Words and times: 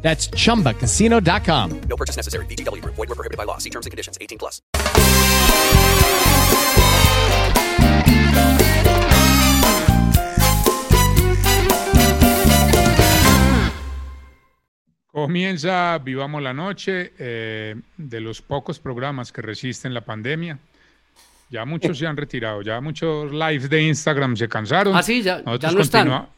That's 0.00 0.30
chumbacasino.com. 0.30 1.80
No 1.88 1.96
purchase 1.96 2.16
necessary. 2.16 2.46
BGW. 2.46 2.82
Void 2.82 2.96
were 2.96 3.14
prohibited 3.14 3.36
by 3.36 3.44
law. 3.44 3.58
See 3.58 3.70
terms 3.70 3.84
and 3.84 3.90
conditions. 3.90 4.16
18 4.20 4.38
plus. 4.38 4.62
Comienza 15.18 15.98
Vivamos 15.98 16.40
la 16.40 16.54
Noche, 16.54 17.12
eh, 17.18 17.74
de 17.96 18.20
los 18.20 18.40
pocos 18.40 18.78
programas 18.78 19.32
que 19.32 19.42
resisten 19.42 19.92
la 19.92 20.02
pandemia. 20.02 20.60
Ya 21.50 21.64
muchos 21.64 21.98
se 21.98 22.06
han 22.06 22.16
retirado, 22.16 22.62
ya 22.62 22.80
muchos 22.80 23.32
lives 23.32 23.68
de 23.68 23.82
Instagram 23.82 24.36
se 24.36 24.48
cansaron. 24.48 24.94
Ah, 24.94 25.02
sí, 25.02 25.22
ya, 25.22 25.42
ya 25.58 25.72
no 25.72 25.80
están. 25.80 26.28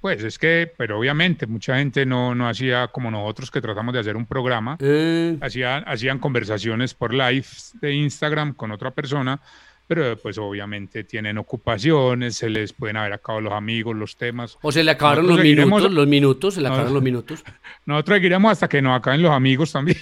Pues 0.00 0.22
es 0.24 0.38
que, 0.38 0.70
pero 0.76 0.98
obviamente 0.98 1.46
mucha 1.46 1.76
gente 1.78 2.04
no, 2.06 2.34
no 2.34 2.48
hacía 2.48 2.88
como 2.88 3.10
nosotros 3.10 3.50
que 3.50 3.60
tratamos 3.60 3.94
de 3.94 4.00
hacer 4.00 4.16
un 4.16 4.26
programa. 4.26 4.76
Eh, 4.80 5.36
Hacían, 5.40 5.84
hacían 5.86 6.18
conversaciones 6.18 6.94
por 6.94 7.12
live 7.14 7.46
de 7.80 7.92
Instagram 7.94 8.54
con 8.54 8.70
otra 8.72 8.90
persona, 8.90 9.40
pero 9.86 10.16
pues 10.18 10.38
obviamente 10.38 11.04
tienen 11.04 11.38
ocupaciones, 11.38 12.36
se 12.36 12.48
les 12.50 12.72
pueden 12.72 12.96
haber 12.96 13.12
acabado 13.12 13.40
los 13.42 13.52
amigos, 13.52 13.94
los 13.96 14.16
temas. 14.16 14.58
o 14.62 14.72
se 14.72 14.82
le 14.84 14.90
acabaron 14.90 15.24
Nosotros 15.26 15.38
los 15.44 15.46
seguiremos- 15.46 15.76
minutos, 15.80 15.92
los 15.92 16.06
minutos, 16.06 16.54
se 16.54 16.60
le 16.60 16.68
acabaron 16.68 16.94
los 16.94 17.02
minutos. 17.02 17.44
Nosotros 17.86 18.16
seguiremos 18.16 18.52
hasta 18.52 18.68
que 18.68 18.80
nos 18.82 18.96
acaben 18.98 19.22
los 19.22 19.30
amigos 19.32 19.72
también. 19.72 19.98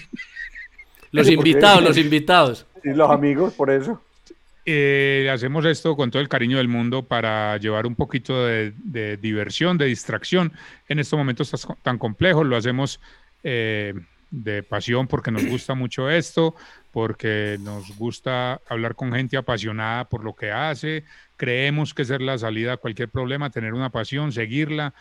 Los 1.11 1.29
invitados, 1.31 1.83
los 1.83 1.97
invitados. 1.99 2.67
Y 2.85 2.91
los 2.95 3.11
amigos, 3.11 3.53
por 3.55 3.71
eso. 3.71 4.01
Eh, 4.65 5.29
hacemos 5.33 5.65
esto 5.65 5.97
con 5.97 6.11
todo 6.11 6.23
el 6.23 6.29
cariño 6.29 6.59
del 6.59 6.69
mundo 6.69 7.03
para 7.03 7.57
llevar 7.57 7.87
un 7.87 7.97
poquito 7.97 8.47
de, 8.47 9.17
diversión, 9.21 9.77
de 9.77 9.87
distracción 9.87 10.53
en 10.89 11.01
estos 11.01 11.19
momentos 11.19 11.51
tan 11.83 11.99
complejos. 11.99 12.47
Lo 12.47 12.57
hacemos 12.57 13.01
eh, 13.43 13.95
de 14.31 14.63
pasión 14.63 15.09
porque 15.09 15.33
nos 15.33 15.45
gusta 15.47 15.75
mucho 15.75 16.09
esto, 16.09 16.55
porque 16.93 17.59
nos 17.61 17.97
gusta 17.97 18.61
hablar 18.69 18.95
con 18.95 19.13
gente 19.13 19.37
apasionada 19.37 20.09
por 20.09 20.23
lo 20.23 20.35
que 20.35 20.53
hace. 20.53 21.05
Creemos 21.37 21.93
que 21.93 22.03
esa 22.03 22.15
es 22.15 22.23
la 22.23 22.39
salida 22.39 22.75
a 22.75 22.77
cualquier 22.77 23.09
problema, 23.09 23.51
tener 23.51 23.75
una 23.75 23.91
pasión, 23.91 24.31
seguirla, 24.31 24.95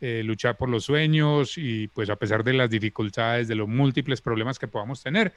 eh, 0.00 0.22
luchar 0.24 0.56
por 0.56 0.68
los 0.68 0.84
sueños 0.84 1.58
y 1.58 1.88
pues 1.88 2.08
a 2.08 2.14
pesar 2.14 2.44
de 2.44 2.52
las 2.52 2.70
dificultades, 2.70 3.48
de 3.48 3.56
los 3.56 3.66
múltiples 3.66 4.20
problemas 4.20 4.56
que 4.56 4.68
podamos 4.68 5.02
tener, 5.02 5.34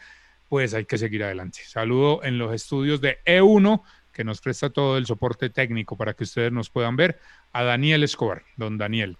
pues 0.51 0.73
hay 0.73 0.83
que 0.83 0.97
seguir 0.97 1.23
adelante. 1.23 1.61
Saludo 1.65 2.21
en 2.25 2.37
los 2.37 2.53
estudios 2.53 2.99
de 2.99 3.19
E1, 3.25 3.83
que 4.11 4.25
nos 4.25 4.41
presta 4.41 4.69
todo 4.69 4.97
el 4.97 5.05
soporte 5.05 5.49
técnico 5.49 5.95
para 5.95 6.13
que 6.13 6.25
ustedes 6.25 6.51
nos 6.51 6.69
puedan 6.69 6.97
ver, 6.97 7.19
a 7.53 7.63
Daniel 7.63 8.03
Escobar. 8.03 8.43
Don 8.57 8.77
Daniel. 8.77 9.15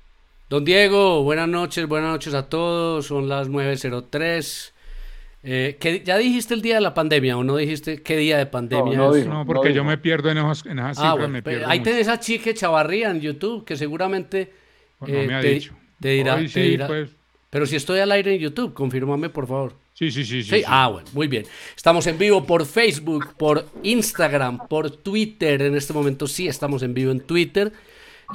Don 0.50 0.66
Diego, 0.66 1.24
buenas 1.24 1.48
noches, 1.48 1.88
buenas 1.88 2.10
noches 2.12 2.34
a 2.34 2.50
todos. 2.50 3.06
Son 3.08 3.30
las 3.30 3.48
9.03. 3.48 4.74
Eh, 5.44 5.78
¿qué- 5.80 6.04
¿Ya 6.04 6.18
dijiste 6.18 6.54
el 6.54 6.62
día 6.62 6.76
de 6.76 6.82
la 6.82 6.94
pandemia 6.94 7.38
o 7.38 7.46
no 7.46 7.56
dijiste 7.56 8.02
qué 8.02 8.18
día 8.18 8.38
de 8.38 8.46
pandemia 8.48 8.98
no 8.98 9.16
es? 9.16 9.26
No, 9.26 9.46
porque 9.46 9.72
yo 9.74 9.86
me 9.86 9.98
pierdo 9.98 10.30
en, 10.32 10.38
esos- 10.40 10.66
en 10.66 10.80
esas 10.80 10.98
Ah, 10.98 11.02
cifras, 11.02 11.14
bueno, 11.16 11.30
me 11.30 11.42
pierdo 11.44 11.68
ahí 11.70 11.80
tenés 11.80 12.10
a 12.10 12.20
Chique 12.20 12.54
Chavarría 12.54 13.10
en 13.10 13.22
YouTube, 13.22 13.64
que 13.64 13.78
seguramente 13.78 14.52
no 15.00 15.08
eh, 15.08 15.28
me 15.28 15.36
ha 15.36 15.40
te, 15.40 15.48
dicho. 15.48 15.74
te 16.02 16.10
dirá, 16.10 16.36
Hoy 16.36 16.44
te 16.48 16.50
sí, 16.50 16.62
dirá- 16.72 16.88
pues. 16.88 17.10
Pero 17.50 17.66
si 17.66 17.78
estoy 17.78 18.00
al 18.00 18.12
aire 18.12 18.36
en 18.36 18.42
YouTube, 18.42 18.74
confírmame 18.74 19.30
por 19.30 19.48
favor. 19.48 19.80
Sí, 20.02 20.10
sí, 20.10 20.26
sí, 20.26 20.42
sí. 20.42 20.64
Ah, 20.66 20.88
bueno, 20.88 21.08
muy 21.14 21.28
bien. 21.28 21.46
Estamos 21.76 22.08
en 22.08 22.18
vivo 22.18 22.44
por 22.44 22.66
Facebook, 22.66 23.36
por 23.38 23.68
Instagram, 23.84 24.68
por 24.68 24.90
Twitter. 24.90 25.62
En 25.62 25.76
este 25.76 25.94
momento 25.94 26.26
sí 26.26 26.48
estamos 26.48 26.82
en 26.82 26.96
vivo 26.96 27.12
en 27.12 27.20
Twitter, 27.20 27.72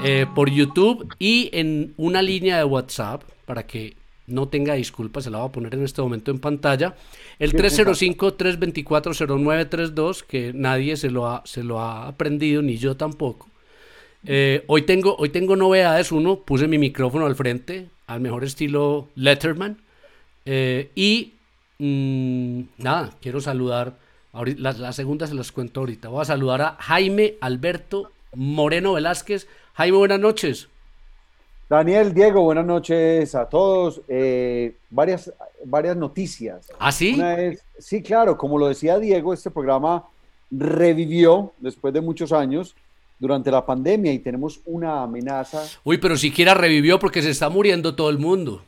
eh, 0.05 0.27
por 0.33 0.49
YouTube 0.49 1.13
y 1.19 1.51
en 1.53 1.93
una 1.97 2.23
línea 2.23 2.59
de 2.59 2.63
WhatsApp 2.63 3.25
para 3.47 3.67
que 3.67 3.97
no 4.29 4.47
tenga 4.47 4.75
disculpas, 4.75 5.25
se 5.25 5.31
la 5.31 5.39
voy 5.39 5.49
a 5.49 5.53
poner 5.53 5.75
en 5.75 5.83
este 5.83 6.01
momento 6.03 6.31
en 6.31 6.39
pantalla. 6.39 6.95
El 7.41 7.53
305-324-0932, 7.55 10.23
que 10.23 10.53
nadie 10.55 10.97
se 10.97 11.11
lo 11.11 11.27
ha, 11.27 11.43
se 11.47 11.65
lo 11.65 11.81
ha 11.81 12.07
aprendido, 12.07 12.63
ni 12.63 12.77
yo 12.77 12.97
tampoco. 12.97 13.49
Eh, 14.25 14.63
hoy, 14.69 14.83
tengo, 14.83 15.17
hoy 15.17 15.31
tengo 15.31 15.57
novedades. 15.57 16.13
Uno, 16.13 16.45
puse 16.45 16.69
mi 16.69 16.79
micrófono 16.79 17.27
al 17.27 17.35
frente, 17.35 17.89
al 18.07 18.21
mejor 18.21 18.45
estilo 18.45 19.09
Letterman. 19.17 19.79
Eh, 20.49 20.93
y 20.95 21.33
mm, 21.79 22.61
nada, 22.79 23.11
quiero 23.21 23.41
saludar. 23.41 23.95
ahorita- 24.33 24.61
la, 24.61 24.73
la 24.73 24.93
segunda 24.93 25.27
se 25.27 25.35
las 25.35 25.51
cuento 25.53 25.81
ahorita. 25.81 26.09
Voy 26.09 26.21
a 26.23 26.27
saludar 26.27 26.61
a 26.63 26.77
Jaime 26.81 27.35
Alberto 27.41 28.11
Moreno 28.35 28.93
Velázquez. 28.95 29.47
Jaime, 29.75 29.97
buenas 29.97 30.21
noches. 30.21 30.69
Daniel, 31.69 32.15
Diego, 32.15 32.43
buenas 32.43 32.67
noches 32.67 33.35
a 33.35 33.49
todos. 33.49 34.01
Eh, 34.09 34.75
varias, 34.91 35.33
varias 35.65 35.97
noticias. 35.97 36.71
¿Ah, 36.79 36.93
sí? 36.93 37.19
Es, 37.39 37.65
sí, 37.79 38.03
claro, 38.03 38.37
como 38.37 38.59
lo 38.59 38.69
decía 38.69 38.99
Diego, 38.99 39.33
este 39.33 39.51
programa 39.51 40.05
revivió 40.51 41.53
después 41.59 41.93
de 41.93 42.01
muchos 42.01 42.31
años 42.33 42.75
durante 43.19 43.51
la 43.51 43.65
pandemia 43.65 44.13
y 44.13 44.19
tenemos 44.19 44.61
una 44.67 45.03
amenaza. 45.03 45.65
Uy, 45.83 45.99
pero 45.99 46.17
siquiera 46.17 46.55
revivió 46.55 46.99
porque 46.99 47.23
se 47.23 47.31
está 47.31 47.49
muriendo 47.49 47.95
todo 47.97 48.11
el 48.11 48.19
mundo. 48.19 48.63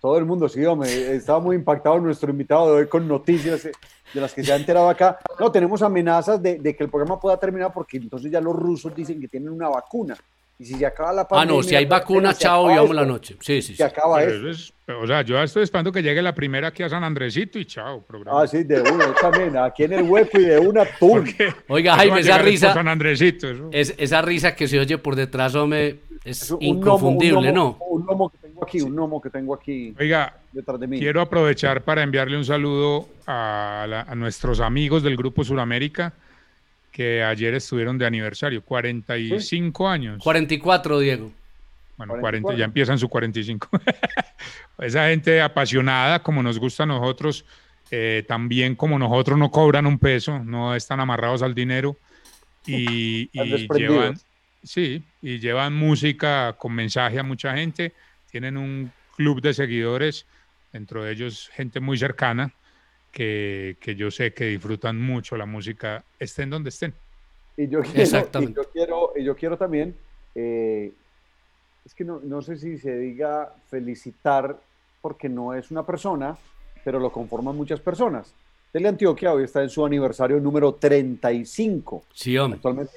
Todo 0.00 0.16
el 0.16 0.24
mundo, 0.24 0.48
sí, 0.48 0.64
hombre, 0.64 1.14
estaba 1.14 1.40
muy 1.40 1.56
impactado 1.56 2.00
nuestro 2.00 2.30
invitado 2.30 2.74
de 2.74 2.82
hoy 2.82 2.88
con 2.88 3.06
noticias 3.06 3.66
eh, 3.66 3.72
de 4.14 4.20
las 4.20 4.32
que 4.32 4.42
se 4.42 4.52
ha 4.52 4.56
enterado 4.56 4.88
acá. 4.88 5.18
No, 5.38 5.52
tenemos 5.52 5.82
amenazas 5.82 6.42
de 6.42 6.74
que 6.74 6.84
el 6.84 6.90
programa 6.90 7.20
pueda 7.20 7.38
terminar 7.38 7.70
porque 7.72 7.98
entonces 7.98 8.30
ya 8.32 8.40
los 8.40 8.56
rusos 8.56 8.94
dicen 8.94 9.20
que 9.20 9.28
tienen 9.28 9.50
una 9.50 9.68
vacuna. 9.68 10.16
Y 10.60 10.64
si 10.66 10.74
se 10.74 10.84
acaba 10.84 11.10
la 11.14 11.22
Ah, 11.22 11.28
pandemia... 11.28 11.56
no, 11.56 11.62
si 11.62 11.74
hay 11.74 11.86
vacuna, 11.86 12.34
chao, 12.34 12.66
acaba 12.66 12.72
vivamos 12.82 12.94
la 12.94 13.06
noche. 13.06 13.34
Sí, 13.40 13.62
sí, 13.62 13.68
sí. 13.68 13.76
Se 13.76 13.84
acaba 13.84 14.18
Pero 14.18 14.30
esto. 14.34 14.48
eso 14.50 14.60
es- 14.60 14.74
o 15.02 15.06
sea, 15.06 15.22
yo 15.22 15.40
estoy 15.42 15.62
esperando 15.62 15.90
que 15.90 16.02
llegue 16.02 16.20
la 16.20 16.34
primera 16.34 16.68
aquí 16.68 16.82
a 16.82 16.88
San 16.90 17.02
Andresito 17.02 17.58
y 17.58 17.64
chao, 17.64 18.02
programa. 18.02 18.42
Ah, 18.42 18.46
sí, 18.46 18.64
de 18.64 18.80
una, 18.82 19.06
yo 19.06 19.14
también, 19.14 19.56
aquí 19.56 19.84
en 19.84 19.92
el 19.94 20.02
hueco 20.02 20.38
y 20.38 20.44
de 20.44 20.58
una 20.58 20.84
tum. 20.98 21.24
Oiga, 21.68 21.94
Jaime, 21.96 22.20
esa 22.20 22.36
risa, 22.38 22.74
San 22.74 22.88
Andresito, 22.88 23.48
eso. 23.48 23.68
es, 23.72 23.94
esa 23.96 24.20
risa 24.20 24.54
que 24.54 24.68
se 24.68 24.78
oye 24.80 24.98
por 24.98 25.14
detrás, 25.16 25.54
hombre, 25.54 26.00
es 26.24 26.42
Es 26.42 26.50
un 26.50 26.58
inconfundible, 26.60 27.52
gnomo, 27.52 27.78
¿no? 27.78 27.84
Un 27.86 28.04
gnomo 28.04 28.28
que 28.30 28.38
tengo 28.38 28.64
aquí, 28.64 28.80
un 28.82 28.94
gnomo 28.94 29.20
que 29.22 29.30
tengo 29.30 29.54
aquí 29.54 29.94
Oiga, 29.98 30.34
detrás 30.52 30.78
de 30.78 30.86
mí. 30.88 30.98
Quiero 30.98 31.20
aprovechar 31.22 31.82
para 31.84 32.02
enviarle 32.02 32.36
un 32.36 32.44
saludo 32.44 33.08
a, 33.26 33.86
la- 33.88 34.02
a 34.02 34.14
nuestros 34.14 34.60
amigos 34.60 35.02
del 35.02 35.16
Grupo 35.16 35.42
Suramérica 35.44 36.12
que 36.90 37.22
ayer 37.22 37.54
estuvieron 37.54 37.98
de 37.98 38.06
aniversario, 38.06 38.62
45 38.62 39.88
años. 39.88 40.22
44, 40.22 40.98
Diego. 40.98 41.32
Bueno, 41.96 42.14
44. 42.14 42.42
40, 42.42 42.54
ya 42.58 42.64
empiezan 42.64 42.98
su 42.98 43.08
45. 43.08 43.68
Esa 44.78 45.08
gente 45.08 45.40
apasionada, 45.40 46.22
como 46.22 46.42
nos 46.42 46.58
gusta 46.58 46.84
a 46.84 46.86
nosotros, 46.86 47.44
eh, 47.90 48.24
también 48.26 48.74
como 48.74 48.98
nosotros 48.98 49.38
no 49.38 49.50
cobran 49.50 49.86
un 49.86 49.98
peso, 49.98 50.38
no 50.38 50.74
están 50.74 51.00
amarrados 51.00 51.42
al 51.42 51.54
dinero 51.54 51.96
y, 52.66 53.28
llevan, 53.76 54.18
sí, 54.62 55.02
y 55.20 55.38
llevan 55.38 55.74
música 55.74 56.54
con 56.58 56.72
mensaje 56.72 57.18
a 57.18 57.22
mucha 57.22 57.54
gente. 57.54 57.92
Tienen 58.30 58.56
un 58.56 58.92
club 59.16 59.42
de 59.42 59.52
seguidores, 59.52 60.24
dentro 60.72 61.04
de 61.04 61.12
ellos 61.12 61.50
gente 61.52 61.80
muy 61.80 61.98
cercana, 61.98 62.52
que, 63.10 63.76
que 63.80 63.94
yo 63.96 64.10
sé 64.10 64.32
que 64.32 64.44
disfrutan 64.46 65.00
mucho 65.00 65.36
la 65.36 65.46
música, 65.46 66.04
estén 66.18 66.50
donde 66.50 66.68
estén. 66.70 66.94
Y 67.56 67.68
yo 67.68 67.80
quiero, 67.82 68.00
Exactamente. 68.02 68.52
Y 68.60 68.64
yo 68.64 68.70
quiero, 68.70 69.12
y 69.16 69.24
yo 69.24 69.36
quiero 69.36 69.56
también, 69.56 69.94
eh, 70.34 70.92
es 71.84 71.94
que 71.94 72.04
no, 72.04 72.20
no 72.22 72.40
sé 72.42 72.56
si 72.56 72.78
se 72.78 72.96
diga 72.98 73.52
felicitar, 73.68 74.58
porque 75.00 75.28
no 75.28 75.54
es 75.54 75.70
una 75.70 75.84
persona, 75.84 76.36
pero 76.84 76.98
lo 77.00 77.10
conforman 77.10 77.56
muchas 77.56 77.80
personas. 77.80 78.32
Teleantioquia 78.72 79.32
hoy 79.32 79.44
está 79.44 79.62
en 79.62 79.68
su 79.70 79.84
aniversario 79.84 80.38
número 80.38 80.74
35. 80.74 82.04
Sí, 82.12 82.36
hombre. 82.38 82.56
Actualmente 82.56 82.92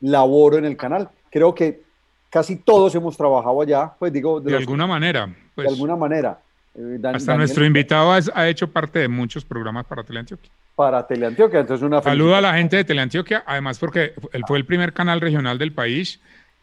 laboro 0.00 0.58
en 0.58 0.64
el 0.66 0.76
canal. 0.76 1.08
Creo 1.30 1.54
que 1.54 1.82
casi 2.30 2.56
todos 2.56 2.94
hemos 2.94 3.16
trabajado 3.16 3.60
allá, 3.60 3.92
pues 3.98 4.12
digo, 4.12 4.40
de, 4.40 4.46
De 4.46 4.50
los- 4.52 4.60
alguna 4.60 4.86
manera, 4.86 5.34
pues, 5.54 5.66
de 5.66 5.72
alguna 5.72 5.96
manera. 5.96 6.40
Eh, 6.76 6.98
Dan- 7.00 7.16
hasta 7.16 7.32
Daniel 7.32 7.38
nuestro 7.46 7.64
invitado 7.64 8.12
ha, 8.12 8.20
ha 8.34 8.48
hecho 8.48 8.70
parte 8.70 8.98
de 8.98 9.08
muchos 9.08 9.44
programas 9.44 9.86
para 9.86 10.02
Teleantioquia. 10.04 10.50
Para 10.74 11.06
Teleantioquia, 11.06 11.60
entonces 11.60 11.82
una 11.84 12.02
Saludo 12.02 12.36
a 12.36 12.40
la 12.42 12.54
gente 12.54 12.76
de 12.76 12.84
Teleantioquia, 12.84 13.42
además 13.46 13.78
porque 13.78 14.12
él 14.32 14.42
fue 14.46 14.58
el 14.58 14.66
primer 14.66 14.92
canal 14.92 15.20
regional 15.22 15.56
del 15.58 15.72
país 15.72 16.20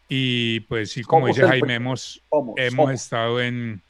y 0.08 0.60
pues 0.60 0.92
sí, 0.92 1.02
como 1.02 1.26
dice 1.26 1.46
Jaime, 1.46 1.74
hemos, 1.74 2.22
Somos, 2.30 2.54
hemos 2.58 2.72
somos. 2.74 2.92
estado 2.92 3.40
en, 3.40 3.82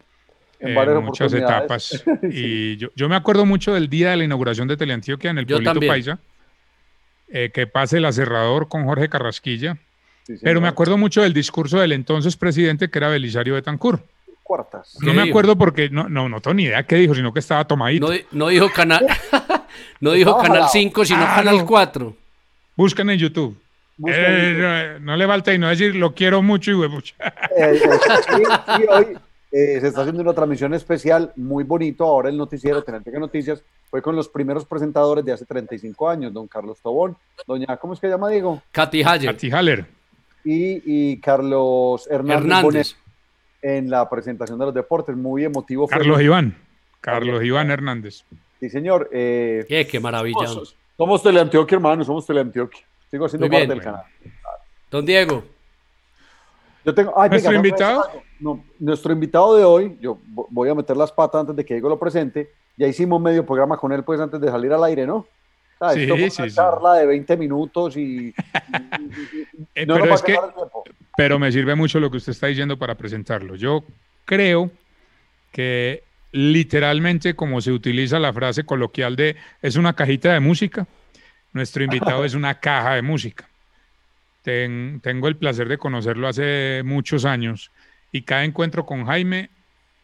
En 0.61 1.05
muchas 1.05 1.33
etapas. 1.35 2.03
Y 2.23 2.77
yo, 2.79 2.89
yo 2.97 3.09
me 3.11 3.17
acuerdo 3.17 3.45
mucho 3.45 3.75
del 3.75 3.91
día 3.91 4.11
de 4.13 4.17
la 4.17 4.25
inauguración 4.25 4.67
de 4.67 4.79
Teleantioquia 4.79 5.31
en 5.31 5.39
el 5.39 5.45
Yo 5.45 5.57
pueblito 5.57 5.73
también. 5.75 5.93
Paisa, 5.93 6.19
eh, 7.29 7.51
que 7.53 7.67
pase 7.67 7.99
el 7.99 8.07
aserrador 8.07 8.69
con 8.69 8.85
Jorge 8.87 9.11
Carrasquilla. 9.11 9.77
Sí, 10.27 10.37
Pero 10.43 10.63
me 10.63 10.69
acuerdo 10.69 10.97
mucho 10.97 11.21
del 11.21 11.35
discurso 11.35 11.79
del 11.81 11.93
entonces 11.93 12.35
presidente, 12.37 12.89
que 12.89 12.99
era 12.99 13.09
Belisario 13.09 13.55
Betancourt. 13.55 14.03
Cuartas. 14.45 14.97
No 15.01 15.07
¿Qué 15.11 15.17
me 15.17 15.23
dijo? 15.25 15.33
acuerdo 15.33 15.57
porque 15.59 15.89
no, 15.91 16.09
no, 16.09 16.29
no 16.29 16.41
tengo 16.41 16.55
ni 16.55 16.65
idea 16.65 16.85
qué 16.87 16.97
dijo, 16.97 17.15
sino 17.15 17.33
que 17.33 17.41
estaba 17.41 17.65
tomadito. 17.67 18.07
No, 18.13 18.19
no 18.31 18.49
dijo 18.49 18.69
canal, 18.71 19.05
no 20.01 20.13
dijo 20.13 20.37
canal 20.37 20.53
jalado. 20.53 20.69
5, 20.73 21.05
sino 21.05 21.23
Ah, 21.23 21.33
canal 21.37 21.57
no. 21.59 21.67
4. 21.67 22.17
Buscan 22.77 23.11
en 23.11 23.19
YouTube. 23.19 23.57
Busca 23.97 24.17
Eh, 24.17 24.51
en 24.51 24.61
no, 24.61 25.13
no 25.13 25.17
le 25.17 25.27
falta 25.27 25.53
y 25.55 25.59
no 25.59 25.69
decir 25.69 25.95
lo 25.97 26.15
quiero 26.15 26.43
mucho 26.43 26.71
y 26.71 26.75
huepucha. 26.75 27.15
Eh, 27.57 27.73
eh, 27.75 27.81
sí, 27.81 28.43
sí, 28.77 28.83
hoy 28.91 29.07
eh, 29.53 29.79
se 29.81 29.87
está 29.89 30.01
haciendo 30.03 30.21
una 30.23 30.35
transmisión 30.35 30.75
especial 30.75 31.33
muy 31.37 31.65
bonito. 31.65 32.05
Ahora 32.05 32.29
el 32.29 32.37
noticiero 32.37 32.83
Tenerife 32.83 33.19
Noticias 33.19 33.63
fue 33.89 34.03
con 34.03 34.15
los 34.17 34.29
primeros 34.29 34.67
presentadores 34.67 35.25
de 35.25 35.33
hace 35.33 35.47
35 35.47 36.11
años, 36.11 36.33
don 36.35 36.49
Carlos 36.49 36.79
Tobón, 36.83 37.17
doña, 37.47 37.77
¿cómo 37.77 37.95
es 37.95 38.01
que 38.01 38.09
se 38.09 38.13
llama 38.13 38.29
Diego? 38.29 38.61
Katy 38.73 39.03
Haller, 39.05 39.31
Katy 39.33 39.51
Haller. 39.53 39.87
Y, 40.45 40.83
y 41.13 41.21
Carlos 41.21 42.07
Hernández, 42.11 42.43
Hernández. 42.45 42.97
En 43.67 43.89
la 43.89 44.07
presentación 44.11 44.59
de 44.59 44.67
los 44.67 44.75
deportes. 44.75 45.17
Muy 45.17 45.45
emotivo. 45.45 45.89
fue. 45.89 45.97
Carlos 45.97 46.21
Iván. 46.21 46.55
Carlos 47.01 47.43
Iván 47.43 47.71
Hernández. 47.71 48.25
Sí, 48.61 48.69
señor. 48.69 49.09
eh, 49.11 49.65
Eh, 49.69 49.87
qué 49.87 49.99
maravilla. 50.01 50.47
somos, 50.47 50.77
somos 50.99 51.23
Teleantioquia, 51.23 51.77
hermano, 51.77 52.05
somos 52.05 52.27
Teleantioquia. 52.27 52.85
Sigo 53.11 53.27
siendo 53.29 53.49
parte 53.49 53.67
del 53.67 53.81
canal. 53.81 54.03
Don 54.91 55.05
Diego, 55.07 55.43
Yo 56.85 56.95
tengo, 56.95 57.19
ay, 57.19 57.31
¿Nuestro 57.31 57.51
venga, 57.53 57.67
invitado? 57.67 58.05
no, 58.41 58.63
nuestro 58.79 59.13
invitado 59.15 59.57
de 59.57 59.65
hoy, 59.65 59.97
yo 60.03 60.19
vo- 60.35 60.47
voy 60.51 60.69
a 60.69 60.75
meter 60.75 60.95
las 60.97 61.11
patas 61.11 61.41
antes 61.41 61.57
de 61.57 61.65
que 61.65 61.73
Diego 61.75 61.89
lo 61.89 61.99
presente. 61.99 62.51
Ya 62.77 62.87
hicimos 62.87 63.19
medio 63.23 63.47
programa 63.47 63.79
con 63.79 63.91
él, 63.93 64.05
pues 64.05 64.21
antes 64.21 64.39
de 64.39 64.49
salir 64.51 64.71
al 64.75 64.85
aire, 64.85 65.07
¿no? 65.07 65.27
Ah, 65.81 65.95
Sí, 65.95 66.03
esto 66.03 66.15
fue 66.17 66.29
sí, 66.31 66.43
una 66.43 66.51
sí. 66.51 66.55
charla 66.57 66.93
de 66.95 67.07
20 67.07 67.37
minutos 67.39 67.97
y, 67.97 68.01
y- 68.01 68.27
y- 68.29 68.33
y- 68.33 69.67
Eh, 69.75 69.87
no 69.87 69.95
pero 69.95 70.07
nos 70.07 70.11
va 70.11 70.15
es 70.17 70.23
a 70.23 70.25
que, 70.27 70.33
el 70.35 70.55
tiempo. 70.55 70.84
Pero 71.17 71.39
me 71.39 71.53
sirve 71.53 71.75
mucho 71.75 72.01
lo 72.01 72.11
que 72.11 72.17
usted 72.19 72.33
está 72.33 72.49
diciendo 72.49 72.79
para 72.79 72.97
presentarlo. 72.97 73.55
Yo 73.57 73.85
creo 74.25 74.71
que 75.53 76.03
literalmente, 76.33 77.35
como 77.35 77.61
se 77.61 77.73
utiliza 77.73 78.19
la 78.19 78.33
frase 78.33 78.65
coloquial 78.65 79.17
de 79.17 79.37
es 79.63 79.77
una 79.77 79.95
cajita 79.95 80.33
de 80.33 80.41
música, 80.41 80.87
nuestro 81.53 81.85
invitado 81.85 82.25
es 82.25 82.35
una 82.35 82.59
caja 82.59 82.95
de 82.95 83.03
música. 83.03 83.49
Ten- 84.43 85.01
tengo 85.03 85.29
el 85.29 85.37
placer 85.37 85.69
de 85.69 85.79
conocerlo 85.79 86.29
hace 86.29 86.83
muchos 86.85 87.25
años 87.25 87.71
y 88.13 88.23
cada 88.23 88.45
encuentro 88.45 88.85
con 88.85 89.07
Jaime, 89.07 89.51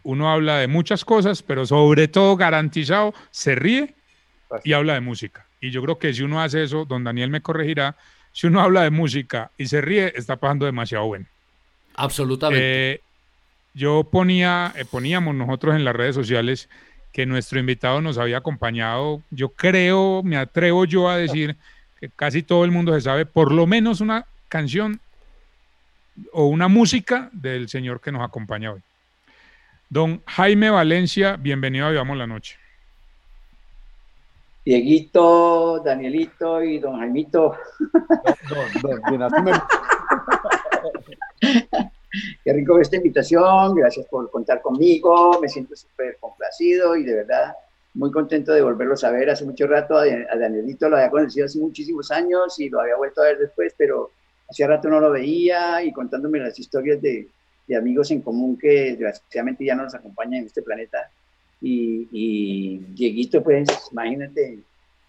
uno 0.03 0.31
habla 0.31 0.59
de 0.59 0.69
muchas 0.69 1.05
cosas, 1.05 1.43
pero 1.43 1.67
sobre 1.67 2.09
todo 2.09 2.37
garantizado, 2.37 3.12
se 3.31 3.55
ríe 3.55 3.95
y 4.65 4.73
habla 4.73 4.95
de 4.95 5.01
música. 5.01 5.47
Y 5.61 5.71
yo 5.71 5.83
creo 5.83 5.99
que 5.99 6.15
si 6.15 6.23
uno 6.23 6.41
hace 6.41 6.62
eso, 6.62 6.87
don 6.87 7.05
Daniel 7.05 7.31
me 7.31 7.43
corregirá, 7.43 7.97
si 8.32 8.47
uno 8.47 8.61
habla 8.61 8.82
de 8.82 8.91
música 8.91 9.50
y 9.59 9.67
se 9.67 9.81
ríe, 9.81 10.12
está 10.17 10.37
pasando 10.37 10.67
demasiado 10.67 11.06
bueno. 11.06 11.27
absolutamente. 11.94 12.93
Eh, 12.93 13.00
yo 13.75 14.05
ponía, 14.05 14.73
eh, 14.77 14.85
poníamos 14.85 15.35
nosotros 15.35 15.77
en 15.77 15.85
las 15.85 15.94
redes 15.94 16.15
sociales 16.15 16.69
que 17.12 17.27
nuestro 17.27 17.59
invitado 17.59 18.00
nos 18.00 18.19
había 18.19 18.38
acompañado. 18.38 19.23
Yo 19.31 19.50
creo, 19.50 20.23
me 20.23 20.37
atrevo 20.37 20.85
yo 20.85 21.09
a 21.09 21.17
decir 21.17 21.56
que 21.99 22.09
casi 22.09 22.43
todo 22.43 22.65
el 22.65 22.71
mundo 22.71 22.94
se 22.94 23.00
sabe 23.00 23.27
por 23.27 23.53
lo 23.53 23.67
menos 23.67 24.00
una 24.00 24.27
canción 24.49 25.00
o 26.33 26.47
una 26.47 26.69
música 26.69 27.31
del 27.33 27.69
señor 27.69 28.00
que 28.00 28.12
nos 28.12 28.23
acompaña 28.23 28.73
hoy. 28.73 28.81
Don 29.88 30.23
Jaime 30.26 30.71
Valencia, 30.71 31.37
bienvenido 31.37 31.87
a 31.87 31.91
Vivamos 31.91 32.17
la 32.17 32.26
Noche. 32.26 32.56
Dieguito, 34.65 35.81
Danielito 35.81 36.62
y 36.62 36.79
don 36.79 36.99
Jaimito, 36.99 37.57
no, 38.51 39.11
bien, 39.11 39.23
así 39.23 39.43
me- 39.43 39.53
qué 42.45 42.53
rico 42.53 42.79
esta 42.79 42.97
invitación, 42.97 43.75
gracias 43.75 44.07
por 44.07 44.31
contar 44.31 44.61
conmigo, 44.61 45.39
me 45.41 45.49
siento 45.49 45.75
súper 45.77 46.19
complacido 46.21 46.97
y 46.97 47.05
de 47.05 47.15
verdad 47.15 47.55
muy 47.95 48.11
contento 48.12 48.53
de 48.53 48.62
volverlos 48.62 49.03
a 49.03 49.11
ver 49.11 49.31
hace 49.31 49.45
mucho 49.45 49.67
rato, 49.67 49.97
a 49.99 50.05
Danielito 50.37 50.89
lo 50.89 50.97
había 50.97 51.11
conocido 51.11 51.47
hace 51.47 51.59
muchísimos 51.59 52.11
años 52.11 52.59
y 52.61 52.69
lo 52.69 52.81
había 52.81 52.97
vuelto 52.97 53.23
a 53.23 53.25
ver 53.27 53.39
después, 53.39 53.75
pero 53.77 54.11
hacía 54.49 54.67
rato 54.69 54.89
no 54.89 55.01
lo 55.01 55.11
veía 55.11 55.83
y 55.83 55.93
contándome 55.93 56.39
las 56.39 56.59
historias 56.59 57.01
de, 57.01 57.29
de 57.67 57.77
amigos 57.77 58.11
en 58.11 58.21
común 58.21 58.59
que 58.59 58.91
desgraciadamente 58.97 59.65
ya 59.65 59.75
no 59.75 59.85
nos 59.85 59.95
acompañan 59.95 60.41
en 60.41 60.47
este 60.47 60.62
planeta. 60.62 61.11
Y, 61.61 62.09
y 62.11 62.79
Dieguito, 62.95 63.43
pues, 63.43 63.69
imagínate 63.93 64.59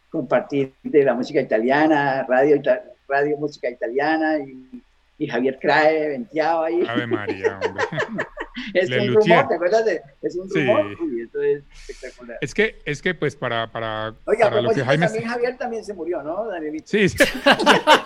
compartir 0.10 0.74
de 0.84 1.04
la 1.04 1.14
música 1.14 1.40
italiana, 1.40 2.26
radio, 2.28 2.62
radio 3.08 3.38
música 3.38 3.70
italiana 3.70 4.38
y, 4.40 4.82
y 5.18 5.28
Javier 5.28 5.58
Crae 5.62 6.10
venteado 6.10 6.64
ahí. 6.66 6.84
Ave 6.88 7.08
María, 7.08 7.58
hombre. 7.66 7.84
es 8.74 8.90
Le 8.90 9.02
un 9.10 9.16
rumor, 9.16 9.48
¿te 9.48 9.56
acuerdas 9.56 9.86
de? 9.86 10.02
Es 10.22 10.36
un 10.36 10.50
Sí. 10.50 10.60
rumor, 10.66 10.86
uy, 11.02 11.22
esto 11.22 11.42
es 11.42 11.64
espectacular. 11.88 12.38
Es 12.42 12.54
que, 12.54 12.80
es 12.84 13.02
que 13.02 13.14
pues 13.16 13.36
para, 13.38 13.72
para, 13.72 14.14
Oiga, 14.26 14.50
para 14.50 14.62
lo 14.62 14.70
que 14.70 14.76
propósito, 14.82 14.86
Jaime... 14.86 15.06
también 15.06 15.30
Javier 15.30 15.58
también 15.58 15.86
se 15.86 15.94
murió, 15.94 16.22
¿no, 16.22 16.48
Danielito? 16.48 16.86
Sí, 16.88 17.08
sí. 17.08 17.18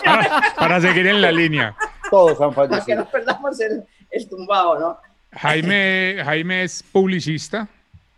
para, 0.05 0.53
para 0.55 0.81
seguir 0.81 1.07
en 1.07 1.21
la 1.21 1.31
línea. 1.31 1.75
todos 2.11 2.39
han 2.39 2.53
Para 2.53 2.67
que 2.67 2.75
fallecido. 2.75 2.97
no 2.99 3.09
perdamos 3.09 3.59
el, 3.61 3.83
el 4.11 4.29
tumbado, 4.29 4.79
¿no? 4.79 4.99
Jaime, 5.31 6.17
Jaime 6.23 6.63
es 6.63 6.83
publicista, 6.83 7.67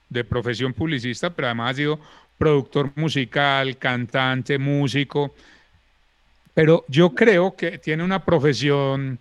de 0.09 0.23
profesión 0.23 0.73
publicista, 0.73 1.29
pero 1.29 1.47
además 1.47 1.71
ha 1.71 1.75
sido 1.75 1.99
productor 2.37 2.91
musical, 2.95 3.77
cantante, 3.77 4.57
músico. 4.57 5.33
Pero 6.53 6.85
yo 6.87 7.13
creo 7.13 7.55
que 7.55 7.77
tiene 7.77 8.03
una 8.03 8.23
profesión 8.23 9.19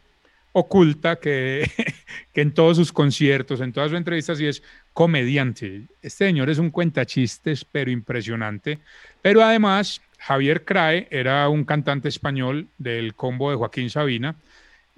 oculta 0.52 1.16
que, 1.16 1.70
que 2.32 2.40
en 2.40 2.52
todos 2.52 2.76
sus 2.76 2.92
conciertos, 2.92 3.60
en 3.60 3.72
todas 3.72 3.90
sus 3.90 3.98
entrevistas, 3.98 4.40
y 4.40 4.46
es 4.46 4.62
comediante. 4.92 5.82
Este 6.00 6.26
señor 6.26 6.48
es 6.48 6.58
un 6.58 6.70
cuentachistes, 6.70 7.64
pero 7.64 7.90
impresionante. 7.90 8.78
Pero 9.20 9.42
además, 9.42 10.00
Javier 10.18 10.64
Crae 10.64 11.06
era 11.10 11.48
un 11.48 11.64
cantante 11.64 12.08
español 12.08 12.68
del 12.78 13.14
combo 13.14 13.50
de 13.50 13.56
Joaquín 13.56 13.90
Sabina. 13.90 14.34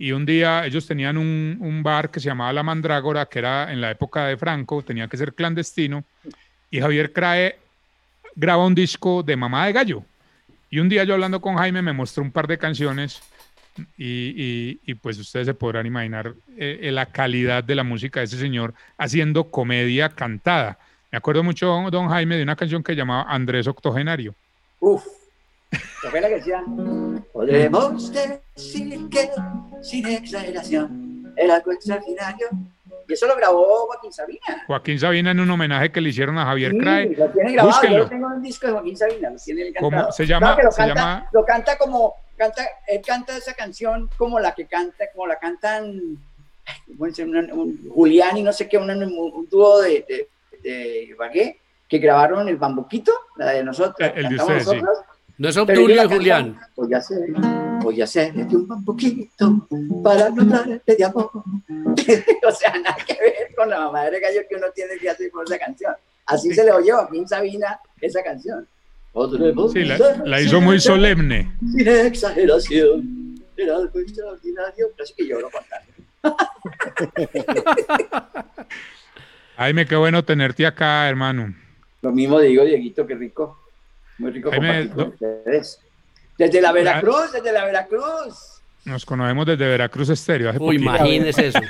Y 0.00 0.12
un 0.12 0.24
día 0.24 0.64
ellos 0.64 0.86
tenían 0.86 1.18
un, 1.18 1.58
un 1.60 1.82
bar 1.82 2.08
que 2.10 2.20
se 2.20 2.26
llamaba 2.28 2.52
La 2.52 2.62
Mandrágora, 2.62 3.26
que 3.26 3.40
era 3.40 3.72
en 3.72 3.80
la 3.80 3.90
época 3.90 4.26
de 4.26 4.36
Franco, 4.36 4.80
tenía 4.82 5.08
que 5.08 5.16
ser 5.16 5.34
clandestino. 5.34 6.04
Y 6.70 6.80
Javier 6.80 7.12
Crae 7.12 7.58
graba 8.36 8.64
un 8.64 8.74
disco 8.76 9.24
de 9.24 9.34
Mamá 9.36 9.66
de 9.66 9.72
Gallo. 9.72 10.04
Y 10.70 10.78
un 10.78 10.88
día 10.88 11.02
yo 11.02 11.14
hablando 11.14 11.40
con 11.40 11.56
Jaime 11.56 11.82
me 11.82 11.92
mostró 11.92 12.22
un 12.22 12.30
par 12.30 12.46
de 12.46 12.58
canciones 12.58 13.20
y, 13.96 14.04
y- 14.06 14.80
y 14.86 14.94
pues 14.94 15.18
ustedes 15.18 15.46
se 15.46 15.54
podrán 15.54 15.86
imaginar 15.86 16.34
eh, 16.56 16.78
eh, 16.82 16.92
la 16.92 17.06
calidad 17.06 17.64
de 17.64 17.74
la 17.74 17.82
música 17.84 18.20
de 18.20 18.24
ese 18.26 18.38
señor 18.38 18.74
haciendo 18.98 19.50
comedia 19.50 20.10
cantada. 20.10 20.78
Me 21.10 21.18
acuerdo 21.18 21.42
mucho, 21.42 21.88
don 21.90 22.08
Jaime, 22.08 22.36
de 22.36 22.42
una 22.44 22.54
canción 22.54 22.82
que 22.84 22.94
llamaba 22.94 23.24
Andrés 23.32 23.66
Octogenario. 23.66 24.34
Uf. 24.78 25.04
¿Te 25.70 26.08
acuerdas 26.08 26.30
que 26.30 26.36
decía? 26.36 26.62
Podremos 27.32 28.12
decir 28.12 29.08
que, 29.10 29.30
sin 29.82 30.06
exageración, 30.06 31.32
era 31.36 31.56
algo 31.56 31.72
extraordinario. 31.72 32.48
Y 33.06 33.12
eso 33.14 33.26
lo 33.26 33.36
grabó 33.36 33.86
Joaquín 33.86 34.12
Sabina. 34.12 34.64
Joaquín 34.66 34.98
Sabina 34.98 35.30
en 35.30 35.40
un 35.40 35.50
homenaje 35.50 35.90
que 35.90 36.00
le 36.00 36.10
hicieron 36.10 36.36
a 36.38 36.44
Javier 36.44 36.72
Sí, 36.72 36.78
Crae. 36.78 37.14
lo 37.16 37.28
tiene 37.30 37.52
grabado. 37.52 37.68
Búsquenlo. 37.74 37.96
Yo 37.98 38.02
lo 38.04 38.08
tengo 38.10 38.26
en 38.28 38.32
un 38.34 38.42
disco 38.42 38.66
de 38.66 38.72
Joaquín 38.74 38.96
Sabina. 38.96 39.30
Lo 39.30 39.36
tiene 39.38 39.62
él 39.62 39.74
¿Cómo 39.78 39.90
cantado. 39.90 40.12
se 40.12 40.26
llama? 40.26 40.46
Claro 40.54 40.62
lo 40.64 40.72
se 40.72 40.76
canta, 40.78 40.94
llama 40.94 41.28
lo 41.32 41.44
canta 41.44 41.78
como, 41.78 42.14
canta, 42.36 42.66
él 42.86 43.00
canta 43.06 43.36
esa 43.36 43.54
canción 43.54 44.10
como 44.18 44.38
la 44.40 44.54
que 44.54 44.66
canta, 44.66 45.04
como 45.14 45.26
la 45.26 45.38
cantan, 45.38 45.84
ay, 46.66 46.94
¿cómo 46.98 47.10
se 47.10 47.24
llama? 47.24 47.40
un, 47.52 47.58
un- 47.58 47.90
Julián 47.94 48.36
y 48.36 48.42
no 48.42 48.52
sé 48.52 48.68
qué, 48.68 48.76
un, 48.76 48.90
un- 48.90 49.02
un 49.34 49.48
dúo 49.48 49.80
de, 49.80 50.04
de, 50.06 50.28
de 50.62 51.02
Ibagué, 51.04 51.58
que 51.88 51.98
grabaron 51.98 52.46
el 52.46 52.56
bambuquito, 52.58 53.12
la 53.36 53.52
de 53.52 53.64
nosotros, 53.64 54.06
Eh, 54.06 54.12
el 54.16 54.28
de 54.28 54.36
cantamos 54.36 54.66
ustedes, 54.66 54.82
sí. 54.82 54.86
No 55.38 55.48
es 55.48 55.54
Pero 55.54 55.84
Obdulio 55.84 56.08
Julián. 56.08 56.58
Voy 56.74 56.92
a 56.92 56.98
hacer, 56.98 57.20
voy 57.80 58.00
a 58.00 58.04
hacer 58.04 58.34
de 58.34 58.56
un 58.56 58.84
poquito 58.84 59.68
para 60.02 60.26
hablarte 60.26 60.96
de 60.96 61.04
amor. 61.04 61.30
o 61.34 62.52
sea, 62.52 62.72
nada 62.72 62.96
que 63.06 63.14
ver 63.14 63.54
con 63.56 63.70
la 63.70 63.88
madre 63.88 64.18
gallo 64.18 64.40
que 64.48 64.56
uno 64.56 64.66
tiene 64.74 64.98
que 64.98 65.08
hacer 65.08 65.30
con 65.30 65.46
esa 65.46 65.56
canción. 65.56 65.94
Así 66.26 66.52
se 66.52 66.64
le 66.64 66.72
oyó 66.72 66.96
a 66.96 67.04
Joaquín 67.04 67.28
Sabina 67.28 67.78
esa 68.00 68.20
canción. 68.24 68.66
Podremos 69.12 69.72
Sí, 69.72 69.84
la, 69.84 70.40
hizo 70.40 70.60
muy 70.60 70.80
solemne. 70.80 71.52
Sin 71.60 71.86
exageración, 71.86 73.40
era 73.56 73.76
algo 73.76 74.00
extraordinario. 74.00 74.88
Casi 74.96 75.14
que 75.14 75.28
lloro 75.28 75.48
contando. 75.50 75.86
Jaime, 79.56 79.86
qué 79.86 79.94
bueno 79.94 80.24
tenerte 80.24 80.66
acá, 80.66 81.08
hermano. 81.08 81.54
Lo 82.02 82.10
mismo 82.10 82.40
digo, 82.40 82.64
Dieguito, 82.64 83.06
qué 83.06 83.14
rico. 83.14 83.57
Muy 84.18 84.30
rico 84.32 84.50
Jaime, 84.50 84.88
compartir 84.88 84.92
con 84.94 85.08
ustedes. 85.08 85.80
Desde 86.36 86.60
la 86.60 86.72
Veracruz, 86.72 87.32
desde 87.32 87.52
la 87.52 87.64
Veracruz. 87.64 88.60
Nos 88.84 89.04
conocemos 89.04 89.46
desde 89.46 89.66
Veracruz 89.66 90.08
Estéreo. 90.10 90.50
Hace 90.50 90.58
Uy, 90.58 90.78
poquito. 90.78 90.82
imagínese 90.82 91.48
eso. 91.48 91.60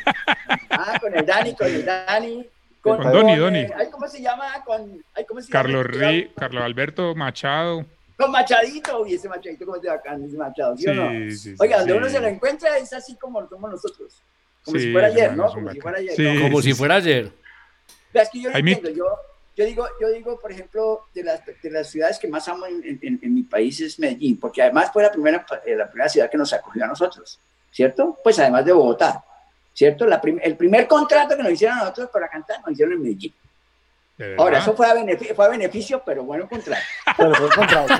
Ah, 0.71 0.99
con 1.01 1.17
el 1.17 1.25
Dani, 1.27 1.55
con 1.55 1.67
el 1.67 1.85
Dani, 1.85 2.47
Con 2.81 3.01
Doni, 3.03 3.33
eh, 3.33 3.37
Doni. 3.39 3.59
ay, 3.77 3.89
¿Cómo 3.91 4.07
se 4.09 4.21
llama? 4.23 4.63
Con, 4.65 5.03
ay, 5.15 5.25
¿cómo 5.25 5.41
se 5.41 5.49
llama? 5.51 5.63
Carlos 5.63 5.87
Ri, 5.87 6.31
Carlos 6.37 6.63
Alberto 6.63 7.15
Machado. 7.15 7.85
Con 8.17 8.31
Machadito. 8.31 9.01
Uy, 9.03 9.15
ese 9.15 9.29
Machadito, 9.29 9.65
¿cómo 9.67 9.81
te 9.81 9.89
bacán 9.89 10.23
ese 10.25 10.37
Machado? 10.37 10.77
¿Sí, 10.77 10.87
o 10.89 10.95
no? 10.95 11.11
Sí, 11.11 11.31
sí, 11.33 11.37
sí, 11.51 11.55
Oiga, 11.59 11.79
donde 11.79 11.93
sí. 11.93 11.99
uno 11.99 12.09
se 12.09 12.21
lo 12.21 12.27
encuentra 12.29 12.77
es 12.79 12.93
así 12.93 13.17
como 13.17 13.49
somos 13.49 13.71
nosotros. 13.71 14.23
Como 14.65 14.79
Sí, 14.79 14.85
si 14.87 14.93
fuera 14.93 15.07
ayer, 15.09 15.37
¿no? 15.37 15.47
Como 15.53 15.71
si 15.73 15.81
fuera 15.81 15.99
ayer. 15.99 16.15
Sí. 16.15 16.23
¿no? 16.23 16.41
Como 16.43 16.63
si 16.63 16.73
sí. 16.73 16.79
fuera 16.79 16.95
ayer. 16.97 17.33
Es 18.13 18.29
que 18.31 18.41
yo 18.43 18.49
no 18.51 18.55
Jaime- 18.55 18.73
entiendo, 18.73 18.91
yo, 18.99 19.07
yo 19.59 19.65
digo, 19.65 19.87
yo 20.01 20.09
digo, 20.11 20.39
por 20.39 20.53
ejemplo, 20.53 21.01
de 21.13 21.25
las, 21.25 21.43
de 21.45 21.71
las 21.71 21.91
ciudades 21.91 22.19
que 22.19 22.29
más 22.29 22.47
amo 22.49 22.65
en, 22.67 22.99
en- 23.03 23.19
en 23.21 23.35
mi 23.35 23.43
país 23.43 23.81
es 23.81 23.99
Medellín, 23.99 24.39
porque 24.39 24.63
además 24.63 24.91
fue 24.93 25.03
la 25.03 25.11
primera, 25.11 25.45
eh, 25.67 25.75
la 25.75 25.91
primera 25.91 26.09
ciudad 26.09 26.31
que 26.31 26.39
nos 26.39 26.53
acogió 26.53 26.85
a 26.85 26.87
nosotros, 26.87 27.41
¿cierto? 27.73 28.17
Pues 28.23 28.39
además 28.39 28.65
de 28.65 28.73
Bogotá, 28.73 29.25
¿cierto? 29.75 30.07
La 30.07 30.21
prim- 30.21 30.39
el 30.43 30.57
primer 30.57 30.87
contrato 30.87 31.37
que 31.37 31.43
nos 31.43 31.53
hicieron 31.53 31.77
a 31.79 31.81
nosotros 31.81 32.09
para 32.13 32.29
cantar, 32.29 32.61
nos 32.61 32.71
hicieron 32.73 32.95
en 32.95 33.03
Medellín. 33.03 33.35
¿De 34.17 34.35
Ahora, 34.37 34.59
eso 34.59 34.75
fue 34.75 34.87
a, 34.89 34.95
beneficio, 34.95 35.35
fue 35.35 35.45
a 35.45 35.49
beneficio, 35.49 36.03
pero 36.05 36.25
bueno 36.25 36.49
contrato. 36.49 36.83
Pero 37.17 37.35
fue 37.37 37.49
contrato. 37.51 37.95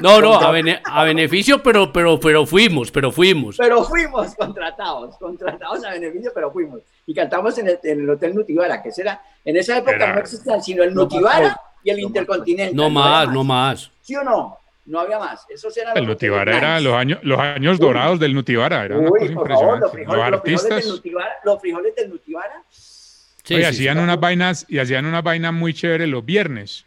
No, 0.00 0.20
no, 0.20 0.34
a, 0.40 0.50
bene- 0.52 0.80
a 0.84 1.02
beneficio, 1.04 1.60
pero, 1.62 1.92
pero, 1.92 2.18
pero 2.20 2.46
fuimos, 2.46 2.90
pero 2.92 3.10
fuimos. 3.12 3.56
Pero 3.56 3.82
fuimos 3.84 4.34
contratados, 4.34 5.16
contratados 5.18 5.84
a 5.84 5.90
beneficio, 5.90 6.30
pero 6.34 6.50
fuimos. 6.52 6.80
Y 7.06 7.14
cantamos 7.14 7.56
en 7.58 7.68
el, 7.68 7.78
en 7.82 8.00
el 8.00 8.10
Hotel 8.10 8.34
Nutibara, 8.34 8.82
que 8.82 8.90
será, 8.90 9.20
en 9.44 9.56
esa 9.56 9.76
época 9.78 9.96
Era- 9.96 10.14
no 10.14 10.20
existían 10.20 10.62
sino 10.62 10.82
el 10.82 10.94
Nutibara 10.94 11.58
y 11.82 11.90
el 11.90 11.96
más 11.98 12.04
Intercontinental. 12.06 12.74
No 12.76 12.88
más, 12.90 13.28
no 13.28 13.44
más. 13.44 13.90
¿Sí 14.00 14.14
o 14.16 14.24
no? 14.24 14.58
No 14.86 15.00
había 15.00 15.18
más. 15.18 15.46
Esos 15.48 15.74
eran 15.76 15.96
El 15.96 16.04
los 16.04 16.08
Nutibara 16.14 16.56
era 16.56 16.80
los 16.80 16.94
años, 16.94 17.18
los 17.22 17.38
años 17.38 17.78
dorados 17.78 18.20
del 18.20 18.34
Nutibara. 18.34 18.84
Era 18.84 18.98
una 18.98 19.10
Uy, 19.10 19.32
cosa 19.34 19.48
favor, 19.54 19.80
los 19.80 19.92
frijoles, 19.92 20.16
los 20.30 20.32
artistas. 20.34 20.84
del 20.84 20.88
Nutibara, 20.94 21.32
los 21.44 21.60
frijoles 21.60 21.94
del 21.96 22.10
Nutibara. 22.10 22.62
Sí, 22.70 23.54
Oye, 23.54 23.64
sí, 23.64 23.68
sí. 23.70 23.76
hacían 23.88 23.98
unas 23.98 24.18
vainas 24.20 24.64
y 24.68 24.78
hacían 24.78 25.04
unas 25.06 25.22
vainas 25.22 25.52
muy 25.52 25.74
chéveres 25.74 26.08
los 26.08 26.24
viernes, 26.24 26.86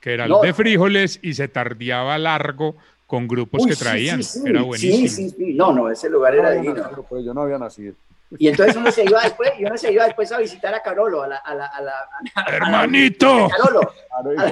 que 0.00 0.14
eran 0.14 0.28
No. 0.30 0.40
de 0.40 0.52
frijoles 0.54 1.18
y 1.22 1.34
se 1.34 1.48
tardeaba 1.48 2.16
largo 2.18 2.76
con 3.06 3.28
grupos 3.28 3.62
Uy, 3.64 3.70
que 3.70 3.76
traían. 3.76 4.22
sí, 4.22 4.40
sí. 4.40 4.48
Era 4.48 4.62
buenísimo. 4.62 4.96
Sí, 4.96 5.08
sí, 5.08 5.30
sí. 5.30 5.54
No, 5.54 5.72
no, 5.72 5.90
ese 5.90 6.08
lugar 6.08 6.34
No 6.34 6.40
era 6.40 6.50
divino. 6.52 6.74
nacido, 6.74 7.02
pues 7.08 7.24
yo 7.24 7.34
no 7.34 7.42
había 7.42 7.58
nacido. 7.58 7.94
Y 8.38 8.48
entonces 8.48 8.76
uno 8.76 8.90
se 8.90 9.04
iba 9.04 9.22
después, 9.22 9.50
y 9.58 9.64
uno 9.64 9.76
se 9.76 9.92
iba 9.92 10.04
después 10.04 10.30
a 10.32 10.38
visitar 10.38 10.74
a 10.74 10.82
Carolo, 10.82 11.22
a 11.22 11.28
la, 11.28 11.36
a 11.36 11.54
la, 11.54 11.66
a 11.66 11.80
la, 11.82 11.92
a 12.34 12.50
la- 12.50 12.56
Hermanito, 12.56 13.48
Carolo. 13.48 13.92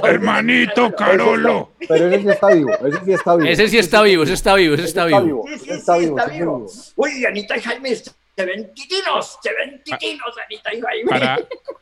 Hermanito 0.04 0.94
Carolo. 0.94 1.72
Pero 1.88 2.08
ese 2.08 2.20
sí 2.22 2.28
está 2.28 2.48
vivo, 2.48 2.70
ese 2.72 3.04
sí 3.04 3.12
está 3.12 3.34
vivo. 3.36 3.48
Ese 3.50 3.68
sí 3.68 3.78
está 3.78 4.02
vivo, 4.02 4.22
ese 4.24 4.32
está 4.34 4.54
vivo, 4.54 4.74
ese 4.74 4.84
está 4.84 5.06
vivo. 5.06 5.44
Sí, 5.48 5.58
sí, 5.58 5.64
sí, 5.64 5.70
está 5.70 5.78
está, 5.78 5.98
vivo, 5.98 6.14
vivo. 6.14 6.18
está 6.18 6.32
vivo. 6.32 6.66
Uy, 6.96 7.24
Anita 7.24 7.56
y 7.56 7.60
Jaime, 7.60 7.94
se 7.96 8.12
ven 8.46 8.72
titinos, 8.74 9.38
se 9.42 9.50
ven 9.54 9.82
titinos, 9.84 10.34
Anita 10.46 10.74
y 10.74 10.80
Jaime. 10.80 11.08
Para, 11.10 11.38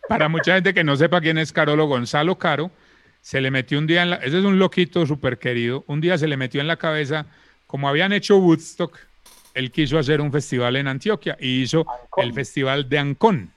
para 0.09 0.29
mucha 0.29 0.55
gente 0.55 0.75
que 0.75 0.85
no 0.85 0.97
sepa 0.97 1.21
quién 1.21 1.39
es 1.39 1.53
Carolo 1.53 1.87
Gonzalo 1.87 2.39
Caro, 2.39 2.71
se 3.21 3.41
le 3.41 3.51
metió 3.51 3.79
un 3.79 3.87
día 3.87 4.03
en 4.03 4.11
la, 4.11 4.17
ese 4.17 4.39
es 4.39 4.45
un 4.45 4.59
loquito 4.59 5.05
súper 5.07 5.39
querido, 5.39 5.85
un 5.87 6.01
día 6.01 6.17
se 6.19 6.29
le 6.29 6.37
metió 6.37 6.61
en 6.61 6.67
la 6.69 6.77
cabeza, 6.77 7.27
como 7.67 7.89
habían 7.89 8.13
hecho 8.13 8.39
Woodstock, 8.39 8.97
él 9.59 9.71
quiso 9.73 9.99
hacer 9.99 10.21
un 10.21 10.31
festival 10.31 10.77
en 10.77 10.87
Antioquia 10.89 11.37
y 11.41 11.63
hizo 11.63 11.85
el 12.17 12.33
festival 12.33 12.89
de 12.89 12.99
Ancón. 12.99 13.53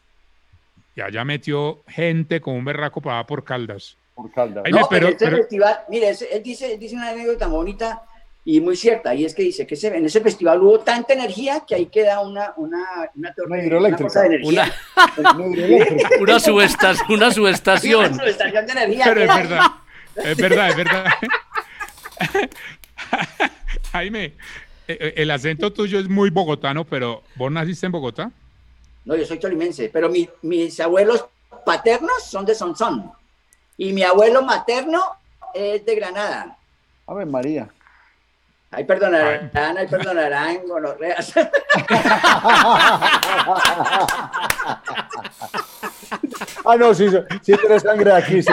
Y 0.95 1.01
allá 1.01 1.23
metió 1.23 1.83
gente 1.87 2.41
con 2.41 2.55
un 2.55 2.65
berraco 2.65 3.01
para 3.01 3.25
por 3.25 3.43
Caldas. 3.43 3.95
Por 4.15 4.31
Caldas. 4.31 4.63
Ay, 4.65 4.71
No, 4.73 4.79
pero- 4.89 4.89
pero, 4.89 5.07
este 5.09 5.25
pero- 5.25 5.37
festival, 5.37 5.79
mire, 5.89 6.09
él 6.09 6.43
dice, 6.43 6.73
él 6.73 6.79
dice 6.79 6.95
una 6.95 7.09
anécdota 7.11 7.47
muy 7.47 7.57
bonita 7.57 8.01
y 8.43 8.59
muy 8.59 8.75
cierta, 8.75 9.13
y 9.13 9.23
es 9.23 9.35
que 9.35 9.43
dice 9.43 9.67
que 9.67 9.75
ese- 9.75 9.95
en 9.95 10.03
ese 10.05 10.19
festival 10.19 10.59
hubo 10.61 10.79
tanta 10.79 11.13
energía 11.13 11.63
que 11.67 11.75
ahí 11.75 11.85
queda 11.85 12.21
una, 12.21 12.53
una, 12.57 12.83
una 13.15 13.33
torre, 13.35 13.47
Una 13.51 13.63
hidroeléctrica. 13.63 14.03
cosa 14.07 14.21
de 14.21 14.27
energía. 14.27 14.73
Una, 15.17 15.31
una, 16.19 16.39
subestas- 16.39 17.03
una 17.09 17.31
subestación. 17.31 18.05
una 18.13 18.15
subestación 18.23 18.65
de 18.65 18.71
energía. 18.71 19.03
Pero 19.05 19.19
es 19.21 19.25
Era- 19.25 19.37
verdad, 19.37 19.71
es 20.25 20.37
verdad, 20.37 20.69
es 20.69 20.75
verdad. 20.75 21.05
Jaime, 23.91 24.33
el 25.15 25.31
acento 25.31 25.71
tuyo 25.73 25.99
es 25.99 26.09
muy 26.09 26.29
bogotano, 26.29 26.83
pero 26.85 27.23
¿vos 27.35 27.51
naciste 27.51 27.85
en 27.85 27.91
Bogotá? 27.91 28.31
No, 29.05 29.15
yo 29.15 29.25
soy 29.25 29.39
tolimense, 29.39 29.89
pero 29.91 30.09
mi- 30.09 30.29
mis 30.43 30.79
abuelos 30.79 31.25
paternos 31.65 32.23
son 32.23 32.45
de 32.45 32.53
Sonsón 32.55 33.11
y 33.77 33.93
mi 33.93 34.03
abuelo 34.03 34.41
materno 34.43 35.01
es 35.53 35.85
de 35.85 35.95
Granada. 35.95 36.57
Ave 37.07 37.25
María. 37.25 37.67
Ahí 38.73 38.85
perdonarán, 38.85 39.51
ahí 39.77 39.87
perdonarán 39.87 40.59
gonorreas. 40.67 41.33
Ah, 46.65 46.75
no, 46.77 46.93
sí, 46.93 47.07
sí, 47.41 47.53
tiene 47.57 47.79
sangre 47.79 48.11
aquí, 48.11 48.41
sí, 48.41 48.51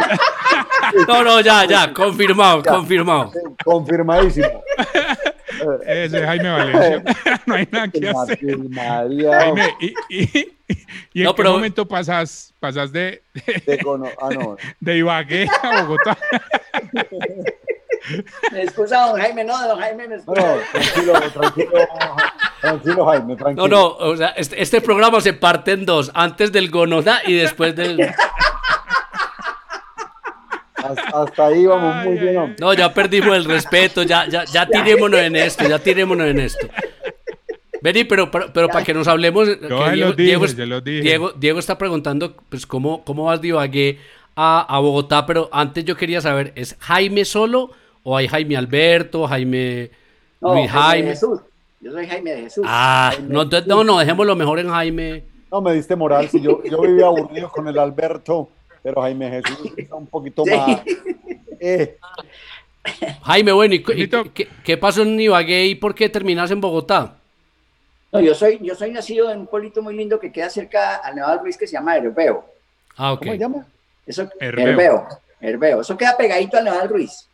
No, 1.06 1.22
no, 1.22 1.40
ya, 1.40 1.64
ya, 1.64 1.92
confirmado, 1.92 2.62
confirmado. 2.62 3.32
confirmadísimo. 3.64 4.62
Ese 5.86 6.18
es 6.18 6.24
Jaime 6.24 6.50
Valencia. 6.50 7.02
no 7.46 7.54
hay 7.54 7.68
nada 7.70 7.88
que 7.88 8.08
hacer. 8.08 8.14
Martín 8.14 8.70
María. 8.70 9.40
Jaime, 9.40 9.74
¿y, 9.80 9.94
y, 10.08 10.48
y 11.14 11.20
en 11.20 11.24
No, 11.24 11.34
qué 11.34 11.36
pero- 11.42 11.52
momento 11.52 11.86
pasas, 11.88 12.54
pasas 12.60 12.92
de, 12.92 13.22
de 13.66 13.78
cono- 13.78 14.10
ah, 14.20 14.28
no. 14.30 14.56
de 14.80 14.96
Ibagué 14.98 15.48
a 15.62 15.82
Bogotá? 15.82 16.16
Me 18.52 18.62
excusa 18.62 19.06
don 19.08 19.20
Jaime, 19.20 19.44
no, 19.44 19.68
don 19.68 19.78
Jaime 19.80 20.08
me 20.08 20.14
excusa. 20.16 20.40
no, 20.40 20.56
tranquilo, 20.72 21.12
tranquilo, 21.30 21.70
tranquilo, 22.60 23.06
Jaime, 23.06 23.36
tranquilo. 23.36 23.68
No, 23.68 23.76
no, 23.76 23.86
o 23.96 24.16
sea, 24.16 24.28
este, 24.28 24.62
este 24.62 24.80
programa 24.80 25.20
se 25.20 25.32
parte 25.34 25.72
en 25.72 25.84
dos, 25.84 26.10
antes 26.14 26.50
del 26.52 26.70
gonoda 26.70 27.20
y 27.26 27.34
después 27.34 27.74
del... 27.76 27.98
Hasta, 30.84 31.22
hasta 31.22 31.46
ahí 31.46 31.66
vamos 31.66 31.94
muy 32.04 32.12
Ay, 32.14 32.18
bien. 32.18 32.28
ay, 32.28 32.36
hombre. 32.36 32.56
No, 32.60 32.72
ya 32.74 32.92
perdimos 32.94 33.36
el 33.36 33.44
respeto, 33.44 34.02
ya, 34.02 34.26
ya, 34.28 34.44
ya 34.44 34.66
tirémonos 34.66 35.20
en 35.20 35.36
esto, 35.36 35.68
ya 35.68 35.78
tirémonos 35.78 36.26
en 36.28 36.40
esto. 36.40 36.68
Vení, 37.80 38.04
pero, 38.04 38.30
pero, 38.30 38.52
pero 38.52 38.68
para 38.68 38.84
que 38.84 38.92
nos 38.94 39.06
hablemos, 39.06 39.48
que 39.48 39.68
los 39.96 40.16
dije, 40.16 40.36
dije. 40.84 41.00
Diego, 41.02 41.32
Diego 41.32 41.58
está 41.58 41.78
preguntando, 41.78 42.34
pues, 42.48 42.66
cómo, 42.66 43.04
cómo 43.04 43.24
vas 43.24 43.40
de 43.40 43.48
Ibagué 43.48 43.98
a, 44.34 44.60
a 44.74 44.78
Bogotá, 44.80 45.26
pero 45.26 45.48
antes 45.52 45.84
yo 45.84 45.96
quería 45.96 46.20
saber, 46.20 46.52
¿es 46.56 46.76
Jaime 46.80 47.24
solo 47.24 47.70
o 48.02 48.16
hay 48.16 48.26
Jaime 48.28 48.56
Alberto, 48.56 49.26
Jaime 49.28 49.90
No, 50.40 50.54
Luis 50.54 50.70
Jaime 50.70 50.82
de 50.86 50.88
Jaime? 50.88 51.10
Jesús. 51.10 51.40
Yo 51.80 51.92
soy 51.92 52.06
Jaime 52.08 52.32
de 52.32 52.40
Jesús. 52.42 52.64
Ah, 52.66 53.12
no, 53.28 53.42
entonces- 53.42 53.68
no, 53.68 53.84
no, 53.84 53.98
dejémoslo 53.98 54.34
mejor 54.34 54.58
en 54.58 54.68
Jaime. 54.70 55.22
No 55.50 55.60
me 55.60 55.72
diste 55.72 55.94
moral, 55.94 56.28
si 56.28 56.40
yo, 56.40 56.62
yo 56.64 56.82
vivía 56.82 57.06
aburrido 57.06 57.48
con 57.48 57.68
el 57.68 57.78
Alberto, 57.78 58.48
pero 58.82 59.00
Jaime 59.02 59.30
Jesús 59.30 59.72
está 59.76 59.94
un 59.96 60.06
poquito 60.06 60.44
Sí. 60.44 60.50
más. 60.54 60.80
Eh, 61.60 61.98
Jaime, 63.22 63.52
bueno, 63.52 63.74
¿y, 63.74 63.82
qué, 63.82 64.48
qué 64.64 64.76
pasó 64.76 65.02
en 65.02 65.20
Ibagué 65.20 65.66
y 65.66 65.74
por 65.74 65.94
qué 65.94 66.08
terminas 66.08 66.50
en 66.50 66.60
Bogotá? 66.60 67.16
No, 68.12 68.20
yo 68.20 68.34
soy, 68.34 68.58
yo 68.62 68.74
soy 68.74 68.90
nacido 68.90 69.30
en 69.30 69.40
un 69.40 69.46
pueblito 69.46 69.82
muy 69.82 69.94
lindo 69.94 70.18
que 70.18 70.32
queda 70.32 70.48
cerca 70.48 70.96
al 70.96 71.14
Nevado 71.16 71.40
Ruiz 71.40 71.58
que 71.58 71.66
se 71.66 71.74
llama 71.74 71.96
Herbeo. 71.96 72.46
Ah, 72.96 73.12
ok. 73.12 73.18
¿Cómo 73.20 73.32
se 73.32 73.38
llama? 73.38 73.66
Eso, 74.06 74.28
Herbeo. 74.40 74.66
Herbeo. 74.68 75.08
Herbeo. 75.40 75.80
Eso 75.82 75.96
queda 75.98 76.16
pegadito 76.16 76.56
al 76.56 76.64
Nevado 76.64 76.88
Ruiz. 76.88 77.28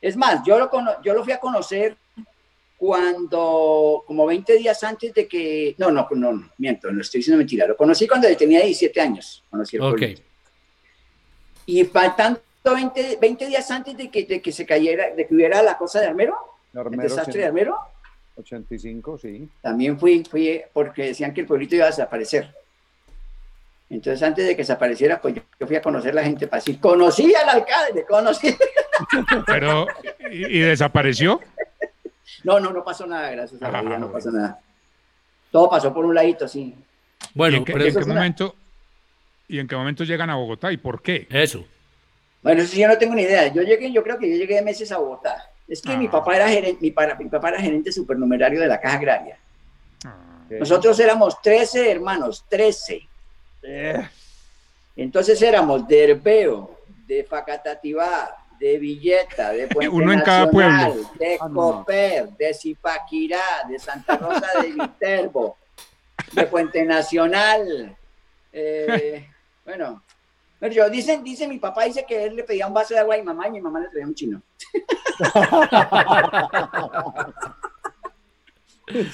Es 0.00 0.16
más, 0.16 0.40
yo 0.46 0.58
lo, 0.58 0.70
cono- 0.70 1.02
yo 1.04 1.12
lo 1.12 1.22
fui 1.22 1.32
a 1.34 1.38
conocer 1.38 1.96
cuando, 2.78 4.02
como 4.06 4.26
20 4.26 4.56
días 4.56 4.82
antes 4.82 5.12
de 5.14 5.28
que, 5.28 5.74
no, 5.78 5.90
no, 5.90 6.08
no, 6.12 6.32
no, 6.32 6.50
miento, 6.58 6.90
no 6.90 7.00
estoy 7.00 7.18
diciendo 7.18 7.38
mentira, 7.38 7.66
lo 7.66 7.76
conocí 7.76 8.08
cuando 8.08 8.26
tenía 8.36 8.58
17 8.60 9.00
años, 9.00 9.44
conocí 9.50 9.76
el 9.76 9.82
Ok. 9.82 9.90
pueblito. 9.90 10.22
Y 11.66 11.84
faltando 11.84 12.40
20, 12.64 13.18
20 13.20 13.46
días 13.46 13.70
antes 13.70 13.96
de 13.96 14.10
que, 14.10 14.24
de 14.24 14.40
que 14.40 14.52
se 14.52 14.66
cayera, 14.66 15.10
de 15.14 15.26
que 15.26 15.34
hubiera 15.34 15.62
la 15.62 15.76
cosa 15.76 16.00
de 16.00 16.06
Armero, 16.06 16.36
el 16.72 16.80
Armero 16.80 17.02
desastre 17.02 17.40
de 17.40 17.46
Armero, 17.46 17.76
85, 18.36 19.18
sí. 19.18 19.48
también 19.60 19.98
fui, 19.98 20.24
fui 20.24 20.62
porque 20.72 21.06
decían 21.06 21.34
que 21.34 21.42
el 21.42 21.46
pueblito 21.46 21.76
iba 21.76 21.84
a 21.84 21.88
desaparecer. 21.90 22.54
Entonces, 23.90 24.22
antes 24.22 24.46
de 24.46 24.52
que 24.52 24.62
desapareciera, 24.62 25.20
pues 25.20 25.34
yo, 25.34 25.66
fui 25.66 25.76
a 25.76 25.82
conocer 25.82 26.14
la 26.14 26.22
gente 26.22 26.46
para 26.46 26.60
decir, 26.60 26.80
conocí 26.80 27.34
al 27.34 27.48
alcalde, 27.48 28.06
conocí. 28.08 28.56
Pero, 29.46 29.86
¿y, 30.30 30.58
y 30.58 30.60
desapareció? 30.60 31.40
No, 32.44 32.58
no, 32.58 32.72
no 32.72 32.82
pasó 32.82 33.06
nada, 33.06 33.30
gracias 33.30 33.60
a 33.62 33.70
la 33.70 33.78
Ah, 33.78 33.82
vida, 33.82 33.98
no 33.98 34.10
pasó 34.10 34.30
nada. 34.30 34.58
Todo 35.50 35.68
pasó 35.68 35.92
por 35.92 36.06
un 36.06 36.14
ladito, 36.14 36.48
sí. 36.48 36.60
¿Y 36.60 37.26
Bueno, 37.34 37.58
en 37.58 37.64
qué, 37.64 37.72
pero 37.74 37.84
y 37.84 37.88
en 37.88 37.94
qué 37.94 38.04
momento, 38.06 38.56
¿Y 39.52 39.58
en 39.58 39.68
qué 39.68 39.76
momento 39.76 40.02
llegan 40.04 40.30
a 40.30 40.36
Bogotá 40.36 40.72
y 40.72 40.78
por 40.78 41.02
qué? 41.02 41.26
eso. 41.28 41.62
Bueno, 42.42 42.62
eso 42.62 42.72
sí, 42.72 42.80
yo 42.80 42.88
no 42.88 42.96
tengo 42.96 43.14
ni 43.14 43.20
idea. 43.22 43.48
Yo 43.48 43.60
llegué, 43.60 43.92
yo 43.92 44.02
creo 44.02 44.18
que 44.18 44.30
yo 44.30 44.36
llegué 44.36 44.54
de 44.54 44.62
meses 44.62 44.90
a 44.92 44.96
Bogotá. 44.96 45.50
Es 45.68 45.82
que 45.82 45.92
Ah. 45.92 45.96
mi 45.98 46.08
papá 46.08 46.36
era 46.36 46.48
gerente, 46.48 46.78
mi, 46.80 46.90
para- 46.90 47.14
mi 47.16 47.26
papá 47.26 47.50
era 47.50 47.60
gerente 47.60 47.92
supernumerario 47.92 48.58
de 48.60 48.66
la 48.66 48.80
Caja 48.80 48.96
Agraria. 48.96 49.36
Ah. 50.06 50.16
Nosotros 50.58 50.98
éramos 51.00 51.40
13 51.42 51.90
hermanos, 51.90 52.46
13. 52.48 53.06
Eh, 53.62 54.08
Entonces 54.96 55.40
éramos 55.42 55.86
de 55.86 56.02
Herbeo, 56.04 56.78
de 57.06 57.22
Facatativá, 57.24 58.34
de 58.58 58.78
Villeta, 58.78 59.52
de 59.52 59.66
Puente 59.68 59.88
Uno 59.94 60.14
en 60.14 60.20
cada 60.20 60.46
Nacional, 60.46 60.92
pueblo. 60.92 61.10
de 61.18 61.38
Ah, 61.40 61.48
no. 61.50 61.84
De 62.38 62.54
Zipaquirá, 62.54 63.42
de 63.68 63.78
Santa 63.78 64.16
Rosa 64.16 64.46
de 64.62 64.72
Viterbo, 64.72 65.58
de 66.32 66.46
Puente 66.46 66.84
Nacional. 66.86 67.94
eh, 68.50 69.28
Bueno, 69.64 70.02
pero 70.58 70.74
yo, 70.74 70.90
dicen, 70.90 71.22
dice 71.24 71.48
mi 71.48 71.58
papá, 71.58 71.84
dice 71.84 72.04
que 72.06 72.24
él 72.24 72.36
le 72.36 72.44
pedía 72.44 72.66
un 72.66 72.74
vaso 72.74 72.94
de 72.94 73.00
agua 73.00 73.14
a 73.14 73.18
mi 73.18 73.24
mamá 73.24 73.48
y 73.48 73.52
mi 73.52 73.60
mamá 73.60 73.80
le 73.80 73.88
traía 73.88 74.06
un 74.06 74.14
chino. 74.14 74.42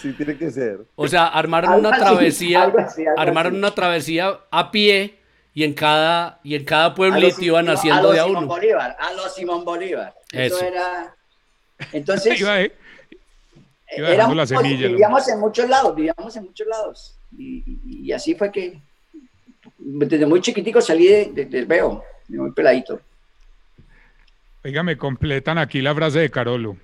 Sí, 0.01 0.13
tiene 0.15 0.37
que 0.37 0.51
ser. 0.51 0.81
O 0.97 1.07
sea, 1.07 1.29
armaron 1.29 1.73
Algo 1.75 1.89
una 1.89 1.97
así, 1.97 2.01
travesía, 2.05 2.63
algo 2.63 2.79
así, 2.81 3.07
algo 3.07 3.21
armaron 3.21 3.53
así. 3.53 3.59
una 3.59 3.75
travesía 3.75 4.41
a 4.51 4.71
pie 4.71 5.19
y 5.55 5.63
en 5.63 5.75
cada, 5.75 6.41
y 6.43 6.55
en 6.57 6.65
cada 6.65 6.95
pueblito 6.95 7.41
iban 7.43 7.67
no, 7.67 7.73
haciendo 7.73 8.11
de 8.11 8.19
a 8.19 8.25
Simón 8.25 8.45
uno. 8.45 8.55
Bolívar, 8.55 8.97
a 8.99 9.13
los 9.13 9.35
Simón 9.35 9.65
Bolívar. 9.65 10.15
Eso, 10.33 10.57
Eso. 10.57 10.65
era. 10.65 11.15
Entonces, 11.93 12.41
Iba, 12.41 12.61
eh, 12.63 12.73
iba 13.99 14.35
la 14.35 14.47
semilla, 14.47 14.87
¿no? 14.87 14.93
vivíamos 14.95 15.29
en 15.29 15.39
muchos 15.39 15.69
lados, 15.69 15.95
vivíamos 15.95 16.35
en 16.37 16.45
muchos 16.45 16.67
lados. 16.67 17.19
Y, 17.37 17.63
y- 17.67 18.07
y 18.09 18.13
así 18.13 18.35
fue 18.35 18.51
que 18.51 18.81
desde 19.91 20.27
muy 20.27 20.41
chiquitico 20.41 20.81
salí 20.81 21.07
de- 21.07 21.31
de- 21.35 21.45
del 21.47 21.67
veo, 21.67 22.05
de 22.29 22.39
muy 22.39 22.53
peladito. 22.53 23.01
Oiga, 24.65 24.83
me 24.83 24.97
completan 24.99 25.57
aquí 25.59 25.81
la 25.81 25.95
frase 25.95 26.19
de 26.21 26.31
Carolo. 26.31 26.77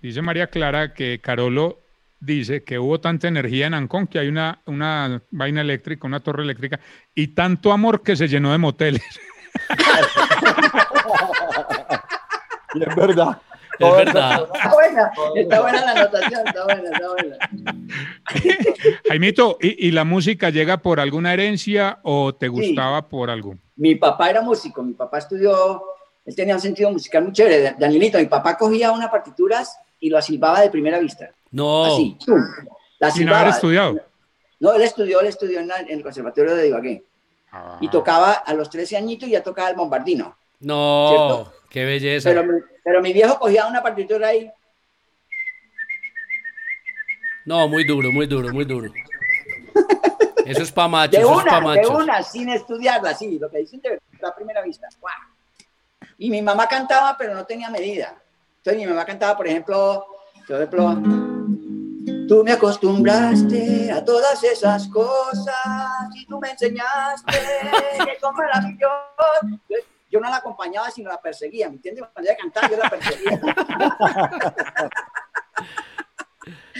Dice 0.00 0.22
María 0.22 0.46
Clara 0.46 0.94
que 0.94 1.18
Carolo 1.20 1.78
dice 2.20 2.62
que 2.62 2.78
hubo 2.78 3.00
tanta 3.00 3.28
energía 3.28 3.66
en 3.66 3.74
Ancón 3.74 4.06
que 4.06 4.18
hay 4.18 4.28
una, 4.28 4.60
una 4.66 5.20
vaina 5.30 5.60
eléctrica, 5.60 6.06
una 6.06 6.20
torre 6.20 6.42
eléctrica, 6.44 6.80
y 7.14 7.28
tanto 7.28 7.72
amor 7.72 8.02
que 8.02 8.16
se 8.16 8.28
llenó 8.28 8.52
de 8.52 8.58
moteles. 8.58 9.02
Y 12.74 12.82
es 12.82 12.96
verdad. 12.96 13.38
Es 13.88 13.96
verdad. 13.96 14.48
Está 14.54 14.72
buena, 14.72 15.12
está 15.36 15.60
buena 15.62 15.80
la 15.84 15.90
anotación, 15.92 16.46
está 16.46 16.64
buena, 16.64 16.90
está 16.90 17.08
buena. 17.10 17.38
Jaimito, 19.08 19.58
¿y, 19.60 19.88
y 19.88 19.90
la 19.90 20.04
música 20.04 20.50
llega 20.50 20.78
por 20.78 21.00
alguna 21.00 21.32
herencia 21.32 21.98
o 22.02 22.34
te 22.34 22.48
gustaba 22.48 23.08
por 23.08 23.30
algo? 23.30 23.54
Mi 23.76 23.94
papá 23.96 24.30
era 24.30 24.40
músico, 24.42 24.82
mi 24.82 24.92
papá 24.94 25.18
estudió, 25.18 25.82
él 26.24 26.34
tenía 26.36 26.54
un 26.54 26.60
sentido 26.60 26.90
musical 26.90 27.24
muy 27.24 27.32
chévere. 27.32 27.74
Danielito, 27.78 28.18
mi 28.18 28.26
papá 28.26 28.56
cogía 28.56 28.92
unas 28.92 29.10
partituras 29.10 29.76
y 30.00 30.10
lo 30.10 30.20
silbaba 30.22 30.60
de 30.60 30.70
primera 30.70 30.98
vista. 30.98 31.30
No, 31.50 31.84
Así. 31.84 32.16
La 32.98 33.10
Sin 33.10 33.28
haber 33.28 33.38
silbaba. 33.40 33.48
estudiado. 33.50 34.00
No, 34.60 34.72
él 34.74 34.82
estudió, 34.82 35.20
él 35.20 35.26
estudió 35.26 35.58
en, 35.60 35.68
la- 35.68 35.80
en 35.80 35.90
el 35.90 36.02
Conservatorio 36.02 36.54
de 36.54 36.68
Ibagué. 36.68 37.02
Ah. 37.50 37.78
Y 37.80 37.88
tocaba 37.88 38.32
a 38.32 38.54
los 38.54 38.70
13 38.70 38.96
añitos 38.96 39.28
y 39.28 39.32
ya 39.32 39.42
tocaba 39.42 39.68
el 39.70 39.76
bombardino. 39.76 40.36
no, 40.60 41.08
¿Cierto? 41.08 41.52
Qué 41.72 41.84
belleza. 41.84 42.28
Pero, 42.28 42.44
mi- 42.44 42.60
pero 42.84 43.02
mi 43.02 43.12
viejo 43.12 43.38
cogía 43.38 43.66
una 43.66 43.82
partitura 43.82 44.28
ahí. 44.28 44.50
No, 47.44 47.66
muy 47.66 47.84
duro, 47.84 48.12
muy 48.12 48.26
duro, 48.26 48.52
muy 48.52 48.64
duro. 48.64 48.92
Eso 50.46 50.62
es 50.62 50.70
pa' 50.72 50.86
machos, 50.88 51.12
De 51.12 51.18
eso 51.18 51.38
es 51.40 51.44
pa' 51.46 51.58
una, 51.58 51.72
de 51.74 51.86
una, 51.86 52.22
sin 52.22 52.48
estudiarla, 52.48 53.10
así, 53.10 53.38
lo 53.38 53.48
que 53.50 53.58
dicen 53.58 53.80
de 53.80 54.00
a 54.22 54.34
primera 54.34 54.60
vista. 54.62 54.88
¡guau! 55.00 55.14
Y 56.18 56.30
mi 56.30 56.42
mamá 56.42 56.66
cantaba, 56.66 57.16
pero 57.16 57.32
no 57.34 57.44
tenía 57.46 57.70
medida. 57.70 58.20
Entonces 58.58 58.82
mi 58.82 58.86
mamá 58.88 59.04
cantaba, 59.04 59.36
por 59.36 59.46
ejemplo, 59.46 60.04
por 60.46 60.56
ejemplo, 60.56 61.00
tú 62.28 62.42
me 62.44 62.52
acostumbraste 62.52 63.90
a 63.92 64.04
todas 64.04 64.42
esas 64.44 64.88
cosas 64.88 65.56
y 66.16 66.26
tú 66.26 66.38
me 66.40 66.50
enseñaste 66.50 67.38
que 68.04 68.18
son 68.20 68.34
maravillosas. 68.34 69.42
Entonces, 69.44 69.84
Yo 70.12 70.20
no 70.20 70.28
la 70.28 70.36
acompañaba, 70.36 70.90
sino 70.90 71.08
la 71.08 71.20
perseguía, 71.20 71.68
¿me 71.70 71.76
entiendes? 71.76 72.04
Cuando 72.12 72.30
ella 72.30 72.38
cantaba, 72.38 72.68
yo 72.70 72.76
la 72.76 72.90
perseguía. 72.90 73.40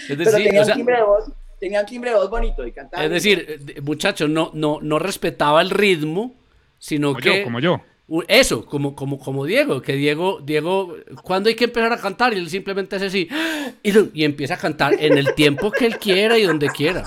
Es 0.09 0.17
Pero 0.17 0.31
tenía 0.33 0.61
o 0.63 0.65
sea, 0.65 0.75
un 0.75 0.79
timbre 0.79 0.97
de 0.97 1.03
voz, 1.03 1.33
tenía 1.61 1.81
un 1.81 1.87
timbre 1.87 2.11
de 2.11 2.17
voz 2.17 2.29
bonito 2.31 2.67
y 2.67 2.73
cantaba. 2.73 3.05
es 3.05 3.11
decir, 3.11 3.63
eh, 3.77 3.81
muchacho, 3.81 4.27
no, 4.27 4.51
no, 4.55 4.79
no 4.83 4.99
respetaba 4.99 5.63
el 5.63 5.71
ritmo, 5.71 6.35
sino 6.79 7.09
Como 7.11 7.21
que 7.21 7.39
yo, 7.39 7.45
como 7.45 7.61
yo. 7.61 7.81
eso, 8.27 8.67
como, 8.67 8.97
como, 8.97 9.19
como 9.19 9.45
Diego, 9.45 9.81
que 9.81 9.93
Diego, 9.93 10.41
Diego, 10.43 10.97
cuando 11.23 11.49
hay 11.49 11.55
que 11.55 11.65
empezar 11.65 11.93
a 11.93 11.99
cantar, 11.99 12.35
y 12.35 12.39
él 12.39 12.51
simplemente 12.51 12.97
hace 12.97 13.07
así, 13.07 13.29
y, 13.83 13.93
lo- 13.93 14.09
y 14.13 14.25
empieza 14.25 14.55
a 14.55 14.59
cantar 14.59 14.95
en 14.99 15.17
el 15.17 15.35
tiempo 15.35 15.71
que 15.71 15.87
él 15.87 15.99
quiera 15.99 16.37
y 16.37 16.43
donde 16.43 16.69
quiera. 16.71 17.05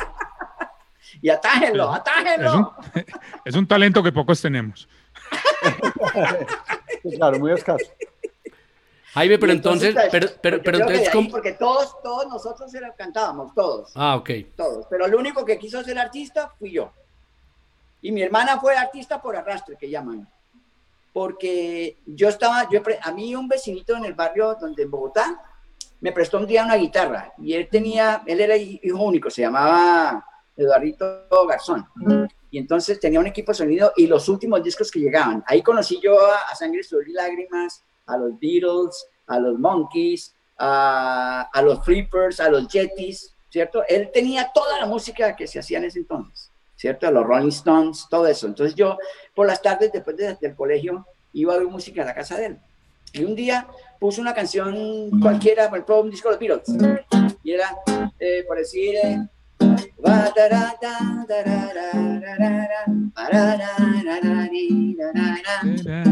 Y 1.21 1.29
atájenlo, 1.29 1.91
atájenlo. 1.93 2.47
Es 2.47 2.53
un, 2.55 3.05
es 3.45 3.55
un 3.55 3.67
talento 3.67 4.01
que 4.03 4.11
pocos 4.13 4.41
tenemos. 4.41 4.87
Claro, 7.17 7.39
muy 7.39 7.51
escaso. 7.51 7.85
Jaime, 9.13 9.39
pero 9.39 9.53
Y 9.53 9.55
entonces, 9.55 9.93
pues, 9.93 10.07
pero, 10.11 10.27
pero, 10.41 10.57
porque 10.57 10.71
pero 10.71 10.77
entonces. 10.77 11.31
Porque 11.31 11.53
todos, 11.53 12.01
todos 12.03 12.27
nosotros 12.27 12.69
cantábamos, 12.97 13.53
todos, 13.53 13.91
Ah, 13.95 14.15
ok. 14.17 14.29
todos. 14.57 14.87
Pero 14.89 15.05
el 15.05 15.15
único 15.15 15.45
que 15.45 15.57
quiso 15.57 15.81
ser 15.83 15.97
artista 15.97 16.51
fui 16.59 16.71
yo. 16.71 16.91
Y 18.01 18.11
mi 18.11 18.21
hermana 18.21 18.59
fue 18.59 18.75
artista 18.75 19.21
por 19.21 19.37
arrastre, 19.37 19.77
que 19.77 19.89
llaman. 19.89 20.27
Porque 21.13 21.97
yo 22.05 22.27
estaba, 22.27 22.67
yo, 22.69 22.81
a 23.01 23.11
mí 23.13 23.33
un 23.35 23.47
vecinito 23.47 23.95
en 23.95 24.03
el 24.03 24.13
barrio 24.13 24.55
donde 24.59 24.83
en 24.83 24.91
Bogotá 24.91 25.41
me 26.01 26.11
prestó 26.11 26.37
un 26.37 26.45
día 26.45 26.65
una 26.65 26.75
guitarra 26.75 27.33
y 27.37 27.53
él 27.53 27.69
tenía, 27.71 28.21
él 28.25 28.41
era 28.41 28.57
hijo 28.57 29.01
único, 29.01 29.29
se 29.29 29.43
llamaba 29.43 30.25
Eduardito 30.57 31.25
Garzón. 31.47 31.87
Y 32.55 32.57
entonces 32.57 33.01
tenía 33.01 33.19
un 33.19 33.27
equipo 33.27 33.51
de 33.51 33.57
sonido 33.57 33.91
y 33.97 34.07
los 34.07 34.29
últimos 34.29 34.63
discos 34.63 34.89
que 34.89 35.01
llegaban. 35.01 35.43
Ahí 35.45 35.61
conocí 35.61 35.99
yo 36.01 36.17
a, 36.25 36.37
a 36.49 36.55
Sangre, 36.55 36.83
Sudor 36.83 37.05
y 37.09 37.11
Lágrimas, 37.11 37.83
a 38.05 38.15
los 38.15 38.39
Beatles, 38.39 39.07
a 39.27 39.39
los 39.39 39.59
Monkeys, 39.59 40.33
a, 40.57 41.49
a 41.51 41.61
los 41.61 41.83
Flippers, 41.83 42.39
a 42.39 42.47
los 42.49 42.65
Yetis, 42.69 43.33
¿cierto? 43.49 43.83
Él 43.89 44.09
tenía 44.13 44.51
toda 44.53 44.79
la 44.79 44.85
música 44.85 45.35
que 45.35 45.47
se 45.47 45.59
hacía 45.59 45.79
en 45.79 45.83
ese 45.83 45.99
entonces, 45.99 46.49
¿cierto? 46.77 47.05
A 47.07 47.11
los 47.11 47.25
Rolling 47.25 47.49
Stones, 47.49 48.05
todo 48.09 48.25
eso. 48.25 48.47
Entonces 48.47 48.73
yo 48.73 48.97
por 49.35 49.47
las 49.47 49.61
tardes 49.61 49.91
después 49.91 50.15
de- 50.15 50.37
del 50.39 50.55
colegio 50.55 51.05
iba 51.33 51.53
a 51.53 51.57
oír 51.57 51.67
música 51.67 52.03
a 52.03 52.05
la 52.05 52.15
casa 52.15 52.37
de 52.37 52.45
él. 52.45 52.57
Y 53.11 53.25
un 53.25 53.35
día 53.35 53.67
puso 53.99 54.21
una 54.21 54.33
canción 54.33 55.09
cualquiera, 55.19 55.67
por 55.69 55.79
ejemplo, 55.79 55.99
un 55.99 56.09
disco 56.09 56.29
de 56.29 56.47
los 56.47 56.63
Beatles. 56.65 57.03
Y 57.43 57.51
era, 57.51 57.75
eh, 58.17 58.45
por 58.47 58.57
decir, 58.57 58.95
eh, 58.95 59.27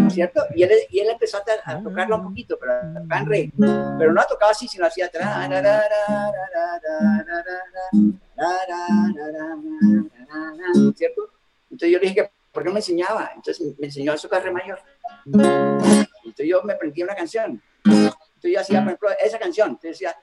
¿cierto? 0.10 0.46
Y 0.56 0.64
él, 0.64 0.72
y 0.90 1.00
él 1.00 1.10
empezó 1.10 1.38
a, 1.38 1.44
a 1.72 1.82
tocarlo 1.82 2.18
un 2.18 2.24
poquito, 2.24 2.58
pero 2.60 2.74
a 2.74 3.02
tocar 3.02 3.22
en 3.22 3.30
re. 3.30 3.52
Pero 4.00 4.14
no 4.14 4.22
ha 4.22 4.26
tocado 4.26 4.52
así, 4.52 4.68
sino 4.68 4.86
hacía. 4.86 5.10
¿Cierto? 10.96 11.30
Entonces 11.70 11.92
yo 11.92 12.00
le 12.00 12.08
dije 12.08 12.16
que, 12.16 12.32
¿por 12.52 12.64
qué 12.64 12.70
no 12.70 12.74
me 12.74 12.80
enseñaba? 12.80 13.32
Entonces 13.36 13.76
me 13.78 13.88
enseñó 13.88 14.14
a 14.14 14.16
tocar 14.16 14.44
re 14.44 14.52
mayor. 14.52 14.80
Entonces 15.26 16.48
yo 16.48 16.64
me 16.64 16.74
aprendí 16.74 17.04
una 17.04 17.16
canción. 17.16 17.62
Entonces 17.86 18.52
yo 18.52 18.60
hacía, 18.60 18.80
por 18.80 18.88
ejemplo, 18.90 19.10
esa 19.24 19.40
canción. 19.40 19.70
Entonces 19.70 19.92
decía. 19.92 20.16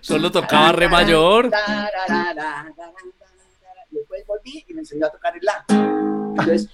Solo 0.00 0.30
tocaba 0.30 0.72
re 0.72 0.88
mayor. 0.88 1.50
Y 3.90 3.96
Después 3.96 4.26
volví 4.26 4.64
y 4.68 4.74
me 4.74 4.80
enseñó 4.80 5.06
a 5.06 5.10
tocar 5.10 5.34
el 5.36 5.44
la. 5.44 5.64
Entonces, 5.68 6.68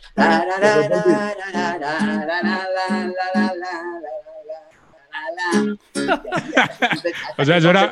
o 7.38 7.45
sea, 7.45 7.57
eso 7.57 7.71
era, 7.71 7.91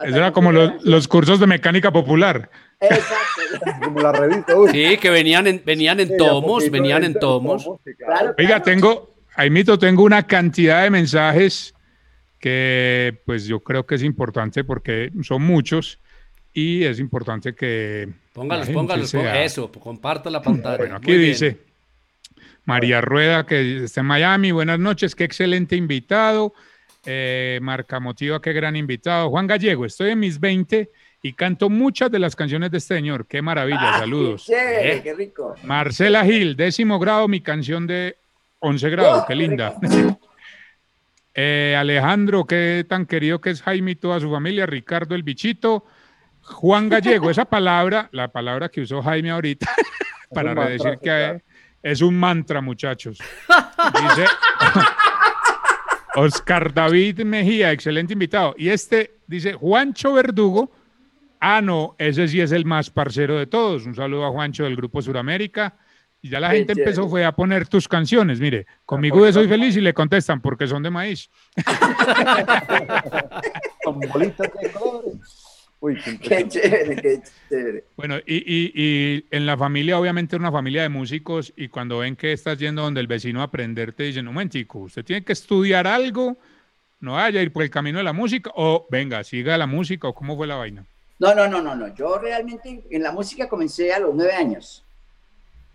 eso 0.00 0.16
era 0.16 0.32
como 0.32 0.50
los, 0.52 0.82
los 0.82 1.08
cursos 1.08 1.40
de 1.40 1.46
mecánica 1.46 1.90
popular. 1.92 2.50
Exacto. 2.80 3.80
Como 3.84 4.00
la 4.00 4.12
revista. 4.12 4.56
Uy, 4.56 4.70
Sí, 4.70 4.96
que 4.98 5.10
venían 5.10 5.46
en, 5.46 5.62
venían 5.64 6.00
en 6.00 6.08
sí, 6.08 6.14
tomos, 6.16 6.70
venían 6.70 7.04
en 7.04 7.14
tomos. 7.14 7.62
sí, 7.84 7.94
claro. 7.96 8.14
Claro, 8.18 8.34
Oiga, 8.38 8.48
claro. 8.48 8.62
tengo, 8.62 9.14
Aimito, 9.34 9.78
tengo 9.78 10.02
una 10.02 10.26
cantidad 10.26 10.82
de 10.82 10.90
mensajes 10.90 11.74
que 12.38 13.20
pues 13.26 13.44
yo 13.46 13.60
creo 13.60 13.84
que 13.86 13.96
es 13.96 14.02
importante 14.02 14.64
porque 14.64 15.10
son 15.22 15.42
muchos 15.42 15.98
y 16.54 16.84
es 16.84 16.98
importante 16.98 17.54
que... 17.54 18.08
Póngalos, 18.32 18.68
póngalos, 18.70 19.10
sea- 19.10 19.44
eso, 19.44 19.70
comparta 19.70 20.30
la 20.30 20.40
pantalla. 20.40 20.78
Bueno, 20.78 20.96
aquí 20.96 21.08
Muy 21.10 21.18
bien. 21.18 21.30
dice 21.32 21.58
María 22.64 23.00
Rueda, 23.00 23.44
que 23.44 23.84
está 23.84 24.00
en 24.00 24.06
Miami. 24.06 24.52
Buenas 24.52 24.78
noches, 24.78 25.14
qué 25.14 25.24
excelente 25.24 25.76
invitado. 25.76 26.54
Eh, 27.06 27.58
Marca 27.62 27.98
Motiva, 28.00 28.40
qué 28.40 28.52
gran 28.52 28.76
invitado. 28.76 29.30
Juan 29.30 29.46
Gallego, 29.46 29.84
estoy 29.86 30.10
en 30.10 30.20
mis 30.20 30.38
20 30.40 30.90
y 31.22 31.32
canto 31.34 31.68
muchas 31.68 32.10
de 32.10 32.18
las 32.18 32.34
canciones 32.34 32.70
de 32.70 32.78
este 32.78 32.94
señor. 32.96 33.26
Qué 33.26 33.42
maravilla, 33.42 33.96
Ah, 33.96 33.98
saludos. 34.00 34.44
Qué 34.46 34.52
chévere, 34.54 34.96
Eh. 34.96 35.02
qué 35.02 35.14
rico. 35.14 35.54
Marcela 35.64 36.24
Gil, 36.24 36.56
décimo 36.56 36.98
grado, 36.98 37.28
mi 37.28 37.40
canción 37.40 37.86
de 37.86 38.16
11 38.60 38.88
grados, 38.90 39.18
Oh, 39.22 39.26
qué 39.26 39.34
qué 39.34 39.36
linda. 39.36 39.74
Eh, 41.32 41.76
Alejandro, 41.78 42.44
qué 42.44 42.84
tan 42.88 43.06
querido 43.06 43.40
que 43.40 43.50
es 43.50 43.62
Jaime 43.62 43.92
y 43.92 43.94
toda 43.94 44.18
su 44.18 44.28
familia. 44.30 44.66
Ricardo 44.66 45.14
el 45.14 45.22
Bichito. 45.22 45.86
Juan 46.42 46.88
Gallego, 46.88 47.30
esa 47.30 47.44
palabra, 47.44 48.08
la 48.12 48.28
palabra 48.28 48.68
que 48.68 48.80
usó 48.80 49.00
Jaime 49.00 49.30
ahorita, 49.30 49.70
para 50.34 50.68
decir 50.68 50.94
que 50.98 50.98
claro. 51.04 51.40
es 51.84 52.00
un 52.02 52.18
mantra, 52.18 52.60
muchachos. 52.60 53.18
Dice, 54.02 54.26
Oscar 56.16 56.74
David 56.74 57.20
Mejía, 57.22 57.70
excelente 57.72 58.14
invitado. 58.14 58.54
Y 58.58 58.68
este 58.68 59.12
dice 59.26 59.52
Juancho 59.52 60.12
Verdugo. 60.14 60.72
Ah, 61.40 61.60
no, 61.62 61.94
ese 61.98 62.28
sí 62.28 62.40
es 62.40 62.52
el 62.52 62.64
más 62.66 62.90
parcero 62.90 63.38
de 63.38 63.46
todos. 63.46 63.86
Un 63.86 63.94
saludo 63.94 64.26
a 64.26 64.30
Juancho 64.30 64.64
del 64.64 64.76
Grupo 64.76 65.00
Suramérica. 65.02 65.76
Y 66.22 66.28
ya 66.28 66.38
la 66.38 66.50
gente 66.50 66.74
empezó 66.74 67.08
fue 67.08 67.24
a 67.24 67.32
poner 67.32 67.66
tus 67.66 67.88
canciones. 67.88 68.40
Mire, 68.40 68.66
conmigo 68.84 69.24
de 69.24 69.32
Soy 69.32 69.48
Feliz 69.48 69.74
y 69.76 69.80
le 69.80 69.94
contestan 69.94 70.42
porque 70.42 70.66
son 70.66 70.82
de 70.82 70.90
maíz. 70.90 71.30
Con 73.84 74.00
bolitas 74.00 74.50
de 74.60 74.70
colores. 74.70 75.14
Uy, 75.82 75.96
qué 76.22 76.46
chévere, 76.46 76.96
qué 76.96 77.20
chévere. 77.48 77.84
Bueno, 77.96 78.16
y, 78.26 78.34
y- 78.36 78.72
y 78.74 79.24
en 79.30 79.46
la 79.46 79.56
familia, 79.56 79.98
obviamente, 79.98 80.36
una 80.36 80.52
familia 80.52 80.82
de 80.82 80.90
músicos, 80.90 81.54
y 81.56 81.68
cuando 81.68 81.98
ven 82.00 82.16
que 82.16 82.32
estás 82.32 82.58
yendo 82.58 82.82
donde 82.82 83.00
el 83.00 83.06
vecino 83.06 83.40
a 83.40 83.44
aprender, 83.44 83.94
te 83.94 84.02
dicen, 84.02 84.28
un 84.28 84.34
momentico, 84.34 84.80
usted 84.80 85.02
tiene 85.04 85.24
que 85.24 85.32
estudiar 85.32 85.86
algo, 85.86 86.36
no 87.00 87.12
vaya 87.12 87.40
a 87.40 87.42
ir 87.42 87.50
por 87.50 87.62
el 87.62 87.70
camino 87.70 87.96
de 87.96 88.04
la 88.04 88.12
música, 88.12 88.50
o 88.56 88.86
venga, 88.90 89.24
siga 89.24 89.56
la 89.56 89.66
música, 89.66 90.06
o 90.08 90.14
cómo 90.14 90.36
fue 90.36 90.46
la 90.46 90.56
vaina. 90.56 90.84
No, 91.20 91.34
no, 91.34 91.46
no, 91.46 91.60
no, 91.60 91.76
no. 91.76 91.94
Yo 91.94 92.18
realmente 92.18 92.82
en 92.90 93.02
la 93.02 93.12
música 93.12 93.48
comencé 93.48 93.92
a 93.92 93.98
los 93.98 94.14
nueve 94.14 94.32
años. 94.32 94.84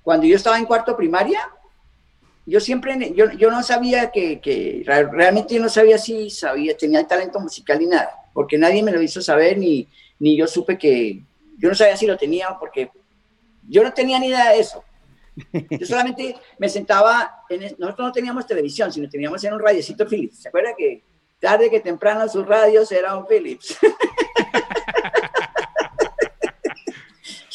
Cuando 0.02 0.26
yo 0.26 0.36
estaba 0.36 0.58
en 0.58 0.66
cuarto 0.66 0.98
primaria, 0.98 1.40
yo 2.48 2.60
siempre, 2.60 3.14
yo, 3.16 3.32
yo 3.32 3.52
no 3.52 3.62
sabía 3.62 4.12
que, 4.12 4.42
que 4.42 4.84
realmente 4.86 5.56
yo 5.56 5.62
no 5.62 5.70
sabía 5.70 6.00
si 6.00 6.32
sabía, 6.32 6.76
tenía 6.76 7.00
el 7.00 7.08
talento 7.08 7.40
musical 7.40 7.80
ni 7.80 7.86
nada, 7.86 8.10
porque 8.34 8.58
nadie 8.58 8.84
me 8.84 8.92
lo 8.92 9.02
hizo 9.02 9.22
saber, 9.22 9.58
ni, 9.58 9.88
ni 10.20 10.36
yo 10.36 10.48
supe 10.48 10.78
que, 10.78 11.22
yo 11.58 11.70
no 11.70 11.76
sabía 11.76 11.96
si 11.96 12.08
lo 12.08 12.18
tenía, 12.18 12.58
porque 12.60 12.90
yo 13.68 13.84
no 13.84 13.94
tenía 13.94 14.20
ni 14.20 14.28
idea 14.28 14.52
de 14.52 14.60
eso. 14.60 14.84
Yo 15.70 15.86
solamente 15.86 16.34
me 16.58 16.70
sentaba, 16.70 17.44
en, 17.50 17.76
nosotros 17.78 18.08
no 18.08 18.12
teníamos 18.14 18.48
televisión, 18.48 18.90
sino 18.90 19.10
teníamos 19.10 19.44
en 19.44 19.52
un 19.52 19.60
radiecito 19.60 20.08
Philips. 20.08 20.38
¿Se 20.38 20.48
acuerda 20.48 20.70
que 20.78 21.04
tarde 21.42 21.70
que 21.70 21.82
temprano 21.82 22.30
sus 22.30 22.46
radios 22.46 22.90
era 22.94 23.18
un 23.18 23.28
Philips? 23.28 23.78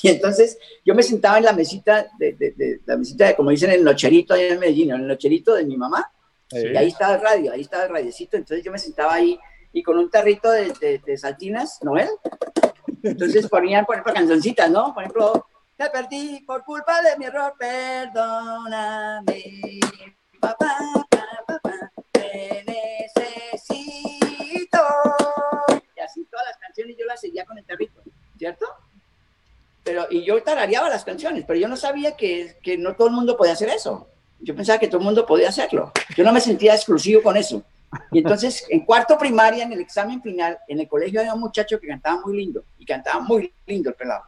Y 0.02 0.08
entonces 0.08 0.58
yo 0.84 0.94
me 0.94 1.02
sentaba 1.02 1.38
en 1.38 1.44
la 1.44 1.52
mesita, 1.52 2.08
de, 2.18 2.32
de- 2.32 2.52
de- 2.52 2.80
la 2.86 2.96
mesita 2.96 3.26
de, 3.26 3.36
como 3.36 3.50
dicen, 3.50 3.70
el 3.70 3.84
nocherito 3.84 4.34
allá 4.34 4.48
en 4.48 4.58
Medellín, 4.60 4.90
en 4.90 5.00
el 5.02 5.06
nocherito 5.08 5.54
de 5.54 5.64
mi 5.64 5.76
mamá, 5.76 6.10
y 6.52 6.76
ahí 6.76 6.88
estaba 6.88 7.14
el 7.14 7.20
radio, 7.20 7.52
ahí 7.52 7.60
estaba 7.60 7.84
el 7.84 7.90
radiecito, 7.90 8.36
entonces 8.36 8.64
yo 8.64 8.72
me 8.72 8.78
sentaba 8.78 9.14
ahí 9.14 9.38
y 9.72 9.82
con 9.82 9.98
un 9.98 10.10
tarrito 10.10 10.50
de, 10.50 11.00
de, 11.04 11.18
saltinas, 11.18 11.78
¿no 11.82 11.92
ves? 11.92 12.10
Entonces 13.02 13.46
ponían, 13.48 13.84
por 13.86 13.94
ejemplo, 13.94 14.12
cancioncitas, 14.14 14.70
¿no? 14.70 14.92
Por 14.92 15.04
ejemplo, 15.04 15.46
te 15.76 15.88
perdí 15.90 16.40
por 16.40 16.64
culpa 16.64 17.00
de 17.02 17.16
mi 17.18 17.26
error, 17.26 17.54
perdóname, 17.58 19.44
papá, 20.40 20.76
papá, 21.10 21.26
papá, 21.46 21.92
te 22.12 22.64
necesito. 22.66 24.78
Y 25.96 26.00
así 26.00 26.24
todas 26.30 26.46
las 26.46 26.56
canciones 26.58 26.96
yo 26.98 27.06
las 27.06 27.20
seguía 27.20 27.44
con 27.44 27.58
el 27.58 27.64
tarrito. 27.64 27.89
Pero, 29.90 30.06
y 30.08 30.22
yo 30.24 30.40
tarareaba 30.40 30.88
las 30.88 31.04
canciones, 31.04 31.42
pero 31.44 31.58
yo 31.58 31.66
no 31.66 31.76
sabía 31.76 32.16
que, 32.16 32.54
que 32.62 32.78
no 32.78 32.94
todo 32.94 33.08
el 33.08 33.14
mundo 33.14 33.36
podía 33.36 33.54
hacer 33.54 33.70
eso. 33.70 34.06
Yo 34.38 34.54
pensaba 34.54 34.78
que 34.78 34.86
todo 34.86 34.98
el 34.98 35.04
mundo 35.04 35.26
podía 35.26 35.48
hacerlo. 35.48 35.90
Yo 36.16 36.22
no 36.22 36.32
me 36.32 36.40
sentía 36.40 36.76
exclusivo 36.76 37.20
con 37.24 37.36
eso. 37.36 37.64
Y 38.12 38.18
entonces, 38.18 38.64
en 38.70 38.84
cuarto 38.84 39.18
primaria, 39.18 39.64
en 39.64 39.72
el 39.72 39.80
examen 39.80 40.22
final, 40.22 40.56
en 40.68 40.78
el 40.78 40.86
colegio 40.86 41.18
había 41.18 41.34
un 41.34 41.40
muchacho 41.40 41.80
que 41.80 41.88
cantaba 41.88 42.20
muy 42.24 42.36
lindo, 42.36 42.62
y 42.78 42.86
cantaba 42.86 43.18
muy 43.20 43.52
lindo 43.66 43.88
el 43.90 43.96
pelado. 43.96 44.22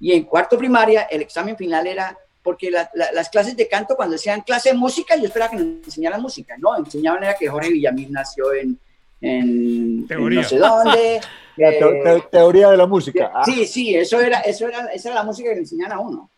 Y 0.00 0.10
en 0.12 0.24
cuarto 0.24 0.58
primaria, 0.58 1.02
el 1.02 1.22
examen 1.22 1.56
final 1.56 1.86
era, 1.86 2.18
porque 2.42 2.68
la- 2.68 2.90
la- 2.94 3.12
las 3.12 3.28
clases 3.30 3.56
de 3.56 3.68
canto, 3.68 3.94
cuando 3.94 4.14
decían 4.14 4.40
clase 4.40 4.70
de 4.70 4.74
música, 4.74 5.14
yo 5.14 5.26
esperaba 5.26 5.52
que 5.52 5.58
nos 5.58 5.86
enseñaran 5.86 6.20
música. 6.20 6.56
No, 6.58 6.76
enseñaban 6.76 7.22
era 7.22 7.36
que 7.36 7.46
Jorge 7.46 7.70
Villamil 7.70 8.10
nació 8.10 8.52
en, 8.54 8.76
en, 9.20 10.00
en 10.00 10.06
Teoría. 10.08 10.42
no 10.42 10.48
sé 10.48 10.58
dónde. 10.58 11.20
La 11.58 11.70
eh, 11.70 11.78
teo- 11.80 12.02
te- 12.02 12.28
teoría 12.30 12.68
de 12.68 12.76
la 12.76 12.86
música. 12.86 13.32
Ah, 13.34 13.42
Sí, 13.44 13.64
sí, 13.66 13.94
eso 13.96 14.20
era, 14.20 14.40
eso 14.40 14.68
era, 14.68 14.86
esa 14.92 15.08
era 15.08 15.14
la 15.20 15.24
música 15.24 15.48
que 15.48 15.54
le 15.54 15.60
enseñaban 15.62 15.96
a 15.96 16.00
uno. 16.00 16.30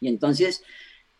Y 0.00 0.08
entonces, 0.08 0.62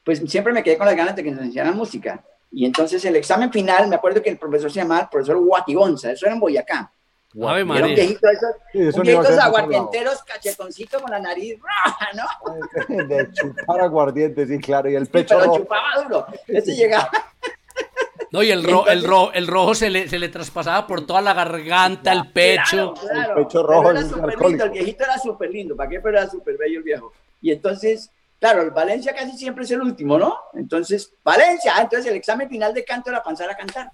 pues 0.05 0.21
siempre 0.27 0.53
me 0.53 0.63
quedé 0.63 0.77
con 0.77 0.87
las 0.87 0.95
ganas 0.95 1.17
de 1.17 1.25
que 1.25 1.31
nos 1.31 1.41
enseñaran 1.41 1.75
música. 1.75 2.23
Y 2.53 2.67
entonces 2.67 3.03
el 3.07 3.17
examen 3.17 3.51
final, 3.51 3.89
me 3.89 3.97
acuerdo 3.97 4.21
que 4.23 4.29
el 4.29 4.37
profesor 4.37 4.71
se 4.71 4.81
llamaba 4.81 5.01
el 5.03 5.09
profesor 5.09 5.39
Guatigonza, 5.39 6.13
eso 6.13 6.27
era 6.27 6.35
en 6.35 6.41
Boyacá. 6.41 6.93
Ave 7.35 7.53
Era 7.55 7.63
un 7.63 7.69
María. 7.69 7.87
viejito 7.97 8.27
de 8.29 8.33
esos, 8.35 8.51
sí, 8.71 8.79
eso 8.81 8.97
un 8.99 9.03
viejito 9.05 9.41
aguardienteros, 9.41 10.23
cachetoncito 10.23 11.01
con 11.01 11.11
la 11.11 11.19
nariz 11.19 11.59
roja, 11.59 12.09
¿no? 12.15 12.95
De 13.09 13.33
chupar 13.33 13.81
aguardiente, 13.81 14.47
sí, 14.47 14.59
claro. 14.59 14.91
Y 14.91 14.97
el 14.97 15.07
pecho 15.07 15.35
Pero 15.37 15.47
rojo. 15.47 15.59
chupaba 15.61 16.03
duro. 16.03 16.27
Ese 16.47 16.77
llegaba, 16.77 17.11
No, 18.35 18.43
y 18.43 18.51
el, 18.51 18.65
ro- 18.65 18.89
el, 18.89 19.05
ro- 19.05 19.33
el 19.33 19.47
rojo 19.47 19.77
se 19.77 19.89
le, 19.91 20.09
se 20.09 20.19
le 20.19 20.29
traspasaba 20.29 20.89
por 20.89 21.07
toda 21.07 21.21
la 21.21 21.33
garganta, 21.35 22.13
el 22.13 22.33
pecho. 22.33 22.93
Claro, 22.95 22.95
claro. 22.95 23.39
El 23.39 23.47
pecho 23.47 23.63
rojo 23.63 23.91
era 23.93 24.01
alcohólico. 24.01 24.49
lindo, 24.49 24.65
el 24.65 24.71
viejito 24.73 25.05
era 25.05 25.19
súper 25.19 25.51
lindo, 25.51 25.77
¿para 25.77 25.89
qué? 25.89 26.01
Pero 26.01 26.19
era 26.19 26.29
súper 26.29 26.57
bello 26.59 26.79
el 26.79 26.83
viejo. 26.85 27.13
Y 27.41 27.53
entonces, 27.53 28.11
claro, 28.41 28.63
el 28.63 28.73
Valencia 28.73 29.15
casi 29.15 29.39
siempre 29.39 29.63
es 29.63 29.71
el 29.71 29.83
último, 29.83 30.19
¿no? 30.19 30.37
Entonces, 30.55 31.13
Valencia, 31.23 31.75
ah, 31.77 31.83
entonces 31.83 32.11
el 32.11 32.17
examen 32.17 32.49
final 32.49 32.75
de 32.75 32.85
canto 32.85 33.11
era 33.11 33.23
pasar 33.23 33.49
a 33.51 33.55
cantar. 33.55 33.89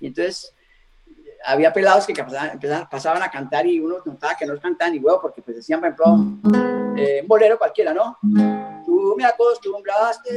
Y 0.00 0.06
entonces, 0.06 0.54
había 1.44 1.72
pelados 1.72 2.06
que 2.06 2.14
pasaban, 2.14 2.60
pasaban 2.90 3.22
a 3.22 3.30
cantar 3.30 3.66
y 3.66 3.80
uno 3.80 3.96
notaba 4.04 4.34
que 4.36 4.46
no 4.46 4.58
cantaban 4.60 4.92
ni 4.94 4.98
huevo, 5.00 5.20
porque 5.20 5.42
pues 5.42 5.56
decían, 5.56 5.80
por 5.80 5.88
ejemplo, 5.90 6.16
eh, 6.96 7.20
un 7.22 7.28
bolero 7.28 7.58
cualquiera, 7.58 7.92
¿no? 7.94 8.18
Tú 8.84 9.14
me 9.16 9.24
acostumbraste 9.24 10.30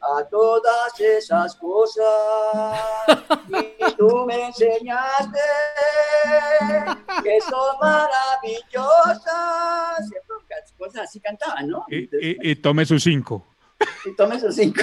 a 0.00 0.24
todas 0.24 0.98
esas 1.00 1.54
cosas 1.56 2.80
y 3.48 3.92
tú 3.96 4.24
me 4.26 4.46
enseñaste 4.46 5.38
que 7.22 7.40
son 7.40 7.76
maravillosas. 7.80 10.08
¿cierto? 10.08 10.34
Cosas 10.78 11.02
así 11.04 11.20
cantaban, 11.20 11.68
¿no? 11.68 11.84
Y, 11.88 12.04
Entonces, 12.04 12.36
y- 12.42 12.50
y 12.50 12.56
tome 12.56 12.84
sus 12.86 13.02
cinco. 13.02 13.46
y 14.04 14.14
tome 14.16 14.36
esos 14.36 14.54
cinco. 14.54 14.82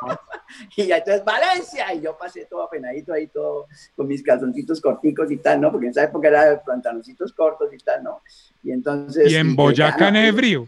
y 0.76 0.86
ya 0.86 0.98
entonces 0.98 1.24
Valencia, 1.24 1.92
y 1.94 2.00
yo 2.00 2.16
pasé 2.16 2.46
todo 2.46 2.64
apenadito 2.64 3.12
ahí, 3.12 3.26
todo 3.26 3.66
con 3.96 4.06
mis 4.06 4.22
calzoncitos 4.22 4.80
corticos 4.80 5.30
y 5.30 5.36
tal, 5.38 5.60
¿no? 5.60 5.70
Porque 5.70 5.86
en 5.86 5.90
esa 5.90 6.04
época 6.04 6.28
era 6.28 6.44
de 6.50 6.56
pantaloncitos 6.58 7.32
cortos 7.32 7.72
y 7.72 7.78
tal, 7.78 8.02
¿no? 8.02 8.22
Y 8.62 8.72
entonces... 8.72 9.30
Y 9.30 9.36
en 9.36 9.54
Boyacá, 9.56 10.08
en 10.08 10.36
frío. 10.36 10.66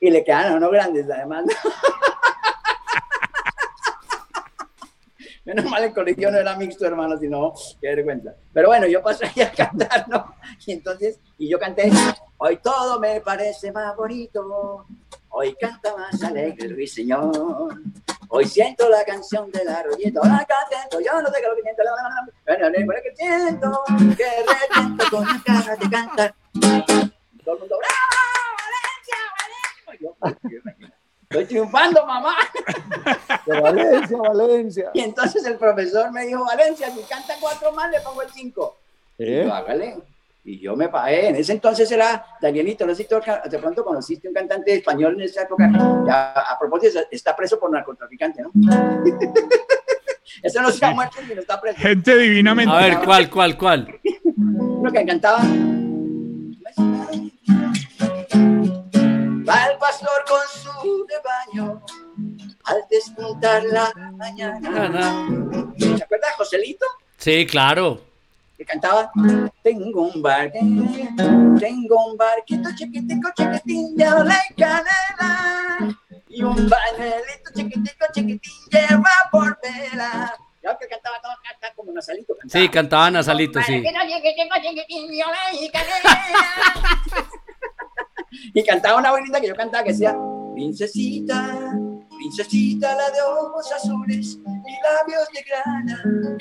Y 0.00 0.10
le 0.10 0.24
quedan 0.24 0.52
a 0.52 0.56
uno 0.56 0.70
grandes, 0.70 1.08
además. 1.10 1.44
¿no? 1.46 1.52
Menos 5.44 5.64
mal 5.64 5.82
el 5.82 5.92
colegio 5.92 6.30
no 6.30 6.38
era 6.38 6.56
mixto, 6.56 6.86
hermano, 6.86 7.18
sino 7.18 7.52
qué 7.80 7.88
vergüenza. 7.88 8.34
Pero 8.52 8.68
bueno, 8.68 8.86
yo 8.86 9.02
pasé 9.02 9.26
ahí 9.26 9.42
a 9.42 9.50
cantar, 9.56 10.08
¿no? 10.08 10.34
Y 10.64 10.72
entonces, 10.72 11.18
y 11.36 11.48
yo 11.48 11.58
canté, 11.58 11.90
hoy 12.38 12.58
todo 12.58 13.00
me 13.00 13.20
parece 13.20 13.72
más 13.72 13.96
bonito, 13.96 14.86
hoy 15.32 15.54
canta 15.56 15.96
más 15.96 16.22
alegre 16.22 16.66
el 16.66 16.74
ruiseñor, 16.74 17.74
hoy 18.28 18.44
siento 18.46 18.88
la 18.88 19.04
canción 19.04 19.50
del 19.50 19.68
arroyito, 19.68 20.20
ahora 20.22 20.46
contento, 20.46 21.00
yo 21.00 21.20
no 21.20 21.28
sé 21.30 21.40
qué 21.40 21.48
lo 21.48 21.56
que 21.56 21.62
siento, 21.62 21.82
la, 21.82 21.90
la, 21.90 22.02
la, 22.02 22.58
la, 22.58 22.70
la, 22.70 22.94
la, 22.94 23.02
que 23.02 23.16
siento, 23.16 23.82
que 24.16 24.24
reviento 24.46 25.04
con 25.10 25.24
las 25.26 25.44
ganas 25.44 25.78
de 25.78 25.90
cantar. 25.90 26.34
Todo 27.44 27.54
el 27.54 27.60
mundo, 27.60 27.78
¡bravo, 27.78 28.12
Valencia, 28.68 29.18
Valencia! 29.88 30.50
Yo, 30.80 30.98
Estoy 31.22 31.46
triunfando, 31.46 32.06
mamá. 32.06 32.36
De 33.46 33.58
Valencia, 33.58 34.18
Valencia. 34.18 34.90
Y 34.92 35.00
entonces 35.00 35.42
el 35.46 35.56
profesor 35.56 36.12
me 36.12 36.26
dijo, 36.26 36.44
Valencia, 36.44 36.90
si 36.90 37.00
canta 37.04 37.34
cuatro 37.40 37.72
más, 37.72 37.90
le 37.90 38.02
pongo 38.02 38.20
el 38.20 38.30
cinco. 38.30 38.76
Y 39.16 39.24
¿Eh? 39.24 39.44
yo, 39.46 39.54
hágale. 39.54 39.96
Y 40.44 40.58
yo 40.58 40.74
me 40.74 40.88
pagué. 40.88 41.28
En 41.28 41.36
ese 41.36 41.52
entonces 41.52 41.90
era 41.90 42.24
Danielito, 42.40 42.84
no 42.84 42.94
sé 42.94 43.02
si 43.04 43.08
tú 43.08 43.16
de 43.48 43.58
pronto 43.58 43.84
conociste 43.84 44.26
un 44.26 44.34
cantante 44.34 44.74
español 44.74 45.14
en 45.14 45.22
esa 45.22 45.42
época. 45.42 45.70
Ya, 46.06 46.32
a 46.32 46.58
propósito, 46.58 47.00
está 47.10 47.36
preso 47.36 47.60
por 47.60 47.70
narcotraficante, 47.70 48.42
¿no? 48.42 48.50
Eso 50.42 50.60
no 50.62 50.70
se 50.72 50.84
ha 50.84 50.90
muerto 50.90 51.18
ni 51.28 51.34
no 51.34 51.40
está 51.40 51.60
preso. 51.60 51.78
Gente 51.78 52.16
divinamente. 52.16 52.74
A 52.74 52.78
ver, 52.78 52.98
¿cuál, 53.04 53.30
cuál, 53.30 53.56
cuál? 53.56 54.00
Uno 54.36 54.90
que 54.90 55.06
cantaba. 55.06 55.38
Va 59.48 59.66
el 59.66 59.78
pastor 59.78 60.24
con 60.28 60.40
su 60.52 61.06
rebaño 61.06 61.82
al 62.64 62.76
despuntar 62.90 63.62
la 63.64 63.92
mañana. 64.16 64.68
Ana. 64.86 65.28
¿Se 65.78 66.02
acuerda 66.02 66.26
de 66.28 66.34
Joselito? 66.36 66.86
Sí, 67.18 67.46
claro. 67.46 68.11
Que 68.62 68.72
cantaba 68.72 69.10
Tengo 69.62 70.02
un 70.02 70.22
barco, 70.22 70.58
tengo 71.58 72.06
un 72.06 72.16
barquito 72.16 72.70
chiquitico, 72.76 73.30
chiquitín, 73.36 73.96
lleva 73.96 74.34
y 74.50 74.54
canela 74.54 75.98
y 76.28 76.42
un 76.42 76.54
pañuelito 76.54 77.50
chiquitico, 77.54 78.06
chiquitín, 78.12 78.52
lleva 78.70 79.10
por 79.30 79.58
vela. 79.62 80.34
Ya 80.62 80.78
que 80.78 80.86
cantaba 80.86 81.20
todo, 81.20 81.32
cantaba 81.42 81.74
como 81.74 81.92
Nasalito. 81.92 82.36
Cantaba. 82.36 82.62
Sí, 82.62 82.68
cantaba 82.68 83.10
Nasalito, 83.10 83.60
sí. 83.62 83.82
Y 88.54 88.64
cantaba 88.64 88.98
una 88.98 89.10
bonita 89.10 89.40
que 89.40 89.48
yo 89.48 89.54
cantaba 89.54 89.84
que 89.84 89.90
decía 89.90 90.16
Princesita, 90.54 91.74
princesita 92.22 92.94
la 92.94 93.10
de 93.10 93.20
ojos 93.22 93.72
azules, 93.72 94.38
mis 94.38 94.78
labios 94.82 95.28
llegarán. 95.32 96.38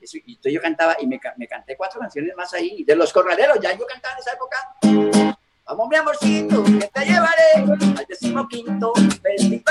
Eso, 0.00 0.18
y 0.26 0.32
entonces 0.32 0.52
yo 0.52 0.60
cantaba 0.60 0.96
y 1.00 1.06
me, 1.06 1.18
ca- 1.18 1.34
me 1.38 1.46
canté 1.48 1.74
cuatro 1.76 2.00
canciones 2.00 2.34
más 2.36 2.52
ahí. 2.52 2.84
De 2.84 2.94
los 2.94 3.10
corraleros, 3.12 3.58
ya 3.60 3.72
yo 3.72 3.86
cantaba 3.86 4.14
en 4.14 4.20
esa 4.20 4.32
época. 4.32 5.36
Vamos, 5.64 5.88
mi 5.88 5.96
amorcito, 5.96 6.64
que 6.64 6.90
te 6.92 7.04
llevaré 7.06 7.72
al 7.96 8.06
decimoquinto 8.08 8.92
de. 9.22 9.62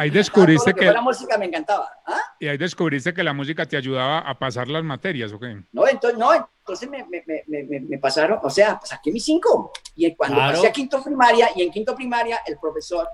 Ahí 0.00 0.10
descubriste 0.10 0.72
que 0.72 0.80
que, 0.80 0.86
fuera 0.86 1.00
música 1.02 1.36
me 1.36 1.44
encantaba. 1.46 1.88
¿Ah? 2.06 2.20
y 2.38 2.48
ahí 2.48 2.56
descubriste 2.56 3.12
que 3.12 3.22
la 3.22 3.32
música 3.34 3.66
te 3.66 3.76
ayudaba 3.76 4.20
a 4.20 4.38
pasar 4.38 4.66
las 4.68 4.82
materias, 4.82 5.30
¿o 5.32 5.38
qué? 5.38 5.62
No, 5.72 5.86
entonces, 5.86 6.18
no, 6.18 6.32
entonces 6.32 6.88
me, 6.88 7.04
me, 7.04 7.22
me, 7.46 7.80
me- 7.80 7.98
pasaron, 7.98 8.38
o 8.42 8.48
sea, 8.48 8.80
saqué 8.82 9.12
mis 9.12 9.24
cinco. 9.24 9.72
Y 9.94 10.14
cuando 10.14 10.36
Claro. 10.36 10.54
pasé 10.56 10.68
a 10.68 10.72
quinto 10.72 11.02
primaria, 11.02 11.50
y 11.54 11.62
en 11.62 11.70
quinto 11.70 11.94
primaria, 11.94 12.40
el 12.46 12.56
profesor, 12.58 13.06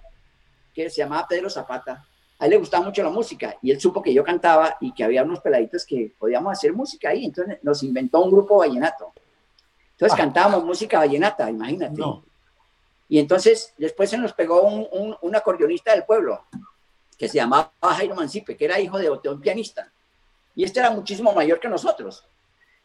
que 0.72 0.88
se 0.88 0.99
llamaba 1.03 1.27
Pedro 1.29 1.51
Zapata, 1.51 2.05
a 2.38 2.44
él 2.44 2.51
le 2.51 2.59
gustaba 2.59 2.85
mucho 2.85 3.03
la 3.03 3.11
música, 3.11 3.57
y 3.62 3.70
él 3.72 3.81
supo 3.81 4.01
que 4.01 4.14
yo 4.14 4.22
cantaba 4.22 4.77
y 4.81 4.92
que 4.92 5.03
había 5.03 5.25
unos 5.25 5.40
peladitos 5.40 5.85
que 5.85 6.14
podíamos 6.18 6.53
hacer 6.53 6.72
música 6.72 7.09
ahí, 7.09 7.25
entonces 7.25 7.59
nos 7.62 7.83
inventó 7.83 8.20
un 8.20 8.31
grupo 8.31 8.59
vallenato. 8.59 9.12
Entonces 9.92 10.12
Ah. 10.14 10.22
cantábamos 10.22 10.62
música 10.64 10.99
vallenata, 10.99 11.51
imagínate. 11.51 11.96
No. 11.99 12.22
Y 13.09 13.18
entonces 13.18 13.72
después 13.79 14.11
se 14.11 14.18
nos 14.18 14.33
pegó 14.35 14.62
un, 14.62 14.87
un, 14.92 15.16
un 15.20 15.35
acordeonista 15.37 15.92
del 15.92 16.05
pueblo, 16.05 16.44
que 17.16 17.29
se 17.29 17.37
llamaba 17.37 17.72
Jairo 17.83 18.14
Mancipe, 18.14 18.57
que 18.57 18.64
era 18.64 18.81
hijo 18.81 18.98
de, 18.98 19.11
de 19.22 19.29
un 19.29 19.40
pianista. 19.40 19.90
Y 20.55 20.64
este 20.64 20.81
era 20.81 20.90
muchísimo 20.90 21.33
mayor 21.33 21.61
que 21.61 21.68
nosotros. 21.68 22.24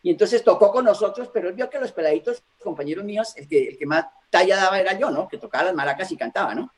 Y 0.03 0.11
entonces 0.11 0.43
tocó 0.43 0.71
con 0.71 0.85
nosotros, 0.85 1.29
pero 1.31 1.49
él 1.49 1.55
vio 1.55 1.69
que 1.69 1.79
los 1.79 1.91
peladitos, 1.91 2.41
compañeros 2.63 3.05
míos, 3.05 3.33
el 3.35 3.47
que, 3.47 3.77
más 3.85 4.05
talla 4.29 4.57
daba 4.57 4.79
era 4.79 4.97
yo, 4.97 5.11
¿no? 5.11 5.27
Que 5.27 5.37
tocaba 5.37 5.65
las 5.65 5.75
maracas 5.75 6.11
y 6.11 6.17
cantaba, 6.17 6.55
¿no? 6.55 6.71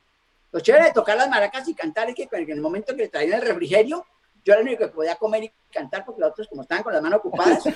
Lo 0.52 0.60
chévere 0.60 0.84
de 0.86 0.92
tocar 0.92 1.16
las 1.16 1.28
maracas 1.28 1.66
y 1.68 1.74
cantar 1.74 2.10
es 2.10 2.14
que 2.14 2.28
en 2.30 2.50
el 2.50 2.60
momento 2.60 2.94
que 2.94 3.02
le 3.02 3.08
traían 3.08 3.40
el 3.40 3.46
refrigerio, 3.46 4.06
yo 4.44 4.52
era 4.52 4.60
el 4.60 4.68
único 4.68 4.84
que 4.84 4.92
podía 4.92 5.16
comer 5.16 5.44
y 5.44 5.50
cantar 5.72 6.04
porque 6.04 6.20
los 6.20 6.30
otros, 6.30 6.48
como 6.48 6.62
estaban 6.62 6.84
con 6.84 6.92
las 6.92 7.00
manos 7.02 7.20
ocupadas, 7.20 7.64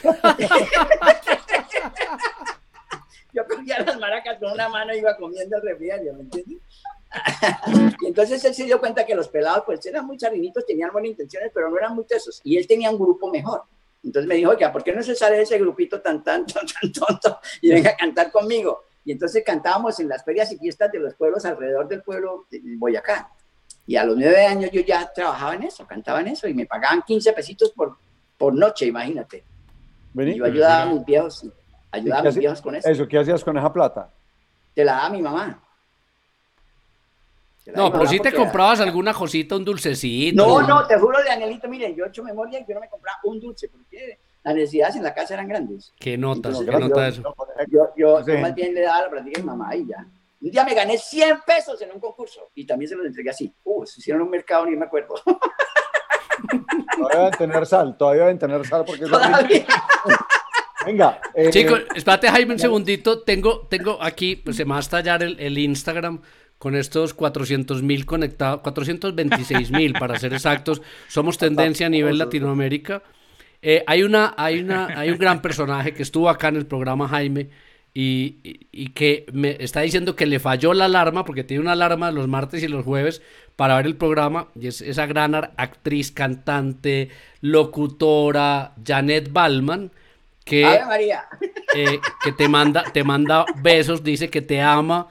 yo 3.33 3.47
cogía 3.47 3.81
las 3.81 3.99
maracas 3.99 4.38
con 4.38 4.53
una 4.53 4.69
mano 4.69 4.95
y 4.95 4.99
iba 4.99 5.17
comiendo 5.17 5.57
el 5.57 5.62
refrigerio, 5.62 6.12
¿me 6.12 6.21
entiendes? 6.21 6.59
Y 8.01 8.07
entonces 8.07 8.44
él 8.44 8.55
se 8.55 8.64
dio 8.64 8.79
cuenta 8.79 9.05
que 9.07 9.14
los 9.14 9.29
pelados, 9.29 9.62
pues 9.64 9.85
eran 9.87 10.07
muy 10.07 10.16
charinitos, 10.16 10.66
tenían 10.66 10.90
buenas 10.92 11.11
intenciones, 11.11 11.51
pero 11.55 11.71
no 11.71 11.77
eran 11.79 11.94
muy 11.94 12.05
tesos. 12.05 12.40
Y 12.44 12.57
él 12.57 12.66
tenía 12.66 12.90
un 12.90 12.99
grupo 12.99 13.31
mejor. 13.31 13.62
Entonces 14.05 14.29
me 14.29 14.37
dijo, 14.37 14.51
oiga, 14.51 14.73
¿por 14.73 14.85
qué 14.85 14.92
no 14.92 15.03
se 15.03 15.14
sale 15.14 15.37
de 15.37 15.42
ese 15.42 15.59
grupito 15.59 16.01
tan, 16.01 16.23
tan, 16.23 16.47
tan, 16.47 16.66
tan 16.66 16.92
tonto 16.92 17.40
y 17.61 17.71
venga 17.71 17.90
a 17.90 17.97
cantar 17.97 18.31
conmigo? 18.31 18.85
Y 19.05 19.12
entonces 19.12 19.42
cantábamos 19.44 19.99
en 20.01 20.09
las 20.09 20.25
ferias 20.25 20.53
y 20.53 20.59
fiestas 20.59 20.92
de 20.92 20.99
los 20.99 21.14
pueblos 21.14 21.44
alrededor 21.44 21.88
del 21.88 22.03
pueblo 22.03 22.47
de 22.51 22.61
Boyacá. 22.77 23.33
Y 23.87 23.97
a 23.97 24.05
los 24.05 24.16
nueve 24.16 24.44
años 24.44 24.71
yo 24.71 24.83
ya 24.83 25.11
trabajaba 25.12 25.55
en 25.55 25.64
eso, 25.64 25.87
cantaba 25.87 26.21
en 26.21 26.29
eso 26.29 26.47
y 26.47 26.55
me 26.55 26.66
pagaban 26.66 27.03
15 27.03 27.33
pesitos 27.33 27.71
por, 27.71 27.97
por 28.37 28.55
noche, 28.55 28.87
imagínate. 28.87 29.44
Vení. 30.12 30.37
Yo 30.37 30.44
ayudaba 30.44 30.83
a 30.83 30.87
mis 30.87 31.05
viejos, 31.05 31.47
ayudaba 31.90 32.21
a 32.21 32.21
¿Y 32.21 32.25
qué 32.25 32.29
mis 32.29 32.38
viejos 32.38 32.61
con 32.61 32.75
eso. 32.77 32.88
Eso, 32.88 33.09
¿qué 33.09 33.18
hacías 33.18 33.42
con 33.42 33.57
esa 33.57 33.73
plata? 33.73 34.11
Te 34.75 34.85
la 34.85 34.92
daba 34.92 35.11
mi 35.11 35.23
mamá. 35.23 35.68
No, 37.75 37.93
pero 37.93 38.07
si 38.07 38.19
te 38.21 38.33
comprabas 38.33 38.81
alguna 38.81 39.13
cosita, 39.13 39.57
un 39.57 39.65
dulcecito. 39.65 40.37
No, 40.37 40.63
no, 40.63 40.87
te 40.87 40.99
juro, 40.99 41.19
de 41.19 41.25
Danielito, 41.25 41.69
miren, 41.69 41.95
yo 41.95 42.05
he 42.05 42.09
hecho 42.09 42.23
memoria 42.23 42.61
y 42.61 42.65
yo 42.67 42.75
no 42.75 42.81
me 42.81 42.89
compraba 42.89 43.19
un 43.25 43.41
dulce 43.41 43.69
porque 43.69 44.19
las 44.43 44.55
necesidades 44.55 44.97
en 44.97 45.03
la 45.03 45.15
casa 45.15 45.35
eran 45.35 45.49
grandes. 45.49 45.93
¿Qué 45.99 46.17
notas? 46.17 46.61
No, 46.61 46.65
¿Qué 46.65 46.79
nota 46.79 47.09
eso? 47.09 47.23
Yo, 47.71 47.91
yo, 47.97 48.25
Sí. 48.25 48.33
yo 48.33 48.39
más 48.39 48.55
bien 48.55 48.75
le 48.75 48.83
daba 48.83 49.03
la 49.03 49.11
práctica 49.11 49.41
a 49.41 49.43
mi 49.43 49.47
mamá 49.47 49.77
y 49.77 49.87
ya. 49.87 50.07
Un 50.41 50.51
día 50.51 50.65
me 50.65 50.73
gané 50.75 50.97
100 50.97 51.41
pesos 51.45 51.83
en 51.83 51.91
un 51.93 51.99
concurso 52.01 52.51
y 52.55 52.65
también 52.65 52.89
se 52.89 52.95
los 52.97 53.05
entregué 53.07 53.31
así. 53.31 53.53
Uh, 53.65 53.85
se 53.85 54.01
hicieron 54.01 54.23
un 54.23 54.31
mercado, 54.31 54.67
ni 54.67 54.77
me 54.77 54.87
acuerdo. 54.87 55.15
Todavía 56.97 57.19
deben 57.19 57.39
tener 57.39 57.67
sal, 57.67 57.97
todavía 57.97 58.23
deben 58.23 58.39
tener 58.39 58.67
sal 58.67 58.85
porque 58.85 59.05
es 59.05 59.11
Todavía. 59.11 59.67
Venga, 60.87 61.21
eh, 61.35 61.51
Chicos, 61.51 61.83
espérate 61.95 62.29
Jaime 62.29 62.55
un 62.55 62.59
segundito. 62.59 63.23
Tengo, 63.23 63.67
tengo 63.69 63.99
aquí, 64.01 64.37
pues 64.37 64.57
se 64.57 64.65
me 64.65 64.71
va 64.71 64.77
a 64.79 64.81
estallar 64.81 65.23
el, 65.23 65.39
el 65.39 65.59
Instagram 65.59 66.23
con 66.59 66.75
estos 66.75 67.14
400 67.14 67.83
mil 67.83 68.05
conectados, 68.07 68.61
426 68.62 69.71
mil 69.71 69.92
para 69.94 70.18
ser 70.18 70.33
exactos. 70.35 70.83
Somos 71.09 71.38
tendencia 71.38 71.87
a 71.87 71.90
nivel 71.90 72.18
Latinoamérica. 72.18 73.03
Eh, 73.62 73.83
hay, 73.87 74.03
una, 74.03 74.35
hay, 74.37 74.61
una, 74.61 74.87
hay 74.99 75.11
un 75.11 75.18
gran 75.18 75.40
personaje 75.42 75.92
que 75.94 76.03
estuvo 76.03 76.29
acá 76.29 76.49
en 76.49 76.57
el 76.57 76.66
programa 76.66 77.09
Jaime 77.09 77.49
y, 77.94 78.37
y- 78.44 78.66
y 78.71 78.88
que 78.90 79.27
me 79.33 79.57
está 79.61 79.81
diciendo 79.81 80.14
que 80.14 80.27
le 80.27 80.38
falló 80.38 80.75
la 80.75 80.85
alarma 80.85 81.25
porque 81.25 81.42
tiene 81.44 81.62
una 81.62 81.73
alarma 81.73 82.11
los 82.12 82.29
martes 82.29 82.62
y 82.62 82.68
los 82.68 82.85
jueves 82.85 83.23
para 83.57 83.77
ver 83.77 83.87
el 83.87 83.97
programa 83.97 84.49
y 84.55 84.68
es 84.68 84.81
esa 84.81 85.07
gran 85.07 85.35
actriz, 85.35 86.12
cantante, 86.12 87.09
locutora 87.40 88.75
Janet 88.87 89.33
Balman 89.33 89.90
que 90.44 90.64
María. 90.87 91.25
eh, 91.75 91.99
que 92.23 92.33
te 92.33 92.49
manda, 92.49 92.85
te 92.85 93.05
manda 93.05 93.44
besos, 93.62 94.03
dice 94.03 94.31
que 94.31 94.40
te 94.42 94.61
ama 94.61 95.09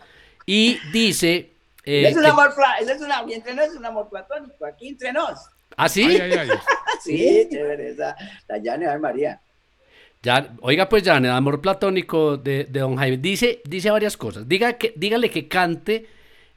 y 0.47 0.79
dice 0.91 1.51
eh, 1.83 2.07
es 2.07 2.15
un 2.15 2.23
que- 2.23 2.27
amor, 2.29 2.51
es 2.81 2.99
un 2.99 3.12
entre 3.33 3.53
nos 3.53 3.67
es 3.67 3.75
un 3.75 3.86
amor 3.86 4.10
platónico, 4.10 4.65
aquí 4.65 4.88
entre 4.88 5.13
nos. 5.13 5.39
¿Ah, 5.75 5.88
sí? 5.88 6.03
Ay, 6.03 6.19
ay, 6.21 6.31
ay. 6.33 6.49
Sí, 7.03 7.47
chévere, 7.51 7.91
esa, 7.91 8.15
la 8.47 8.57
llane, 8.57 8.88
Ave 8.88 8.99
María. 8.99 9.39
Ya, 10.23 10.55
oiga, 10.62 10.89
pues 10.89 11.03
el 11.25 11.31
amor 11.31 11.62
platónico 11.62 12.38
de, 12.38 12.63
de 12.65 12.79
Don 12.79 12.95
Jaime 12.97 13.17
dice, 13.17 13.62
dice 13.65 13.91
varias 13.91 14.17
cosas. 14.17 14.47
Diga 14.49 14.73
que, 14.73 14.93
dígale 14.95 15.29
que 15.29 15.47
cante 15.47 16.07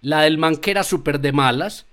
la 0.01 0.23
del 0.23 0.39
man 0.39 0.57
que 0.57 0.71
era 0.71 0.83
súper 0.83 1.21
de 1.21 1.33
malas. 1.33 1.85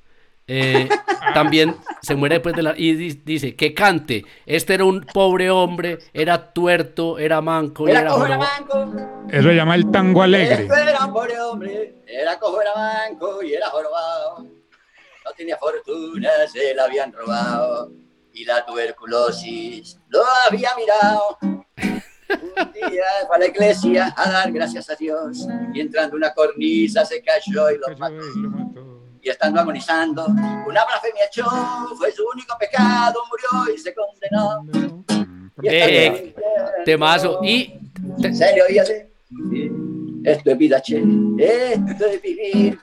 Eh, 0.47 0.87
también 1.33 1.75
se 2.01 2.15
muere 2.15 2.35
después 2.35 2.55
de 2.55 2.63
la. 2.63 2.73
Y 2.77 2.93
di- 2.93 3.21
dice 3.25 3.55
que 3.55 3.73
cante. 3.73 4.25
Este 4.45 4.73
era 4.75 4.85
un 4.85 5.01
pobre 5.01 5.49
hombre, 5.51 5.99
era 6.13 6.53
tuerto, 6.53 7.19
era 7.19 7.41
manco 7.41 7.87
Era 7.87 8.01
era 8.01 8.09
cojo, 8.11 8.25
era 8.25 8.37
manco. 8.37 8.93
Eso 9.29 9.49
se 9.49 9.55
llama 9.55 9.75
el 9.75 9.91
tango 9.91 10.21
alegre. 10.23 10.63
Esto 10.63 10.75
era 10.75 11.05
un 11.05 11.13
pobre 11.13 11.39
hombre, 11.39 11.95
era 12.07 12.39
cojo, 12.39 12.61
era 12.61 12.73
manco 12.75 13.43
y 13.43 13.53
era 13.53 13.67
jorobado. 13.69 14.43
No 14.43 15.31
tenía 15.35 15.57
fortuna, 15.57 16.29
se 16.51 16.73
la 16.73 16.85
habían 16.85 17.11
robado. 17.11 17.91
Y 18.33 18.45
la 18.45 18.65
tuberculosis 18.65 19.99
lo 20.09 20.21
había 20.47 20.69
mirado. 20.77 21.37
Un 21.41 22.71
día 22.73 23.03
fue 23.25 23.35
a 23.35 23.39
la 23.39 23.47
iglesia 23.47 24.13
a 24.15 24.29
dar 24.29 24.51
gracias 24.51 24.89
a 24.89 24.95
Dios. 24.95 25.47
Y 25.73 25.81
entrando 25.81 26.15
una 26.15 26.33
cornisa 26.33 27.03
se 27.03 27.21
cayó 27.21 27.69
y 27.71 27.77
lo 27.79 27.97
mató. 27.97 28.96
Y 29.27 29.29
estando 29.29 29.59
agonizando, 29.59 30.25
una 30.25 30.85
blasfemia 30.85 31.25
echó. 31.29 31.43
Fue 31.97 32.09
su 32.13 32.23
único 32.33 32.57
pecado, 32.57 33.19
murió 33.29 33.75
y 33.75 33.77
se 33.77 33.93
condenó. 33.93 34.65
Y 35.61 35.67
Eh, 35.67 36.05
infierno, 36.27 36.71
Temazo. 36.85 37.39
Y 37.43 37.73
te- 38.21 38.27
¿En 38.29 38.35
serio? 38.37 38.63
Y 38.69 38.77
así. 38.79 38.93
Sí. 39.51 39.69
Esto 40.23 40.51
es 40.51 40.57
vida, 40.57 40.81
che. 40.81 41.03
Esto 41.37 42.05
es 42.05 42.21
vivir. 42.21 42.79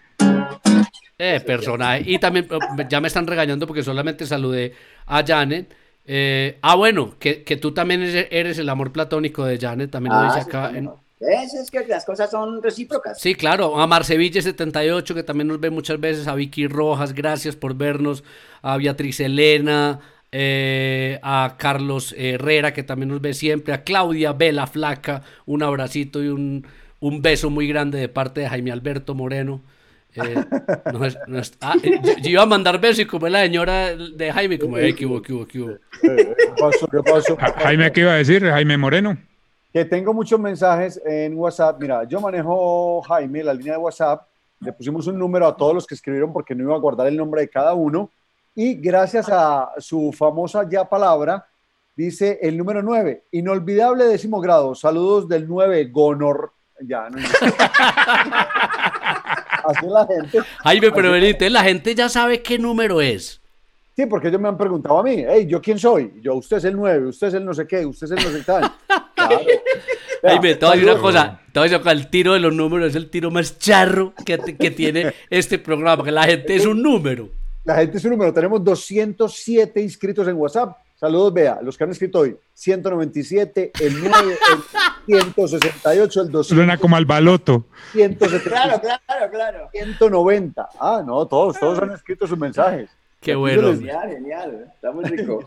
Eh, 1.16 1.40
personaje. 1.40 2.02
Y 2.04 2.18
también 2.18 2.46
eh, 2.50 2.86
ya 2.90 3.00
me 3.00 3.08
están 3.08 3.26
regañando 3.26 3.66
porque 3.66 3.82
solamente 3.82 4.26
saludé 4.26 4.74
a 5.06 5.24
Janet. 5.26 5.74
Eh, 6.04 6.58
ah, 6.60 6.74
bueno, 6.74 7.14
que, 7.18 7.42
que 7.42 7.56
tú 7.56 7.72
también 7.72 8.02
eres, 8.02 8.58
el 8.58 8.68
amor 8.68 8.92
platónico 8.92 9.46
de 9.46 9.56
Janet, 9.58 9.90
también 9.90 10.12
lo 10.14 10.20
Ah, 10.20 10.34
dice 10.34 10.40
acá. 10.46 10.70
en-. 10.76 10.90
¿Ves? 11.26 11.54
Es 11.54 11.70
que 11.70 11.86
las 11.86 12.04
cosas 12.04 12.30
son 12.30 12.62
recíprocas. 12.62 13.20
Sí, 13.20 13.34
claro, 13.34 13.80
a 13.80 13.86
Marceville78, 13.86 15.14
que 15.14 15.22
también 15.22 15.48
nos 15.48 15.60
ve 15.60 15.70
muchas 15.70 16.00
veces, 16.00 16.26
a 16.26 16.34
Vicky 16.34 16.66
Rojas, 16.66 17.14
gracias 17.14 17.56
por 17.56 17.74
vernos, 17.74 18.24
a 18.62 18.76
Beatriz 18.76 19.20
Elena, 19.20 20.00
eh, 20.32 21.18
a 21.22 21.54
Carlos 21.58 22.14
Herrera, 22.18 22.72
que 22.72 22.82
también 22.82 23.08
nos 23.10 23.20
ve 23.20 23.34
siempre, 23.34 23.72
a 23.72 23.82
Claudia 23.84 24.32
Vela 24.32 24.66
Flaca, 24.66 25.22
un 25.46 25.62
abracito 25.62 26.22
y 26.22 26.28
un, 26.28 26.66
un 27.00 27.22
beso 27.22 27.50
muy 27.50 27.68
grande 27.68 27.98
de 27.98 28.08
parte 28.08 28.40
de 28.42 28.48
Jaime 28.48 28.72
Alberto 28.72 29.14
Moreno. 29.14 29.60
Eh, 30.16 30.34
no 30.92 31.04
es- 31.04 31.18
no 31.26 31.38
es- 31.38 31.54
ah, 31.60 31.74
eh, 31.82 31.98
yo, 32.02 32.12
yo 32.22 32.30
iba 32.30 32.42
a 32.42 32.46
mandar 32.46 32.80
besos 32.80 33.00
y 33.00 33.04
como 33.06 33.26
es 33.26 33.32
la 33.32 33.42
señora 33.42 33.96
de 33.96 34.32
Jaime, 34.32 34.58
como, 34.58 34.78
eh, 34.78 34.94
¿qué 34.94 35.06
hubo, 35.06 35.20
qué 35.22 35.32
hubo, 35.32 35.46
qué 35.46 35.60
hubo? 35.60 35.74
¿qué 36.00 36.34
pasó? 36.58 36.86
¿Qué 36.88 36.98
pasó? 37.10 37.36
Ja- 37.36 37.54
Jaime, 37.62 37.90
¿qué 37.92 38.00
iba 38.02 38.12
a 38.12 38.16
decir? 38.16 38.42
Jaime 38.44 38.76
Moreno. 38.76 39.16
Que 39.74 39.84
tengo 39.84 40.14
muchos 40.14 40.38
mensajes 40.38 41.02
en 41.04 41.36
WhatsApp. 41.36 41.80
Mira, 41.80 42.04
yo 42.04 42.20
manejo 42.20 43.02
Jaime, 43.02 43.42
la 43.42 43.52
línea 43.52 43.72
de 43.72 43.80
WhatsApp. 43.80 44.22
Le 44.60 44.72
pusimos 44.72 45.08
un 45.08 45.18
número 45.18 45.48
a 45.48 45.56
todos 45.56 45.74
los 45.74 45.84
que 45.84 45.96
escribieron 45.96 46.32
porque 46.32 46.54
no 46.54 46.62
iba 46.62 46.76
a 46.76 46.78
guardar 46.78 47.08
el 47.08 47.16
nombre 47.16 47.40
de 47.40 47.48
cada 47.48 47.74
uno. 47.74 48.08
Y 48.54 48.74
gracias 48.74 49.28
a 49.28 49.72
su 49.78 50.12
famosa 50.12 50.64
ya 50.70 50.88
palabra, 50.88 51.48
dice 51.96 52.38
el 52.40 52.56
número 52.56 52.82
9, 52.82 53.24
inolvidable 53.32 54.04
décimo 54.04 54.40
grado. 54.40 54.76
Saludos 54.76 55.28
del 55.28 55.48
9, 55.48 55.86
Gonor. 55.86 56.52
Ya, 56.80 57.10
no. 57.10 57.18
Así 59.64 59.86
la 59.88 60.06
gente. 60.06 60.38
Jaime, 60.62 60.92
pero 60.92 61.10
venite, 61.10 61.50
la 61.50 61.64
gente 61.64 61.96
ya 61.96 62.08
sabe 62.08 62.42
qué 62.42 62.60
número 62.60 63.00
es. 63.00 63.40
Sí, 63.96 64.06
porque 64.06 64.28
ellos 64.28 64.40
me 64.40 64.46
han 64.46 64.56
preguntado 64.56 65.00
a 65.00 65.02
mí, 65.02 65.24
hey, 65.28 65.46
¿yo 65.48 65.60
quién 65.60 65.80
soy? 65.80 66.20
Yo, 66.22 66.36
usted 66.36 66.58
es 66.58 66.64
el 66.64 66.76
9, 66.76 67.08
usted 67.08 67.26
es 67.26 67.34
el 67.34 67.44
no 67.44 67.52
sé 67.52 67.66
qué, 67.66 67.84
usted 67.84 68.06
es 68.06 68.12
el 68.12 68.24
no 68.24 68.38
sé 68.38 68.44
qué 68.44 68.52
Claro. 69.28 69.44
Te 70.22 70.28
voy 70.38 70.70
a 70.70 70.72
decir 70.72 70.90
una 70.90 70.98
cosa. 70.98 71.40
Te 71.52 71.60
voy 71.60 71.68
a 71.68 71.78
decir 71.78 71.92
el 71.92 72.08
tiro 72.08 72.32
de 72.32 72.40
los 72.40 72.54
números 72.54 72.88
es 72.88 72.96
el 72.96 73.10
tiro 73.10 73.30
más 73.30 73.58
charro 73.58 74.14
que, 74.24 74.38
que 74.38 74.70
tiene 74.70 75.12
este 75.28 75.58
programa, 75.58 76.02
que 76.02 76.10
la 76.10 76.24
gente 76.24 76.56
es 76.56 76.64
un 76.66 76.82
número. 76.82 77.28
La 77.64 77.76
gente 77.76 77.98
es 77.98 78.04
un 78.04 78.12
número. 78.12 78.32
Tenemos 78.32 78.62
207 78.64 79.80
inscritos 79.80 80.26
en 80.28 80.36
WhatsApp. 80.36 80.76
Saludos, 80.96 81.34
vea, 81.34 81.58
los 81.60 81.76
que 81.76 81.84
han 81.84 81.90
escrito 81.90 82.20
hoy. 82.20 82.36
197, 82.54 83.72
el 83.80 84.00
9, 84.02 84.38
el 85.08 85.22
168, 85.22 86.20
el 86.22 86.30
200, 86.30 86.46
Suena 86.46 86.78
como 86.78 86.96
al 86.96 87.04
baloto. 87.04 87.66
170, 87.92 88.48
Claro, 88.48 88.80
claro, 88.80 89.30
claro. 89.30 89.68
190. 89.72 90.68
Ah, 90.80 91.02
no, 91.04 91.26
todos, 91.26 91.58
todos 91.58 91.78
han 91.80 91.92
escrito 91.92 92.26
sus 92.26 92.38
mensajes. 92.38 92.88
Qué 93.20 93.34
bueno. 93.34 93.72
Genial, 93.72 94.08
genial. 94.10 94.72
Está 94.74 94.92
muy 94.92 95.04
rico. 95.04 95.44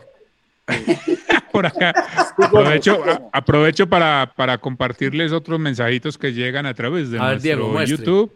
Por 1.52 1.66
acá. 1.66 1.92
Aprovecho, 2.36 3.02
a- 3.04 3.28
aprovecho 3.38 3.88
para, 3.88 4.32
para 4.36 4.58
compartirles 4.58 5.32
otros 5.32 5.58
mensajitos 5.58 6.18
que 6.18 6.32
llegan 6.32 6.66
a 6.66 6.74
través 6.74 7.10
de 7.10 7.18
A 7.18 7.22
nuestro 7.32 7.42
Diego. 7.42 7.82
YouTube, 7.84 8.32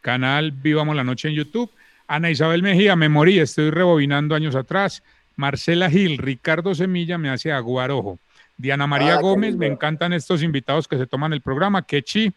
canal 0.00 0.52
Vivamos 0.52 0.94
la 0.96 1.04
Noche 1.04 1.28
en 1.28 1.34
YouTube. 1.34 1.70
Ana 2.06 2.30
Isabel 2.30 2.62
Mejía, 2.62 2.94
me 2.96 3.08
morí, 3.08 3.38
estoy 3.38 3.70
rebobinando 3.70 4.34
años 4.34 4.54
atrás. 4.54 5.02
Marcela 5.36 5.88
Gil, 5.90 6.18
Ricardo 6.18 6.74
Semilla 6.74 7.18
me 7.18 7.30
hace 7.30 7.52
aguar 7.52 7.90
ojo. 7.90 8.18
Diana 8.56 8.86
María 8.86 9.14
Ah, 9.14 9.20
Gómez, 9.20 9.56
me 9.56 9.66
encantan 9.66 10.12
estos 10.12 10.42
invitados 10.42 10.86
que 10.86 10.98
se 10.98 11.06
toman 11.06 11.32
el 11.32 11.40
programa. 11.40 11.82
Kechi, 11.82 12.32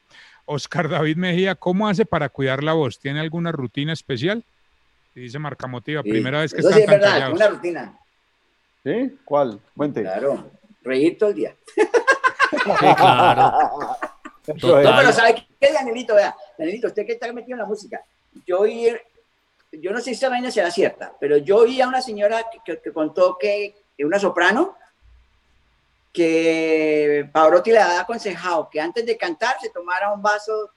Oscar 0.46 0.90
David 0.90 1.18
Mejía, 1.18 1.56
¿cómo 1.56 1.88
hace 1.90 2.06
para 2.06 2.30
cuidar 2.30 2.64
la 2.64 2.74
voz? 2.74 3.00
¿Tiene 3.00 3.20
alguna 3.20 3.52
rutina 3.52 3.94
especial? 3.94 4.44
Y 5.14 5.22
dice 5.22 5.40
Marcamotiva, 5.40 6.02
Sí. 6.04 6.10
primera 6.10 6.40
vez 6.40 6.54
que 6.54 6.60
Eso 6.60 6.70
están 6.70 6.80
sí 6.80 6.84
es 6.86 6.90
verdad, 6.92 7.12
callados. 7.12 7.36
una 7.36 7.48
rutina. 7.50 7.94
¿Sí? 8.86 9.18
¿Cuál? 9.26 9.60
Cuente. 9.76 10.02
Claro. 10.04 10.46
Reír 10.84 11.18
todo 11.18 11.30
el 11.32 11.36
día. 11.36 11.56
Sí, 11.76 11.82
claro. 12.96 13.52
Es. 14.48 14.64
No, 14.64 14.76
pero 14.96 15.12
¿sabe 15.12 15.44
qué, 15.60 15.74
Danielito? 15.74 16.14
Vea, 16.14 16.36
Danielito, 16.56 16.86
usted 16.86 17.04
que 17.04 17.14
está 17.14 17.34
metido 17.34 17.56
en 17.56 17.62
la 17.62 17.66
música. 17.66 18.00
Yo 18.46 18.60
oí, 18.60 18.96
yo 19.72 19.90
no 19.92 19.98
sé 19.98 20.04
si 20.04 20.12
esa 20.12 20.30
vaina 20.30 20.52
será 20.52 20.70
cierta, 20.70 21.12
pero 21.20 21.38
yo 21.38 21.58
oí 21.58 21.82
a 21.82 21.88
una 21.88 22.00
señora 22.00 22.44
que, 22.52 22.60
que- 22.64 22.80
que 22.80 22.94
contó 22.94 23.40
que, 23.40 23.74
que 23.98 24.06
una 24.06 24.20
soprano, 24.20 24.76
que 26.14 27.28
Pavarotti 27.32 27.72
le 27.72 27.80
había 27.80 28.02
aconsejado 28.02 28.70
que 28.70 28.80
antes 28.80 29.06
de 29.06 29.18
cantar 29.18 29.58
se 29.60 29.70
tomara 29.70 30.12
un 30.14 30.22
vaso 30.22 30.70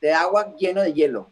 de 0.00 0.12
agua 0.12 0.54
lleno 0.58 0.82
de 0.82 0.92
hielo. 0.92 1.30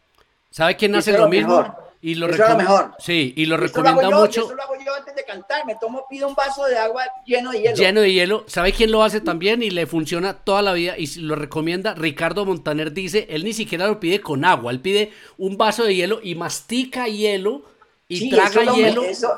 ¿Sabe 0.50 0.76
quién 0.76 0.94
hace 0.94 1.10
es 1.10 1.16
lo 1.18 1.24
lo 1.24 1.28
mismo? 1.28 1.58
mejor. 1.60 1.83
Y 2.06 2.16
lo 2.16 2.28
Eso 2.28 2.42
es 2.44 2.50
lo 2.50 2.56
mejor. 2.58 2.94
Sí, 2.98 3.32
y 3.34 3.46
lo 3.46 3.56
recomienda 3.56 4.10
yo, 4.10 4.20
mucho. 4.20 4.44
Eso 4.44 4.54
lo 4.54 4.62
hago 4.62 4.74
yo 4.84 4.94
antes 4.94 5.14
de 5.14 5.24
cantar. 5.24 5.64
Me 5.64 5.74
tomo, 5.76 6.04
pido 6.10 6.28
un 6.28 6.34
vaso 6.34 6.66
de 6.66 6.76
agua 6.76 7.02
lleno 7.24 7.50
de 7.50 7.62
hielo. 7.62 7.76
lleno 7.76 8.00
de 8.02 8.12
hielo. 8.12 8.44
¿Sabe 8.46 8.72
quién 8.72 8.90
lo 8.90 9.02
hace 9.02 9.22
también 9.22 9.62
y 9.62 9.70
le 9.70 9.86
funciona 9.86 10.34
toda 10.34 10.60
la 10.60 10.74
vida 10.74 10.96
y 10.98 11.06
lo 11.20 11.34
recomienda? 11.34 11.94
Ricardo 11.94 12.44
Montaner 12.44 12.92
dice, 12.92 13.26
él 13.30 13.42
ni 13.42 13.54
siquiera 13.54 13.86
lo 13.86 14.00
pide 14.00 14.20
con 14.20 14.44
agua, 14.44 14.70
él 14.70 14.80
pide 14.80 15.12
un 15.38 15.56
vaso 15.56 15.84
de 15.84 15.94
hielo 15.94 16.20
y 16.22 16.34
mastica 16.34 17.06
hielo 17.08 17.62
y 18.06 18.18
Sí, 18.18 18.28
traga 18.28 18.48
eso 18.50 18.64
lo, 18.64 18.74
hielo. 18.74 19.02
Eso, 19.04 19.32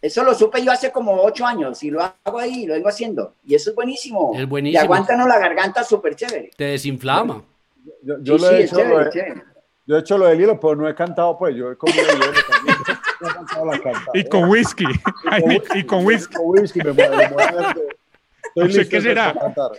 eso 0.00 0.24
lo 0.24 0.34
supe 0.34 0.60
yo 0.64 0.72
hace 0.72 0.90
como 0.90 1.22
ocho 1.22 1.46
años 1.46 1.80
y 1.84 1.92
lo 1.92 2.02
hago 2.02 2.38
ahí, 2.40 2.66
lo 2.66 2.74
vengo 2.74 2.88
haciendo. 2.88 3.36
Y 3.46 3.54
eso 3.54 3.70
es 3.70 3.76
buenísimo. 3.76 4.32
Es 4.36 4.48
buenísimo. 4.48 4.82
Y 4.82 4.84
aguanta 4.84 5.14
uno 5.14 5.28
la 5.28 5.38
garganta 5.38 5.84
súper 5.84 6.16
chévere. 6.16 6.50
Te 6.56 6.64
desinflama. 6.64 7.44
Yo, 8.02 8.16
yo 8.22 8.38
Sí, 8.38 8.42
lo 8.44 8.48
sí, 8.48 8.54
he 8.56 8.58
es 8.58 8.64
hecho, 8.64 8.76
chévere, 8.78 8.94
lo 8.96 9.00
he- 9.02 9.04
es 9.08 9.14
chévere. 9.14 9.42
Yo 9.86 9.96
he 9.96 10.00
hecho 10.00 10.18
lo 10.18 10.26
del 10.26 10.38
hielo, 10.38 10.60
pero 10.60 10.76
no 10.76 10.88
he 10.88 10.94
cantado, 10.94 11.36
pues 11.38 11.56
yo 11.56 11.70
he 11.72 11.76
comido 11.76 12.04
hielo 12.06 12.32
también. 12.50 12.76
No 13.22 13.28
he 13.30 13.34
cantado 13.34 13.66
la 13.66 13.72
cantadera. 13.78 14.02
Y 14.14 14.24
con 14.28 14.48
whisky. 14.50 14.84
Y 15.76 15.84
con 15.84 16.04
whisky. 16.04 16.34
Con 16.34 16.44
whisky 16.46 16.80
me 16.82 16.92
muero, 16.92 17.16
me 17.16 17.28
muero. 17.28 17.60
Estoy 17.68 17.86
No 18.56 18.62
sé 18.70 18.78
listo 18.78 18.90
qué 18.90 19.00
será. 19.00 19.28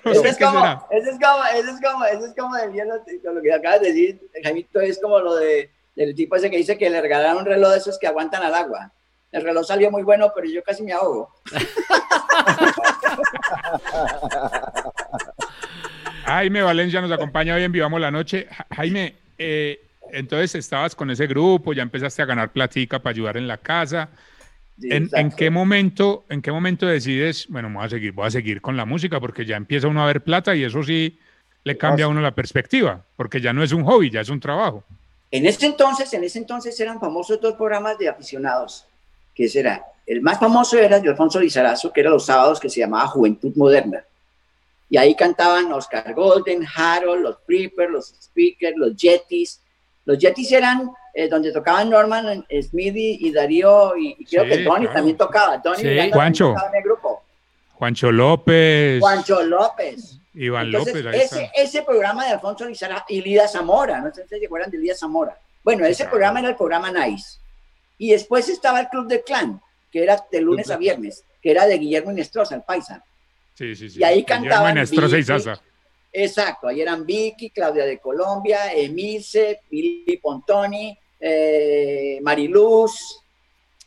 Eso 0.06 0.24
es, 0.24 0.38
como, 0.38 0.66
eso, 0.92 1.10
es 1.12 1.20
como, 1.20 1.44
eso, 1.54 1.70
es 1.70 1.82
como, 1.82 2.06
eso 2.06 2.26
es 2.26 2.34
como 2.38 2.56
del 2.56 2.72
hielo, 2.72 2.96
lo 3.34 3.42
que 3.42 3.54
acabas 3.54 3.82
de 3.82 3.88
decir, 3.88 4.22
Jaimito, 4.42 4.80
es 4.80 4.98
como 5.02 5.20
lo 5.20 5.36
de, 5.36 5.70
del 5.96 6.16
tipo 6.16 6.38
ese 6.38 6.50
que 6.50 6.56
dice 6.58 6.78
que 6.78 6.90
le 6.90 7.02
regalaron 7.02 7.40
un 7.40 7.46
reloj 7.46 7.72
de 7.72 7.78
esos 7.80 8.00
que 8.00 8.08
aguantan 8.08 8.44
al 8.44 8.56
agua. 8.56 8.92
El 9.34 9.44
reloj 9.44 9.66
salió 9.66 9.92
muy 9.92 10.04
bueno, 10.04 10.32
pero 10.34 10.48
yo 10.48 10.64
casi 10.64 10.84
me 10.84 10.94
ahogo. 10.94 11.30
Jaime 16.26 16.62
Valencia 16.62 17.02
nos 17.02 17.12
acompaña 17.12 17.56
hoy 17.56 17.64
en 17.64 17.72
Vivamos 17.72 18.00
la 18.00 18.12
Noche. 18.12 18.48
Ja- 18.50 18.66
Jaime, 18.76 19.16
eh, 19.38 19.82
entonces 20.14 20.56
estabas 20.56 20.96
con 20.96 21.10
ese 21.12 21.28
grupo, 21.28 21.74
ya 21.74 21.82
empezaste 21.82 22.22
a 22.22 22.26
ganar 22.26 22.52
platica 22.52 23.00
para 23.00 23.12
ayudar 23.12 23.38
en 23.38 23.48
la 23.48 23.58
casa. 23.58 24.10
Sí, 24.80 24.90
¿En, 24.92 25.10
en 25.14 25.32
qué 25.32 25.50
momento, 25.50 26.26
¿En 26.30 26.42
qué 26.42 26.52
momento 26.52 26.88
decides, 26.88 27.48
bueno, 27.48 27.70
voy 27.72 27.86
a 27.86 27.90
seguir, 27.90 28.12
voy 28.12 28.28
a 28.28 28.32
seguir 28.32 28.62
con 28.62 28.76
la 28.76 28.86
música 28.86 29.20
porque 29.20 29.46
ya 29.46 29.56
empieza 29.56 29.88
uno 29.88 30.04
a 30.04 30.08
ver 30.08 30.22
plata 30.22 30.56
y 30.56 30.64
eso 30.64 30.82
sí 30.84 31.20
le 31.64 31.78
cambia 31.78 32.06
a 32.06 32.08
uno 32.10 32.22
la 32.22 32.36
perspectiva, 32.36 33.04
porque 33.16 33.40
ya 33.40 33.54
no 33.54 33.64
es 33.64 33.72
un 33.72 33.84
hobby, 33.84 34.10
ya 34.10 34.22
es 34.22 34.30
un 34.30 34.40
trabajo. 34.40 34.84
En 35.32 35.46
ese 35.46 35.66
entonces, 35.66 36.14
en 36.14 36.24
ese 36.24 36.40
entonces 36.40 36.80
eran 36.80 37.00
famosos 37.00 37.40
dos 37.40 37.56
programas 37.56 37.98
de 37.98 38.10
aficionados, 38.10 38.86
que 39.34 39.46
ese 39.46 39.62
era, 39.62 39.84
el 40.06 40.22
más 40.22 40.40
famoso 40.40 40.78
era 40.78 41.00
de 41.00 41.10
Alfonso 41.10 41.40
Lizarazo, 41.40 41.92
que 41.92 42.02
era 42.02 42.10
los 42.10 42.26
sábados, 42.26 42.60
que 42.60 42.70
se 42.70 42.82
llamaba 42.82 43.08
Juventud 43.08 43.54
Moderna. 43.56 44.04
Y 44.90 44.98
ahí 44.98 45.16
cantaban 45.16 45.72
Oscar 45.72 46.14
Golden, 46.14 46.68
Harold, 46.76 47.24
los 47.24 47.38
Preppers, 47.48 47.92
los 47.92 48.08
Speakers, 48.22 48.78
los 48.78 48.96
Yetis. 48.96 49.60
Los 50.06 50.18
Yetis 50.18 50.52
eran 50.52 50.92
eh, 51.14 51.28
donde 51.30 51.52
tocaban 51.52 51.90
Norman 51.90 52.46
eh, 52.50 52.64
Smithy 52.64 53.20
y 53.22 53.32
Darío, 53.32 53.96
y, 53.98 54.16
y 54.20 54.26
creo 54.26 54.44
Sí, 54.44 54.50
que 54.50 54.58
Tony 54.60 54.80
claro. 54.82 54.94
también 54.94 55.18
tocaba. 55.18 55.62
Tony 55.62 55.78
Sí. 55.78 56.12
Juancho. 56.12 56.48
tocaba 56.50 56.70
en 56.70 56.76
el 56.76 56.84
grupo. 56.84 57.24
Juancho 57.74 58.12
López, 58.12 59.00
Juancho 59.00 59.44
López. 59.44 60.20
Iván 60.36 60.66
Entonces, 60.68 60.96
López, 60.96 61.14
ahí 61.14 61.20
ese, 61.22 61.44
está. 61.44 61.62
ese 61.62 61.82
programa 61.84 62.26
de 62.26 62.32
Alfonso 62.32 62.66
Lizarazo 62.66 63.06
y 63.10 63.22
Lida 63.22 63.48
Zamora, 63.48 64.02
no 64.02 64.12
sé 64.14 64.24
si 64.28 64.40
se 64.40 64.46
acuerdan 64.46 64.72
de 64.72 64.78
Lida 64.80 64.96
Zamora. 64.96 65.38
Bueno, 65.64 65.86
ese 65.86 65.98
claro. 66.04 66.12
programa 66.12 66.40
era 66.40 66.50
el 66.50 66.56
programa 66.56 66.92
Nice. 66.92 67.38
Y 68.00 68.12
después 68.12 68.50
estaba 68.50 68.80
el 68.82 68.88
Club 68.90 69.08
del 69.08 69.22
Clan, 69.24 69.62
que 69.92 70.02
era 70.04 70.18
de 70.32 70.42
lunes 70.42 70.72
a 70.72 70.78
viernes, 70.78 71.24
que 71.42 71.52
era 71.52 71.66
de 71.68 71.78
Guillermo 71.78 72.12
Inestrosa, 72.12 72.56
el 72.56 72.64
paisa. 72.64 73.04
Sí, 73.54 73.76
sí, 73.76 73.90
sí. 73.92 74.00
y 74.00 74.04
ahí 74.04 74.22
Guillermo 74.24 74.44
cantaban 74.44 74.72
Inestrosa 74.78 75.18
y. 75.20 75.24
Sasa. 75.24 75.62
Exacto, 76.16 76.68
ahí 76.68 76.80
eran 76.80 77.08
Vicky, 77.08 77.50
Claudia 77.50 77.86
de 77.86 77.98
Colombia, 77.98 78.72
Emilce, 78.72 79.62
Pili 79.68 80.18
Pontoni, 80.22 80.96
eh, 81.20 82.20
Mariluz, 82.22 83.20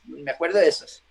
me 0.06 0.32
acuerdo 0.32 0.58
de 0.58 0.66
esos. 0.66 1.04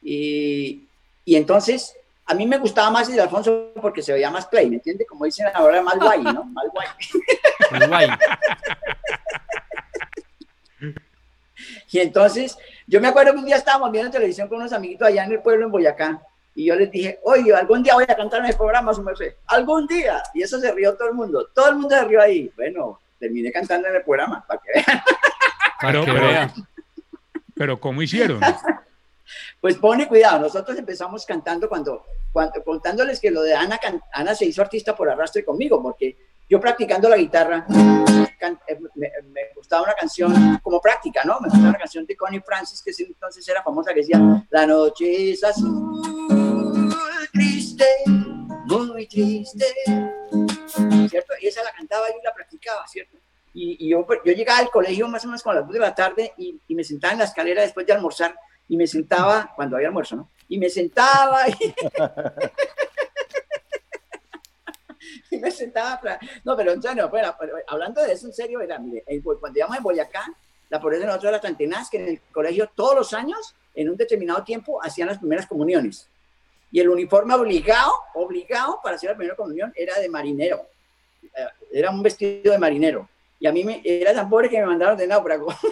Y, 0.00 0.86
y 1.24 1.34
entonces, 1.34 1.96
a 2.24 2.34
mí 2.34 2.46
me 2.46 2.58
gustaba 2.58 2.88
más 2.90 3.08
el 3.08 3.16
de 3.16 3.22
Alfonso 3.22 3.72
porque 3.82 4.00
se 4.00 4.12
veía 4.12 4.30
más 4.30 4.46
play, 4.46 4.70
¿me 4.70 4.76
entiende? 4.76 5.04
Como 5.04 5.24
dicen 5.24 5.48
ahora, 5.52 5.82
más 5.82 5.98
guay, 5.98 6.22
¿no? 6.22 6.44
Más 6.44 6.66
guay. 6.72 6.88
Pues 7.70 7.88
guay. 7.88 8.08
Y 11.90 11.98
entonces, 11.98 12.56
yo 12.86 13.00
me 13.00 13.08
acuerdo 13.08 13.32
que 13.32 13.38
un 13.38 13.46
día 13.46 13.56
estábamos 13.56 13.90
viendo 13.90 14.10
televisión 14.10 14.48
con 14.48 14.58
unos 14.58 14.72
amiguitos 14.72 15.08
allá 15.08 15.24
en 15.24 15.32
el 15.32 15.42
pueblo, 15.42 15.66
en 15.66 15.72
Boyacá, 15.72 16.22
y 16.54 16.66
yo 16.66 16.76
les 16.76 16.90
dije, 16.90 17.18
oye, 17.24 17.54
algún 17.54 17.82
día 17.82 17.94
voy 17.94 18.04
a 18.08 18.14
cantar 18.14 18.40
en 18.40 18.46
el 18.46 18.56
programa, 18.56 18.94
su 18.94 19.02
merced. 19.02 19.34
Algún 19.46 19.86
día. 19.86 20.22
Y 20.34 20.42
eso 20.42 20.58
se 20.60 20.70
rió 20.72 20.94
todo 20.96 21.08
el 21.08 21.14
mundo. 21.14 21.48
Todo 21.54 21.68
el 21.70 21.74
mundo 21.76 21.90
se 21.96 22.04
rió 22.04 22.20
ahí. 22.22 22.50
Bueno, 22.56 23.00
terminé 23.18 23.50
cantando 23.50 23.88
en 23.88 23.96
el 23.96 24.02
programa, 24.02 24.44
para 24.46 24.60
que 24.60 24.70
vean. 24.74 25.02
Para 25.80 26.04
Pero, 26.04 26.64
pero, 27.56 27.80
¿cómo 27.80 28.00
hicieron? 28.02 28.40
Pues 29.60 29.76
pone 29.78 30.06
cuidado, 30.06 30.40
nosotros 30.40 30.76
empezamos 30.78 31.24
cantando 31.24 31.66
cuando, 31.70 32.04
cuando 32.30 32.62
contándoles 32.62 33.18
que 33.18 33.30
lo 33.30 33.40
de 33.42 33.54
Ana, 33.54 33.78
can- 33.78 34.02
Ana 34.12 34.34
se 34.34 34.44
hizo 34.44 34.60
artista 34.60 34.94
por 34.94 35.08
arrastre 35.08 35.42
conmigo, 35.42 35.82
porque 35.82 36.14
yo 36.50 36.60
practicando 36.60 37.08
la 37.08 37.16
guitarra, 37.16 37.64
can- 38.38 38.60
eh, 38.68 38.78
me, 38.94 39.10
me 39.32 39.40
gustaba 39.56 39.84
una 39.84 39.94
canción 39.94 40.58
como 40.62 40.78
práctica, 40.82 41.22
¿no? 41.24 41.40
Me 41.40 41.48
gustaba 41.48 41.70
una 41.70 41.78
canción 41.78 42.04
de 42.04 42.14
Connie 42.14 42.40
Francis, 42.40 42.82
que 42.82 42.90
entonces 43.02 43.48
era 43.48 43.62
famosa, 43.62 43.94
que 43.94 44.00
decía, 44.00 44.20
la 44.50 44.66
noche 44.66 45.32
es 45.32 45.42
azul, 45.42 46.43
muy 48.66 49.06
triste, 49.06 49.66
¿cierto? 51.08 51.32
Y 51.40 51.46
esa 51.46 51.62
la 51.62 51.72
cantaba 51.72 52.08
y 52.08 52.14
la 52.24 52.32
practicaba, 52.32 52.86
¿cierto? 52.86 53.18
Y, 53.52 53.86
y 53.86 53.90
yo, 53.90 54.06
llegaba 54.24 54.58
al 54.58 54.70
colegio 54.70 55.06
más 55.08 55.24
o 55.24 55.28
menos 55.28 55.42
con 55.42 55.54
las 55.54 55.64
2 55.64 55.72
de 55.74 55.78
la 55.78 55.94
tarde 55.94 56.32
y, 56.36 56.60
me 56.68 56.82
sentaba 56.82 57.12
en 57.12 57.18
la 57.20 57.24
escalera 57.24 57.62
después 57.62 57.86
de 57.86 57.92
almorzar 57.92 58.36
y 58.68 58.76
me 58.76 58.86
sentaba, 58.86 59.52
cuando 59.54 59.76
había 59.76 59.88
almuerzo, 59.88 60.16
¿no? 60.16 60.30
Y 60.48 60.58
me 60.58 60.68
sentaba 60.68 61.48
y, 61.48 61.74
me 65.38 65.50
sentaba, 65.50 66.00
no, 66.44 66.56
pero 66.56 66.72
en 66.72 66.80
bueno, 67.10 67.36
hablando 67.68 68.02
de 68.02 68.12
eso 68.12 68.26
en 68.26 68.32
serio, 68.32 68.60
era, 68.60 68.80
cuando 69.40 69.58
íbamos 69.58 69.76
en 69.76 69.82
Boyacá, 69.82 70.24
la 70.70 70.80
pobreza 70.80 71.02
de 71.02 71.06
nosotros 71.06 71.28
era 71.30 71.40
tan 71.40 71.56
tenaz 71.56 71.90
que 71.90 71.98
en 71.98 72.08
el 72.08 72.20
colegio 72.32 72.70
todos 72.74 72.96
los 72.96 73.12
años, 73.12 73.54
en 73.74 73.90
un 73.90 73.96
determinado 73.96 74.42
tiempo, 74.42 74.82
hacían 74.82 75.08
las 75.08 75.18
primeras 75.18 75.46
comuniones. 75.46 76.08
Y 76.74 76.80
el 76.80 76.88
uniforme 76.88 77.34
obligado, 77.34 77.92
obligado 78.14 78.80
para 78.82 78.96
hacer 78.96 79.10
la 79.10 79.16
primera 79.16 79.36
comunión 79.36 79.72
era 79.76 79.96
de 80.00 80.08
marinero. 80.08 80.66
Eh, 81.22 81.46
Era 81.70 81.90
un 81.90 82.02
vestido 82.02 82.52
de 82.52 82.58
marinero. 82.58 83.08
Y 83.38 83.46
a 83.46 83.52
mí 83.52 83.62
me, 83.62 83.80
era 83.84 84.12
tan 84.12 84.28
pobre 84.28 84.50
que 84.50 84.58
me 84.58 84.66
mandaron 84.66 84.96
de 84.98 85.06
náufrago. 85.06 85.54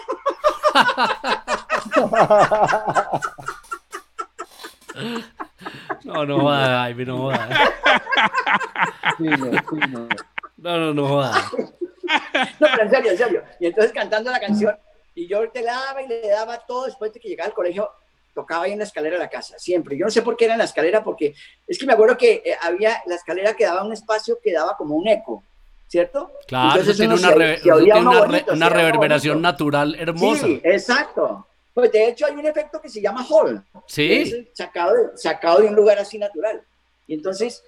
No, 6.05 6.27
no 6.27 6.41
joda, 6.41 6.83
Jaime, 6.83 7.05
no. 7.07 7.33
Sí, 9.17 9.25
no, 9.25 9.51
sí, 9.51 9.77
no. 9.89 10.09
No, 10.59 10.79
no, 10.79 10.95
no 10.95 11.09
joda. 11.09 11.51
No, 12.61 12.69
pero 12.71 12.83
en 12.83 12.91
serio, 12.91 13.11
en 13.13 13.19
serio. 13.19 13.43
Y 13.59 13.67
entonces 13.67 13.93
cantando 13.93 14.31
la 14.31 14.39
canción, 14.39 14.77
y 15.15 15.27
yo 15.27 15.49
te 15.51 15.63
la 15.63 15.73
daba 15.73 16.03
y 16.03 16.09
le 16.09 16.29
daba 16.29 16.59
todo 16.59 16.85
después 16.87 17.13
de 17.13 17.21
que 17.21 17.29
llegaba 17.29 17.49
al 17.49 17.55
colegio, 17.55 17.91
tocaba 18.35 18.65
ahí 18.65 18.73
en 18.73 18.79
la 18.79 18.85
escalera 18.85 19.17
de 19.17 19.23
la 19.23 19.29
casa, 19.31 19.59
siempre. 19.59 19.97
Yo 19.97 20.05
no 20.07 20.11
sé 20.11 20.23
por 20.23 20.37
qué 20.37 20.45
era 20.47 20.55
en 20.55 20.59
la 20.59 20.65
escalera, 20.65 21.03
porque 21.05 21.35
es 21.67 21.79
que 21.79 21.87
me 21.87 21.93
acuerdo 21.93 22.17
que 22.17 22.43
eh, 22.45 22.57
había, 22.63 23.03
la 23.07 23.15
escalera 23.15 23.55
que 23.55 23.65
daba 23.65 23.85
un 23.85 23.93
espacio 23.93 24.39
que 24.43 24.53
daba 24.53 24.77
como 24.77 24.95
un 24.97 25.07
eco, 25.09 25.43
¿cierto? 25.89 26.33
Claro, 26.47 26.71
Entonces 26.81 26.89
eso 26.95 26.99
tiene 27.03 27.15
una, 27.15 27.31
re- 27.31 27.57
se 27.59 27.63
tiene 27.63 28.01
una, 28.01 28.11
re- 28.21 28.27
bonito, 28.27 28.51
se 28.51 28.57
una 28.57 28.69
reverberación 28.69 29.35
bonito. 29.35 29.49
natural 29.53 29.95
hermosa. 29.99 30.47
Sí, 30.47 30.61
exacto. 30.65 31.47
Pues 31.75 31.91
de 31.93 32.09
hecho 32.09 32.27
hay 32.27 32.35
un 32.35 32.47
efecto 32.47 32.81
que 32.81 32.89
se 32.89 33.01
llama 33.01 33.25
Hall. 33.29 33.63
Sí. 33.87 34.49
sacado 34.53 34.95
sacado 35.17 35.61
de 35.61 35.69
un 35.69 35.75
lugar 35.75 35.99
así 35.99 36.19
natural. 36.19 36.63
Y 37.07 37.15
entonces 37.15 37.63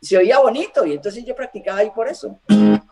se 0.00 0.16
oía 0.16 0.38
bonito 0.38 0.86
y 0.86 0.92
entonces 0.92 1.24
yo 1.24 1.34
practicaba 1.34 1.78
ahí 1.80 1.90
por 1.90 2.08
eso. 2.08 2.38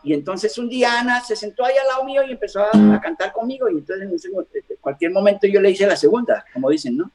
Y 0.07 0.13
entonces 0.13 0.57
un 0.57 0.69
día 0.69 1.01
Ana 1.01 1.19
se 1.19 1.35
sentó 1.35 1.65
ahí 1.65 1.73
al 1.81 1.85
lado 1.85 2.05
mío 2.05 2.23
y 2.23 2.31
empezó 2.31 2.61
a, 2.61 2.95
a 2.95 3.01
cantar 3.01 3.33
conmigo 3.33 3.67
y 3.69 3.73
entonces 3.73 4.25
en 4.25 4.31
mo- 4.31 4.39
en 4.41 4.77
cualquier 4.79 5.11
momento 5.11 5.47
yo 5.47 5.59
le 5.59 5.69
hice 5.71 5.85
la 5.85 5.97
segunda, 5.97 6.45
como 6.53 6.69
dicen, 6.69 6.95
¿no? 6.95 7.11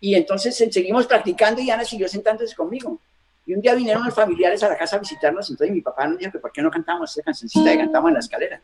Y 0.00 0.14
entonces 0.14 0.58
eh, 0.62 0.72
seguimos 0.72 1.06
practicando 1.06 1.60
y 1.60 1.68
Ana 1.70 1.84
siguió 1.84 2.08
sentándose 2.08 2.56
conmigo. 2.56 2.98
Y 3.44 3.52
un 3.52 3.60
día 3.60 3.74
vinieron 3.74 4.04
los 4.06 4.14
familiares 4.14 4.62
a 4.62 4.70
la 4.70 4.78
casa 4.78 4.96
a 4.96 5.00
visitarnos, 5.00 5.50
entonces 5.50 5.74
mi 5.74 5.82
papá 5.82 6.06
nos 6.06 6.16
dijo 6.16 6.32
que 6.32 6.38
por 6.38 6.50
qué 6.50 6.62
no 6.62 6.70
cantamos 6.70 7.10
esa 7.12 7.22
cancioncita 7.22 7.70
que 7.72 7.76
cantamos 7.78 8.08
en 8.08 8.14
la 8.14 8.20
escalera. 8.20 8.62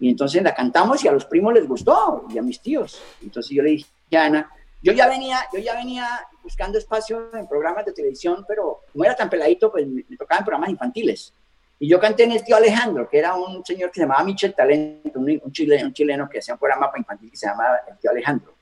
Y 0.00 0.08
entonces 0.08 0.42
la 0.42 0.54
cantamos 0.54 1.04
y 1.04 1.08
a 1.08 1.12
los 1.12 1.26
primos 1.26 1.52
les 1.52 1.68
gustó 1.68 2.24
y 2.30 2.38
a 2.38 2.42
mis 2.42 2.62
tíos. 2.62 3.02
Entonces 3.22 3.54
yo 3.54 3.62
le 3.62 3.70
dije 3.72 3.86
a 4.16 4.24
Ana, 4.24 4.50
yo 4.80 4.92
ya 4.92 5.06
venía, 5.06 5.40
yo 5.52 5.58
ya 5.58 5.74
venía 5.74 6.08
buscando 6.42 6.78
espacio 6.78 7.28
en 7.34 7.46
programas 7.46 7.84
de 7.84 7.92
televisión, 7.92 8.46
pero 8.48 8.80
como 8.90 9.04
era 9.04 9.14
tan 9.14 9.28
peladito, 9.28 9.70
pues 9.70 9.86
me, 9.86 10.02
me 10.08 10.16
tocaba 10.16 10.38
en 10.38 10.44
programas 10.46 10.70
infantiles. 10.70 11.34
Y 11.80 11.88
yo 11.88 12.00
canté 12.00 12.24
en 12.24 12.32
el 12.32 12.42
tío 12.42 12.56
Alejandro, 12.56 13.08
que 13.08 13.18
era 13.18 13.34
un 13.34 13.64
señor 13.64 13.90
que 13.90 13.94
se 13.94 14.00
llamaba 14.00 14.24
Michel 14.24 14.54
Talento, 14.54 15.18
un, 15.18 15.40
un 15.42 15.52
chileno, 15.52 15.86
un 15.86 15.92
chileno 15.92 16.28
que 16.28 16.38
hacía 16.38 16.54
un 16.54 16.58
programa 16.58 16.88
para 16.88 16.98
infantil 16.98 17.30
que 17.30 17.36
se 17.36 17.46
llamaba 17.46 17.80
el 17.88 17.96
tío 17.98 18.10
Alejandro. 18.10 18.54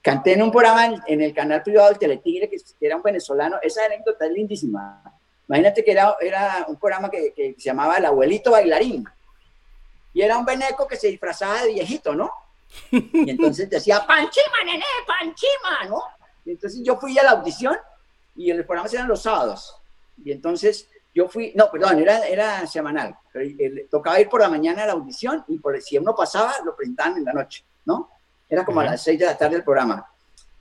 Canté 0.00 0.32
en 0.32 0.42
un 0.42 0.50
programa 0.50 0.86
en, 0.86 1.02
en 1.06 1.20
el 1.20 1.34
canal 1.34 1.62
privado 1.62 1.88
del 1.90 1.98
Teletigre, 1.98 2.48
que, 2.48 2.56
que 2.56 2.86
era 2.86 2.96
un 2.96 3.02
venezolano. 3.02 3.58
Esa 3.60 3.84
anécdota 3.84 4.24
es 4.24 4.32
lindísima. 4.32 5.02
Imagínate 5.46 5.84
que 5.84 5.90
era, 5.90 6.16
era 6.20 6.64
un 6.68 6.76
programa 6.76 7.10
que, 7.10 7.32
que 7.34 7.54
se 7.58 7.64
llamaba 7.64 7.96
El 7.96 8.06
Abuelito 8.06 8.50
Bailarín. 8.50 9.04
Y 10.14 10.22
era 10.22 10.38
un 10.38 10.46
veneco 10.46 10.86
que 10.86 10.96
se 10.96 11.08
disfrazaba 11.08 11.62
de 11.62 11.74
viejito, 11.74 12.14
¿no? 12.14 12.30
Y 12.90 13.30
entonces 13.30 13.68
decía, 13.68 14.06
Panchima, 14.06 14.64
nene, 14.64 14.84
Panchima, 15.06 15.84
¿no? 15.88 16.02
Y 16.44 16.52
entonces 16.52 16.80
yo 16.82 16.96
fui 16.96 17.18
a 17.18 17.22
la 17.24 17.30
audición 17.32 17.76
y 18.36 18.52
los 18.52 18.64
programas 18.64 18.94
eran 18.94 19.08
los 19.08 19.22
sábados. 19.22 19.76
Y 20.24 20.32
entonces 20.32 20.88
yo 21.18 21.28
fui, 21.28 21.52
no, 21.56 21.68
perdón, 21.70 21.98
era, 21.98 22.26
era 22.28 22.64
semanal. 22.66 23.16
Pero 23.32 23.44
el- 23.58 23.88
tocaba 23.90 24.20
ir 24.20 24.28
por 24.28 24.40
la 24.40 24.48
mañana 24.48 24.84
a 24.84 24.86
la 24.86 24.92
audición 24.92 25.44
y 25.48 25.58
por, 25.58 25.80
si 25.82 25.98
uno 25.98 26.14
pasaba, 26.14 26.54
lo 26.64 26.76
presentaban 26.76 27.16
en 27.18 27.24
la 27.24 27.32
noche, 27.32 27.64
¿no? 27.86 28.08
Era 28.48 28.64
como 28.64 28.78
a 28.80 28.84
las 28.84 29.02
seis 29.02 29.18
de 29.18 29.26
la 29.26 29.36
tarde 29.36 29.56
el 29.56 29.64
programa. 29.64 30.06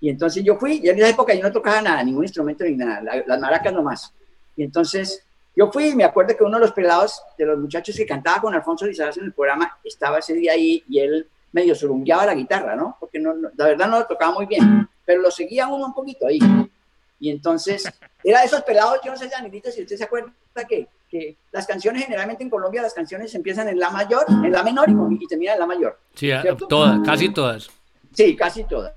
Y 0.02 0.10
entonces 0.10 0.44
yo 0.44 0.56
fui, 0.58 0.80
y 0.84 0.90
en 0.90 0.98
esa 0.98 1.10
época 1.10 1.34
yo 1.36 1.44
no 1.44 1.52
tocaba 1.52 1.80
nada, 1.82 2.04
ningún 2.04 2.24
instrumento 2.24 2.64
ni 2.64 2.76
nada, 2.76 3.02
la- 3.02 3.24
las 3.28 3.40
maracas 3.40 3.72
nomás. 3.72 4.12
Y 4.56 4.64
entonces 4.64 5.24
yo 5.56 5.72
fui 5.72 5.90
y 5.90 5.96
me 5.96 6.04
acuerdo 6.04 6.36
que 6.36 6.44
uno 6.44 6.58
de 6.58 6.62
los 6.66 6.72
pelados, 6.74 7.22
de 7.38 7.46
los 7.46 7.60
muchachos 7.60 7.96
que 7.96 8.06
cantaba 8.08 8.42
con 8.42 8.56
Alfonso 8.56 8.86
Lizarraz 8.88 9.18
en 9.18 9.26
el 9.26 9.34
programa, 9.34 9.78
estaba 9.84 10.18
ese 10.20 10.34
día 10.34 10.54
ahí 10.54 10.84
y 10.90 11.00
él 11.00 11.28
medio 11.52 11.76
surungueaba 11.76 12.26
la 12.26 12.34
guitarra, 12.34 12.76
¿no? 12.76 12.98
Porque 13.00 13.20
no, 13.20 13.34
no- 13.36 13.50
la 13.56 13.66
verdad 13.68 13.88
no 13.88 14.00
lo 14.00 14.08
tocaba 14.08 14.34
muy 14.34 14.48
bien, 14.48 14.90
pero 15.06 15.22
lo 15.22 15.30
seguía 15.30 15.68
uno 15.68 15.86
un 15.86 15.94
poquito 15.94 16.26
ahí. 16.28 16.40
Y 17.20 17.32
entonces, 17.32 17.84
era 18.24 18.42
de 18.42 18.46
esos 18.46 18.62
pelados, 18.62 19.00
yo 19.04 19.10
no 19.12 19.18
sé, 19.18 19.28
Danielito, 19.28 19.72
si 19.72 19.82
usted 19.82 19.98
se 19.98 20.04
acuerda 20.04 20.32
que, 20.66 20.88
que 21.10 21.38
las 21.52 21.66
canciones, 21.68 22.04
generalmente 22.04 22.44
en 22.44 22.50
Colombia, 22.50 22.82
las 22.82 22.94
canciones 22.94 23.34
empiezan 23.36 23.68
en 23.70 23.80
la 23.80 23.90
mayor, 23.90 24.26
en 24.30 24.52
la 24.52 24.64
menor 24.64 24.90
y, 24.90 25.24
y 25.24 25.28
terminan 25.28 25.56
en 25.56 25.60
la 25.62 25.66
mayor. 25.66 26.00
Sí, 26.16 26.30
todas, 26.70 27.00
casi 27.06 27.30
todas. 27.30 27.70
Sí, 28.14 28.36
casi 28.36 28.64
todas. 28.64 28.94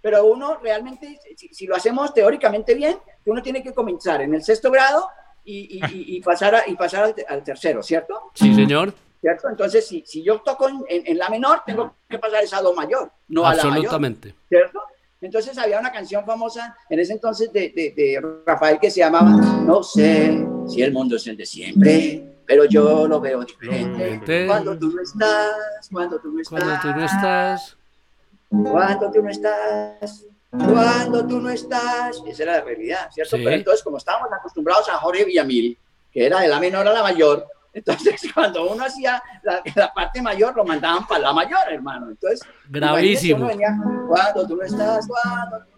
Pero 0.00 0.24
uno 0.26 0.58
realmente, 0.62 1.18
si, 1.36 1.48
si 1.48 1.66
lo 1.66 1.74
hacemos 1.74 2.14
teóricamente 2.14 2.74
bien, 2.74 2.96
uno 3.26 3.42
tiene 3.42 3.62
que 3.62 3.74
comenzar 3.74 4.20
en 4.22 4.32
el 4.34 4.42
sexto 4.44 4.70
grado 4.70 5.08
y, 5.44 5.78
y- 5.78 6.16
y- 6.16 6.20
pasar, 6.20 6.54
a- 6.54 6.62
y 6.68 6.74
pasar 6.76 7.04
al, 7.04 7.14
al 7.28 7.42
tercero, 7.42 7.82
¿cierto? 7.82 8.30
Sí, 8.34 8.54
señor. 8.54 8.92
¿Cierto? 9.20 9.48
Entonces, 9.48 9.86
si, 9.88 10.04
si 10.06 10.22
yo 10.22 10.40
toco 10.42 10.68
en, 10.68 10.84
en- 10.88 11.02
en 11.08 11.18
la 11.18 11.28
menor, 11.28 11.62
tengo 11.66 11.94
que 12.08 12.18
pasar 12.18 12.44
esa 12.44 12.60
do 12.62 12.72
mayor, 12.74 13.10
no 13.28 13.44
a 13.44 13.54
la 13.54 13.64
mayor. 13.64 13.72
Absolutamente. 13.78 14.34
¿cierto? 14.48 14.80
Entonces 15.20 15.58
había 15.58 15.80
una 15.80 15.90
canción 15.90 16.24
famosa 16.24 16.76
en 16.88 17.00
ese 17.00 17.14
entonces 17.14 17.52
de, 17.52 17.70
de- 17.70 17.92
de 17.96 18.42
Rafael 18.46 18.78
que 18.78 18.90
se 18.92 19.00
llamaba 19.00 19.30
No 19.30 19.82
sé 19.82 20.46
si 20.68 20.82
el 20.82 20.92
mundo 20.92 21.16
es 21.16 21.26
el 21.26 21.36
de 21.36 21.46
siempre, 21.46 22.22
pero 22.46 22.64
yo 22.64 23.06
lo 23.08 23.20
veo 23.20 23.44
diferente. 23.44 24.46
Cuando 24.46 24.78
tú 24.78 24.90
no 24.90 25.02
estás, 25.02 25.88
cuando 25.90 26.18
tú 26.18 26.32
no 26.32 26.40
estás, 26.40 26.58
Cuando 26.60 26.80
tú 26.82 26.88
no 26.98 27.04
estás. 27.04 27.76
cuando 28.50 29.10
tú 29.10 29.22
no 29.22 29.30
estás, 29.30 30.24
cuando 30.50 31.26
tú 31.26 31.40
no 31.40 31.50
estás. 31.50 32.22
Esa 32.26 32.42
era 32.42 32.52
la 32.58 32.60
realidad, 32.62 33.10
¿cierto? 33.12 33.36
Sí. 33.36 33.44
Pero 33.44 33.56
entonces, 33.56 33.82
como 33.82 33.98
estábamos 33.98 34.28
acostumbrados 34.32 34.88
a 34.88 34.94
Jorge 34.98 35.24
Villamil, 35.24 35.76
que 36.12 36.26
era 36.26 36.40
de 36.40 36.48
la 36.48 36.58
menor 36.58 36.86
a 36.88 36.92
la 36.92 37.02
mayor, 37.02 37.46
entonces 37.72 38.20
cuando 38.34 38.70
uno 38.72 38.84
hacía 38.84 39.22
la, 39.42 39.62
la 39.74 39.92
parte 39.92 40.22
mayor, 40.22 40.56
lo 40.56 40.64
mandaban 40.64 41.06
para 41.06 41.20
la 41.20 41.32
mayor, 41.32 41.60
hermano. 41.70 42.08
Entonces, 42.10 42.40
Gravísimo. 42.68 43.46
venía, 43.46 43.76
Cuando 44.08 44.46
tú 44.46 44.56
no 44.56 44.62
estás, 44.62 45.06
cuando 45.06 45.58
tú 45.58 45.64
no 45.70 45.76
estás, 45.76 45.77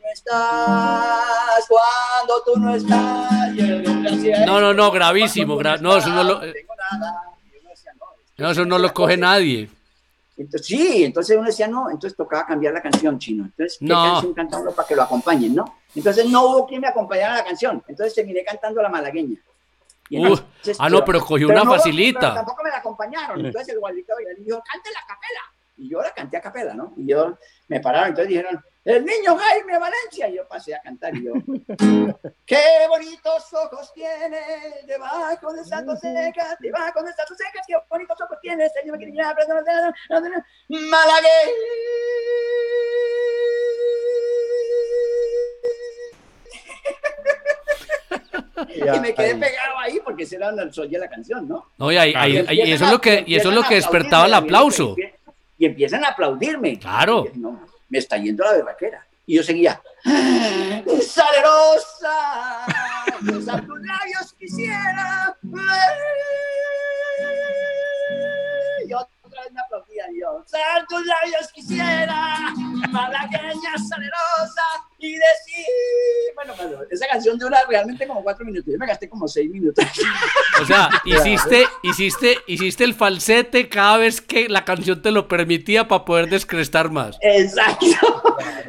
cuando 1.68 2.42
tú 2.44 2.56
no 2.58 2.74
estás. 2.74 3.54
y 3.54 3.60
el 4.30 4.44
No, 4.46 4.60
no, 4.60 4.74
no, 4.74 4.90
gravísimo, 4.90 5.56
gra- 5.58 5.76
tú 5.76 5.82
no, 5.84 5.96
eso 5.96 6.08
no 6.10 6.24
lo- 6.24 6.42
estás, 6.42 6.64
no, 8.38 8.50
eso 8.50 8.62
es 8.62 8.66
no 8.66 8.78
lo 8.78 8.92
coge 8.92 9.16
nadie. 9.16 9.68
Entonces, 10.36 10.66
sí, 10.66 11.04
entonces 11.04 11.36
uno 11.36 11.46
decía 11.48 11.68
no, 11.68 11.90
entonces 11.90 12.16
tocaba 12.16 12.46
cambiar 12.46 12.72
la 12.72 12.80
canción 12.80 13.18
chino. 13.18 13.44
Entonces, 13.44 13.76
¿qué 13.78 13.84
No. 13.84 14.02
canción 14.14 14.32
cantando 14.34 14.72
para 14.74 14.88
que 14.88 14.96
lo 14.96 15.02
acompañen, 15.02 15.54
no? 15.54 15.76
Entonces 15.94 16.24
no 16.26 16.46
hubo 16.46 16.66
quien 16.66 16.80
me 16.80 16.88
acompañara 16.88 17.34
a 17.34 17.36
la 17.38 17.44
canción. 17.44 17.82
Entonces 17.86 18.14
terminé 18.14 18.42
cantando 18.42 18.80
la 18.80 18.88
malagueña. 18.88 19.36
Y 20.08 20.18
Uh, 20.18 20.24
entonces, 20.26 20.76
ah, 20.80 20.88
no, 20.88 21.04
pero 21.04 21.20
cogió 21.20 21.46
una 21.48 21.62
no 21.62 21.64
hubo- 21.70 21.76
facilita. 21.76 22.20
pero 22.20 22.34
tampoco 22.34 22.62
me 22.64 22.70
la 22.70 22.78
acompañaron. 22.78 23.44
Entonces 23.44 23.74
el 23.74 23.80
guardito 23.80 24.14
dijo, 24.38 24.62
cante 24.72 24.90
la 24.90 25.00
capela. 25.06 25.40
Y 25.76 25.88
yo 25.90 26.00
la 26.02 26.10
canté 26.12 26.36
a 26.38 26.40
capela, 26.40 26.72
¿no? 26.74 26.94
Y 26.96 27.06
yo 27.06 27.36
me 27.68 27.80
pararon, 27.80 28.08
entonces 28.08 28.28
dijeron, 28.28 28.64
el 28.84 29.04
niño 29.04 29.36
Jaime 29.36 29.78
Valencia. 29.78 30.28
Y 30.28 30.36
yo 30.36 30.48
pasé 30.48 30.74
a 30.74 30.80
cantar 30.80 31.14
y 31.16 31.24
yo, 31.24 31.32
qué 32.46 32.62
bonitos 32.88 33.52
ojos 33.52 33.92
tiene 33.94 34.40
debajo 34.86 35.52
de 35.52 35.60
esas 35.62 35.84
dos 35.84 36.00
secas, 36.00 36.56
debajo 36.60 37.02
de 37.02 37.10
esas 37.10 37.26
dos 37.28 37.38
secas, 37.38 37.64
qué 37.66 37.74
bonitos 37.88 38.20
ojos 38.20 38.38
tiene, 38.40 38.68
señor 38.70 38.98
que 38.98 39.06
niña, 39.06 39.34
Malagueña. 40.68 41.30
Y 48.74 49.00
me 49.00 49.14
quedé 49.14 49.34
pegado 49.36 49.78
ahí 49.78 50.00
porque 50.04 50.24
ese 50.24 50.36
era 50.36 50.50
el 50.50 50.72
sol 50.72 50.90
de 50.90 50.98
la 50.98 51.08
canción, 51.08 51.48
¿no? 51.48 51.66
No, 51.78 51.90
y, 51.90 51.96
ahí- 51.96 52.12
ahí- 52.16 52.32
Y 52.32 52.36
ahí- 52.38 52.44
y 52.58 52.60
empiezan 52.60 52.72
eso 52.72 52.84
es 52.86 52.90
lo 52.92 53.00
que, 53.00 53.24
y 53.26 53.34
eso 53.36 53.48
es 53.48 53.54
lo 53.54 53.62
que 53.62 53.74
despertaba 53.76 54.26
el 54.26 54.34
aplauso. 54.34 54.94
Y, 54.96 55.02
empie- 55.02 55.12
y 55.58 55.66
empiezan 55.66 56.04
a 56.04 56.08
aplaudirme. 56.08 56.78
Claro. 56.78 57.20
Y 57.24 57.28
dije, 57.28 57.38
no, 57.40 57.66
me 57.90 57.98
está 57.98 58.16
yendo 58.16 58.42
la 58.44 58.52
berraquera. 58.52 59.06
Y 59.26 59.36
yo 59.36 59.42
seguía, 59.42 59.80
salerosa, 61.06 62.66
besar 63.20 63.66
tus 63.66 63.80
labios 63.80 64.32
quisiera. 64.38 65.36
Y 68.86 68.92
otra 68.92 69.42
vez 69.42 69.52
me 69.52 69.60
aplaudían 70.00 70.20
yo, 70.20 70.42
besar 70.42 70.86
tus 70.88 71.06
labios 71.06 71.52
quisiera, 71.52 72.54
malagueña 72.90 73.78
salerosa, 73.88 74.62
y 74.98 75.12
decir, 75.12 75.64
bueno, 76.34 76.54
esa 76.90 77.06
canción 77.06 77.38
dura 77.38 77.58
realmente 77.68 78.06
como 78.06 78.22
cuatro 78.22 78.44
minutos, 78.44 78.72
yo 78.72 78.78
me 78.78 78.86
gasté 78.86 79.08
como 79.08 79.26
seis 79.26 79.50
minutos. 79.50 79.84
O 80.60 80.64
sea, 80.66 80.90
hiciste, 81.04 81.66
hiciste, 81.82 82.38
hiciste 82.46 82.84
el 82.84 82.94
falsete 82.94 83.68
cada 83.68 83.96
vez 83.96 84.20
que 84.20 84.48
la 84.48 84.64
canción 84.64 85.00
te 85.00 85.10
lo 85.10 85.26
permitía 85.26 85.88
para 85.88 86.04
poder 86.04 86.28
descrestar 86.28 86.90
más. 86.90 87.16
Exacto. 87.22 87.86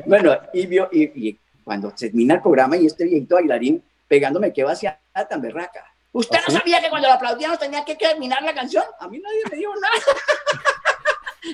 bueno, 0.06 0.38
y, 0.54 0.66
vio, 0.68 0.90
y, 0.92 1.30
y 1.30 1.40
cuando 1.64 1.92
termina 1.92 2.36
el 2.36 2.42
programa 2.42 2.78
y 2.78 2.86
este 2.86 3.04
viejito 3.04 3.36
bailarín 3.36 3.84
pegándome 4.08 4.54
que 4.54 4.64
va 4.64 4.72
hacia 4.72 5.00
tan 5.30 5.42
berraca. 5.42 5.92
¿Usted 6.14 6.40
no 6.46 6.54
sabía 6.54 6.82
que 6.82 6.90
cuando 6.90 7.08
lo 7.08 7.14
aplaudíamos 7.14 7.58
tenía 7.58 7.86
que 7.86 7.96
terminar 7.96 8.44
la 8.44 8.54
canción? 8.54 8.84
A 9.00 9.08
mí 9.08 9.20
nadie 9.20 9.44
me 9.50 9.58
dijo 9.58 9.72
nada. 9.80 9.96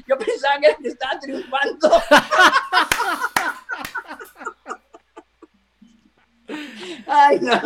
Yo 0.08 0.18
pensaba 0.18 0.60
que, 0.60 0.76
que 0.82 0.90
estaba 0.90 1.20
triunfando. 1.20 1.92
Ay, 7.08 7.40
no. 7.42 7.62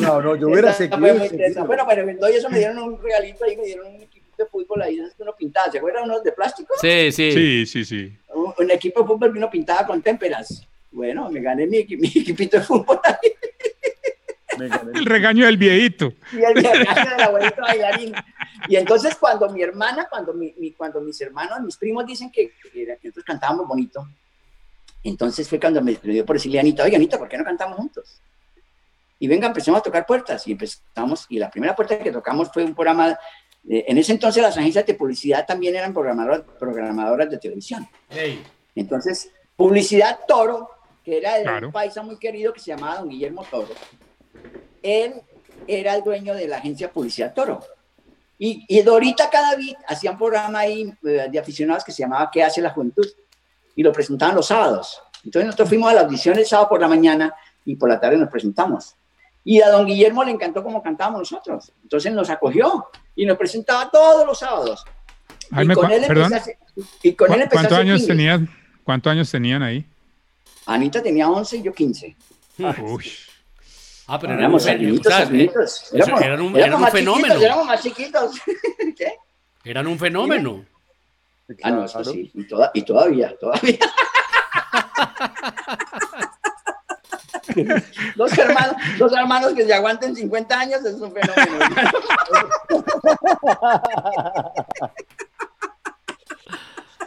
No, 0.00 0.22
no, 0.22 0.36
yo 0.36 0.48
hubiera 0.48 0.72
seguido. 0.72 0.98
Bueno, 0.98 1.84
pero 1.88 2.08
en 2.08 2.18
eso 2.34 2.50
me 2.50 2.58
dieron 2.58 2.78
un 2.78 3.02
regalito 3.02 3.44
ahí, 3.44 3.56
me 3.56 3.64
dieron 3.64 3.86
un 3.94 4.02
equipo 4.02 4.26
de 4.36 4.46
fútbol 4.46 4.82
ahí, 4.82 4.98
es 4.98 5.14
que 5.14 5.22
uno 5.22 5.34
pintaba, 5.36 5.70
¿se 5.70 5.78
acuerdan 5.78 6.04
unos 6.04 6.24
de 6.24 6.32
plástico? 6.32 6.74
Sí, 6.80 7.12
sí. 7.12 7.30
Sí, 7.32 7.66
sí, 7.66 7.84
sí. 7.84 8.18
un, 8.34 8.52
un 8.58 8.70
equipo 8.70 9.00
de 9.02 9.06
fútbol 9.06 9.32
que 9.32 9.38
uno 9.38 9.50
pintaba 9.50 9.86
con 9.86 10.02
témperas. 10.02 10.66
Bueno, 10.90 11.30
me 11.30 11.40
gané 11.40 11.66
mi, 11.66 11.84
mi 11.98 12.08
equipito 12.08 12.58
de 12.58 12.62
fútbol 12.64 13.00
ahí. 13.04 13.32
Me 14.58 14.68
gané. 14.68 14.92
El 14.98 15.06
regaño 15.06 15.46
del 15.46 15.56
viejito. 15.56 16.12
Y 16.32 16.42
el 16.42 16.54
regaño 16.54 17.10
del 17.10 17.20
abuelito 17.20 17.60
bailarín. 17.60 18.14
Y 18.68 18.76
entonces 18.76 19.14
cuando 19.16 19.48
mi 19.50 19.62
hermana, 19.62 20.08
cuando, 20.08 20.32
mi, 20.32 20.54
mi- 20.58 20.72
cuando 20.72 21.00
mis 21.00 21.20
hermanos, 21.20 21.60
mis 21.60 21.76
primos 21.76 22.06
dicen 22.06 22.30
que, 22.30 22.52
que 22.72 22.98
nosotros 23.02 23.24
cantábamos 23.24 23.66
bonito, 23.68 24.06
entonces 25.02 25.48
fue 25.48 25.60
cuando 25.60 25.82
me, 25.82 25.98
me 26.02 26.12
dio 26.14 26.24
por 26.24 26.36
decirle 26.36 26.58
a 26.58 26.60
Anita, 26.62 26.82
oye 26.84 26.96
Anita, 26.96 27.18
¿por 27.18 27.28
qué 27.28 27.36
no 27.36 27.44
cantamos 27.44 27.76
juntos? 27.76 28.20
Y 29.18 29.28
venga, 29.28 29.46
empezamos 29.46 29.80
a 29.80 29.82
tocar 29.82 30.06
puertas 30.06 30.46
y 30.48 30.52
empezamos, 30.52 31.26
y 31.28 31.38
la 31.38 31.50
primera 31.50 31.74
puerta 31.76 31.98
que 31.98 32.10
tocamos 32.10 32.50
fue 32.52 32.64
un 32.64 32.74
programa, 32.74 33.10
eh, 33.68 33.84
en 33.86 33.98
ese 33.98 34.12
entonces 34.12 34.42
las 34.42 34.56
agencias 34.56 34.84
de 34.86 34.94
publicidad 34.94 35.46
también 35.46 35.76
eran 35.76 35.92
programadoras, 35.92 36.42
programadoras 36.58 37.30
de 37.30 37.38
televisión. 37.38 37.86
Entonces, 38.74 39.30
Publicidad 39.56 40.20
Toro, 40.26 40.70
que 41.04 41.18
era 41.18 41.36
de 41.36 41.42
Claro. 41.44 41.66
un 41.68 41.72
paisa 41.72 42.02
muy 42.02 42.18
querido 42.18 42.52
que 42.52 42.60
se 42.60 42.66
llamaba 42.72 42.96
don 43.00 43.08
Guillermo 43.08 43.44
Toro, 43.50 43.68
él 44.82 45.22
era 45.66 45.94
el 45.94 46.02
dueño 46.02 46.34
de 46.34 46.48
la 46.48 46.56
agencia 46.58 46.90
Publicidad 46.90 47.32
Toro. 47.34 47.60
Y, 48.38 48.64
y 48.68 48.82
Dorita 48.82 49.30
Cadavid 49.30 49.74
hacía 49.86 50.10
un 50.10 50.18
programa 50.18 50.60
ahí 50.60 50.92
eh, 51.04 51.28
de 51.30 51.38
aficionados 51.38 51.84
que 51.84 51.92
se 51.92 52.02
llamaba 52.02 52.30
¿Qué 52.32 52.42
hace 52.42 52.60
la 52.60 52.70
juventud? 52.70 53.06
Y 53.76 53.82
lo 53.82 53.92
presentaban 53.92 54.34
los 54.34 54.46
sábados. 54.46 55.00
Entonces 55.24 55.46
nosotros 55.46 55.68
fuimos 55.68 55.90
a 55.90 55.94
la 55.94 56.00
audición 56.02 56.36
el 56.38 56.44
sábado 56.46 56.68
por 56.70 56.80
la 56.80 56.88
mañana 56.88 57.34
y 57.64 57.76
por 57.76 57.88
la 57.88 57.98
tarde 58.00 58.16
nos 58.18 58.28
presentamos. 58.28 58.94
Y 59.44 59.60
a 59.60 59.68
don 59.70 59.86
Guillermo 59.86 60.24
le 60.24 60.32
encantó 60.32 60.62
cómo 60.62 60.82
cantábamos 60.82 61.20
nosotros. 61.20 61.72
Entonces 61.82 62.12
nos 62.12 62.28
acogió 62.30 62.86
y 63.14 63.24
nos 63.26 63.36
presentaba 63.38 63.90
todos 63.90 64.26
los 64.26 64.38
sábados. 64.38 64.84
Jaime, 65.52 65.74
y 65.74 65.76
con 65.76 65.90
él 65.90 66.04
perdón. 66.06 66.32
y 67.02 67.12
con 67.12 67.32
él 67.32 67.36
¿Cu- 67.38 67.42
empecé 67.42 67.58
a 67.58 67.60
¿Cuántos 67.60 67.78
años 67.78 68.06
tenían? 68.06 68.50
¿Cuántos 68.82 69.10
años 69.12 69.30
tenían 69.30 69.62
ahí? 69.62 69.86
Anita 70.66 71.02
tenía 71.02 71.28
11 71.28 71.58
y 71.58 71.62
yo 71.62 71.72
15. 71.72 72.16
Uy. 72.82 73.04
Ah, 74.06 74.18
pero 74.18 74.32
eran 74.34 74.40
Éramos 74.44 74.62
eso 74.62 74.70
Éramos, 75.92 76.20
eran 76.22 76.40
un- 76.42 76.56
éramos 76.56 76.58
eran 76.58 76.74
un 76.74 76.80
más 76.82 76.92
fenómeno. 76.92 77.26
chiquitos, 77.26 77.42
éramos 77.42 77.66
más 77.66 77.82
chiquitos. 77.82 78.32
¿Qué? 78.98 79.14
Eran 79.64 79.86
un 79.86 79.98
fenómeno. 79.98 80.64
Ah, 81.62 81.70
no, 81.70 81.84
eso 81.84 82.04
sí. 82.04 82.30
Y, 82.34 82.46
toda- 82.46 82.70
y 82.74 82.82
todavía, 82.82 83.34
todavía. 83.38 83.78
dos, 88.16 88.36
hermanos, 88.38 88.76
dos 88.98 89.12
hermanos 89.12 89.52
que 89.54 89.64
se 89.64 89.72
aguanten 89.74 90.14
50 90.16 90.58
años 90.58 90.84
es 90.84 90.94
un 90.94 91.12
fenómeno. 91.12 91.58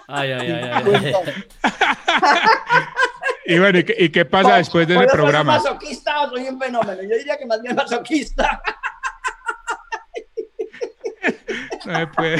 Ay, 0.07 0.31
ay, 0.31 0.51
ay, 0.51 0.71
ay, 0.73 1.13
ay. 1.13 1.33
Y 3.49 3.59
bueno, 3.59 3.79
¿y 3.79 3.83
qué, 3.85 3.95
y 3.97 4.09
qué 4.09 4.25
pasa 4.25 4.57
después 4.57 4.87
de 4.87 4.95
¿Por 4.95 5.03
ese 5.05 5.07
eso 5.07 5.15
soy 5.15 5.23
programa? 5.23 5.53
masoquista 5.57 6.21
o 6.23 6.29
soy 6.29 6.49
un 6.49 6.59
fenómeno? 6.59 7.01
Yo 7.03 7.15
diría 7.17 7.37
que 7.37 7.45
más 7.45 7.61
bien 7.61 7.75
masoquista. 7.75 8.61
No 11.85 11.99
se 11.99 12.07
puede. 12.07 12.37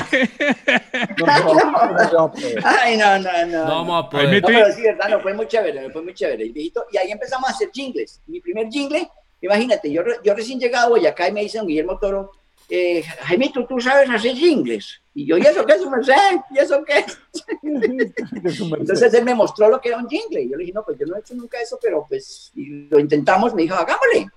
No, 2.14 2.32
pues. 2.32 2.56
Ay, 2.66 2.98
no, 2.98 3.20
no, 3.20 3.46
no. 3.46 3.66
No 3.66 3.86
vamos 3.86 4.04
a 4.04 4.06
Ahí 4.06 4.12
poder. 4.12 4.28
me- 4.30 4.42
No, 4.42 4.48
pero 4.48 4.72
sí, 4.74 4.82
verdad, 4.82 5.10
no, 5.10 5.20
fue 5.22 5.34
muy 5.34 5.48
chévere, 5.48 5.90
fue 5.92 6.02
muy 6.02 6.14
chévere. 6.14 6.46
Y, 6.46 6.52
viejito, 6.52 6.86
y 6.92 6.98
ahí 6.98 7.12
empezamos 7.12 7.50
a 7.50 7.54
hacer 7.54 7.70
jingles. 7.74 8.22
Mi 8.28 8.42
primer 8.42 8.68
jingle, 8.70 9.10
imagínate, 9.42 9.92
yo, 9.92 10.02
yo 10.24 10.34
recién 10.34 10.60
llegado 10.60 10.88
a 10.88 10.90
Boyacá 10.90 11.30
y 11.30 11.32
me 11.32 11.42
dice 11.42 11.58
don 11.60 11.68
Guillermo 11.68 11.98
Toro, 12.00 12.32
eh, 12.70 13.02
Jaime, 13.02 13.52
¿tú, 13.54 13.80
sabes 13.80 14.10
hacer 14.10 14.36
jingles. 14.36 15.02
Y 15.14 15.26
yo, 15.26 15.38
¿y 15.38 15.42
eso 15.42 15.66
qué 15.66 15.74
es 15.74 15.82
un 15.82 15.92
merced? 15.92 16.14
¿Y 16.52 16.60
eso 16.60 16.84
qué? 16.84 17.06
Entonces 17.64 19.14
él 19.14 19.24
me 19.26 19.34
mostró 19.36 19.70
lo 19.70 19.80
que 19.80 19.90
era 19.90 19.98
un 19.98 20.08
jingle. 20.10 20.42
Y 20.42 20.50
yo 20.50 20.58
le 20.58 20.64
dije, 20.64 20.74
no, 20.74 20.84
pues 20.84 20.98
yo 21.00 21.06
no 21.06 21.16
he 21.16 21.20
hecho 21.20 21.34
nunca 21.36 21.60
eso, 21.62 21.80
pero 21.82 22.06
pues 22.08 22.52
y 22.56 22.88
lo 22.90 23.00
intentamos. 23.00 23.54
Me 23.54 23.64
dijo, 23.64 23.76
hagámosle. 23.76 24.28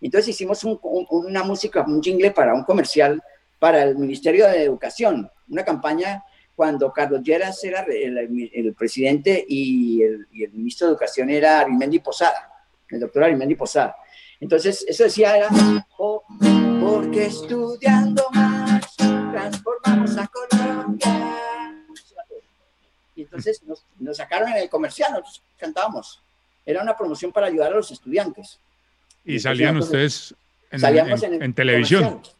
Entonces 0.00 0.28
hicimos 0.30 0.62
un- 0.64 0.78
un- 0.82 1.06
una 1.10 1.42
música, 1.44 1.84
un 1.86 2.02
jingle 2.02 2.30
para 2.30 2.54
un 2.54 2.64
comercial 2.64 3.22
para 3.58 3.84
el 3.84 3.96
Ministerio 3.96 4.48
de 4.48 4.64
Educación, 4.64 5.30
una 5.48 5.64
campaña 5.64 6.24
cuando 6.56 6.92
Carlos 6.92 7.22
Lleras 7.22 7.62
era 7.64 7.82
el, 7.88 8.50
el 8.52 8.74
presidente 8.74 9.44
y 9.48 10.02
el, 10.02 10.26
y 10.32 10.44
el 10.44 10.52
ministro 10.52 10.86
de 10.86 10.92
Educación 10.92 11.30
era 11.30 11.60
Arimendi 11.60 11.98
Posada, 12.00 12.52
el 12.88 13.00
doctor 13.00 13.24
Arimendi 13.24 13.54
Posada. 13.54 13.96
Entonces, 14.42 14.84
eso 14.88 15.04
decía, 15.04 15.36
era, 15.36 15.48
"Oh, 15.98 16.22
porque 16.80 17.26
estudiando 17.26 18.24
más, 18.34 18.84
transformamos 18.96 20.18
a 20.18 20.26
Colombia. 20.28 21.38
Y 23.14 23.22
entonces 23.22 23.62
nos, 23.62 23.84
nos 24.00 24.16
sacaron 24.16 24.48
en 24.48 24.56
el 24.56 24.68
comercial, 24.68 25.12
nosotros 25.12 25.42
cantábamos. 25.58 26.20
Era 26.66 26.82
una 26.82 26.96
promoción 26.96 27.30
para 27.30 27.46
ayudar 27.46 27.72
a 27.72 27.76
los 27.76 27.90
estudiantes. 27.92 28.58
Y 29.24 29.38
salían 29.38 29.76
ustedes 29.76 30.34
en, 30.72 30.80
Salíamos 30.80 31.22
en- 31.22 31.34
en, 31.34 31.42
en 31.44 31.54
televisión. 31.54 32.02
comercial. 32.04 32.36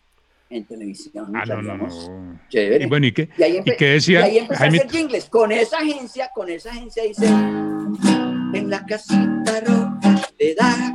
En 0.50 0.64
televisión. 0.66 1.32
Ah, 1.36 1.44
no, 1.46 1.62
no, 1.62 1.76
no. 1.78 2.40
Chévere. 2.48 2.84
Y 2.84 2.86
bueno, 2.88 3.06
¿y 3.06 3.12
qué, 3.12 3.28
Y 3.38 3.42
ahí, 3.44 3.62
¿y 3.64 3.76
qué 3.76 3.90
y 3.90 3.92
decía 3.92 4.24
ahí 4.24 4.38
empecé 4.38 4.58
Jaime? 4.58 4.78
a 4.78 4.80
hacer 4.80 4.90
jingles. 4.90 5.24
Con 5.30 5.52
esa 5.52 5.78
agencia, 5.78 6.30
con 6.34 6.48
esa 6.50 6.70
agencia 6.72 7.04
dice, 7.04 7.26
en 7.26 8.68
la 8.68 8.84
casita 8.84 9.60
roja 9.64 10.20
de 10.38 10.54
da 10.54 10.92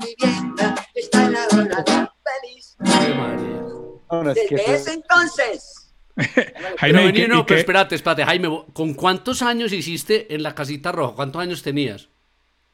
No, 4.11 4.23
no, 4.23 4.31
es 4.31 4.39
que 4.47 4.55
Desde 4.55 4.73
eso- 4.73 4.83
ese 4.89 4.93
entonces. 4.93 5.93
Pero 6.15 6.77
Jaime, 6.77 7.01
¿y 7.01 7.05
vení, 7.05 7.19
qué- 7.21 7.27
no, 7.27 7.45
pero 7.45 7.55
qué- 7.57 7.59
espérate, 7.59 7.95
espérate, 7.95 8.25
Jaime, 8.25 8.63
¿con 8.73 8.93
cuántos 8.95 9.41
años 9.43 9.71
hiciste 9.71 10.33
en 10.33 10.41
la 10.43 10.55
casita 10.55 10.91
roja? 10.91 11.13
¿Cuántos 11.15 11.41
años 11.41 11.61
tenías? 11.61 12.09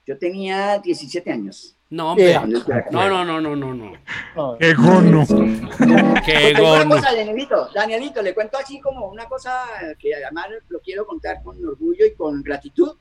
Yo 0.06 0.18
tenía 0.18 0.80
17 0.80 1.30
años. 1.32 1.76
No, 1.90 2.12
hombre. 2.12 2.28
Yeah. 2.30 2.46
No, 2.92 3.08
no, 3.10 3.24
no, 3.24 3.40
no, 3.42 3.56
no, 3.56 3.74
no. 3.74 3.92
no, 4.36 4.58
¡Qué 4.58 4.74
gono! 4.74 5.26
Qué 6.26 6.54
digo 6.56 6.72
una 6.74 6.84
gono. 6.84 6.96
cosa, 6.96 7.14
Danielito, 7.16 7.70
Danielito, 7.74 8.22
le 8.22 8.34
cuento 8.34 8.58
así 8.58 8.80
como 8.80 9.08
una 9.10 9.26
cosa 9.26 9.64
que 10.00 10.16
además 10.16 10.48
lo 10.70 10.80
quiero 10.80 11.06
contar 11.06 11.44
con 11.44 11.64
orgullo 11.66 12.06
y 12.06 12.14
con 12.16 12.42
gratitud. 12.42 12.94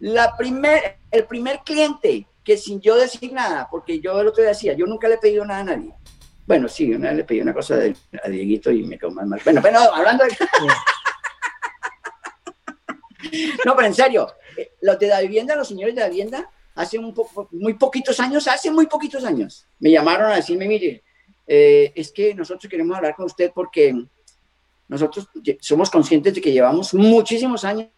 La 0.00 0.36
primer, 0.36 0.98
el 1.10 1.24
primer 1.24 1.60
cliente 1.64 2.26
que 2.44 2.56
sin 2.56 2.80
yo 2.80 2.96
decir 2.96 3.32
nada, 3.32 3.68
porque 3.70 4.00
yo 4.00 4.20
el 4.20 4.28
otro 4.28 4.42
día 4.42 4.50
decía, 4.50 4.72
yo 4.74 4.86
nunca 4.86 5.08
le 5.08 5.14
he 5.14 5.18
pedido 5.18 5.44
nada 5.44 5.60
a 5.60 5.64
nadie. 5.64 5.92
Bueno, 6.48 6.66
sí, 6.66 6.90
una 6.94 7.08
vez 7.08 7.18
le 7.18 7.24
pedí 7.24 7.42
una 7.42 7.52
cosa 7.52 7.74
a 7.74 8.28
Dieguito 8.30 8.70
y 8.70 8.82
me 8.82 8.98
quedó 8.98 9.10
más 9.10 9.26
mal. 9.26 9.38
Bueno, 9.44 9.60
pero 9.62 9.80
hablando 9.80 10.24
de... 10.24 10.30
no, 13.66 13.76
pero 13.76 13.86
en 13.86 13.92
serio, 13.92 14.26
eh, 14.56 14.72
los 14.80 14.98
de 14.98 15.08
la 15.08 15.20
vivienda, 15.20 15.54
los 15.54 15.68
señores 15.68 15.94
de 15.94 16.00
la 16.00 16.08
vivienda, 16.08 16.50
hace 16.74 16.98
muy 17.50 17.74
poquitos 17.74 18.18
años, 18.18 18.48
hace 18.48 18.70
muy 18.70 18.86
poquitos 18.86 19.26
años, 19.26 19.66
me 19.78 19.90
llamaron 19.90 20.32
a 20.32 20.36
decirme, 20.36 20.66
mire, 20.66 21.02
eh, 21.46 21.92
es 21.94 22.10
que 22.12 22.34
nosotros 22.34 22.70
queremos 22.70 22.96
hablar 22.96 23.14
con 23.14 23.26
usted 23.26 23.52
porque 23.54 23.94
nosotros 24.88 25.28
somos 25.60 25.90
conscientes 25.90 26.32
de 26.32 26.40
que 26.40 26.52
llevamos 26.52 26.94
muchísimos 26.94 27.62
años 27.62 27.90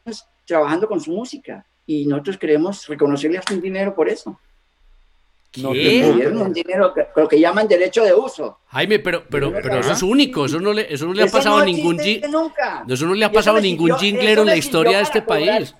trabajando 0.44 0.88
con 0.88 1.00
su 1.00 1.12
música 1.12 1.64
y 1.86 2.04
nosotros 2.04 2.36
queremos 2.36 2.88
reconocerle 2.88 3.38
hasta 3.38 3.54
un 3.54 3.60
dinero 3.60 3.94
por 3.94 4.08
eso. 4.08 4.40
No, 5.56 5.72
¿Qué? 5.72 5.78
Le 5.78 6.12
dieron 6.12 6.42
un 6.42 6.52
dinero, 6.52 6.94
que- 6.94 7.08
lo 7.16 7.28
que 7.28 7.40
llaman 7.40 7.66
derecho 7.66 8.04
de 8.04 8.14
uso. 8.14 8.58
Jaime, 8.68 8.98
pero, 9.00 9.24
pero, 9.28 9.52
pero 9.52 9.80
eso 9.80 9.92
es 9.92 10.02
único, 10.02 10.44
eso 10.46 10.60
no 10.60 10.72
le, 10.72 10.92
eso 10.92 11.06
no 11.06 11.12
le 11.12 11.22
ha 11.22 11.26
Eso 11.26 11.36
pasado 11.38 11.56
no 11.56 11.62
a 11.62 11.64
ningún 11.64 11.96
nunca. 12.30 12.84
eso 12.88 13.06
no 13.06 13.14
le 13.14 13.24
ha 13.24 13.32
pasado 13.32 13.56
a 13.56 13.60
ningún 13.60 13.92
jinglero 13.96 14.42
en 14.42 14.46
la 14.48 14.56
historia 14.56 14.98
de 14.98 15.02
este 15.02 15.24
cobrar. 15.24 15.40
país. 15.58 15.74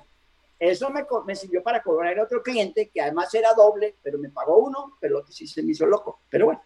Eso 0.59 0.91
me, 0.91 1.05
me 1.27 1.35
sirvió 1.37 1.63
para 1.63 1.83
cobrar 1.83 2.19
a 2.19 2.23
otro 2.25 2.43
cliente 2.43 2.91
que 2.93 3.01
además 3.01 3.33
era 3.35 3.55
doble, 3.55 3.95
pero 4.03 4.19
me 4.19 4.29
pagó 4.29 4.59
uno, 4.59 4.97
pero 5.01 5.25
sí 5.31 5.47
se 5.47 5.63
me 5.63 5.73
hizo 5.73 5.87
loco. 5.87 6.21
Pero 6.29 6.47
bueno, 6.47 6.63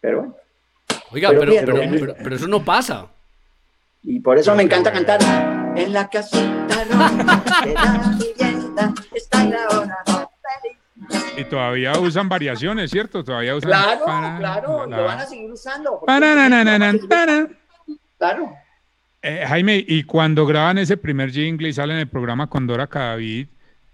pero 0.00 0.18
bueno. 0.18 0.36
Oiga, 1.10 1.28
Pero 1.30 1.40
pero, 1.40 1.52
pero, 1.64 1.76
Jaime. 1.78 1.98
pero, 1.98 2.14
pero 2.22 2.36
eso 2.36 2.46
no 2.46 2.64
pasa. 2.64 3.08
Y 4.02 4.20
por 4.20 4.38
eso 4.38 4.54
me 4.54 4.62
encanta 4.64 4.92
cantar. 4.92 5.20
En 5.76 5.92
la 5.92 6.08
casita 6.08 6.84
roja 6.90 7.62
de 7.64 7.72
la 7.72 8.16
vivienda 8.20 8.94
está 9.12 9.44
la 9.46 9.66
hora. 9.68 10.04
Y 11.36 11.44
todavía 11.44 11.98
usan 11.98 12.28
variaciones, 12.28 12.90
¿cierto? 12.90 13.24
Todavía 13.24 13.56
usan. 13.56 13.70
Claro, 13.70 14.04
para- 14.04 14.38
claro, 14.38 14.86
la- 14.86 14.96
lo 14.98 15.04
van 15.04 15.18
a 15.20 15.26
seguir 15.26 15.50
usando. 15.50 15.90
porque- 15.92 16.06
Parararararan, 16.06 16.98
para. 17.08 17.48
Claro. 18.18 18.52
Eh, 19.22 19.44
Jaime, 19.46 19.84
y 19.86 20.04
cuando 20.04 20.46
graban 20.46 20.78
ese 20.78 20.96
primer 20.96 21.30
jingle 21.30 21.68
y 21.68 21.72
salen 21.72 21.96
el 21.96 22.08
programa 22.08 22.46
con 22.48 22.66
Dora 22.66 22.86
Cadavid, 22.86 23.48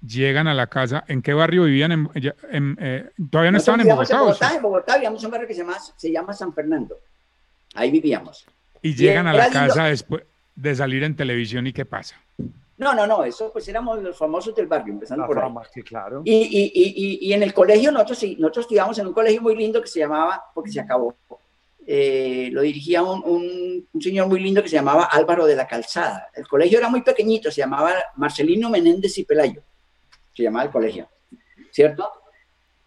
llegan 0.04 0.48
a 0.48 0.54
la 0.54 0.66
casa, 0.66 1.04
¿en 1.08 1.22
qué 1.22 1.32
barrio 1.32 1.64
vivían? 1.64 1.92
En, 1.92 2.10
ya- 2.14 2.34
en, 2.50 2.76
eh, 2.80 3.10
¿Todavía 3.30 3.52
no 3.52 3.58
Nosotros 3.58 3.58
estaban 3.58 3.80
en 3.80 3.88
Bogotá? 3.88 4.22
o 4.52 4.56
en 4.56 4.62
Bogotá 4.62 4.94
vivíamos 4.94 5.20
en 5.22 5.26
un 5.26 5.30
barrio 5.32 5.48
que 5.48 5.54
se 5.54 5.60
llama, 5.60 5.76
se 5.96 6.10
llama 6.12 6.32
San 6.32 6.52
Fernando. 6.52 6.96
Ahí 7.74 7.90
vivíamos. 7.90 8.44
Y 8.82 8.94
llegan 8.94 9.26
a 9.26 9.32
la 9.32 9.44
lindo. 9.44 9.58
casa 9.60 9.84
después 9.84 10.24
de 10.56 10.74
salir 10.74 11.04
en 11.04 11.14
televisión 11.14 11.66
y 11.66 11.72
¿qué 11.72 11.84
pasa? 11.84 12.16
No, 12.80 12.94
no, 12.94 13.06
no, 13.06 13.24
eso 13.24 13.52
pues 13.52 13.68
éramos 13.68 14.02
los 14.02 14.16
famosos 14.16 14.54
del 14.54 14.66
barrio, 14.66 14.94
empezando 14.94 15.22
la 15.22 15.28
por 15.28 15.38
ahí. 15.38 15.44
fama, 15.44 15.62
sí, 15.72 15.82
claro. 15.82 16.22
Y, 16.24 16.34
y, 16.34 16.72
y, 16.74 17.28
y, 17.28 17.32
en 17.32 17.42
el 17.42 17.54
colegio 17.54 17.92
nosotros, 17.92 18.18
sí, 18.18 18.36
nosotros 18.38 18.64
estudiamos 18.64 18.98
en 18.98 19.06
un 19.06 19.12
colegio 19.12 19.42
muy 19.42 19.54
lindo 19.54 19.80
que 19.80 19.88
se 19.88 20.00
llamaba, 20.00 20.42
porque 20.54 20.72
se 20.72 20.80
acabó, 20.80 21.14
eh, 21.86 22.48
lo 22.52 22.62
dirigía 22.62 23.02
un, 23.02 23.22
un, 23.24 23.88
un 23.92 24.02
señor 24.02 24.26
muy 24.28 24.40
lindo 24.40 24.62
que 24.62 24.68
se 24.68 24.76
llamaba 24.76 25.04
Álvaro 25.04 25.46
de 25.46 25.56
la 25.56 25.66
Calzada. 25.66 26.28
El 26.34 26.48
colegio 26.48 26.78
era 26.78 26.88
muy 26.88 27.02
pequeñito, 27.02 27.50
se 27.50 27.60
llamaba 27.60 27.92
Marcelino 28.16 28.70
Menéndez 28.70 29.16
y 29.18 29.24
Pelayo, 29.24 29.62
se 30.34 30.42
llamaba 30.42 30.64
el 30.64 30.70
colegio. 30.70 31.08
¿cierto? 31.70 32.10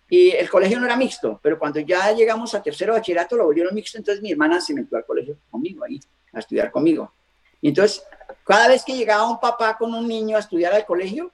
Y 0.10 0.32
el 0.32 0.50
colegio 0.50 0.80
no 0.80 0.86
era 0.86 0.96
mixto, 0.96 1.40
pero 1.42 1.58
cuando 1.58 1.80
ya 1.80 2.12
llegamos 2.12 2.54
a 2.54 2.62
tercero 2.62 2.94
bachillerato 2.94 3.36
lo 3.36 3.46
volvieron 3.46 3.74
mixto, 3.74 3.98
entonces 3.98 4.22
mi 4.22 4.32
hermana 4.32 4.62
se 4.62 4.74
metió 4.74 4.98
al 4.98 5.06
colegio 5.06 5.38
conmigo 5.50 5.84
ahí, 5.84 6.00
a 6.34 6.40
estudiar 6.40 6.72
conmigo. 6.72 7.12
Y 7.62 7.70
entonces, 7.70 8.04
cada 8.46 8.68
vez 8.68 8.84
que 8.84 8.94
llegaba 8.96 9.30
un 9.30 9.40
papá 9.40 9.78
con 9.78 9.94
un 9.94 10.08
niño 10.08 10.38
a 10.38 10.40
estudiar 10.40 10.74
al 10.74 10.86
colegio, 10.86 11.32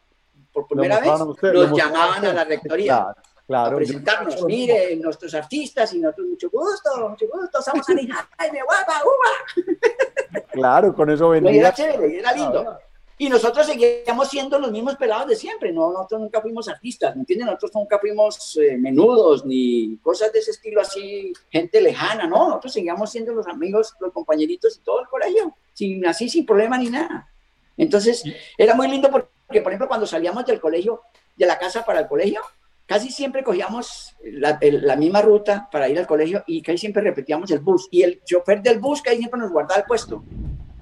por 0.52 0.68
primera 0.68 1.00
vez, 1.00 1.12
usted, 1.22 1.54
lo 1.54 1.62
nos 1.62 1.70
mostraban 1.72 1.96
a 1.96 2.06
llamaban 2.06 2.26
a 2.26 2.34
la 2.34 2.44
rectoría 2.44 3.14
Claro, 3.48 3.78
a 3.78 3.80
presentarnos. 3.80 4.44
Mire, 4.44 4.96
nuestros 4.98 5.34
artistas 5.34 5.92
y 5.94 6.00
nosotros, 6.00 6.28
mucho 6.28 6.50
gusto, 6.52 7.10
mucho 7.10 7.26
gusto, 7.34 7.62
somos 7.64 7.90
Ani 7.90 8.08
Jaime, 8.38 8.60
guapa, 8.64 9.02
uva. 9.04 10.44
Claro, 10.52 10.94
con 10.94 11.10
eso 11.10 11.36
Y 11.36 11.40
vendía. 11.40 11.62
era 11.62 11.74
chévere, 11.74 12.20
era 12.20 12.32
lindo. 12.32 12.78
Y 13.22 13.28
nosotros 13.28 13.66
seguíamos 13.66 14.30
siendo 14.30 14.58
los 14.60 14.72
mismos 14.72 14.96
pelados 14.96 15.28
de 15.28 15.36
siempre, 15.36 15.74
¿no? 15.74 15.92
Nosotros 15.92 16.22
nunca 16.22 16.42
fuimos 16.42 16.70
artistas, 16.70 17.14
¿me 17.18 17.24
entienden? 17.24 17.48
Nosotros 17.48 17.76
nunca 17.76 18.00
fuimos 18.00 18.58
eh, 18.58 18.78
menudos 18.78 19.46
ni 19.46 19.98
cosas 19.98 20.32
de 20.32 20.40
ese 20.40 20.52
estilo 20.52 20.80
así, 20.80 21.34
gente 21.50 21.82
lejana, 21.82 22.28
¿no? 22.28 22.48
Nosotros 22.48 22.72
seguíamos 22.72 23.12
siendo 23.12 23.34
los 23.34 23.46
amigos, 23.46 23.94
los 24.00 24.14
compañeritos 24.14 24.78
y 24.78 24.86
todo 24.86 25.02
el 25.02 25.08
colegio, 25.08 25.54
sin, 25.74 26.06
así 26.06 26.30
sin 26.30 26.46
problema 26.46 26.78
ni 26.78 26.90
nada. 26.90 27.28
Entonces, 27.76 28.24
era 28.58 28.74
muy 28.74 28.88
lindo 28.88 29.12
porque, 29.12 29.62
por 29.62 29.74
ejemplo, 29.74 29.90
cuando 29.90 30.08
salíamos 30.08 30.46
del 30.46 30.62
colegio, 30.62 31.02
de 31.36 31.46
la 31.46 31.60
casa 31.60 31.84
para 31.84 32.00
el 32.00 32.08
colegio, 32.08 32.40
casi 32.86 33.12
siempre 33.12 33.44
cogíamos 33.44 34.16
la, 34.24 34.58
la 34.62 34.96
misma 34.96 35.22
ruta 35.22 35.68
para 35.70 35.90
ir 35.90 36.00
al 36.00 36.08
colegio 36.08 36.46
y 36.48 36.62
casi 36.62 36.78
siempre 36.78 37.04
repetíamos 37.04 37.52
el 37.52 37.60
bus. 37.60 37.90
Y 37.92 38.02
el 38.02 38.24
chofer 38.24 38.62
del 38.62 38.80
bus 38.80 39.02
casi 39.02 39.18
siempre 39.18 39.42
nos 39.42 39.52
guardaba 39.52 39.82
el 39.82 39.88
puesto. 39.88 40.24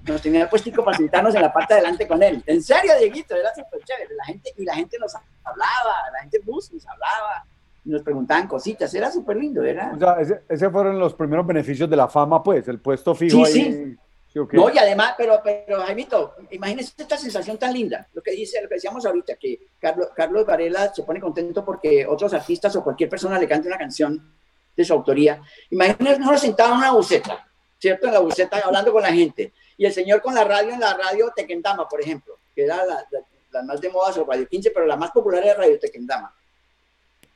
Nos 0.07 0.21
tenía 0.21 0.43
el 0.43 0.49
puestico 0.49 0.83
para 0.83 0.97
sentarnos 0.97 1.35
en 1.35 1.41
la 1.41 1.51
parte 1.51 1.73
de 1.73 1.79
adelante 1.81 2.07
con 2.07 2.23
él. 2.23 2.41
En 2.45 2.63
serio, 2.63 2.93
Dieguito, 2.99 3.35
era 3.35 3.53
súper 3.53 3.81
chévere. 3.83 4.15
La 4.15 4.25
gente, 4.25 4.53
y 4.57 4.63
la 4.63 4.75
gente 4.75 4.97
nos 4.99 5.13
hablaba, 5.43 6.09
la 6.13 6.19
gente 6.21 6.39
bus 6.45 6.71
nos 6.71 6.87
hablaba, 6.87 7.45
nos 7.83 8.01
preguntaban 8.01 8.47
cositas. 8.47 8.93
Era 8.93 9.11
súper 9.11 9.37
lindo, 9.37 9.63
era... 9.63 9.91
O 9.93 9.99
sea, 9.99 10.13
ese, 10.19 10.41
ese 10.47 10.69
fueron 10.69 10.97
los 10.97 11.13
primeros 11.13 11.45
beneficios 11.45 11.89
de 11.89 11.95
la 11.95 12.07
fama, 12.07 12.41
pues, 12.41 12.67
el 12.67 12.79
puesto 12.79 13.13
fijo 13.15 13.45
Sí, 13.45 13.59
ahí. 13.61 13.73
sí. 13.73 13.97
¿Sí 14.31 14.39
o 14.39 14.47
qué? 14.47 14.57
No, 14.57 14.69
y 14.69 14.77
además, 14.77 15.15
pero, 15.17 15.39
pero 15.43 15.81
Jaimito, 15.81 16.35
imagínese 16.51 16.93
esta 16.97 17.17
sensación 17.17 17.57
tan 17.57 17.73
linda, 17.73 18.07
lo 18.13 18.21
que 18.21 18.31
dice, 18.31 18.61
lo 18.61 18.67
que 18.67 18.75
decíamos 18.75 19.05
ahorita, 19.05 19.35
que 19.35 19.67
Carlos, 19.79 20.09
Carlos 20.13 20.45
Varela 20.45 20.93
se 20.93 21.03
pone 21.03 21.21
contento 21.21 21.63
porque 21.63 22.05
otros 22.05 22.33
artistas 22.33 22.75
o 22.75 22.83
cualquier 22.83 23.09
persona 23.09 23.39
le 23.39 23.47
cante 23.47 23.69
una 23.69 23.77
canción 23.77 24.33
de 24.75 24.83
su 24.85 24.93
autoría. 24.93 25.41
Imagínese 25.69 26.21
uno 26.21 26.37
sentado 26.37 26.73
en 26.73 26.77
una 26.79 26.91
buceta, 26.91 27.47
¿cierto? 27.79 28.07
En 28.07 28.13
la 28.13 28.19
buceta 28.19 28.59
hablando 28.65 28.91
con 28.91 29.01
la 29.01 29.13
gente, 29.13 29.53
y 29.77 29.85
el 29.85 29.93
señor 29.93 30.21
con 30.21 30.33
la 30.35 30.43
radio 30.43 30.73
en 30.73 30.79
la 30.79 30.93
radio 30.95 31.31
Tequendama, 31.35 31.87
por 31.87 32.01
ejemplo, 32.01 32.37
que 32.55 32.63
era 32.65 32.77
la, 32.85 33.05
la- 33.11 33.21
la 33.51 33.63
más 33.63 33.79
de 33.79 33.89
moda 33.89 34.11
sobre 34.11 34.29
Radio 34.35 34.47
15, 34.49 34.71
pero 34.71 34.85
la 34.85 34.97
más 34.97 35.11
popular 35.11 35.41
era 35.43 35.53
Radio 35.55 35.79
Tequendama. 35.79 36.33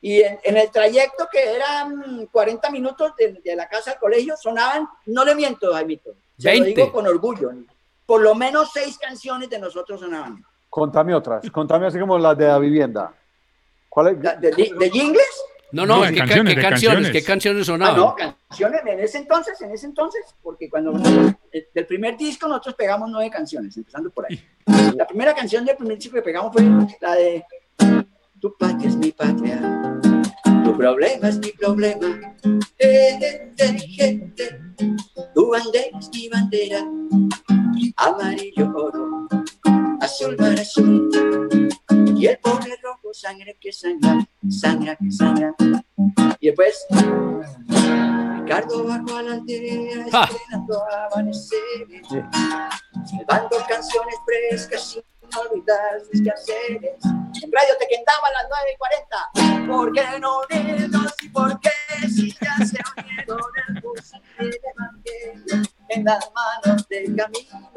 Y 0.00 0.20
en, 0.20 0.38
en 0.42 0.56
el 0.56 0.70
trayecto 0.70 1.26
que 1.32 1.54
eran 1.54 2.26
40 2.30 2.70
minutos 2.70 3.12
de, 3.16 3.40
de 3.42 3.56
la 3.56 3.68
casa 3.68 3.92
al 3.92 3.98
colegio, 3.98 4.36
sonaban, 4.36 4.86
no 5.06 5.24
le 5.24 5.34
miento, 5.34 5.72
Jaimito, 5.72 6.10
se 6.38 6.48
lo 6.58 6.64
20. 6.64 6.68
digo 6.80 6.92
con 6.92 7.06
orgullo, 7.06 7.50
por 8.04 8.20
lo 8.20 8.34
menos 8.34 8.70
seis 8.72 8.98
canciones 8.98 9.48
de 9.48 9.58
nosotros 9.58 10.00
sonaban. 10.00 10.44
Contame 10.68 11.14
otras. 11.14 11.48
Contame 11.50 11.86
así 11.86 11.98
como 11.98 12.18
las 12.18 12.36
de 12.36 12.46
la 12.48 12.58
vivienda. 12.58 13.14
¿Cuál 13.88 14.08
es? 14.08 14.20
¿De, 14.20 14.50
de, 14.50 14.70
de 14.78 14.90
jingles? 14.90 15.42
No, 15.72 15.86
no, 15.86 15.96
No, 15.96 16.02
¿qué, 16.02 16.14
ca- 16.14 16.26
canciones, 16.26 16.54
qué 16.54 16.60
canciones. 16.60 17.10
¿qué 17.10 17.22
canciones 17.24 17.62
Ah, 17.62 17.64
sonaban? 17.72 17.96
no, 17.96 18.14
canciones 18.14 18.80
en 18.86 19.00
ese 19.00 19.18
entonces, 19.18 19.60
en 19.62 19.70
ese 19.72 19.86
entonces, 19.86 20.20
porque 20.42 20.68
cuando 20.68 20.92
eh, 21.52 21.68
del 21.74 21.86
primer 21.86 22.16
disco 22.16 22.46
nosotros 22.46 22.74
pegamos 22.74 23.08
nueve 23.10 23.30
canciones, 23.30 23.76
empezando 23.76 24.10
por 24.10 24.26
ahí. 24.26 24.40
La 24.96 25.06
primera 25.06 25.34
canción 25.34 25.64
del 25.64 25.76
primer 25.76 25.96
disco 25.98 26.14
que 26.14 26.22
pegamos 26.22 26.52
fue 26.52 26.62
la 27.00 27.14
de 27.14 27.42
Tu 28.40 28.54
patria 28.58 28.88
es 28.88 28.96
mi 28.96 29.12
patria, 29.12 29.60
tu 30.64 30.76
problema 30.76 31.28
es 31.28 31.38
mi 31.38 31.52
problema, 31.52 32.34
eh, 32.78 33.50
eh. 33.58 34.32
tu 35.34 35.48
bandera 35.50 35.98
es 35.98 36.10
mi 36.12 36.28
bandera, 36.28 36.80
amarillo 37.96 38.72
oro, 38.74 39.28
azul 40.00 40.36
mar 40.38 40.58
azul, 40.58 41.08
y 42.22 42.26
el 42.28 42.38
pobre 42.38 42.76
rojo 42.80 43.12
sangre 43.12 43.56
que 43.60 43.72
sangra, 43.72 44.24
sangra 44.48 44.94
que 44.94 45.10
sangra. 45.10 45.52
Y 46.38 46.46
después, 46.46 46.86
Ricardo 48.38 48.84
bajo 48.84 49.16
a 49.16 49.22
la 49.22 49.32
aldea, 49.32 50.06
Ja. 50.12 50.24
esperando 50.30 50.84
amaneceres, 51.10 52.06
salvando 53.10 53.56
canciones 53.68 54.14
frescas 54.24 54.82
sin 54.92 55.02
olvidar 55.36 56.00
sus 56.00 56.22
quehaceres. 56.22 57.04
En 57.42 57.50
Radio 57.50 57.74
te 57.80 57.88
quedaba 57.88 58.28
a 58.28 58.32
las 58.32 58.46
9 58.48 58.70
y 58.72 58.78
40. 58.78 59.66
¿Por 59.66 59.92
qué 59.92 60.20
no 60.20 60.40
unirnos 60.48 61.12
y 61.22 61.28
por 61.28 61.58
qué 61.58 61.70
si 62.08 62.30
ya 62.40 62.64
se 62.64 62.78
unieron 62.98 63.40
el 63.68 63.80
bus 63.80 64.12
y 64.38 64.44
el 64.44 64.60
evangelio 64.76 65.71
en 65.94 66.04
las 66.04 66.30
manos 66.32 66.88
del 66.88 67.16
camino? 67.16 67.70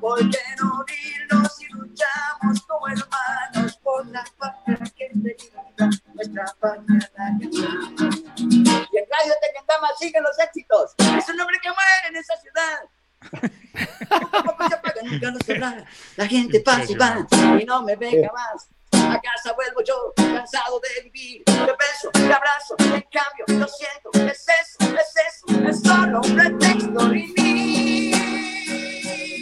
¿Por 0.00 0.18
unirnos 0.20 1.60
y 1.60 1.72
luchamos 1.72 2.60
como 2.66 2.88
hermanos 2.88 3.76
por 3.82 4.06
la 4.08 4.24
patria 4.38 4.78
que 4.96 5.06
es 5.06 5.22
bendita, 5.22 5.90
nuestra 6.14 6.44
patria 6.60 7.10
la 7.16 7.38
que 7.38 7.46
amamos? 7.46 8.16
Y 8.36 8.98
en 8.98 9.06
Radio 9.10 9.34
Tequendama 9.40 9.88
siguen 9.98 10.22
los 10.22 10.38
éxitos. 10.38 10.94
Es 10.98 11.28
un 11.28 11.40
hombre 11.40 11.58
que 11.62 11.68
muere 11.68 12.08
en 12.08 12.16
esa 12.16 12.34
ciudad. 12.40 12.80
Se 14.68 14.74
apaga 14.74 15.02
nunca. 15.04 15.86
La 16.16 16.26
gente 16.26 16.60
pasa 16.60 16.90
y 16.90 16.94
va 16.94 17.26
y 17.60 17.64
no 17.64 17.82
me 17.82 17.96
venga 17.96 18.32
más. 18.32 18.68
A 19.10 19.20
casa 19.20 19.52
vuelvo 19.54 19.82
yo, 19.84 20.12
cansado 20.16 20.80
de 20.80 21.02
vivir. 21.04 21.44
Te 21.44 21.52
beso, 21.52 22.10
te 22.12 22.32
abrazo, 22.32 22.74
en 22.78 23.04
cambio, 23.10 23.44
lo 23.48 23.68
siento. 23.68 24.10
Es 24.14 24.46
eso, 24.48 24.78
es 24.96 25.14
eso, 25.28 25.46
es 25.68 25.82
solo 25.82 26.20
un 26.24 26.34
pretexto. 26.34 27.14
Y 27.14 27.32
mi 27.36 28.12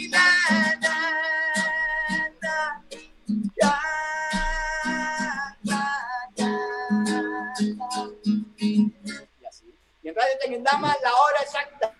na, 0.09 0.25
na, 0.81 0.95
na, 2.41 2.83
ya. 3.61 3.79
Y 8.59 9.45
así. 9.45 9.73
Y 10.03 10.09
en 10.09 10.15
Radio 10.15 10.33
Tequendama 10.41 10.95
la 11.03 11.13
hora 11.13 11.39
exacta, 11.43 11.93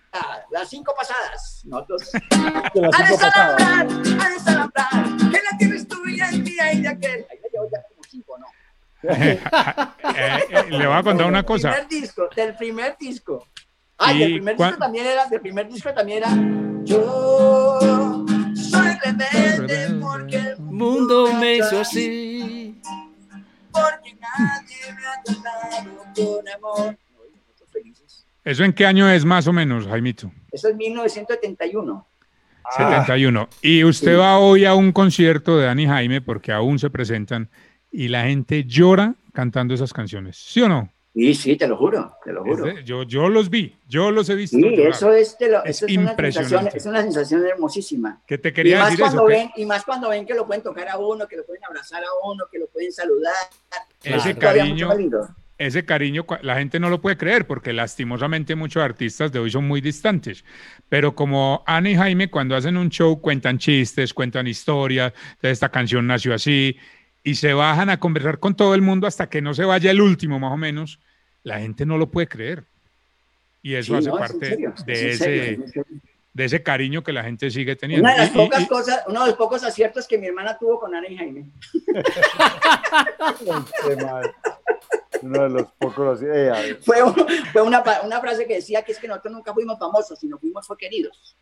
las 0.50 0.68
cinco 0.68 0.94
pasadas. 0.96 1.62
Nosotros 1.64 2.10
De 2.74 2.80
las 2.80 3.00
a 3.00 3.06
cinco 3.06 3.18
pasadas. 3.20 3.56
desalambrar, 3.88 4.26
a 4.26 4.30
desalambrar, 4.30 5.04
que 5.30 5.40
la 5.50 5.58
tierra 5.58 5.76
es 5.76 5.88
tuya, 5.88 6.28
es 6.28 6.38
mía 6.38 6.72
y 6.72 6.80
de 6.82 6.88
aquel. 6.88 7.26
Ahí 7.30 7.38
ya 7.42 7.48
llevo 7.52 7.68
ya 7.72 7.82
como 7.88 8.02
cinco, 8.08 8.38
¿no? 8.38 8.46
Eh, 9.04 9.40
eh, 10.50 10.64
le 10.70 10.86
voy 10.86 10.96
a 10.96 11.02
contar 11.02 11.26
una 11.26 11.38
Del 11.38 11.46
cosa. 11.46 11.70
primer 11.70 11.88
disco, 11.88 12.28
del 12.36 12.54
primer 12.54 12.96
disco. 12.98 13.48
Ay, 13.98 14.16
¿Y 14.16 14.18
del 14.20 14.32
primer 14.34 14.56
disco 14.56 14.76
también 14.78 15.06
era, 15.06 15.26
del 15.26 15.40
primer 15.40 15.68
disco 15.68 15.94
también 15.94 16.18
era. 16.18 16.28
Yo 16.84 18.24
soy 18.54 18.88
rebelde 19.04 19.98
porque 20.00 20.36
el 20.36 20.58
Mundo 20.60 21.32
me 21.34 21.56
hizo 21.56 21.80
así. 21.80 22.80
Porque 23.72 24.14
nadie 24.20 24.94
me 24.94 25.06
ha 25.06 25.22
tratado 25.22 26.04
con 26.14 26.48
amor. 26.48 26.98
¿Eso 28.44 28.64
en 28.64 28.72
qué 28.72 28.86
año 28.86 29.08
es 29.08 29.24
más 29.24 29.46
o 29.46 29.52
menos, 29.52 29.86
Jaimito? 29.86 30.32
Eso 30.50 30.68
es 30.68 30.76
1971. 30.76 32.06
Ah. 32.64 33.04
71. 33.04 33.48
Y 33.62 33.84
usted 33.84 34.18
va 34.18 34.38
hoy 34.38 34.64
a 34.64 34.74
un 34.74 34.92
concierto 34.92 35.56
de 35.58 35.66
Dani 35.66 35.86
Jaime 35.86 36.20
porque 36.20 36.52
aún 36.52 36.78
se 36.78 36.90
presentan 36.90 37.48
y 37.92 38.08
la 38.08 38.24
gente 38.24 38.64
llora 38.64 39.14
cantando 39.32 39.74
esas 39.74 39.92
canciones. 39.92 40.36
¿Sí 40.36 40.60
o 40.62 40.68
no? 40.68 40.90
Sí, 41.14 41.34
sí, 41.34 41.56
te 41.56 41.68
lo 41.68 41.76
juro, 41.76 42.10
te 42.24 42.32
lo 42.32 42.42
juro. 42.42 42.64
de- 42.64 42.84
yo, 42.84 43.02
yo 43.02 43.28
los 43.28 43.50
vi, 43.50 43.76
yo 43.86 44.10
los 44.10 44.30
he 44.30 44.34
visto. 44.34 44.56
Sí, 44.56 44.62
llorar. 44.62 44.92
eso 44.92 45.12
es, 45.12 45.36
te 45.36 45.50
lo- 45.50 45.62
Es 45.62 45.76
eso 45.76 45.86
es 45.86 45.98
una 45.98 46.10
impresionante. 46.12 46.50
sensación, 46.70 46.76
es 46.78 46.86
una 46.86 47.02
sensación 47.02 47.46
hermosísima. 47.46 48.22
Que 48.26 48.38
te 48.38 48.48
Y 48.48 48.52
quería 48.52 48.78
más, 48.78 48.90
decir 48.92 49.04
eso. 49.04 49.12
cuando 49.16 49.28
que 49.28 49.34
ven, 49.36 49.50
y 49.56 49.66
más 49.66 49.84
cuando 49.84 50.08
ven 50.08 50.24
que 50.24 50.32
lo 50.34 50.46
pueden 50.46 50.62
tocar 50.62 50.88
a 50.88 50.96
uno, 50.96 51.28
que 51.28 51.36
lo 51.36 51.44
pueden 51.44 51.62
abrazar 51.66 52.02
a 52.02 52.06
uno, 52.30 52.44
que 52.50 52.58
lo 52.58 52.66
pueden 52.68 52.90
saludar. 52.92 53.34
ese 54.02 54.34
cariño, 54.36 54.88
ese 55.58 55.84
cariño, 55.84 56.24
la 56.42 56.56
gente 56.56 56.80
no 56.80 56.88
lo 56.88 57.00
puede 57.00 57.16
creer 57.18 57.46
porque 57.46 57.72
lastimosamente 57.74 58.54
muchos 58.56 58.82
artistas 58.82 59.30
de 59.30 59.38
hoy 59.38 59.50
son 59.50 59.68
muy 59.68 59.80
distantes. 59.82 60.44
Pero 60.88 61.14
como 61.14 61.62
Ana 61.66 61.90
y 61.90 61.94
Jaime 61.94 62.30
cuando 62.30 62.56
hacen 62.56 62.76
un 62.78 62.88
show 62.88 63.20
cuentan 63.20 63.58
chistes, 63.58 64.12
cuentan 64.14 64.46
historias, 64.46 65.12
esta 65.42 65.68
canción 65.68 66.06
nació 66.06 66.34
así 66.34 66.76
y 67.24 67.34
se 67.36 67.52
bajan 67.54 67.88
a 67.90 68.00
conversar 68.00 68.38
con 68.38 68.54
todo 68.56 68.74
el 68.74 68.82
mundo 68.82 69.06
hasta 69.06 69.28
que 69.28 69.40
no 69.42 69.54
se 69.54 69.64
vaya 69.64 69.90
el 69.90 70.00
último 70.00 70.38
más 70.38 70.52
o 70.52 70.56
menos, 70.56 70.98
la 71.42 71.60
gente 71.60 71.86
no 71.86 71.96
lo 71.98 72.10
puede 72.10 72.28
creer. 72.28 72.64
Y 73.62 73.74
eso 73.74 73.92
Sí, 73.92 73.98
hace 73.98 74.08
no, 74.08 74.14
es 74.16 74.20
parte 74.32 74.46
serio, 74.48 74.72
es 74.76 74.84
de, 74.86 74.92
en 75.00 75.08
ese, 75.08 75.16
serio, 75.24 75.64
es 75.64 75.70
serio. 75.72 76.00
de 76.34 76.44
ese 76.44 76.62
cariño 76.64 77.02
que 77.04 77.12
la 77.12 77.22
gente 77.22 77.48
sigue 77.50 77.76
teniendo. 77.76 78.02
Una 78.04 78.12
de 78.14 78.18
las 78.26 78.34
Y- 78.34 78.38
pocas 78.38 78.62
y- 78.62 78.66
cosas, 78.66 79.02
uno 79.06 79.20
de 79.20 79.26
los 79.28 79.36
pocos 79.36 79.62
aciertos 79.62 80.08
que 80.08 80.18
mi 80.18 80.26
hermana 80.26 80.58
tuvo 80.58 80.80
con 80.80 80.94
Ana 80.94 81.06
y 81.08 81.16
Jaime. 81.16 81.46
Qué 83.86 83.96
mal. 84.04 84.32
Uno 85.22 85.42
de 85.44 85.48
los 85.50 85.66
pocos 85.78 86.20
eh. 86.22 86.78
Fue, 86.84 86.96
fue 87.52 87.62
una, 87.62 87.82
una 88.04 88.20
frase 88.20 88.46
que 88.46 88.54
decía 88.54 88.82
que 88.82 88.92
es 88.92 88.98
que 88.98 89.06
nosotros 89.06 89.32
nunca 89.32 89.54
fuimos 89.54 89.78
famosos, 89.78 90.18
sino 90.18 90.38
fuimos 90.38 90.66
fue 90.66 90.76
queridos. 90.76 91.36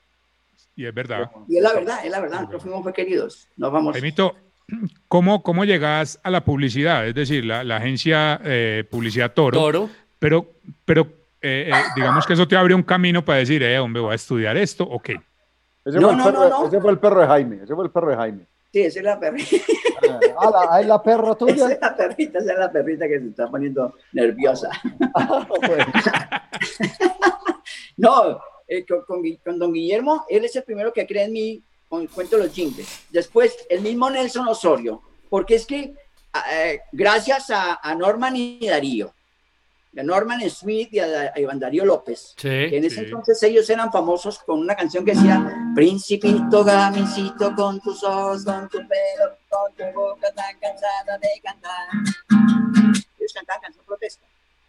y 0.77 0.85
es 0.87 0.93
verdad. 0.95 1.31
Y 1.49 1.57
es 1.57 1.63
la 1.63 1.73
verdad, 1.73 2.05
es 2.05 2.11
la 2.11 2.21
verdad, 2.21 2.41
nosotros 2.41 2.63
fuimos 2.63 2.83
fue 2.83 2.93
queridos, 2.93 3.49
no 3.57 3.71
vamos. 3.71 3.93
Jaimito, 3.95 4.37
¿cómo, 5.09 5.43
¿cómo 5.43 5.65
llegas 5.65 6.21
a 6.23 6.31
la 6.31 6.45
publicidad? 6.45 7.07
Es 7.07 7.15
decir, 7.15 7.45
la, 7.45 7.65
la 7.65 7.77
agencia 7.77 8.41
eh, 8.45 8.85
Publicidad 8.91 9.33
Toro. 9.33 9.59
Toro. 9.59 9.91
Pero, 10.19 10.47
pero 10.85 11.03
eh, 11.41 11.71
eh, 11.73 11.83
digamos 11.97 12.27
que 12.27 12.35
eso 12.35 12.47
te 12.47 12.57
abre 12.57 12.75
un 12.75 12.83
camino 12.83 13.25
para 13.25 13.39
decir, 13.39 13.63
eh, 13.63 13.79
hombre, 13.79 14.03
voy 14.03 14.13
a 14.13 14.17
estudiar 14.17 14.57
esto, 14.57 14.85
¿o 14.85 15.01
qué? 15.01 15.21
Ese, 15.85 15.99
No, 15.99 16.09
fue 16.09 16.13
el 16.13 16.19
no, 16.19 16.25
perro, 16.25 16.39
no, 16.41 16.49
no. 16.49 16.67
ese 16.69 16.81
fue 16.81 16.91
el 16.93 16.99
perro 16.99 17.21
de 17.21 17.27
Jaime. 17.27 17.57
Ese 17.63 17.75
fue 17.75 17.85
el 17.85 17.91
perro 17.91 18.11
de 18.11 18.17
Jaime. 18.17 18.47
Sí, 18.73 18.83
esa 18.83 18.99
es 19.01 19.05
la 19.05 19.19
perrita. 19.19 19.57
Ah, 20.39 20.51
la, 20.51 20.69
ah, 20.71 20.81
es 20.81 20.87
la 20.87 21.03
perra 21.03 21.25
Esa 21.33 21.39
tuya. 21.39 21.67
es 21.69 21.79
la 21.81 21.97
perrita, 21.97 22.39
esa 22.39 22.53
es 22.53 22.59
la 22.59 22.71
perrita 22.73 23.09
que 23.09 23.19
se 23.19 23.27
está 23.27 23.49
poniendo 23.51 23.95
nerviosa. 24.13 24.71
Ah, 25.15 25.47
bueno. 25.67 25.85
No, 27.97 28.41
eh, 28.67 28.87
con, 28.87 29.03
con 29.05 29.23
con 29.45 29.59
don 29.59 29.73
Guillermo, 29.73 30.25
él 30.29 30.45
es 30.45 30.57
el 30.57 30.63
primero 30.63 30.93
que 30.93 31.07
cree 31.07 31.25
en 31.25 31.33
mí 31.33 31.63
con 31.91 32.03
el 32.03 32.09
cuento 32.09 32.37
de 32.37 32.45
los 32.47 32.55
jingles. 32.55 32.87
Después, 33.11 33.67
el 33.69 33.81
mismo 33.81 34.09
Nelson 34.09 34.47
Osorio, 34.47 35.03
porque 35.29 35.57
es 35.57 35.67
que 35.67 35.93
eh, 36.53 36.81
gracias 36.93 37.51
a, 37.51 37.81
a 37.83 37.95
Norman 37.97 38.37
y 38.37 38.65
Darío, 38.69 39.13
a 39.99 40.03
Norman 40.05 40.49
Smith 40.49 40.89
y 40.93 41.01
a, 41.01 41.33
a 41.35 41.41
Iván 41.41 41.59
Darío 41.59 41.85
López, 41.85 42.35
que 42.37 42.69
Sí. 42.71 42.77
en 42.77 42.85
ese 42.85 42.95
Sí. 43.01 43.05
entonces 43.07 43.43
ellos 43.43 43.69
eran 43.69 43.91
famosos 43.91 44.39
con 44.39 44.61
una 44.61 44.77
canción 44.77 45.05
que 45.05 45.15
decía 45.15 45.53
Principito 45.75 46.63
gamincito 46.63 47.53
con 47.57 47.81
tus 47.81 48.05
ojos, 48.05 48.45
con 48.45 48.69
tu 48.69 48.79
pelo, 48.79 49.37
con 49.49 49.75
tu 49.75 49.99
boca 49.99 50.33
tan 50.33 50.57
cansada 50.61 51.19
de 51.19 51.29
cantar. 51.43 51.89
Ellos 53.19 53.33
cantaban 53.35 53.63
canción 53.63 53.85
protesta. 53.85 54.25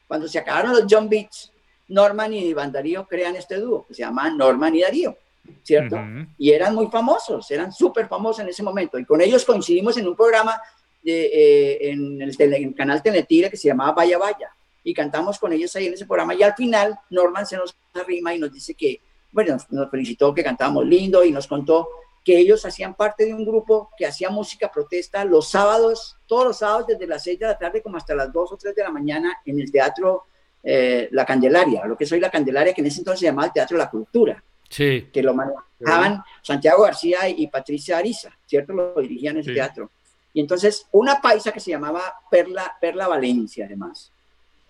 Cuando 0.08 0.28
se 0.28 0.40
acabaron 0.40 0.72
los 0.72 0.86
John 0.90 1.08
Beats, 1.08 1.52
Norman 1.88 2.34
y 2.34 2.40
Iván 2.46 2.72
Darío 2.72 3.06
crean 3.08 3.36
este 3.36 3.58
dúo 3.58 3.86
que 3.86 3.94
se 3.94 4.02
llama 4.02 4.28
Norman 4.32 4.74
y 4.76 4.82
Darío, 4.82 5.16
¿cierto? 5.64 5.96
Y 6.38 6.52
eran 6.52 6.76
muy 6.76 6.88
famosos, 6.88 7.50
eran 7.52 7.72
súper 7.72 8.08
famosos 8.08 8.40
en 8.44 8.50
ese 8.50 8.64
momento. 8.64 8.98
Y 9.00 9.06
con 9.06 9.22
ellos 9.22 9.46
coincidimos 9.46 9.98
en 9.98 10.08
un 10.08 10.16
programa 10.16 10.60
de, 11.04 11.26
eh, 11.26 11.92
en, 11.92 12.22
el 12.22 12.36
tele- 12.38 12.58
en 12.58 12.70
el 12.70 12.76
canal 12.76 13.02
Teletire 13.02 13.50
que 13.50 13.58
se 13.58 13.68
llamaba 13.68 13.94
Vaya 13.94 14.18
Vaya. 14.18 14.50
Y 14.84 14.94
cantamos 14.94 15.38
con 15.40 15.54
ellos 15.54 15.76
ahí 15.76 15.88
en 15.88 15.94
ese 15.94 16.06
programa. 16.06 16.34
Y 16.34 16.42
al 16.44 16.54
final, 16.56 16.98
Norman 17.10 17.46
se 17.46 17.58
nos 17.58 17.76
arrima 17.94 18.34
y 18.34 18.40
nos 18.40 18.52
dice 18.52 18.74
que, 18.74 19.00
bueno, 19.32 19.54
nos, 19.54 19.72
nos 19.72 19.90
felicitó 19.92 20.34
que 20.34 20.44
cantábamos 20.44 20.86
lindo 20.86 21.24
y 21.24 21.32
nos 21.32 21.48
contó 21.48 21.88
que 22.24 22.38
ellos 22.38 22.64
hacían 22.66 22.94
parte 22.94 23.26
de 23.26 23.34
un 23.34 23.44
grupo 23.46 23.90
que 23.98 24.06
hacía 24.06 24.30
música 24.30 24.72
protesta 24.72 25.26
los 25.26 25.50
sábados, 25.50 26.18
todos 26.28 26.46
los 26.46 26.58
sábados 26.60 26.86
desde 26.88 27.08
las 27.08 27.24
6 27.24 27.40
de 27.40 27.48
la 27.48 27.58
tarde 27.58 27.82
como 27.82 27.98
hasta 27.98 28.14
las 28.14 28.32
2 28.32 28.52
o 28.52 28.58
3 28.58 28.76
de 28.76 28.84
la 28.84 28.92
mañana 28.92 29.38
en 29.46 29.60
el 29.60 29.72
teatro 29.72 30.26
eh, 30.64 31.10
La 31.12 31.26
Candelaria, 31.26 31.84
lo 31.86 31.98
que 31.98 32.06
soy 32.06 32.20
La 32.20 32.30
Candelaria, 32.30 32.74
que 32.74 32.82
en 32.82 32.88
ese 32.88 33.00
entonces 33.00 33.22
se 33.22 33.26
llamaba 33.26 33.48
el 33.48 33.54
Teatro 33.54 33.76
de 33.76 33.84
la 33.84 33.90
Cultura 33.90 34.44
Sí. 34.72 35.10
que 35.12 35.22
lo 35.22 35.34
manejaban 35.34 36.24
Santiago 36.42 36.84
García 36.84 37.28
y 37.28 37.46
Patricia 37.48 37.98
Ariza, 37.98 38.30
¿cierto? 38.46 38.72
Lo 38.72 38.96
dirigían 39.02 39.38
ese 39.38 39.50
Sí. 39.50 39.56
teatro. 39.56 39.92
Y 40.34 40.40
entonces 40.40 40.88
una 40.92 41.20
paisa 41.20 41.52
que 41.52 41.60
se 41.60 41.72
llamaba 41.72 42.02
Perla, 42.30 42.78
Perla 42.80 43.10
Valencia, 43.10 43.66
además, 43.66 44.12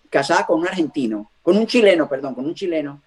casada 0.09 0.47
con 0.47 0.59
un 0.59 0.67
argentino, 0.67 1.29
con 1.43 1.55
un 1.55 1.67
chileno, 1.67 2.09
perdón, 2.09 2.33
con 2.33 2.45
un 2.45 2.55
chileno, 2.55 3.01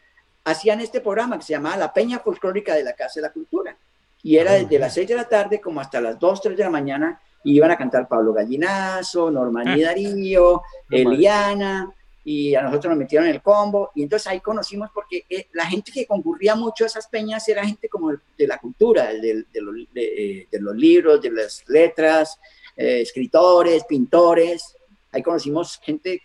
hacían 0.44 0.80
este 0.80 1.00
programa 1.00 1.36
que 1.36 1.44
se 1.44 1.52
llamaba 1.54 1.76
La 1.76 1.92
Peña 1.92 2.20
Folclórica 2.20 2.74
de 2.76 2.84
la 2.84 2.92
Casa 2.92 3.14
de 3.16 3.22
la 3.22 3.32
Cultura. 3.32 3.76
Y 4.22 4.36
era 4.36 4.52
desde 4.52 4.78
las 4.78 4.94
6 4.94 5.08
de 5.08 5.16
la 5.16 5.28
tarde 5.28 5.60
como 5.60 5.80
hasta 5.80 6.00
las 6.00 6.18
2, 6.18 6.40
3 6.40 6.56
de 6.56 6.62
la 6.64 6.70
mañana, 6.70 7.20
y 7.42 7.56
iban 7.56 7.70
a 7.72 7.76
cantar 7.76 8.06
Pablo 8.08 8.32
Gallinazo, 8.32 9.30
Norman 9.30 9.76
y 9.76 9.82
Darío, 9.82 10.62
Eliana, 10.88 11.90
y 12.24 12.54
a 12.54 12.62
nosotros 12.62 12.90
nos 12.90 12.98
metieron 12.98 13.28
en 13.28 13.34
el 13.34 13.42
combo, 13.42 13.90
y 13.94 14.02
entonces 14.02 14.26
ahí 14.26 14.40
conocimos 14.40 14.90
porque 14.94 15.24
eh, 15.28 15.48
la 15.52 15.66
gente 15.66 15.92
que 15.92 16.06
concurría 16.06 16.54
mucho 16.54 16.84
a 16.84 16.86
esas 16.86 17.06
peñas 17.06 17.46
era 17.48 17.66
gente 17.66 17.88
como 17.88 18.10
de, 18.10 18.46
la 18.46 18.58
cultura, 18.58 19.12
de, 19.12 19.44
de 19.52 19.60
los, 19.60 19.74
de, 19.92 20.02
eh, 20.02 20.48
de 20.50 20.60
los 20.60 20.74
libros, 20.74 21.20
de 21.20 21.30
las 21.30 21.62
letras, 21.68 22.38
eh, 22.76 23.02
escritores, 23.02 23.84
pintores, 23.84 24.76
ahí 25.12 25.22
conocimos 25.22 25.78
gente, 25.82 26.20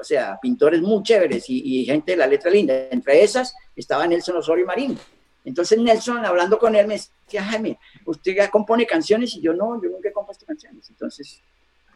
o 0.00 0.04
sea, 0.04 0.38
pintores 0.40 0.80
muy 0.80 1.02
chéveres 1.02 1.48
y, 1.48 1.80
y 1.80 1.84
gente 1.86 2.12
de 2.12 2.18
la 2.18 2.26
letra 2.26 2.50
linda, 2.50 2.88
entre 2.90 3.22
esas 3.22 3.54
estaba 3.74 4.06
Nelson 4.06 4.36
Osorio 4.36 4.66
Marín. 4.66 4.96
Entonces 5.44 5.78
Nelson, 5.78 6.24
hablando 6.24 6.58
con 6.58 6.76
él, 6.76 6.86
me 6.86 6.94
decía, 6.94 7.42
Jaime, 7.42 7.78
usted 8.06 8.36
ya 8.36 8.50
compone 8.50 8.86
canciones, 8.86 9.34
y 9.34 9.40
yo 9.40 9.52
no, 9.52 9.82
yo 9.82 9.90
nunca 9.90 10.08
he 10.08 10.12
compuesto 10.12 10.46
canciones. 10.46 10.88
Entonces 10.88 11.40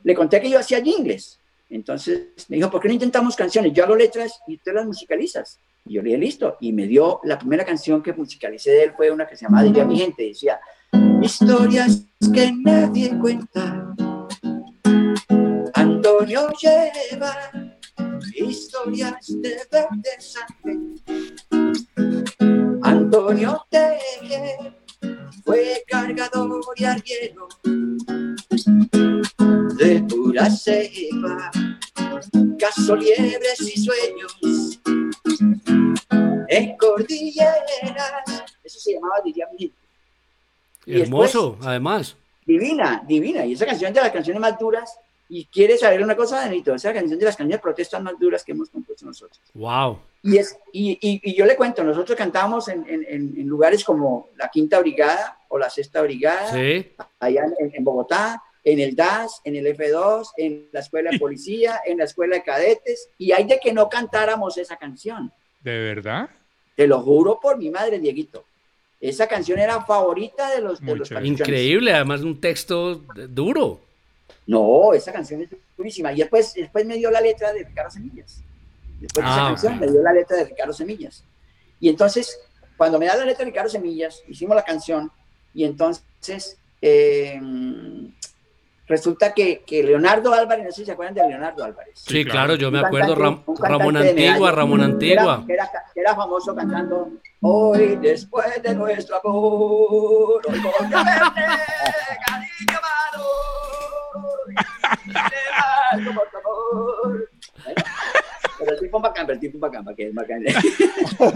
le 0.02 0.14
conté 0.14 0.40
que 0.40 0.50
yo 0.50 0.58
hacía 0.58 0.82
jingles. 0.82 1.38
Entonces 1.68 2.28
me 2.48 2.56
dijo, 2.56 2.70
¿por 2.70 2.80
qué 2.80 2.88
no 2.88 2.94
intentamos 2.94 3.34
canciones? 3.34 3.72
Yo 3.72 3.84
hago 3.84 3.96
letras 3.96 4.40
y 4.46 4.58
tú 4.58 4.70
las 4.72 4.86
musicalizas. 4.86 5.60
Y 5.84 5.94
yo 5.94 6.02
le 6.02 6.10
dije, 6.10 6.18
listo. 6.18 6.56
Y 6.60 6.72
me 6.72 6.86
dio, 6.86 7.20
la 7.24 7.38
primera 7.38 7.64
canción 7.64 8.02
que 8.02 8.12
musicalicé 8.12 8.70
de 8.70 8.84
él 8.84 8.92
fue 8.96 9.10
una 9.10 9.26
que 9.26 9.36
se 9.36 9.44
llamaba 9.44 9.64
Diría 9.64 9.84
mi 9.84 9.98
gente. 9.98 10.22
Decía, 10.22 10.60
historias 11.22 12.04
que 12.32 12.52
nadie 12.52 13.18
cuenta. 13.18 13.94
Antonio 15.74 16.48
lleva 16.60 17.34
historias 18.34 19.26
de 19.28 19.58
verde 19.70 20.10
sangre. 20.18 20.78
Antonio 22.82 23.64
Teje 23.70 24.56
fue 25.44 25.84
cargador 25.88 26.60
y 26.76 26.84
arriero 26.84 27.48
de 29.78 30.02
pura 30.02 30.50
cepa, 30.50 31.50
caso 32.58 32.96
liebres 32.96 33.60
y 33.60 33.80
sueños 33.80 34.80
en 36.48 36.76
cordilleras. 36.76 38.44
Eso 38.62 38.80
se 38.80 38.94
llamaba, 38.94 39.16
diría 39.24 39.46
mi 39.52 39.58
gente. 39.58 39.76
Y 40.86 41.00
Hermoso, 41.02 41.58
además. 41.62 42.16
Divina, 42.46 43.02
divina. 43.06 43.44
Y 43.44 43.52
esa 43.54 43.66
canción 43.66 43.92
de 43.92 44.00
las 44.00 44.12
canciones 44.12 44.40
más 44.40 44.58
duras. 44.58 44.98
Y 45.28 45.46
quieres 45.46 45.80
saber 45.80 46.00
una 46.04 46.14
cosa, 46.14 46.36
Danito, 46.36 46.72
esa 46.72 46.92
canción 46.92 47.18
de 47.18 47.24
las 47.24 47.34
canciones 47.36 47.58
de 47.58 47.62
protestas 47.62 48.00
más 48.00 48.16
duras 48.16 48.44
que 48.44 48.52
hemos 48.52 48.70
compuesto 48.70 49.04
nosotros. 49.04 49.40
Wow. 49.54 49.98
Y, 50.22 50.36
es, 50.36 50.56
y, 50.72 50.92
y, 50.92 51.20
y 51.32 51.34
yo 51.34 51.44
le 51.46 51.56
cuento, 51.56 51.82
nosotros 51.82 52.16
cantábamos 52.16 52.68
en, 52.68 52.86
en, 52.88 53.04
en 53.08 53.46
lugares 53.48 53.82
como 53.82 54.28
la 54.36 54.48
Quinta 54.48 54.78
Brigada 54.78 55.40
o 55.48 55.58
la 55.58 55.68
Sexta 55.68 56.00
Brigada, 56.02 56.52
Sí. 56.52 56.92
allá 57.18 57.42
en, 57.58 57.74
en 57.74 57.82
Bogotá, 57.82 58.40
en 58.66 58.80
el 58.80 58.96
DAS, 58.96 59.40
en 59.44 59.54
el 59.54 59.64
F2, 59.76 60.30
en 60.36 60.68
la 60.72 60.80
Escuela 60.80 61.12
de 61.12 61.20
Policía, 61.20 61.80
en 61.86 61.98
la 61.98 62.04
Escuela 62.04 62.34
de 62.34 62.42
Cadetes, 62.42 63.08
y 63.16 63.30
hay 63.30 63.44
de 63.44 63.60
que 63.60 63.72
no 63.72 63.88
cantáramos 63.88 64.58
esa 64.58 64.76
canción. 64.76 65.32
¿De 65.60 65.78
verdad? 65.78 66.28
Te 66.74 66.88
lo 66.88 67.00
juro 67.00 67.38
por 67.40 67.58
mi 67.58 67.70
madre, 67.70 68.00
Dieguito. 68.00 68.44
Esa 69.00 69.28
canción 69.28 69.60
era 69.60 69.84
favorita 69.84 70.52
de 70.52 70.62
los, 70.62 70.80
de 70.80 70.96
los. 70.96 71.08
Increíble, 71.22 71.92
además 71.94 72.22
un 72.22 72.40
texto 72.40 72.96
duro. 73.28 73.80
No, 74.48 74.92
esa 74.94 75.12
canción 75.12 75.42
es 75.42 75.50
durísima. 75.76 76.12
Y 76.12 76.16
después, 76.16 76.52
después 76.54 76.84
me 76.84 76.96
dio 76.96 77.08
la 77.12 77.20
letra 77.20 77.52
de 77.52 77.62
Ricardo 77.62 77.90
Semillas. 77.92 78.42
Después 78.98 79.24
de 79.24 79.30
esa 79.30 79.44
Ah, 79.44 79.48
canción 79.50 79.78
me 79.78 79.86
dio 79.86 80.02
la 80.02 80.12
letra 80.12 80.38
de 80.38 80.44
Ricardo 80.44 80.72
Semillas. 80.72 81.22
Y 81.78 81.88
entonces, 81.88 82.36
cuando 82.76 82.98
me 82.98 83.06
da 83.06 83.16
la 83.16 83.26
letra 83.26 83.44
de 83.44 83.52
Ricardo 83.52 83.70
Semillas, 83.70 84.24
hicimos 84.26 84.56
la 84.56 84.64
canción 84.64 85.12
y 85.54 85.64
entonces 85.64 86.58
eh, 86.82 87.40
resulta 88.86 89.32
que, 89.34 89.62
que 89.66 89.82
Leonardo 89.82 90.32
Álvarez, 90.32 90.64
no 90.64 90.70
sé 90.70 90.76
si 90.82 90.86
se 90.86 90.92
acuerdan 90.92 91.14
de 91.14 91.26
Leonardo 91.28 91.64
Álvarez. 91.64 91.98
Sí, 92.06 92.24
claro. 92.24 92.54
yo 92.54 92.70
me 92.70 92.78
acuerdo. 92.80 93.14
Ram- 93.16 93.42
Ramón 93.58 93.96
Antigua, 93.96 94.52
Ramón 94.52 94.78
que 94.80 94.84
Antigua. 94.86 95.34
Era, 95.34 95.46
que 95.46 95.52
era, 95.52 95.70
que 95.94 96.00
era 96.00 96.14
famoso 96.14 96.54
cantando 96.54 97.08
Hoy 97.42 97.96
después 97.96 98.46
de 98.62 98.74
nuestro 98.74 99.16
amor, 99.18 100.42
hoy 100.48 100.58
voy 100.60 100.72
a 100.92 101.04
verte, 101.04 101.42
cariño 102.26 102.78
amado, 102.78 103.24
tu 106.30 106.36
amor. 106.38 107.30
Bueno, 107.64 107.82
Pero 108.58 108.72
el 108.72 108.78
tipo 108.80 108.96
es 108.96 109.02
bacán, 109.02 109.26
pero 109.26 109.34
el 109.34 109.40
tipo 109.40 109.56
es 109.58 109.60
bacán, 109.60 109.84
porque 109.84 110.08
es 110.08 110.14
bacán. 110.14 110.42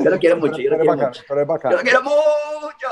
Yo 0.03 0.11
lo 0.11 0.19
quiero 0.19 0.37
mucho, 0.39 0.59
yo 0.59 0.71
lo 0.71 0.79
quiero 0.79 0.97
mucho. 0.97 1.23
pero 1.29 1.41
es 1.43 1.49
Yo 1.63 1.71
lo 1.71 1.83
quiero 1.83 2.03
mucho. 2.03 2.89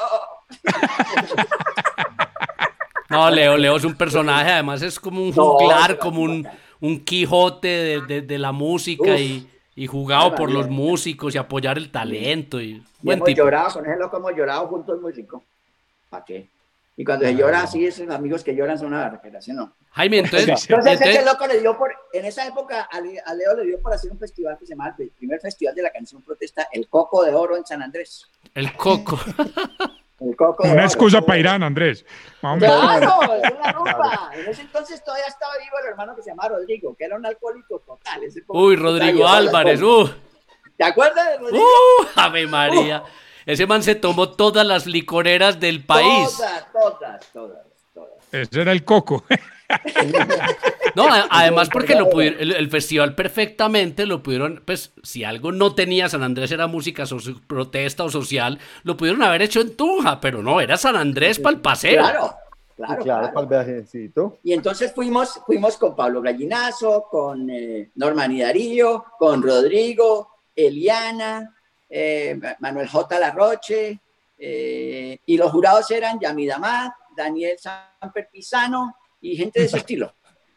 No, 3.11 3.31
Leo, 3.31 3.57
Leo 3.57 3.77
es 3.77 3.85
un 3.85 3.95
personaje, 3.95 4.51
además 4.51 4.83
es 4.83 4.99
como 5.01 5.23
un 5.23 5.33
juglar, 5.33 5.99
como 5.99 6.21
un, 6.23 6.47
un 6.81 7.05
Quijote 7.05 7.69
de, 7.69 8.01
de- 8.03 8.23
de 8.23 8.39
la 8.39 8.53
música 8.53 9.13
Uf, 9.15 9.21
y, 9.21 9.49
y 9.77 9.87
jugado 9.87 10.35
por 10.35 10.51
los 10.51 10.69
músicos 10.69 11.35
y 11.35 11.39
apoyar 11.39 11.79
el 11.79 11.91
talento. 11.91 12.61
Y, 12.61 12.83
Y 13.03 13.11
hemos 13.11 13.27
tipo. 13.27 13.39
llorado, 13.39 13.73
con 13.73 13.87
ese 13.87 13.99
loco 13.99 14.17
hemos 14.19 14.33
llorado 14.37 14.67
juntos 14.69 15.01
muy 15.01 15.13
rico. 15.13 15.43
¿Para 16.11 16.25
qué? 16.25 16.49
Y 16.97 17.05
cuando 17.05 17.25
se 17.27 17.35
llora 17.37 17.63
así, 17.63 17.87
esos 17.87 18.11
amigos 18.11 18.43
que 18.43 18.57
lloran 18.57 18.77
son 18.77 18.89
una 18.89 19.09
recuperación, 19.09 19.57
¿no? 19.57 19.73
Jaime, 19.93 20.19
entonces, 20.19 20.49
Entonces 20.69 20.95
ese 21.01 21.05
entonces- 21.11 21.25
loco 21.25 21.47
le 21.47 21.61
dio 21.61 21.79
por, 21.79 21.95
en 22.13 22.25
esa 22.25 22.47
época 22.47 22.89
a 22.93 23.01
Leo 23.01 23.55
le 23.57 23.65
dio 23.67 23.81
por 23.81 23.93
hacer 23.95 24.11
un 24.11 24.19
festival 24.19 24.59
que 24.59 24.67
se 24.67 24.71
llama 24.73 24.95
el 24.99 25.09
primer 25.11 25.41
festival 25.41 25.75
de 25.75 25.83
la 25.83 25.91
canción 25.91 26.21
protesta, 26.23 26.67
el 26.73 26.89
Coco 26.89 27.25
de 27.25 27.33
Oro 27.33 27.57
en 27.57 27.65
San 27.65 27.83
Andrés. 27.83 28.27
el 28.55 28.73
coco. 28.75 29.19
El 30.21 30.35
Coco 30.35 30.65
Una 30.65 30.85
excusa 30.85 31.21
para 31.21 31.39
Irán, 31.39 31.63
Andrés. 31.63 32.05
Claro, 32.41 33.21
es 33.35 33.53
una 33.53 33.73
rumba. 33.73 34.31
En 34.35 34.49
ese 34.49 34.63
entonces 34.63 35.03
todavía 35.05 35.27
estaba 35.27 35.53
vivo 35.59 35.77
el 35.83 35.91
hermano 35.91 36.17
que 36.17 36.23
se 36.23 36.31
llamaba 36.31 36.51
Rodrigo, 36.51 36.97
que 36.97 37.05
era 37.05 37.17
un 37.17 37.25
alcohólico 37.25 37.79
total. 37.81 38.25
ese 38.25 38.43
Uy, 38.49 38.77
Rodrigo 38.77 39.29
Álvarez, 39.29 39.81
uh, 39.81 40.11
¿Te 40.77 40.85
acuerdas 40.85 41.27
de 41.29 41.39
Rodrigo? 41.39 41.65
uh, 41.65 42.07
Ave 42.21 42.47
María. 42.47 43.03
Ese 43.47 43.67
man 43.67 43.83
se 43.83 43.95
tomó 43.95 44.31
todas 44.31 44.67
las 44.67 44.87
licoreras 44.87 45.59
del 45.59 45.85
país. 45.85 46.37
Todas, 46.37 46.73
todas, 46.73 47.33
todas, 47.33 47.67
todas. 47.95 48.25
Ese 48.33 48.61
era 48.61 48.73
el 48.73 48.85
coco. 48.85 49.25
No, 50.95 51.07
además 51.31 51.69
porque 51.69 51.95
lo 51.95 52.11
pudieron, 52.11 52.41
el, 52.41 52.53
el 52.53 52.71
festival 52.71 53.15
perfectamente 53.15 54.05
lo 54.07 54.23
pudieron, 54.23 54.63
pues 54.65 54.93
si 55.03 55.23
algo 55.23 55.53
no 55.53 55.75
tenía 55.75 56.09
San 56.09 56.23
Andrés 56.23 56.51
era 56.51 56.67
música 56.67 57.07
so- 57.07 57.19
protesta 57.47 58.05
o 58.05 58.11
social, 58.11 58.59
lo 58.83 58.97
pudieron 58.97 59.23
haber 59.23 59.43
hecho 59.43 59.61
en 59.61 59.77
Tunja, 59.77 60.21
pero 60.21 60.43
no, 60.43 60.61
era 60.61 60.77
San 60.77 60.97
Andrés 60.97 61.39
para 61.39 61.55
el 61.55 61.63
paseo. 61.63 62.03
Claro, 62.03 62.35
claro, 62.75 63.03
claro. 63.03 63.33
para 63.33 63.41
el 63.43 63.47
viajecito. 63.67 64.39
Y 64.43 64.53
entonces 64.55 64.93
fuimos, 64.93 65.41
fuimos 65.47 65.77
con 65.77 65.95
Pablo 65.95 66.21
Gallinazo, 66.21 67.07
con 67.09 67.49
eh, 67.51 67.91
Norman 67.95 68.33
y 68.33 68.41
Darío, 68.41 69.05
con 69.19 69.43
Rodrigo, 69.43 70.31
Eliana, 70.57 71.55
eh, 71.89 72.41
Manuel 72.59 72.89
J. 72.89 73.21
Larroche, 73.21 74.01
eh, 74.37 75.19
y 75.27 75.37
los 75.37 75.53
jurados 75.53 75.89
eran 75.91 76.19
Yamid 76.19 76.51
Amad, 76.51 76.91
Daniel 77.17 77.57
Samper 77.59 78.29
Pisano 78.33 78.97
y 79.21 79.37
gente 79.37 79.61
de 79.61 79.67
ese 79.67 79.79
estilo. 79.79 80.15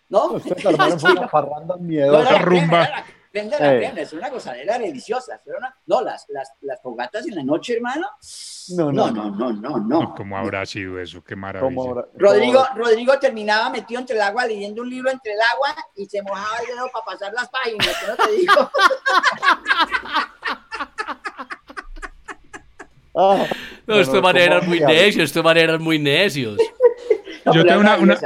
¿No? 0.10 0.26
Ustedes 0.34 0.66
armaron 0.66 1.00
una 1.18 1.28
parranda 1.28 1.76
No, 1.78 1.82
miedosa. 1.84 2.32
la 2.34 2.38
rumba. 2.40 2.84
era 2.84 3.48
la 3.60 3.72
de 3.72 3.80
la 3.82 3.88
Eh. 3.88 3.94
es 4.02 4.12
una 4.12 4.30
gozadera 4.30 4.78
deliciosa. 4.78 5.40
una- 5.46 5.74
no, 5.86 6.02
las, 6.02 6.26
las, 6.30 6.52
las 6.62 6.82
fogatas 6.82 7.26
en 7.28 7.36
la 7.36 7.44
noche, 7.44 7.76
hermano. 7.76 8.08
No, 8.76 8.92
No, 8.92 9.10
no, 9.10 9.32
no, 9.32 9.52
no, 9.54 9.54
no, 9.54 9.78
no. 9.80 10.14
¿Cómo 10.16 10.38
habrá 10.38 10.66
sido 10.66 11.00
eso? 11.00 11.24
Qué 11.24 11.36
maravilla. 11.38 12.06
Rodrigo, 12.16 12.66
Rodrigo 12.76 13.18
terminaba 13.20 13.70
metido 13.70 14.02
entre 14.02 14.18
el 14.18 14.22
agua 14.22 14.46
leyendo 14.46 14.82
un 14.82 14.90
libro 14.90 15.10
entre 15.10 15.32
el 15.34 15.40
agua 15.42 15.74
y 15.96 16.06
se 16.08 16.22
mojaba 16.22 16.58
el 16.60 16.68
dedo 16.76 16.90
para 16.92 17.06
pasar 17.06 17.32
las 17.34 17.48
páginas, 17.50 17.88
¿qué 18.02 18.08
no 18.08 18.16
te 18.18 18.32
digo? 18.34 18.70
Ah, 23.14 23.46
No, 23.88 23.96
estos 24.00 24.22
maneras 24.22 24.60
¿cómo 24.60 24.70
muy 24.70 24.80
necios, 24.80 25.26
estos 25.26 25.44
maneras 25.44 25.80
muy 25.80 26.00
necios. 26.00 26.58
No, 27.44 27.54
Yo 27.56 27.66
tengo 27.66 27.80
una- 27.80 27.98
una-. 27.98 28.20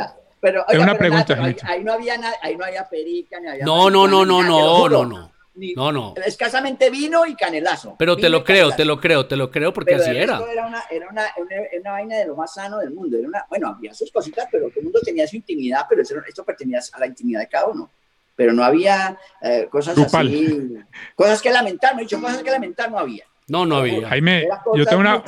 Pero, 0.45 0.63
tengo 0.67 0.83
una 0.83 0.91
pero 0.93 0.99
pregunta, 0.99 1.35
nada, 1.35 1.47
ahí, 1.47 1.55
ahí 1.63 1.83
no 1.83 1.93
había 1.93 2.17
nada, 2.19 2.35
ahí 2.43 2.55
no 2.55 2.65
había 2.65 2.87
perica, 2.87 3.39
ni 3.39 3.47
había 3.47 3.65
No, 3.65 3.89
no, 3.89 4.07
no, 4.07 4.23
no, 4.23 4.43
no, 4.43 4.87
no, 4.87 5.05
no. 5.05 5.31
Ni- 5.55 5.73
No, 5.73 5.91
no. 5.91 6.13
Escasamente 6.23 6.91
vino 6.91 7.25
y 7.25 7.33
canelazo. 7.33 7.95
Pero 7.97 8.15
te 8.15 8.29
lo 8.29 8.43
creo, 8.43 8.65
canelazo. 8.69 8.77
te 8.77 8.85
lo 8.85 8.99
creo, 9.01 9.25
te 9.25 9.35
lo 9.37 9.49
creo 9.49 9.73
porque 9.73 9.93
Pero 9.93 10.03
así 10.03 10.15
era. 10.15 10.39
Era 10.51 10.67
una, 10.67 10.83
era, 10.91 11.07
una, 11.09 11.23
una, 11.37 11.55
una 11.79 11.91
vaina 11.93 12.17
de 12.17 12.27
lo 12.27 12.35
más 12.35 12.53
sano 12.53 12.77
del 12.77 12.91
mundo. 12.91 13.17
Era 13.17 13.27
una, 13.27 13.43
bueno, 13.49 13.69
había 13.69 13.91
sus 13.95 14.11
cositas, 14.11 14.47
pero 14.51 14.67
todo 14.67 14.77
el 14.81 14.83
mundo 14.83 14.99
tenía 15.03 15.25
su 15.27 15.35
intimidad, 15.35 15.87
pero 15.89 16.03
eso, 16.03 16.13
esto 16.27 16.45
pertenecía 16.45 16.95
a 16.95 16.99
la 16.99 17.07
intimidad 17.07 17.39
de 17.39 17.47
cada 17.47 17.65
uno. 17.65 17.89
Pero 18.35 18.53
no 18.53 18.63
había 18.63 19.17
eh, 19.41 19.67
cosas 19.71 19.95
Grupal. 19.95 20.27
así, 20.27 20.75
cosas 21.15 21.41
que 21.41 21.49
lamentar, 21.49 21.93
no 21.95 22.01
he 22.01 22.03
dicho 22.03 22.21
cosas 22.21 22.43
que 22.43 22.51
lamentar, 22.51 22.91
no 22.91 22.99
había. 22.99 23.23
No, 23.47 23.65
no 23.65 23.77
había. 23.77 24.07
Jaime, 24.09 24.47
yo 24.75 24.85
tengo 24.85 24.99
una, 24.99 25.23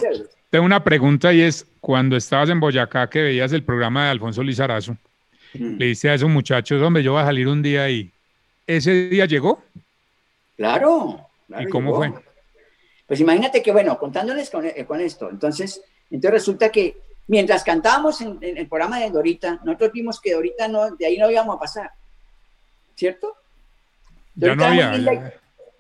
tengo 0.51 0.65
una 0.65 0.83
pregunta 0.83 1.33
y 1.33 1.41
es, 1.41 1.65
cuando 1.79 2.17
estabas 2.17 2.49
en 2.49 2.59
Boyacá 2.59 3.09
que 3.09 3.21
veías 3.21 3.53
el 3.53 3.63
programa 3.63 4.03
de 4.05 4.11
Alfonso 4.11 4.43
Lizarazo, 4.43 4.97
Mm. 5.53 5.77
le 5.77 5.85
dijiste 5.85 6.09
a 6.09 6.13
esos 6.15 6.29
muchachos, 6.29 6.81
hombre, 6.81 7.01
yo 7.03 7.13
voy 7.13 7.21
a 7.21 7.25
salir 7.25 7.47
un 7.47 7.61
día 7.61 7.89
y 7.89 8.11
ese 8.65 8.91
día 9.09 9.25
llegó. 9.25 9.63
Claro. 10.55 11.27
claro, 11.47 11.63
¿Y 11.67 11.71
cómo 11.71 11.91
llegó. 11.99 12.13
fue? 12.15 12.23
Pues 13.07 13.19
imagínate 13.19 13.61
que, 13.63 13.71
bueno, 13.71 13.97
contándoles 13.97 14.49
con, 14.49 14.65
eh, 14.65 14.85
con 14.85 14.99
esto, 14.99 15.29
entonces, 15.29 15.81
entonces 16.11 16.31
resulta 16.31 16.69
que 16.71 16.97
mientras 17.27 17.63
cantábamos 17.63 18.19
en, 18.21 18.37
en 18.41 18.57
el 18.57 18.67
programa 18.67 18.99
de 18.99 19.09
Dorita, 19.11 19.59
nosotros 19.63 19.91
vimos 19.93 20.19
que 20.19 20.33
Dorita 20.33 20.67
no, 20.67 20.91
de 20.95 21.05
ahí 21.05 21.17
no 21.17 21.29
íbamos 21.31 21.55
a 21.55 21.59
pasar, 21.59 21.91
¿cierto? 22.95 23.35
Ya 24.35 24.55
no 24.55 24.65
había. 24.65 24.97
ya- 24.97 25.33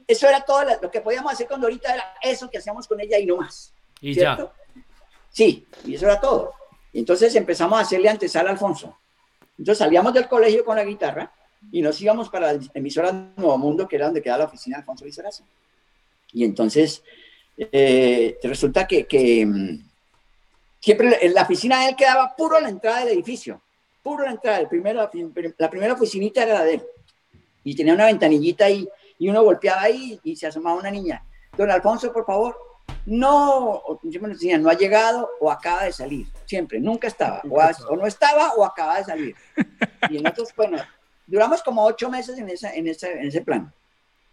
Eso 0.07 0.27
era 0.29 0.41
todo 0.41 0.63
lo 0.81 0.89
que 0.89 1.01
podíamos 1.01 1.33
hacer 1.33 1.47
con 1.47 1.59
Dorita, 1.59 1.93
era 1.93 2.03
eso 2.21 2.49
que 2.49 2.59
hacíamos 2.59 2.87
con 2.87 2.99
ella 3.01 3.19
y 3.19 3.25
no 3.25 3.37
más. 3.37 3.73
Y 3.99 4.13
ya. 4.13 4.35
¿cierto? 4.35 4.53
Sí, 5.29 5.67
y 5.85 5.95
eso 5.95 6.05
era 6.05 6.19
todo. 6.21 6.53
Entonces 6.93 7.35
empezamos 7.35 7.77
a 7.77 7.81
hacerle 7.81 8.07
antesala 8.09 8.49
a 8.49 8.53
Alfonso. 8.53 8.97
Entonces 9.57 9.79
salíamos 9.79 10.13
del 10.13 10.27
colegio 10.27 10.63
con 10.63 10.75
la 10.75 10.83
guitarra 10.83 11.31
y 11.71 11.81
nos 11.81 11.99
íbamos 12.01 12.29
para 12.29 12.53
la 12.53 12.59
emisora 12.73 13.11
Nuevo 13.11 13.57
Mundo, 13.57 13.87
que 13.87 13.95
era 13.95 14.05
donde 14.05 14.21
quedaba 14.21 14.39
la 14.39 14.45
oficina 14.45 14.77
de 14.77 14.81
Alfonso 14.81 15.05
Lizarazo. 15.05 15.43
Y 16.33 16.43
entonces 16.43 17.03
eh, 17.57 18.37
resulta 18.43 18.87
que, 18.87 19.45
mm, 19.45 19.79
siempre 20.79 21.17
en 21.25 21.33
la 21.33 21.41
oficina 21.41 21.81
de 21.81 21.89
él 21.89 21.95
quedaba 21.95 22.35
puro 22.35 22.59
la 22.59 22.69
entrada 22.69 22.99
del 22.99 23.15
edificio, 23.15 23.61
puro 24.03 24.25
la 24.25 24.31
entrada. 24.31 24.59
El 24.59 24.67
primero, 24.67 25.09
la 25.57 25.69
primera 25.69 25.93
oficinita 25.93 26.43
era 26.43 26.53
la 26.55 26.63
de 26.63 26.75
él. 26.75 26.83
Y 27.63 27.75
tenía 27.75 27.93
una 27.93 28.05
ventanillita 28.05 28.65
ahí 28.65 28.87
y 29.19 29.29
uno 29.29 29.43
golpeaba 29.43 29.81
ahí 29.81 30.19
y 30.23 30.35
se 30.35 30.47
asomaba 30.47 30.79
una 30.79 30.91
niña. 30.91 31.23
Don 31.57 31.71
Alfonso, 31.71 32.13
por 32.13 32.25
favor, 32.25 32.55
no, 33.05 33.75
o 33.75 33.99
siempre 34.01 34.29
nos 34.29 34.39
decían, 34.39 34.61
no 34.61 34.69
ha 34.69 34.73
llegado 34.73 35.29
o 35.39 35.49
acaba 35.49 35.83
de 35.85 35.93
salir, 35.93 36.27
siempre, 36.45 36.79
nunca 36.79 37.07
estaba, 37.07 37.41
o, 37.49 37.95
no 37.95 38.05
estaba 38.05 38.53
o 38.53 38.65
acaba 38.65 38.97
de 38.97 39.03
salir. 39.05 39.35
Y 40.09 40.21
nosotros, 40.21 40.53
bueno, 40.55 40.77
duramos 41.25 41.61
como 41.63 41.83
ocho 41.83 42.09
meses 42.09 42.37
en, 42.37 42.47
esa, 42.49 42.73
en, 42.73 42.87
ese, 42.87 43.11
en 43.11 43.27
ese 43.27 43.41
plan. 43.41 43.73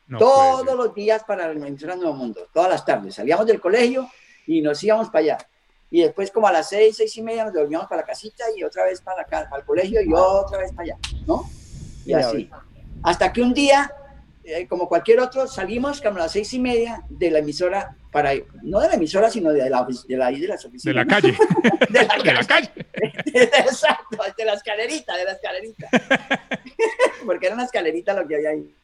no 0.07 0.19
Todos 0.19 0.77
los 0.77 0.95
días 0.95 1.25
para 1.25 1.53
la 1.53 1.67
emisora 1.67 1.97
Nuevo 1.97 2.15
Mundo, 2.15 2.49
todas 2.53 2.71
las 2.71 2.85
tardes. 2.85 3.15
Salíamos 3.15 3.47
del 3.47 3.61
colegio 3.61 4.09
y 4.47 4.61
nos 4.61 4.83
íbamos 4.85 5.09
para 5.09 5.21
allá. 5.21 5.39
Y 5.91 6.03
después 6.03 6.31
como 6.31 6.47
a 6.47 6.53
las 6.53 6.69
seis, 6.69 6.97
seis 6.97 7.17
y 7.17 7.23
media 7.23 7.45
nos 7.45 7.55
volvíamos 7.55 7.89
para 7.89 8.03
la 8.03 8.07
casita 8.07 8.45
y 8.57 8.63
otra 8.63 8.85
vez 8.85 9.01
para, 9.01 9.23
la 9.23 9.27
para 9.27 9.57
el 9.57 9.65
colegio 9.65 10.01
y 10.03 10.13
otra 10.13 10.59
vez 10.59 10.73
para 10.73 10.83
allá, 10.83 10.99
¿no? 11.27 11.49
Y 12.05 12.13
así. 12.13 12.51
Hasta 13.03 13.33
que 13.33 13.43
un 13.43 13.55
día, 13.55 13.93
eh, 14.45 14.67
como 14.69 14.89
cualquier 14.89 15.21
otro, 15.21 15.47
salimos 15.47 16.01
como 16.01 16.17
a 16.17 16.21
las 16.23 16.33
seis 16.33 16.53
y 16.55 16.59
media 16.59 17.03
de 17.09 17.31
la 17.31 17.39
emisora, 17.39 17.97
para 18.13 18.33
no 18.63 18.81
de 18.81 18.89
la 18.89 18.95
emisora, 18.95 19.31
sino 19.31 19.53
de 19.53 19.69
la, 19.71 19.87
de 20.09 20.17
la, 20.17 20.31
de 20.31 20.39
las 20.47 20.63
De 20.63 20.69
oficinas. 20.69 20.95
la 20.95 21.07
calle, 21.07 21.37
De 21.91 22.05
la 22.05 22.23
de 22.23 22.33
la 22.33 22.45
calle. 22.45 22.71
Exacto, 23.27 24.19
de 24.37 24.45
la 24.45 24.55
escalerita, 24.55 25.17
de 25.17 25.25
la 25.25 25.33
escalerita. 25.33 25.89
Porque 27.25 27.47
era 27.47 27.55
una 27.55 27.65
escalerita 27.65 28.15
lo 28.15 28.27
que 28.29 28.37
había 28.37 28.51
ahí. 28.51 28.75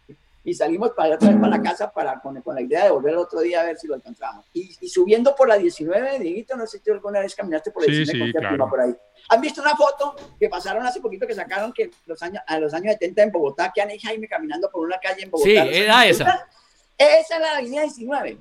Y 0.43 0.55
salimos 0.55 0.93
para 0.93 1.16
otra 1.16 1.28
vez 1.28 1.38
para 1.38 1.57
la 1.57 1.62
casa 1.62 1.91
para, 1.93 2.18
con, 2.20 2.41
con 2.41 2.55
la 2.55 2.62
idea 2.62 2.84
de 2.84 2.91
volver 2.91 3.12
el 3.12 3.18
otro 3.18 3.41
día 3.41 3.61
a 3.61 3.64
ver 3.64 3.76
si 3.76 3.86
lo 3.86 3.95
encontramos. 3.95 4.47
Y, 4.55 4.74
y 4.80 4.88
subiendo 4.88 5.34
por 5.36 5.49
la 5.49 5.57
19, 5.57 6.18
Dieguito, 6.18 6.57
no 6.57 6.66
sé 6.66 6.78
si 6.78 6.84
tú 6.84 6.93
alguna 6.93 7.20
vez 7.20 7.34
caminaste 7.34 7.70
por 7.70 7.82
la 7.82 7.86
Sí, 7.86 7.97
19 7.99 8.12
sí, 8.12 8.32
con 8.32 8.41
Sergio, 8.41 8.57
claro. 8.57 8.70
por 8.70 8.80
ahí. 8.80 8.97
¿Han 9.28 9.41
visto 9.41 9.61
una 9.61 9.76
foto 9.76 10.16
que 10.38 10.49
pasaron 10.49 10.84
hace 10.86 11.01
poquito 11.01 11.26
que 11.26 11.34
sacaron 11.34 11.72
que 11.72 11.91
los 12.07 12.22
años, 12.22 12.43
a 12.47 12.59
los 12.59 12.72
años 12.72 12.93
70 12.95 13.22
en 13.22 13.32
Bogotá, 13.32 13.70
que 13.74 13.82
han 13.82 13.91
hecho 13.91 14.09
Jaime 14.09 14.26
caminando 14.26 14.70
por 14.70 14.86
una 14.86 14.99
calle 14.99 15.24
en 15.24 15.30
Bogotá? 15.30 15.49
Sí, 15.49 15.57
era 15.57 16.03
70? 16.03 16.09
esa. 16.09 16.49
Esa 16.97 17.34
es 17.36 17.41
la 17.41 17.57
avenida 17.57 17.82
19. 17.82 18.38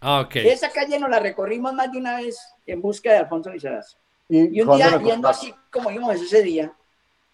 Ah, 0.00 0.20
ok. 0.20 0.36
Esa 0.36 0.70
calle 0.70 0.98
nos 0.98 1.10
la 1.10 1.20
recorrimos 1.20 1.72
más 1.74 1.90
de 1.92 1.98
una 1.98 2.16
vez 2.16 2.38
en 2.66 2.80
busca 2.80 3.10
de 3.12 3.18
Alfonso 3.18 3.50
Lizarazo. 3.50 3.96
¿Y, 4.28 4.58
Y 4.58 4.62
un 4.62 4.76
día, 4.76 4.98
yendo 4.98 5.28
así 5.28 5.54
como 5.70 5.90
íbamos 5.90 6.14
ese 6.16 6.42
día, 6.42 6.72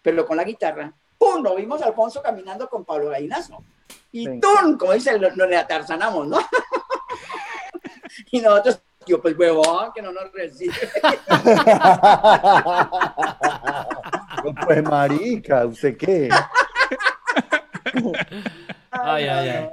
pero 0.01 0.25
con 0.25 0.37
la 0.37 0.43
guitarra, 0.43 0.93
¡pum! 1.17 1.43
Lo 1.43 1.55
vimos 1.55 1.81
a 1.81 1.85
Alfonso 1.85 2.21
caminando 2.21 2.69
con 2.69 2.83
Pablo 2.83 3.09
Gallinazo. 3.09 3.63
Y 4.11 4.25
Sí. 4.25 4.39
¡tum! 4.39 4.77
Como 4.77 4.93
dicen, 4.93 5.21
nos 5.21 5.49
le 5.49 5.57
atarzanamos, 5.57 6.27
¿no? 6.27 6.39
y 8.31 8.41
nosotros, 8.41 8.81
yo, 9.05 9.21
pues 9.21 9.37
huevón, 9.37 9.91
que 9.93 10.01
no 10.01 10.11
nos 10.11 10.31
recibe. 10.31 10.73
pues 14.65 14.83
marica, 14.83 15.65
¿usted 15.65 15.97
qué? 15.97 16.29
Ay, 18.91 19.27
ay, 19.27 19.49
ay. 19.49 19.69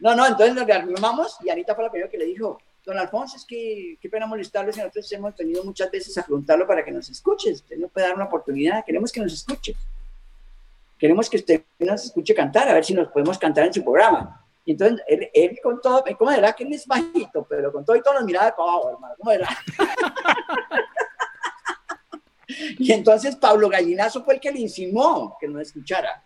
No, 0.00 0.16
no, 0.16 0.26
entonces 0.26 0.54
nos 0.54 0.66
rearmamos 0.66 1.36
y 1.42 1.50
Anita 1.50 1.74
fue 1.74 1.84
la 1.84 1.90
primera 1.90 2.10
que 2.10 2.18
le 2.18 2.24
dijo, 2.24 2.58
don 2.84 2.98
Alfonso, 2.98 3.36
es 3.36 3.44
que 3.44 3.96
qué 4.00 4.08
pena 4.08 4.26
molestarlo 4.26 4.72
si 4.72 4.80
nosotros 4.80 5.10
hemos 5.12 5.34
tenido 5.34 5.62
muchas 5.62 5.90
veces 5.90 6.16
a 6.18 6.24
preguntarlo 6.24 6.66
para 6.66 6.84
que 6.84 6.90
nos 6.90 7.08
escuche. 7.08 7.52
Usted 7.52 7.76
nos 7.76 7.90
puede 7.90 8.08
dar 8.08 8.16
una 8.16 8.24
oportunidad, 8.24 8.84
queremos 8.84 9.12
que 9.12 9.20
nos 9.20 9.32
escuche. 9.32 9.74
Queremos 11.02 11.28
que 11.28 11.38
usted 11.38 11.64
nos 11.80 12.04
escuche 12.04 12.32
cantar, 12.32 12.68
a 12.68 12.74
ver 12.74 12.84
si 12.84 12.94
nos 12.94 13.08
podemos 13.08 13.36
cantar 13.36 13.66
en 13.66 13.72
su 13.72 13.82
programa. 13.82 14.40
Y 14.64 14.70
entonces 14.70 15.04
él, 15.08 15.28
él 15.34 15.58
con 15.60 15.80
todo, 15.80 16.04
¿cómo 16.16 16.30
era 16.30 16.52
que 16.52 16.62
él 16.62 16.72
es 16.72 16.86
bajito? 16.86 17.44
Pero 17.50 17.72
con 17.72 17.84
todo 17.84 17.96
y 17.96 18.02
todo 18.02 18.14
nos 18.14 18.22
miraba 18.22 18.46
abajo, 18.46 18.90
hermano, 18.90 19.14
¿cómo 19.18 19.32
era? 19.32 19.48
y 22.78 22.92
entonces 22.92 23.34
Pablo 23.34 23.68
Gallinazo 23.68 24.22
fue 24.22 24.34
el 24.34 24.40
que 24.40 24.52
le 24.52 24.60
insinuó 24.60 25.36
que 25.40 25.48
nos 25.48 25.62
escuchara. 25.62 26.22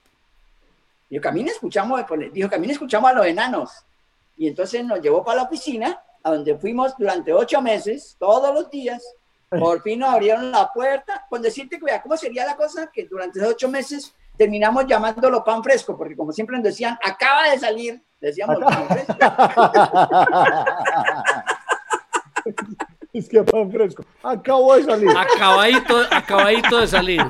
Dijo, 1.09 1.23
Camina, 1.23 1.53
escuchamos, 1.53 2.05
dijo, 2.35 2.51
Camina, 2.51 2.75
escuchamos 2.75 3.11
a 3.11 3.15
los 3.15 3.25
enanos. 3.25 3.71
Y 4.37 4.47
entonces 4.47 4.85
nos 4.85 5.01
llevó 5.01 5.25
para 5.25 5.37
la 5.37 5.43
oficina, 5.45 6.03
a 6.23 6.33
donde 6.33 6.55
fuimos 6.59 6.95
durante 6.99 7.33
ocho 7.33 7.63
meses, 7.63 8.15
todos 8.19 8.53
los 8.53 8.71
días. 8.71 9.03
Por 9.49 9.81
fin 9.81 10.01
nos 10.01 10.11
abrieron 10.11 10.53
la 10.53 10.71
puerta. 10.71 11.25
Con 11.31 11.41
decirte 11.41 11.79
vea, 11.81 12.03
¿cómo 12.03 12.15
sería 12.19 12.45
la 12.45 12.57
cosa? 12.57 12.91
Que 12.93 13.07
durante 13.07 13.39
esos 13.39 13.53
ocho 13.53 13.71
meses 13.71 14.15
terminamos 14.37 14.87
llamándolo 14.87 15.43
pan 15.45 15.63
fresco, 15.63 15.97
porque 15.97 16.17
como 16.17 16.33
siempre 16.33 16.57
nos 16.57 16.65
decían, 16.65 16.99
acaba 17.03 17.51
de 17.51 17.59
salir, 17.59 18.03
decíamos 18.21 18.59
pan 18.59 18.89
fresco. 18.89 19.15
es 23.13 23.29
que 23.29 23.43
pan 23.43 23.71
fresco. 23.71 24.05
Acabo 24.23 24.77
de 24.77 24.85
salir. 24.85 25.11
Acabadito, 25.17 26.03
acabadito 26.11 26.81
de 26.81 26.87
salir. 26.87 27.23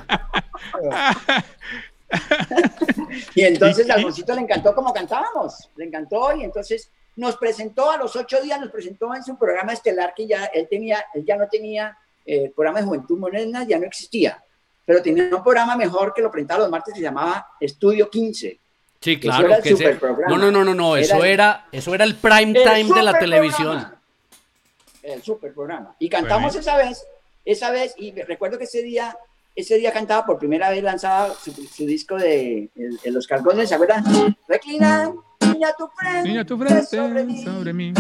Y 3.34 3.42
entonces 3.42 3.88
a 3.90 3.94
Alfonsito 3.94 4.34
le 4.34 4.42
encantó 4.42 4.74
como 4.74 4.92
cantábamos, 4.92 5.70
le 5.76 5.86
encantó 5.86 6.34
y 6.36 6.44
entonces 6.44 6.90
nos 7.16 7.36
presentó 7.36 7.90
a 7.90 7.96
los 7.96 8.14
ocho 8.14 8.40
días, 8.40 8.61
nos 8.61 8.70
presentó 8.70 9.14
en 9.14 9.22
su 9.22 9.36
programa 9.36 9.72
estelar 9.72 10.12
que 10.14 10.26
ya 10.26 10.46
él 10.46 10.68
tenía, 10.68 11.04
él 11.14 11.24
ya 11.26 11.36
no 11.36 11.48
tenía, 11.48 11.96
eh, 12.24 12.44
el 12.44 12.50
programa 12.52 12.80
de 12.80 12.86
Juventud 12.86 13.18
Moderna 13.18 13.64
ya 13.64 13.78
no 13.78 13.86
existía. 13.86 14.42
Pero 14.87 15.03
tenía 15.03 15.24
un 15.24 15.43
programa 15.43 15.76
mejor 15.76 16.14
que 16.14 16.22
lo 16.22 16.30
presentaba 16.30 16.61
los 16.62 16.70
martes 16.70 16.95
que 16.95 17.01
se 17.01 17.05
llamaba 17.05 17.47
Estudio 17.61 18.09
15. 18.09 18.59
Sí, 19.01 19.12
Eso 19.12 19.20
claro. 19.20 19.55
el 19.55 19.62
que 19.62 19.68
ese- 19.70 19.76
superprograma. 19.84 20.28
no, 20.37 20.39
no, 20.39 20.51
no, 20.51 20.64
no, 20.64 20.74
no. 20.74 20.97
Eso 20.97 21.16
Era 21.16 21.24
el- 21.26 21.32
era, 21.32 21.66
eso 21.72 21.95
era 21.95 22.05
el 22.05 22.14
prime 22.14 22.59
El 22.59 22.64
time 22.84 22.95
de 22.95 23.03
la 23.03 23.18
televisión. 23.18 23.87
El 25.03 25.22
super 25.22 25.53
programa. 25.53 25.95
Y 25.99 26.09
cantamos 26.09 26.55
esa 26.57 26.76
vez, 26.78 27.05
esa 27.45 27.70
vez, 27.70 27.95
y 27.99 28.12
me- 28.12 28.24
recuerdo 28.24 28.57
que 28.59 28.64
ese 28.64 28.82
día, 28.82 29.16
ese 29.55 29.76
día 29.76 29.93
cantaba 29.93 30.24
por 30.24 30.39
primera 30.39 30.70
vez, 30.70 30.82
lanzaba 30.82 31.32
su, 31.34 31.53
su 31.53 31.84
disco 31.87 32.16
de 32.16 32.70
el- 32.74 32.99
el 33.05 33.14
Los 33.14 33.26
Cargones, 33.26 33.68
¿se 33.68 33.74
acuerdan? 33.74 34.05
Reclina, 34.49 35.12
niña 35.53 35.72
tu 35.76 35.87
frente, 35.89 36.28
Niña, 36.28 36.45
tu 36.45 36.57
frente 36.59 36.82
sobre 36.87 37.24
mí. 37.24 37.45
sobre 37.45 37.72
mí. 37.72 37.93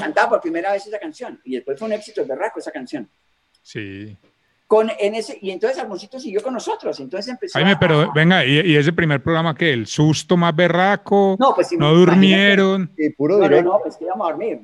Cantaba 0.00 0.30
por 0.30 0.40
primera 0.40 0.72
vez 0.72 0.86
esa 0.86 0.98
canción, 0.98 1.40
y 1.44 1.54
después 1.56 1.78
fue 1.78 1.86
un 1.86 1.92
éxito 1.92 2.24
berraco 2.26 2.58
esa 2.58 2.70
canción. 2.72 3.08
Sí. 3.62 4.16
Con, 4.70 4.88
en 5.00 5.16
ese, 5.16 5.36
y 5.42 5.50
entonces 5.50 5.80
Almoncito 5.80 6.20
siguió 6.20 6.44
con 6.44 6.54
nosotros, 6.54 7.00
entonces 7.00 7.32
empezó 7.32 7.54
Jaime, 7.58 7.72
a- 7.72 7.78
pero 7.80 8.12
venga, 8.12 8.44
y, 8.46 8.60
y 8.60 8.76
ese 8.76 8.92
primer 8.92 9.20
programa 9.20 9.52
que 9.52 9.72
el 9.72 9.88
susto 9.88 10.36
más 10.36 10.54
berraco, 10.54 11.34
No, 11.40 11.56
pues, 11.56 11.72
no 11.72 11.90
imagínate. 11.90 11.98
durmieron. 12.12 12.90
Y 12.96 13.10
puro 13.10 13.38
No, 13.38 13.48
no, 13.48 13.62
no, 13.62 13.80
pues 13.82 13.96
que 13.96 14.04
íbamos 14.04 14.28
a 14.28 14.30
dormir. 14.30 14.60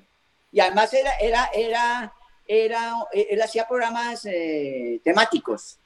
Y 0.53 0.61
además 0.61 0.95
era, 0.95 1.11
era, 1.21 1.51
era, 1.53 2.13
era, 2.47 2.93
él 3.13 3.43
hacía 3.43 3.67
programas 3.67 4.25
eh, 4.27 5.01
temáticos, 5.03 5.77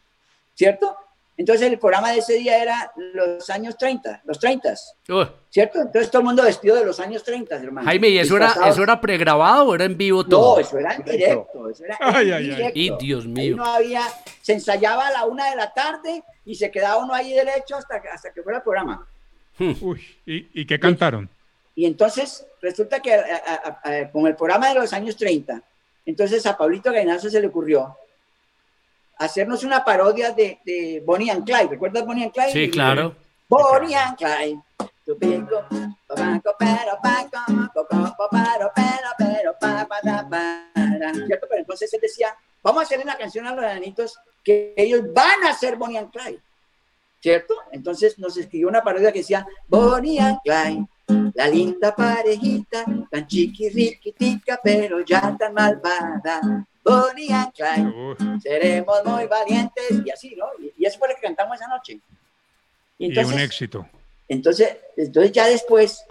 ¿cierto? 0.55 0.95
Entonces 1.41 1.69
el 1.73 1.79
programa 1.79 2.13
de 2.13 2.19
ese 2.19 2.35
día 2.35 2.61
era 2.63 2.93
los 3.15 3.49
años 3.49 3.75
30, 3.79 4.21
los 4.25 4.39
30, 4.39 4.75
Uy, 5.09 5.27
¿cierto? 5.49 5.79
Entonces 5.81 6.11
todo 6.11 6.21
el 6.21 6.27
mundo 6.27 6.43
vestido 6.43 6.77
de 6.77 6.85
los 6.85 7.01
años 7.01 7.23
30, 7.25 7.57
hermano. 7.57 7.87
Jaime, 7.87 8.11
¿y 8.11 8.19
eso 8.19 8.37
era, 8.37 8.53
eso 8.69 8.83
era 8.83 9.01
pregrabado 9.01 9.65
o 9.69 9.75
era 9.75 9.87
en 9.87 9.97
vivo 9.97 10.23
todo? 10.27 10.57
No, 10.57 10.61
eso 10.61 10.77
era 10.79 10.93
en 10.97 11.03
directo, 11.03 11.71
eso 11.71 11.85
era 11.87 11.97
en 11.99 12.15
Ay, 12.15 12.31
ay, 12.31 12.33
ay. 12.33 12.45
directo. 12.51 12.79
Y 12.79 12.91
Dios 13.07 13.25
Ahí 13.25 13.31
mío. 13.31 13.57
no 13.57 13.65
había, 13.65 14.03
se 14.43 14.53
ensayaba 14.53 15.07
a 15.07 15.13
la 15.13 15.25
una 15.25 15.49
de 15.49 15.57
la 15.57 15.73
tarde 15.73 16.23
y 16.45 16.55
se 16.57 16.71
quedaba 16.71 17.03
uno 17.03 17.15
ahí 17.15 17.33
derecho 17.33 17.75
hasta, 17.77 18.03
que- 18.03 18.09
hasta 18.09 18.33
que 18.35 18.43
fuera 18.43 18.59
el 18.59 18.63
programa. 18.65 19.07
Uy, 19.81 19.99
¿y, 20.27 20.61
y 20.61 20.67
qué 20.67 20.79
cantaron? 20.79 21.27
Y 21.75 21.87
entonces 21.87 22.47
resulta 22.61 23.01
que 23.01 23.15
a- 23.15 23.25
a- 23.47 23.81
a- 24.03 24.11
con 24.11 24.27
el 24.27 24.37
programa 24.37 24.69
de 24.69 24.75
los 24.75 24.93
años 24.93 25.17
30, 25.17 25.63
entonces 26.05 26.45
a 26.45 26.55
Pablito 26.59 26.93
Gainazo 26.93 27.31
se 27.31 27.41
le 27.41 27.47
ocurrió 27.47 27.97
hacernos 29.21 29.63
una 29.65 29.85
parodia 29.85 30.33
de, 30.33 30.59
de 30.65 31.03
Bonnie 31.05 31.31
and 31.31 31.45
Clyde. 31.45 31.69
¿Recuerdas 31.69 32.07
Bonnie 32.07 32.25
and 32.25 32.33
Clyde? 32.33 32.53
Sí, 32.53 32.71
claro. 32.71 33.15
Bonnie 33.49 33.95
and 33.95 34.17
Clyde. 34.17 34.59
¿Cierto? 41.27 41.47
Pero 41.49 41.61
entonces 41.61 41.93
él 41.93 42.01
decía, 42.01 42.35
vamos 42.63 42.81
a 42.81 42.85
hacerle 42.85 43.05
una 43.05 43.19
canción 43.19 43.47
a 43.47 43.55
los 43.55 43.63
enanitos 43.63 44.19
que 44.43 44.73
ellos 44.77 45.03
van 45.13 45.45
a 45.45 45.53
ser 45.53 45.77
Bonnie 45.77 45.99
and 45.99 46.11
Clyde. 46.11 46.41
¿Cierto? 47.21 47.55
Entonces 47.73 48.19
nos 48.19 48.39
escribió 48.39 48.69
una 48.69 48.83
parodia 48.83 49.13
que 49.13 49.19
decía, 49.19 49.47
Bonnie 49.69 50.19
and 50.19 50.39
Clyde, 50.43 50.87
la 51.35 51.47
linda 51.49 51.95
parejita, 51.95 52.87
tan 53.11 53.27
chiquirriquitica, 53.27 54.59
pero 54.63 55.01
ya 55.01 55.37
tan 55.39 55.53
malvada. 55.53 56.67
Bonnie 56.85 57.33
and 57.33 57.53
Clyde, 57.53 58.41
seremos 58.41 59.05
muy 59.05 59.27
valientes, 59.27 60.03
y 60.05 60.11
así, 60.11 60.35
¿no? 60.37 60.47
Y, 60.59 60.73
y 60.79 60.87
eso 60.87 60.99
fue 60.99 61.09
lo 61.09 61.15
que 61.15 61.21
cantamos 61.23 61.57
esa 61.57 61.69
noche. 61.69 62.01
Y 62.99 63.05
y 63.05 63.07
un 63.07 63.19
entonces, 63.19 63.41
éxito. 63.43 63.89
entonces, 64.29 64.77
entonces 64.97 65.33
ya 65.33 65.47
después, 65.47 66.05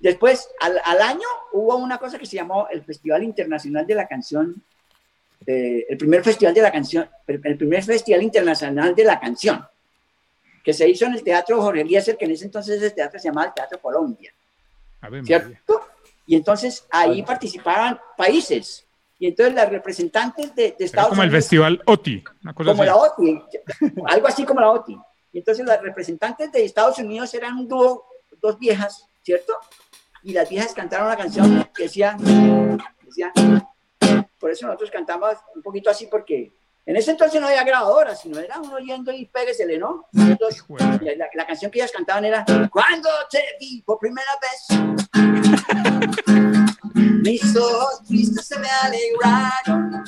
después 0.00 0.48
al, 0.60 0.80
al 0.84 1.02
año 1.02 1.26
hubo 1.52 1.76
una 1.76 1.98
cosa 1.98 2.18
que 2.18 2.26
se 2.26 2.36
llamó 2.36 2.68
el 2.68 2.82
Festival 2.84 3.22
Internacional 3.22 3.86
de 3.86 3.94
la 3.94 4.06
Canción, 4.06 4.62
eh, 5.46 5.86
el 5.88 5.96
primer 5.98 6.24
festival 6.24 6.54
de 6.54 6.62
la 6.62 6.72
canción, 6.72 7.08
el, 7.26 7.40
el 7.44 7.56
primer 7.56 7.84
Festival 7.84 8.22
Internacional 8.22 8.94
de 8.94 9.04
la 9.04 9.20
Canción, 9.20 9.64
que 10.64 10.72
se 10.72 10.88
hizo 10.88 11.04
en 11.04 11.14
el 11.14 11.22
Teatro 11.22 11.62
Jorge 11.62 11.82
Eliezer, 11.82 12.16
que 12.16 12.24
en 12.24 12.32
ese 12.32 12.46
entonces 12.46 12.82
ese 12.82 12.90
teatro 12.90 13.20
se 13.20 13.28
llamaba 13.28 13.48
el 13.48 13.54
Teatro 13.54 13.80
Colombia. 13.80 14.32
A 15.00 15.08
ver, 15.08 15.22
María. 15.22 15.40
¿cierto? 15.40 15.86
Y 16.26 16.34
entonces 16.34 16.84
ahí 16.90 17.22
participaban 17.22 18.00
países. 18.16 18.85
Y 19.18 19.28
entonces 19.28 19.54
las 19.54 19.70
representantes 19.70 20.54
de, 20.54 20.62
de 20.62 20.68
Era 20.68 20.84
Estados 20.84 21.10
como 21.10 21.22
el 21.22 21.28
Unidos, 21.28 21.44
festival 21.44 21.82
OTI, 21.86 22.24
una 22.42 22.54
cosa 22.54 22.70
como 22.70 22.82
así. 22.82 22.90
la 22.90 22.96
OTI, 22.96 23.42
algo 24.06 24.26
así 24.26 24.44
como 24.44 24.60
la 24.60 24.70
OTI. 24.70 24.98
Y 25.32 25.38
entonces 25.38 25.66
las 25.66 25.80
representantes 25.82 26.52
de 26.52 26.64
Estados 26.64 26.98
Unidos 26.98 27.32
eran 27.34 27.56
un 27.56 27.68
dúo, 27.68 28.06
dos 28.40 28.58
viejas, 28.58 29.06
¿cierto? 29.22 29.54
Y 30.22 30.32
las 30.32 30.48
viejas 30.48 30.74
cantaron 30.74 31.06
una 31.06 31.16
canción 31.16 31.68
que 31.74 31.84
decía, 31.84 32.16
decía, 33.04 33.32
por 34.38 34.50
eso 34.50 34.66
nosotros 34.66 34.90
cantamos 34.90 35.34
un 35.54 35.62
poquito 35.62 35.90
así 35.90 36.06
porque 36.06 36.52
en 36.84 36.96
ese 36.96 37.10
entonces 37.10 37.40
no 37.40 37.48
había 37.48 37.64
grabadoras, 37.64 38.20
sino 38.20 38.38
era 38.38 38.60
uno 38.60 38.76
oyendo 38.76 39.12
y 39.12 39.26
péguesele, 39.26 39.76
¿no? 39.76 40.06
Entonces, 40.12 40.62
la, 41.00 41.28
la 41.34 41.46
canción 41.46 41.70
que 41.70 41.80
ellas 41.80 41.90
cantaban 41.90 42.24
era 42.24 42.44
Cuando 42.70 43.08
te 43.30 43.42
vi 43.58 43.82
por 43.82 43.98
primera 43.98 44.30
vez 44.40 44.68
Mis 47.26 47.56
ojos 47.56 48.04
tristes 48.06 48.46
se 48.46 48.56
me 48.60 48.68
alegraron 48.84 50.04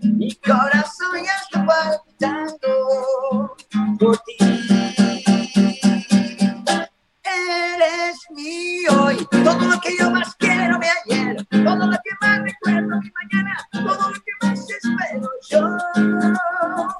Mi 0.00 0.32
corazón 0.36 1.24
ya 1.24 1.32
está 1.42 1.66
palpitando 1.66 3.56
por 3.98 4.16
ti 4.18 4.36
Eres 7.24 8.16
mío 8.30 9.10
y 9.10 9.26
todo 9.26 9.58
lo 9.58 9.80
que 9.80 9.96
yo 9.98 10.08
más 10.12 10.32
quiero 10.36 10.78
mi 10.78 10.86
ayer 10.86 11.44
Todo 11.50 11.86
lo 11.86 11.98
que 11.98 12.10
más 12.20 12.42
recuerdo 12.42 13.00
mi 13.00 13.10
mañana 13.10 13.68
Todo 13.72 14.08
lo 14.08 14.14
que 14.14 14.32
más 14.40 14.60
espero 14.60 15.30
yo 15.50 15.78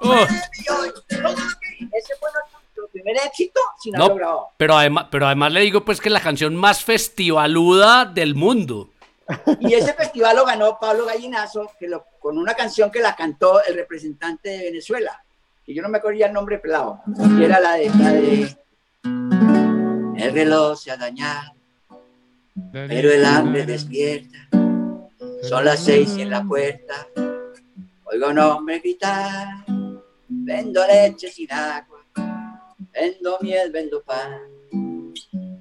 Oh. 0.04 0.24
Eres 0.24 0.50
mío 0.58 0.86
y 0.86 1.14
todo 1.14 1.22
lo 1.22 1.36
que... 1.36 1.72
Ese 1.92 2.14
nuestro 2.20 2.51
primer 2.92 3.16
éxito 3.26 3.60
sin 3.80 3.94
No, 3.94 4.16
pero 4.56 4.76
además, 4.76 5.06
pero 5.10 5.26
además 5.26 5.52
le 5.52 5.60
digo 5.60 5.84
pues 5.84 6.00
que 6.00 6.08
es 6.08 6.12
la 6.12 6.20
canción 6.20 6.54
más 6.54 6.84
festivaluda 6.84 8.04
del 8.04 8.34
mundo. 8.34 8.90
Y 9.60 9.74
ese 9.74 9.94
festival 9.94 10.36
lo 10.36 10.44
ganó 10.44 10.78
Pablo 10.78 11.06
Gallinazo, 11.06 11.70
que 11.78 11.88
lo, 11.88 12.04
con 12.18 12.36
una 12.36 12.54
canción 12.54 12.90
que 12.90 13.00
la 13.00 13.16
cantó 13.16 13.64
el 13.64 13.74
representante 13.74 14.50
de 14.50 14.64
Venezuela, 14.64 15.24
que 15.64 15.72
yo 15.72 15.80
no 15.80 15.88
me 15.88 15.98
acordía 15.98 16.26
el 16.26 16.32
nombre 16.32 16.58
pelado, 16.58 17.00
y 17.38 17.44
era 17.44 17.58
la 17.60 17.74
de, 17.74 17.90
la 17.90 18.12
de 18.12 18.56
El 20.18 20.32
reloj 20.32 20.78
se 20.78 20.90
ha 20.90 20.96
dañado, 20.96 21.54
pero 22.72 23.10
el 23.10 23.24
hambre 23.24 23.64
despierta. 23.64 24.48
Son 25.42 25.64
las 25.64 25.80
seis 25.80 26.14
y 26.16 26.22
en 26.22 26.30
la 26.30 26.42
puerta 26.44 27.06
oigo 28.12 28.28
un 28.28 28.38
hombre 28.38 28.78
gritar. 28.78 29.64
Vendo 30.28 30.86
leche 30.86 31.30
sin 31.30 31.52
agua, 31.52 32.01
vendo 32.92 33.38
miel, 33.40 33.70
vendo 33.72 34.02
pan, 34.02 34.40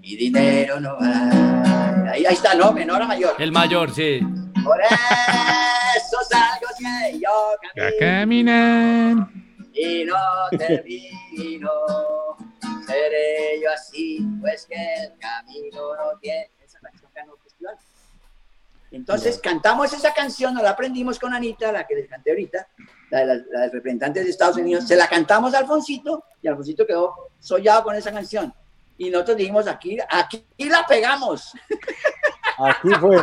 y 0.02 0.16
dinero 0.18 0.80
no 0.80 0.98
hay. 1.00 2.10
Ahí, 2.12 2.26
ahí 2.26 2.34
está, 2.34 2.54
¿no? 2.56 2.74
Menor 2.74 3.02
a 3.02 3.08
mayor. 3.08 3.36
El 3.40 3.52
mayor, 3.52 3.92
sí. 3.94 4.20
Por 4.64 4.80
eso 4.82 6.18
salgo 6.30 6.68
que 6.78 7.20
yo 7.20 7.30
camino 7.74 7.98
caminan. 8.00 9.32
y 9.74 10.04
no 10.04 10.16
termino. 10.58 11.70
Seré 12.86 13.62
yo 13.64 13.72
así, 13.72 14.26
pues 14.42 14.66
que 14.66 14.76
el 14.76 15.18
camino 15.20 15.96
no 15.96 16.20
tiene. 16.20 16.52
Esa 16.64 16.80
canción 16.80 17.10
ganó 17.16 17.34
el 17.36 17.40
festival. 17.42 17.76
Entonces 18.92 19.40
cantamos 19.42 19.94
esa 19.94 20.14
canción, 20.14 20.54
nos 20.54 20.64
la 20.64 20.72
aprendimos 20.72 21.18
con 21.18 21.34
Anita, 21.34 21.72
la 21.72 21.88
que 21.88 21.96
les 21.96 22.10
canté 22.10 22.32
ahorita, 22.32 22.68
la 23.10 23.20
de 23.20 23.26
las, 23.26 23.42
la 23.50 23.62
de 23.62 23.70
representantes 23.70 24.26
de 24.26 24.30
Estados 24.30 24.58
Unidos. 24.58 24.86
Se 24.86 24.98
la 24.98 25.08
cantamos 25.08 25.54
a 25.54 25.60
Alfonsito 25.60 26.26
y 26.42 26.48
Alfonsito 26.50 26.86
quedó 26.86 27.14
sollado 27.40 27.84
con 27.84 27.96
esa 27.96 28.12
canción. 28.12 28.54
Y 28.98 29.10
nosotros 29.10 29.38
dijimos, 29.38 29.68
aquí, 29.68 29.98
aquí 30.10 30.46
la 30.60 30.86
pegamos. 30.86 31.54
Aquí 32.58 32.90
fue. 33.00 33.18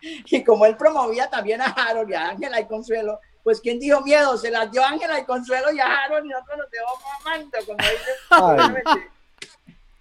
Y 0.00 0.42
como 0.42 0.66
él 0.66 0.76
promovía 0.76 1.30
también 1.30 1.60
a 1.60 1.66
Harold 1.66 2.10
y 2.10 2.14
a 2.14 2.30
Ángela 2.30 2.58
y 2.58 2.66
Consuelo, 2.66 3.20
pues 3.44 3.60
¿quién 3.60 3.78
dijo 3.78 4.00
miedo? 4.00 4.36
Se 4.36 4.50
las 4.50 4.70
dio 4.72 4.84
Ángela 4.84 5.20
y 5.20 5.24
Consuelo 5.24 5.72
y 5.72 5.78
a 5.78 5.86
Harold 5.86 6.26
y 6.26 6.30
nosotros 6.30 6.58
nos 6.58 6.70
dejó 6.70 6.98
mamando, 7.24 7.58
como 7.66 7.78
dice. 7.78 9.10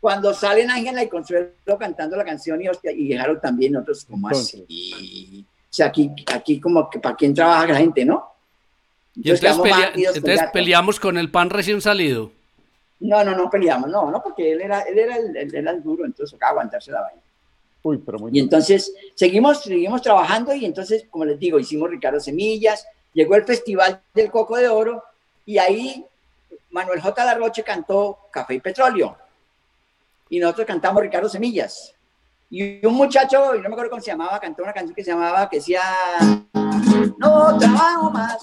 Cuando 0.03 0.33
salen 0.33 0.69
Ángela 0.69 1.01
y 1.01 1.07
Consuelo 1.07 1.53
cantando 1.79 2.17
la 2.17 2.25
canción 2.25 2.61
y, 2.61 2.67
hostia, 2.67 2.91
y 2.91 3.13
Harold 3.13 3.39
también, 3.39 3.71
nosotros 3.71 4.03
como 4.03 4.27
Entonces. 4.27 4.63
así. 4.65 5.45
O 5.47 5.73
sea, 5.73 5.85
aquí, 5.85 6.11
aquí 6.27 6.59
como 6.59 6.89
que 6.89 6.99
para 6.99 7.15
quién 7.15 7.33
trabaja 7.33 7.67
la 7.67 7.77
gente, 7.77 8.03
¿no? 8.03 8.27
Y 9.15 9.29
entonces, 9.31 9.57
pelea- 9.61 9.91
con 9.93 9.99
entonces 10.01 10.39
gato. 10.41 10.51
peleamos 10.51 10.99
con 10.99 11.17
el 11.17 11.31
pan 11.31 11.49
recién 11.49 11.79
salido. 11.79 12.33
No, 12.99 13.23
no, 13.23 13.33
no 13.33 13.49
peleamos, 13.49 13.89
no, 13.89 14.11
no, 14.11 14.21
porque 14.21 14.51
él 14.51 14.59
era, 14.59 14.81
él 14.81 14.99
era, 14.99 15.15
el, 15.15 15.37
él 15.37 15.55
era 15.55 15.71
el 15.71 15.81
duro, 15.81 16.03
entonces 16.03 16.31
tocaba 16.33 16.51
aguantarse 16.51 16.91
la 16.91 16.99
vaina. 17.03 17.21
Uy, 17.83 17.97
pero 18.05 18.19
muy 18.19 18.31
Y 18.33 18.39
entonces 18.41 18.93
seguimos, 19.15 19.61
seguimos 19.63 20.01
trabajando 20.01 20.53
y 20.53 20.65
entonces, 20.65 21.05
como 21.09 21.23
les 21.23 21.39
digo, 21.39 21.59
hicimos 21.59 21.89
Ricardo 21.89 22.19
Semillas, 22.19 22.85
llegó 23.13 23.35
el 23.37 23.45
Festival 23.45 24.01
del 24.13 24.29
Coco 24.29 24.57
de 24.57 24.67
Oro 24.67 25.01
y 25.45 25.59
ahí 25.59 26.05
Manuel 26.71 26.99
J. 26.99 27.23
Larroche 27.23 27.63
cantó 27.63 28.17
Café 28.31 28.55
y 28.55 28.59
Petróleo 28.59 29.15
y 30.33 30.39
nosotros 30.39 30.65
cantamos 30.65 31.03
Ricardo 31.03 31.29
Semillas. 31.29 31.93
Y 32.49 32.83
un 32.87 32.95
muchacho, 32.95 33.53
y 33.53 33.59
no 33.59 33.69
me 33.69 33.75
acuerdo 33.75 33.91
cómo 33.91 34.01
se 34.01 34.09
llamaba, 34.09 34.39
cantó 34.39 34.63
una 34.63 34.73
canción 34.73 34.95
que 34.95 35.03
se 35.03 35.11
llamaba, 35.11 35.47
que 35.47 35.57
decía, 35.57 35.83
no 37.19 37.55
trabajo 37.59 38.09
más, 38.09 38.39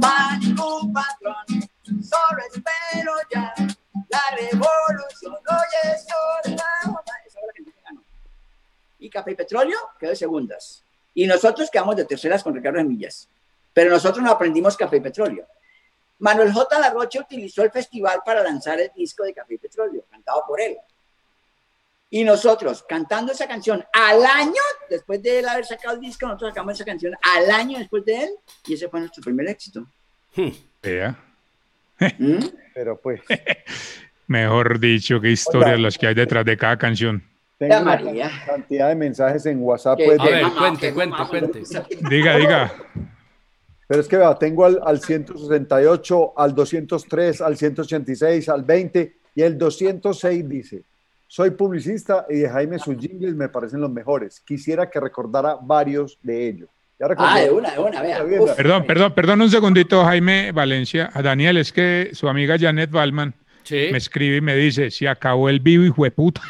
más 0.00 0.40
ningún 0.40 0.94
patrón. 0.94 1.44
Solo 1.84 2.42
espero 2.50 3.12
ya 3.30 3.52
la 4.08 4.20
revolución. 4.34 5.34
Hoy 5.34 5.92
es 5.92 6.06
ganó. 7.84 8.02
Y 8.98 9.10
Café 9.10 9.32
y 9.32 9.34
Petróleo 9.34 9.76
quedó 10.00 10.08
de 10.08 10.16
segundas. 10.16 10.82
Y 11.12 11.26
nosotros 11.26 11.68
quedamos 11.70 11.96
de 11.96 12.06
terceras 12.06 12.42
con 12.42 12.54
Ricardo 12.54 12.78
Semillas. 12.78 13.28
Pero 13.74 13.90
nosotros 13.90 14.24
no 14.24 14.30
aprendimos 14.30 14.74
Café 14.74 14.96
y 14.96 15.00
Petróleo. 15.00 15.46
Manuel 16.20 16.50
J. 16.50 16.78
Larroche 16.78 17.20
utilizó 17.20 17.62
el 17.62 17.70
festival 17.70 18.22
para 18.24 18.42
lanzar 18.42 18.80
el 18.80 18.90
disco 18.96 19.22
de 19.22 19.34
Café 19.34 19.56
y 19.56 19.58
Petróleo, 19.58 20.06
cantado 20.10 20.42
por 20.48 20.58
él. 20.58 20.78
Y 22.16 22.22
nosotros, 22.22 22.84
cantando 22.88 23.32
esa 23.32 23.48
canción 23.48 23.84
al 23.92 24.24
año, 24.24 24.62
después 24.88 25.20
de 25.20 25.40
él 25.40 25.48
haber 25.48 25.64
sacado 25.64 25.96
el 25.96 26.00
disco, 26.00 26.26
nosotros 26.28 26.50
sacamos 26.50 26.74
esa 26.74 26.84
canción 26.84 27.12
al 27.20 27.50
año 27.50 27.76
después 27.76 28.04
de 28.04 28.22
él, 28.22 28.30
y 28.68 28.74
ese 28.74 28.88
fue 28.88 29.00
nuestro 29.00 29.20
primer 29.20 29.48
éxito. 29.48 29.84
Vea. 30.80 31.18
¿Mm? 32.18 32.36
Pero 32.72 33.00
pues, 33.00 33.20
Mejor 34.28 34.78
dicho, 34.78 35.20
qué 35.20 35.32
historias 35.32 35.80
las 35.80 35.98
que 35.98 36.06
hay 36.06 36.14
detrás 36.14 36.44
de 36.44 36.56
cada 36.56 36.78
canción. 36.78 37.20
tengo 37.58 37.74
una 37.78 37.84
María. 37.84 38.30
cantidad 38.46 38.88
de 38.90 38.94
mensajes 38.94 39.44
en 39.46 39.60
WhatsApp. 39.60 39.98
Pues, 40.04 40.20
A 40.20 40.24
de- 40.24 40.30
ver, 40.30 40.42
mamá, 40.42 40.58
cuente, 40.60 40.94
cuente, 40.94 41.16
mamá, 41.18 41.28
cuente. 41.28 41.62
Diga, 42.08 42.36
diga. 42.36 42.72
Pero 43.88 44.00
es 44.00 44.06
que 44.06 44.16
vea, 44.18 44.34
tengo 44.36 44.64
al, 44.64 44.80
al 44.84 45.00
168, 45.00 46.32
al 46.36 46.54
203, 46.54 47.40
al 47.40 47.56
186, 47.56 48.48
al 48.50 48.62
20 48.62 49.16
y 49.34 49.42
el 49.42 49.58
206 49.58 50.48
dice, 50.48 50.82
soy 51.34 51.50
publicista 51.50 52.26
y 52.30 52.36
de 52.36 52.48
Jaime 52.48 52.78
sus 52.78 52.96
jingles 52.96 53.34
me 53.34 53.48
parecen 53.48 53.80
los 53.80 53.90
mejores. 53.90 54.40
Quisiera 54.46 54.88
que 54.88 55.00
recordara 55.00 55.56
varios 55.60 56.16
de 56.22 56.46
ellos. 56.46 56.68
Ya. 56.96 57.08
Ah, 57.18 57.40
de 57.40 57.50
una, 57.50 57.72
de 57.72 57.78
una, 57.80 58.02
vea. 58.02 58.22
Uf. 58.40 58.52
Perdón, 58.52 58.86
perdón, 58.86 59.12
perdón 59.16 59.42
un 59.42 59.50
segundito, 59.50 60.04
Jaime 60.04 60.52
Valencia. 60.52 61.10
A 61.12 61.22
Daniel, 61.22 61.56
es 61.56 61.72
que 61.72 62.10
su 62.12 62.28
amiga 62.28 62.56
Janet 62.56 62.88
Balman 62.92 63.34
Sí. 63.64 63.88
me 63.90 63.98
escribe 63.98 64.36
y 64.36 64.40
me 64.42 64.54
dice, 64.54 64.92
se 64.92 65.08
acabó 65.08 65.48
el 65.48 65.58
vivo, 65.58 65.82
hijo 65.82 66.04
de 66.04 66.12
puta. 66.12 66.40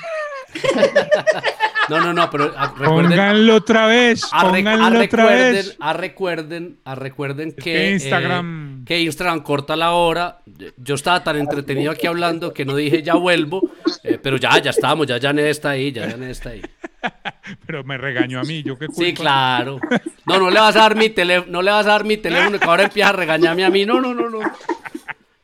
No, 1.89 2.01
no, 2.01 2.13
no, 2.13 2.31
pero 2.31 2.53
ah, 2.57 2.73
recuerden. 2.77 3.11
Pónganlo 3.11 3.55
otra 3.57 3.87
vez, 3.87 4.23
A, 4.33 4.45
rec- 4.45 4.51
pónganlo 4.51 4.85
a 4.85 4.89
otra 4.89 4.99
recuerden, 5.01 5.53
vez. 5.55 5.77
a 5.81 5.93
recuerden, 5.93 6.79
a 6.85 6.95
recuerden 6.95 7.53
que, 7.53 7.63
que 7.63 7.95
Instagram- 7.97 8.81
eh, 8.81 8.85
que 8.87 9.01
Instagram 9.03 9.41
corta 9.43 9.77
la 9.77 9.93
hora. 9.93 10.39
Yo 10.77 10.95
estaba 10.95 11.23
tan 11.23 11.37
entretenido 11.37 11.91
aquí 11.93 12.07
hablando 12.07 12.53
que 12.55 12.65
no 12.65 12.75
dije 12.77 13.03
ya 13.03 13.15
vuelvo, 13.15 13.71
eh, 14.03 14.19
pero 14.23 14.37
ya, 14.39 14.59
ya 14.63 14.71
estamos, 14.71 15.07
ya 15.07 15.19
Janet 15.21 15.47
está 15.47 15.71
ahí, 15.71 15.93
ya 15.93 16.09
Janet 16.11 16.31
está 16.31 16.51
ahí. 16.51 16.63
Pero 17.67 17.85
me 17.85 17.99
regañó 17.99 18.41
a 18.41 18.45
mí, 18.45 18.63
yo 18.63 18.79
qué 18.79 18.87
culpa. 18.87 19.03
Sí, 19.05 19.13
claro. 19.13 19.79
No, 20.25 20.39
no 20.39 20.49
le 20.49 20.59
vas 20.59 20.75
a 20.75 20.79
dar 20.81 20.97
mi 20.97 21.11
teléfono, 21.11 21.53
no 21.53 21.61
le 21.61 21.71
vas 21.71 21.85
a 21.85 21.91
dar 21.91 22.05
mi 22.05 22.17
teléfono 22.17 22.59
que 22.59 22.65
ahora 22.65 22.85
empieza 22.85 23.11
a 23.11 23.13
regañarme 23.13 23.63
a 23.63 23.69
mí. 23.69 23.85
No, 23.85 24.01
no, 24.01 24.15
no, 24.15 24.31
no. 24.31 24.39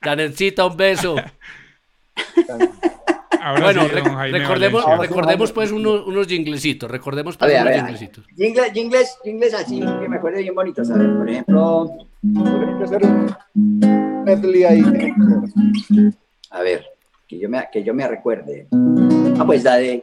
Janetcita, 0.00 0.64
un 0.64 0.76
beso. 0.78 1.16
Ahora 3.42 3.62
Bueno, 3.64 3.82
sí, 3.82 3.88
rec- 3.88 4.30
recordemos, 4.32 4.84
Valencia. 4.84 5.08
recordemos 5.08 5.52
pues 5.52 5.72
unos, 5.72 6.06
unos 6.06 6.26
jinglecitos, 6.26 6.90
recordemos 6.90 7.36
A 7.36 7.38
pues 7.38 7.50
ver, 7.52 7.58
a 7.58 7.62
unos 7.62 7.72
ver. 7.74 7.80
jinglecitos. 7.80 8.24
Jingles, 8.36 8.72
jingles, 8.72 9.18
jingles 9.24 9.54
así, 9.54 9.80
que 9.80 10.08
me 10.08 10.16
acuerdo 10.16 10.38
bien 10.38 10.54
bonitos. 10.54 10.90
A 10.90 10.96
ver, 10.98 11.16
por 11.16 11.28
ejemplo, 11.30 11.90
que 12.80 12.86
ser 12.86 13.00
un 13.04 14.22
medley 14.24 14.64
ahí. 14.64 14.82
a 16.50 16.60
ver, 16.62 16.84
que 17.26 17.38
yo 17.38 17.48
me, 17.48 17.66
que 17.72 17.82
yo 17.82 17.94
me 17.94 18.06
recuerde. 18.06 18.66
Ah, 19.38 19.44
pues 19.46 19.64
la 19.64 19.76
de... 19.76 20.02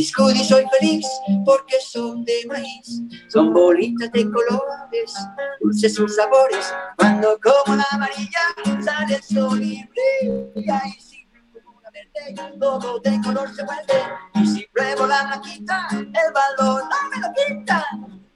mis 0.00 0.14
goodies 0.14 0.48
soy 0.48 0.64
feliz 0.78 1.06
porque 1.44 1.76
son 1.78 2.24
de 2.24 2.46
maíz, 2.48 3.02
son 3.28 3.52
bolitas 3.52 4.10
de 4.12 4.24
colores, 4.30 5.12
dulces 5.60 5.94
sus 5.94 6.16
sabores. 6.16 6.72
Cuando 6.96 7.38
como 7.42 7.76
la 7.76 7.86
amarilla 7.90 8.40
sale 8.82 9.16
el 9.16 9.22
sol 9.22 9.62
y 9.62 9.86
brilla 9.92 10.80
y 10.86 11.00
si 11.02 11.28
como 11.52 11.76
una 11.76 11.90
verde 11.90 12.56
todo 12.58 12.98
de 13.00 13.20
color 13.22 13.54
se 13.54 13.62
vuelve. 13.62 14.02
Y 14.36 14.46
si 14.46 14.66
pruebo 14.72 15.06
la 15.06 15.22
blanquita 15.26 15.86
el 15.92 16.32
valor 16.32 16.82
no 16.84 17.10
me 17.10 17.20
lo 17.20 17.28
quita. 17.34 17.86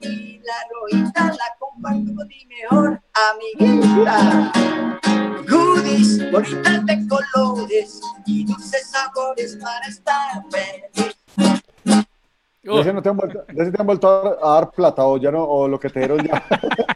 Y 0.01 0.41
la 0.41 0.59
rojita 0.71 1.25
la 1.29 1.57
comparto 1.59 2.15
con 2.15 2.29
mi 2.29 2.47
mejor 2.47 3.03
amiguita. 3.31 4.53
Goodies, 5.49 6.31
bolitas 6.31 6.85
de 6.85 7.09
colores 7.09 8.01
y 8.27 8.45
dulces 8.45 8.91
sabores 8.91 9.57
para 9.63 9.87
estar 9.87 10.45
feliz. 10.51 11.24
De 12.65 12.81
ese 12.81 12.93
no 12.93 13.03
te 13.03 13.09
han 13.11 13.17
vuelto, 13.17 13.45
de 13.47 13.63
ese 13.63 13.73
te 13.73 13.81
han 13.81 13.87
vuelto 13.87 14.09
a, 14.09 14.51
a 14.51 14.55
dar 14.61 14.71
plata 14.71 15.05
o 15.05 15.19
ya 15.19 15.31
no, 15.31 15.45
o 15.45 15.69
lo 15.69 15.79
que 15.79 15.91
te 15.91 15.99
dieron 16.01 16.27
ya. 16.27 16.43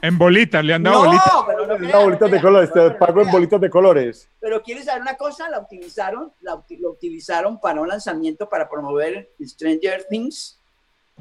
En 0.00 0.16
bolitas, 0.16 0.64
le 0.64 0.74
han 0.74 0.82
dado 0.84 1.02
No, 1.02 1.06
bolitas. 1.06 1.32
pero 1.46 1.66
no 1.78 2.02
bolitas 2.04 2.30
de 2.30 2.40
colores, 2.40 2.70
No, 2.74 2.82
te 2.84 2.90
pago 2.92 3.20
en 3.22 3.30
bolitas 3.32 3.60
de 3.60 3.70
colores. 3.70 4.28
Pero 4.40 4.62
quieres 4.62 4.84
saber 4.84 5.02
una 5.02 5.16
cosa, 5.16 5.48
la 5.48 5.58
utilizaron, 5.60 6.32
la 6.40 6.62
lo 6.78 6.90
utilizaron 6.90 7.60
para 7.60 7.80
un 7.80 7.88
lanzamiento 7.88 8.48
para 8.48 8.68
promover 8.68 9.30
Stranger 9.42 10.04
Things. 10.08 10.60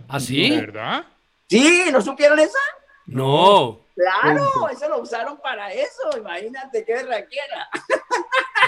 ¿Ah, 0.07 0.19
sí? 0.19 0.51
¿Verdad? 0.55 1.05
Sí, 1.49 1.85
¿no 1.91 2.01
supieron 2.01 2.39
esa? 2.39 2.59
No. 3.07 3.79
Claro, 3.95 4.69
eso 4.71 4.89
lo 4.89 5.01
usaron 5.01 5.37
para 5.37 5.71
eso, 5.71 6.17
imagínate 6.17 6.83
qué 6.85 7.03
raquera. 7.03 7.67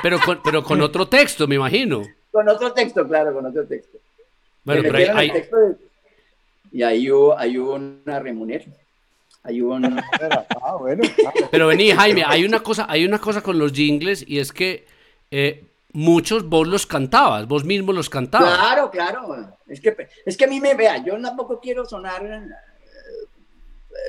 Pero 0.01 0.19
con, 0.19 0.41
pero 0.43 0.63
con 0.63 0.81
otro 0.81 1.07
texto, 1.07 1.47
me 1.47 1.55
imagino. 1.55 2.01
Con 2.31 2.49
otro 2.49 2.73
texto, 2.73 3.07
claro, 3.07 3.33
con 3.33 3.45
otro 3.45 3.65
texto. 3.67 3.97
Bueno, 4.65 4.81
pero 4.83 4.97
hay, 4.97 5.29
hay- 5.29 5.31
de- 5.31 5.49
Y 6.71 6.83
ahí 6.83 7.09
hubo, 7.09 7.37
ahí 7.37 7.57
hubo 7.57 7.75
una 7.75 8.19
remuneración. 8.19 8.75
Ahí 9.43 9.61
hubo 9.61 9.75
una... 9.75 10.03
Era- 10.21 10.45
Ah, 10.61 10.75
bueno. 10.75 11.03
pero 11.51 11.67
vení, 11.67 11.91
Jaime, 11.91 12.23
hay 12.25 12.43
una 12.43 12.59
cosa, 12.61 12.87
hay 12.89 13.05
una 13.05 13.19
cosa 13.19 13.41
con 13.41 13.57
los 13.59 13.71
jingles 13.71 14.25
y 14.27 14.39
es 14.39 14.51
que 14.51 14.85
eh, 15.31 15.63
muchos 15.93 16.49
vos 16.49 16.67
los 16.67 16.85
cantabas, 16.87 17.47
vos 17.47 17.63
mismo 17.63 17.93
los 17.93 18.09
cantabas. 18.09 18.57
Claro, 18.57 18.89
claro. 18.91 19.57
Es 19.67 19.79
que, 19.79 19.95
es 20.25 20.35
que 20.35 20.45
a 20.45 20.47
mí 20.47 20.59
me 20.59 20.73
vea, 20.73 20.97
yo 21.05 21.19
tampoco 21.21 21.59
quiero 21.61 21.85
sonar, 21.85 22.25
eh, 22.25 22.41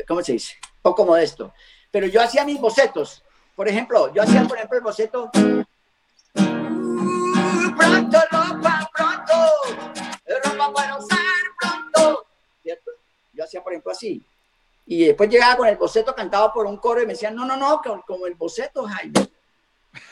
¿cómo 0.09 0.23
se 0.23 0.33
dice? 0.33 0.55
Poco 0.83 1.05
modesto. 1.05 1.53
Pero 1.91 2.07
yo 2.07 2.23
hacía 2.23 2.45
mis 2.45 2.59
bocetos. 2.61 3.23
Por 3.55 3.69
ejemplo, 3.69 4.13
yo 4.15 4.23
hacía, 4.23 4.43
por 4.45 4.57
ejemplo, 4.57 4.79
el 4.79 4.85
boceto. 4.85 5.31
"Uh, 5.35 5.65
pronto. 7.77 8.19
Para 10.75 10.99
usar 10.99 11.19
pronto. 11.61 12.27
¿Cierto? 12.63 12.91
Yo 13.33 13.45
hacía, 13.45 13.63
por 13.63 13.73
ejemplo, 13.73 13.93
así. 13.93 14.23
Y 14.87 15.07
después 15.07 15.29
llegaba 15.29 15.57
con 15.57 15.69
el 15.69 15.77
boceto 15.77 16.15
cantado 16.15 16.53
por 16.53 16.67
un 16.67 16.77
coro 16.77 17.03
y 17.03 17.07
me 17.07 17.13
decían, 17.13 17.35
no, 17.35 17.45
no, 17.45 17.57
no, 17.57 17.81
como, 18.07 18.27
el 18.27 18.35
boceto, 18.35 18.85
Jaime. 18.85 19.29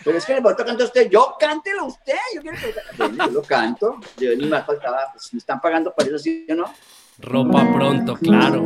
Pero 0.03 0.19
es 0.19 0.25
que 0.25 0.35
el 0.35 0.43
boceto 0.43 0.65
canta 0.65 0.85
usted, 0.85 1.09
yo 1.11 1.37
cántelo 1.39 1.85
usted, 1.87 2.17
yo 2.35 2.41
quiero 2.41 2.57
que 2.59 2.75
Bueno, 2.97 3.27
yo 3.27 3.33
lo 3.33 3.43
canto, 3.43 4.01
yo 4.16 4.35
ni 4.35 4.47
más 4.47 4.66
faltaba, 4.66 5.11
pues 5.12 5.33
me 5.33 5.39
están 5.39 5.61
pagando 5.61 5.95
por 5.95 6.07
eso, 6.07 6.19
sí 6.19 6.47
o 6.51 6.55
no. 6.55 6.65
Ropa 7.19 7.73
pronto, 7.73 8.16
claro. 8.16 8.65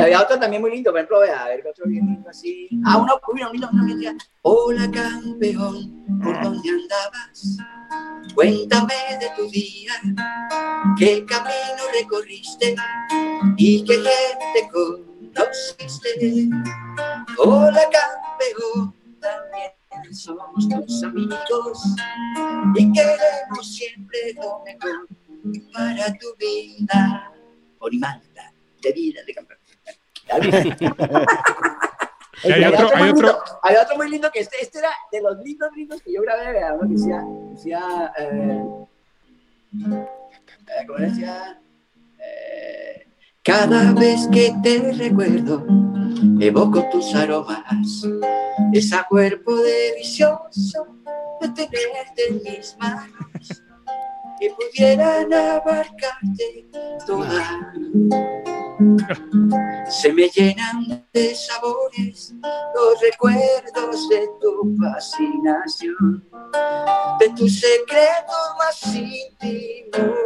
Había 0.00 0.22
otro 0.22 0.38
también 0.38 0.62
muy 0.62 0.70
lindo, 0.70 0.90
por 0.90 0.98
ejemplo, 0.98 1.20
vea, 1.20 1.44
a 1.44 1.48
ver, 1.48 1.66
otro 1.66 1.86
bien 1.86 2.06
lindo 2.06 2.30
así. 2.30 2.68
Ah, 2.84 2.98
uno, 2.98 3.20
uno, 3.32 3.50
uno, 3.52 3.70
uno 3.72 4.18
hola 4.42 4.90
campeón, 4.90 6.04
¿por 6.22 6.42
dónde 6.42 6.70
andabas? 6.70 7.56
Cuéntame 8.34 8.94
de 9.20 9.30
tu 9.36 9.50
día, 9.50 9.92
qué 10.98 11.24
camino 11.26 11.82
recorriste 11.92 12.74
y 13.56 13.84
qué 13.84 13.94
gente 13.94 14.70
conociste. 14.72 16.48
Hola 17.38 17.82
campeón, 17.90 18.94
también 19.20 20.14
somos 20.14 20.68
tus 20.68 21.02
amigos 21.02 21.82
y 22.76 22.92
queremos 22.92 23.74
siempre 23.74 24.34
lo 24.34 24.62
mejor 24.64 25.08
para 25.72 26.06
tu 26.18 26.34
vida. 26.38 27.32
Ponimalta, 27.78 28.52
de 28.82 28.92
vida 28.92 29.22
de 29.26 29.34
campeón. 29.34 29.59
Hay 32.42 32.52
Había 32.52 32.70
otro, 32.70 32.88
hay 32.94 33.02
muy 33.02 33.10
otro, 33.10 33.26
lindo, 33.26 33.44
había 33.62 33.82
otro 33.82 33.96
muy 33.96 34.08
lindo 34.08 34.30
que 34.32 34.40
este, 34.40 34.56
este 34.62 34.78
era 34.78 34.90
de 35.12 35.20
los 35.20 35.36
lindos 35.44 35.68
lindos 35.76 36.00
que 36.00 36.12
yo 36.12 36.22
grabé, 36.22 36.72
uno 36.72 36.88
que 36.88 36.94
decía, 36.94 37.22
decía 37.52 38.12
eh, 38.18 38.64
eh, 39.72 40.86
¿cómo 40.86 40.98
decía? 40.98 41.60
Eh, 42.18 43.06
cada 43.42 43.92
vez 43.92 44.26
que 44.32 44.54
te 44.62 44.92
recuerdo, 44.92 45.66
evoco 46.40 46.88
tus 46.90 47.14
aromas, 47.14 48.06
ese 48.72 48.96
cuerpo 49.08 49.56
delicioso 49.56 50.86
de 51.40 51.48
tenerte 51.48 52.28
en 52.28 52.42
mis 52.42 52.76
manos, 52.78 53.62
que 54.40 54.50
pudieran 54.50 55.32
abarcarte 55.32 56.68
toda. 57.06 57.74
Se 59.88 60.12
me 60.12 60.28
llenan 60.28 61.04
de 61.12 61.34
sabores 61.34 62.34
los 62.74 63.00
recuerdos 63.00 64.08
de 64.08 64.28
tu 64.40 64.76
fascinación, 64.78 66.24
de 67.18 67.28
tus 67.30 67.60
secretos 67.60 68.54
más 68.58 68.94
íntimos. 68.94 70.20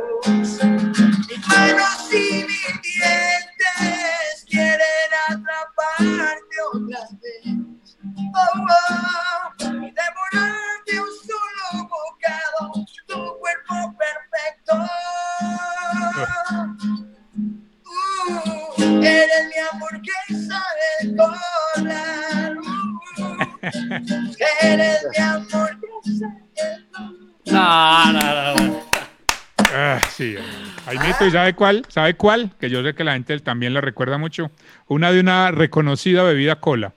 Jaimito, 31.25 31.27
¿y 31.27 31.31
sabe 31.31 31.55
cuál? 31.55 31.85
¿Sabe 31.89 32.15
cuál? 32.17 32.51
Que 32.59 32.71
yo 32.71 32.83
sé 32.83 32.95
que 32.95 33.05
la 33.05 33.13
gente 33.15 33.39
también 33.41 33.75
la 33.75 33.81
recuerda 33.81 34.19
mucho. 34.19 34.51
Una 34.89 35.13
de 35.13 35.21
una 35.21 35.51
reconocida 35.51 36.23
bebida 36.23 36.57
cola. 36.61 36.93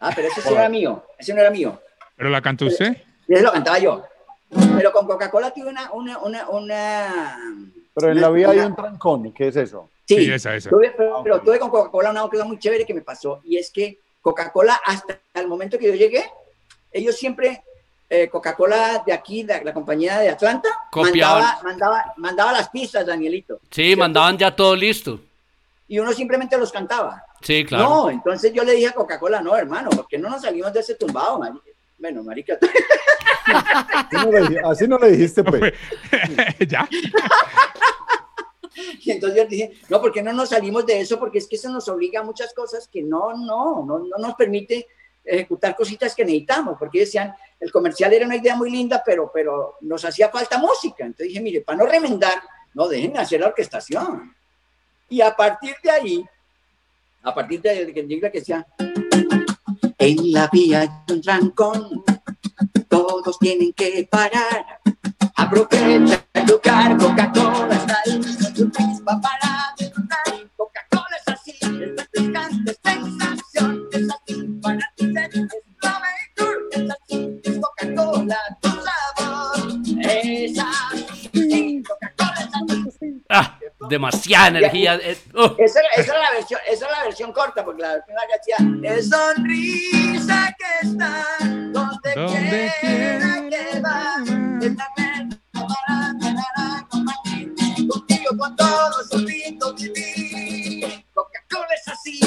Ah, 0.00 0.12
pero 0.14 0.28
ese 0.28 0.42
sí 0.42 0.52
era 0.52 0.68
mío. 0.68 1.04
Ese 1.18 1.32
no 1.34 1.40
era 1.40 1.50
mío. 1.50 1.80
¿Pero 2.16 2.30
la 2.30 2.40
cantó 2.42 2.66
usted? 2.66 2.96
Y 3.26 3.34
ese 3.34 3.42
lo 3.42 3.52
cantaba 3.52 3.78
yo. 3.78 4.04
Pero 4.76 4.92
con 4.92 5.06
Coca-Cola 5.06 5.52
tuve 5.52 5.68
una, 5.68 5.90
una, 5.92 6.18
una, 6.18 6.48
una... 6.48 7.38
Pero 7.94 8.08
en 8.08 8.18
una- 8.18 8.20
la 8.20 8.30
vida 8.30 8.50
hay 8.50 8.58
un 8.60 8.76
trancón. 8.76 9.32
¿Qué 9.32 9.48
es 9.48 9.56
eso? 9.56 9.88
Sí, 10.06 10.16
Sí, 10.26 10.30
esa, 10.32 10.54
esa. 10.54 10.68
Tuve, 10.70 10.92
pero, 10.96 11.22
pero 11.22 11.40
tuve 11.40 11.58
con 11.58 11.70
Coca-Cola 11.70 12.10
una 12.10 12.28
cosa 12.28 12.44
muy 12.44 12.58
chévere 12.58 12.84
que 12.84 12.92
me 12.94 13.00
pasó 13.00 13.40
y 13.44 13.56
es 13.56 13.70
que 13.70 13.98
Coca-Cola 14.20 14.78
hasta 14.84 15.18
el 15.34 15.48
momento 15.48 15.78
que 15.78 15.86
yo 15.86 15.94
llegué, 15.94 16.24
ellos 16.92 17.16
siempre, 17.16 17.62
eh, 18.22 18.28
Coca-Cola 18.28 19.02
de 19.06 19.12
aquí, 19.12 19.42
la, 19.42 19.62
la 19.62 19.72
compañía 19.74 20.18
de 20.18 20.28
Atlanta, 20.30 20.68
mandaba, 20.94 21.60
mandaba, 21.62 22.14
mandaba 22.16 22.52
las 22.52 22.68
pistas, 22.68 23.06
Danielito. 23.06 23.60
Sí, 23.70 23.96
mandaban 23.96 24.38
ya 24.38 24.54
todo 24.54 24.74
listo. 24.76 25.20
Y 25.88 25.98
uno 25.98 26.12
simplemente 26.12 26.56
los 26.56 26.72
cantaba. 26.72 27.22
Sí, 27.42 27.64
claro. 27.64 27.84
No, 27.84 28.10
entonces 28.10 28.52
yo 28.52 28.64
le 28.64 28.72
dije 28.72 28.88
a 28.88 28.92
Coca-Cola, 28.92 29.40
no, 29.42 29.56
hermano, 29.56 29.90
porque 29.90 30.16
no 30.18 30.30
nos 30.30 30.42
salimos 30.42 30.72
de 30.72 30.80
ese 30.80 30.94
tumbado, 30.94 31.38
mari- 31.38 31.60
Bueno, 31.98 32.22
marica, 32.22 32.58
Así 33.46 34.16
no 34.16 34.30
le, 34.32 34.60
así 34.64 34.88
no 34.88 34.98
le 34.98 35.10
dijiste, 35.10 35.44
pues. 35.44 35.74
ya. 36.68 36.88
Y 39.00 39.10
entonces 39.12 39.38
yo 39.42 39.46
dije, 39.48 39.72
no, 39.88 40.00
porque 40.00 40.22
no 40.22 40.32
nos 40.32 40.48
salimos 40.48 40.84
de 40.86 41.00
eso? 41.00 41.18
Porque 41.18 41.38
es 41.38 41.46
que 41.46 41.56
eso 41.56 41.68
nos 41.68 41.88
obliga 41.88 42.20
a 42.20 42.24
muchas 42.24 42.52
cosas 42.54 42.88
que 42.88 43.02
no, 43.02 43.32
no, 43.36 43.84
no, 43.86 43.98
no 44.00 44.16
nos 44.18 44.34
permite 44.34 44.88
ejecutar 45.24 45.74
cositas 45.74 46.14
que 46.14 46.24
necesitamos, 46.24 46.76
porque 46.78 47.00
decían, 47.00 47.34
el 47.58 47.72
comercial 47.72 48.12
era 48.12 48.26
una 48.26 48.36
idea 48.36 48.56
muy 48.56 48.70
linda, 48.70 49.02
pero, 49.04 49.30
pero 49.32 49.76
nos 49.80 50.04
hacía 50.04 50.28
falta 50.28 50.58
música. 50.58 51.04
Entonces 51.04 51.28
dije, 51.28 51.40
mire, 51.40 51.60
para 51.62 51.78
no 51.78 51.86
remendar, 51.86 52.42
no, 52.74 52.88
dejen 52.88 53.16
hacer 53.16 53.40
la 53.40 53.48
orquestación. 53.48 54.34
Y 55.08 55.20
a 55.20 55.34
partir 55.34 55.76
de 55.82 55.90
ahí, 55.90 56.24
a 57.22 57.34
partir 57.34 57.62
de 57.62 57.70
ahí, 57.70 57.92
que 57.92 58.06
que 58.06 58.30
decía, 58.30 58.66
en 59.98 60.32
la 60.32 60.48
vía 60.52 60.80
hay 60.80 60.88
un 61.10 61.20
trancón, 61.22 62.04
todos 62.88 63.38
tienen 63.38 63.72
que 63.72 64.06
parar. 64.10 64.80
Aprovecha 65.36 66.24
el 66.34 66.46
lugar, 66.46 66.96
Coca-Cola 66.98 67.74
está 67.74 68.02
ahí, 68.04 68.20
para 68.72 68.88
disfrutar. 68.88 69.53
Ah, 83.30 83.58
demasiada 83.88 84.48
energía. 84.48 84.94
eh, 85.02 85.18
oh. 85.34 85.56
Esa, 85.58 85.80
esa 85.96 86.12
era 86.12 86.22
la 86.22 86.30
versión, 86.32 86.60
esa 86.68 86.86
era 86.86 86.98
la 86.98 87.04
versión 87.04 87.32
corta, 87.32 87.64
porque 87.64 87.82
la 87.82 87.94
versión 87.94 88.16
larga 88.16 88.34
decía, 88.36 88.56
es 88.96 89.08
sonrisa 89.08 90.54
que 90.58 90.86
está 90.86 91.24
donde, 91.72 92.14
Donde 92.14 92.72
quiera 92.80 93.48
quiera 93.48 93.48
que 93.50 93.80
va, 93.80 94.22
es 94.60 94.76
contigo 97.88 98.30
con 98.38 98.56
todos 98.56 99.22
lindos 99.22 99.74
vivir. 99.74 101.04
Coca-Cola 101.12 101.66
es 101.74 101.88
así, 101.88 102.20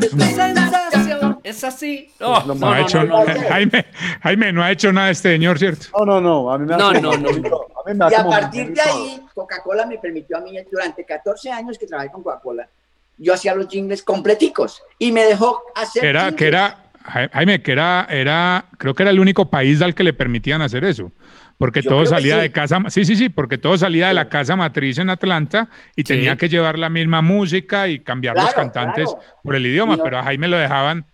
es 0.00 0.10
Sensación, 0.34 1.27
Es 1.48 1.64
así. 1.64 2.10
Oh, 2.20 2.42
no, 2.46 2.54
No, 2.54 2.70
ha 2.72 2.78
no, 2.80 2.82
hecho, 2.86 3.04
no, 3.04 3.24
no. 3.24 3.48
Jaime, 3.48 3.86
Jaime, 4.22 4.52
no 4.52 4.62
ha 4.62 4.70
hecho 4.70 4.92
nada 4.92 5.10
este 5.10 5.32
señor, 5.32 5.58
¿cierto? 5.58 5.86
No, 5.98 6.04
no, 6.04 6.20
no. 6.20 6.52
A 6.52 6.58
mí 6.58 6.66
me 6.66 6.72
da 6.72 6.78
No, 6.78 6.92
no, 6.92 7.00
no. 7.16 7.28
A 7.28 7.32
mí 7.32 7.40
me 7.86 7.94
da 7.94 8.08
Y 8.10 8.14
a 8.14 8.24
partir 8.26 8.72
de 8.72 8.80
ahí, 8.82 9.20
Coca-Cola 9.34 9.86
me 9.86 9.98
permitió 9.98 10.36
a 10.36 10.40
mí, 10.40 10.52
durante 10.70 11.04
14 11.04 11.50
años 11.50 11.78
que 11.78 11.86
trabajé 11.86 12.10
con 12.10 12.22
Coca-Cola, 12.22 12.68
yo 13.16 13.32
hacía 13.34 13.54
los 13.54 13.68
jingles 13.68 14.02
completicos 14.02 14.82
y 14.98 15.10
me 15.10 15.24
dejó 15.24 15.62
hacer 15.74 16.02
Que 16.02 16.08
era, 16.08 16.20
jingles. 16.26 16.38
que 16.38 16.46
era, 16.48 16.76
Ja- 17.04 17.28
Jaime, 17.32 17.62
que 17.62 17.72
era, 17.72 18.06
era, 18.10 18.66
creo 18.76 18.94
que 18.94 19.02
era 19.04 19.10
el 19.10 19.18
único 19.20 19.48
país 19.48 19.80
al 19.80 19.94
que 19.94 20.04
le 20.04 20.12
permitían 20.12 20.60
hacer 20.62 20.84
eso. 20.84 21.10
Porque 21.56 21.82
Yo 21.82 21.90
todo 21.90 22.06
salía 22.06 22.36
sí. 22.36 22.40
de 22.42 22.52
casa, 22.52 22.78
sí, 22.88 23.04
sí, 23.04 23.16
sí, 23.16 23.30
porque 23.30 23.58
todo 23.58 23.76
salía 23.76 24.06
de 24.08 24.14
la 24.14 24.28
casa 24.28 24.54
matriz 24.54 24.98
en 24.98 25.10
Atlanta 25.10 25.68
y 25.96 26.02
Sí. 26.02 26.04
tenía 26.04 26.36
que 26.36 26.48
llevar 26.48 26.78
la 26.78 26.88
misma 26.88 27.20
música 27.22 27.88
y 27.88 27.98
cambiar 28.00 28.36
los 28.36 28.52
cantantes 28.54 29.06
claro. 29.06 29.20
por 29.42 29.56
el 29.56 29.66
idioma, 29.66 29.96
no- 29.96 30.04
pero 30.04 30.18
a 30.18 30.22
Jaime 30.22 30.46
lo 30.46 30.56
dejaban, 30.58 31.04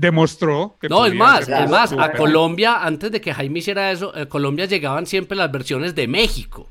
demostró 0.00 0.76
que 0.80 0.88
No, 0.88 1.04
es 1.06 1.14
más, 1.14 1.48
es 1.48 1.68
más, 1.70 1.92
a. 1.92 2.12
Colombia, 2.12 2.84
antes 2.84 3.10
de 3.10 3.20
que 3.20 3.34
Jaime 3.34 3.58
hiciera 3.58 3.90
eso, 3.90 4.12
a 4.14 4.26
Colombia 4.26 4.66
llegaban 4.66 5.06
siempre 5.06 5.36
las 5.36 5.50
versiones 5.50 5.94
de 5.94 6.06
México. 6.06 6.70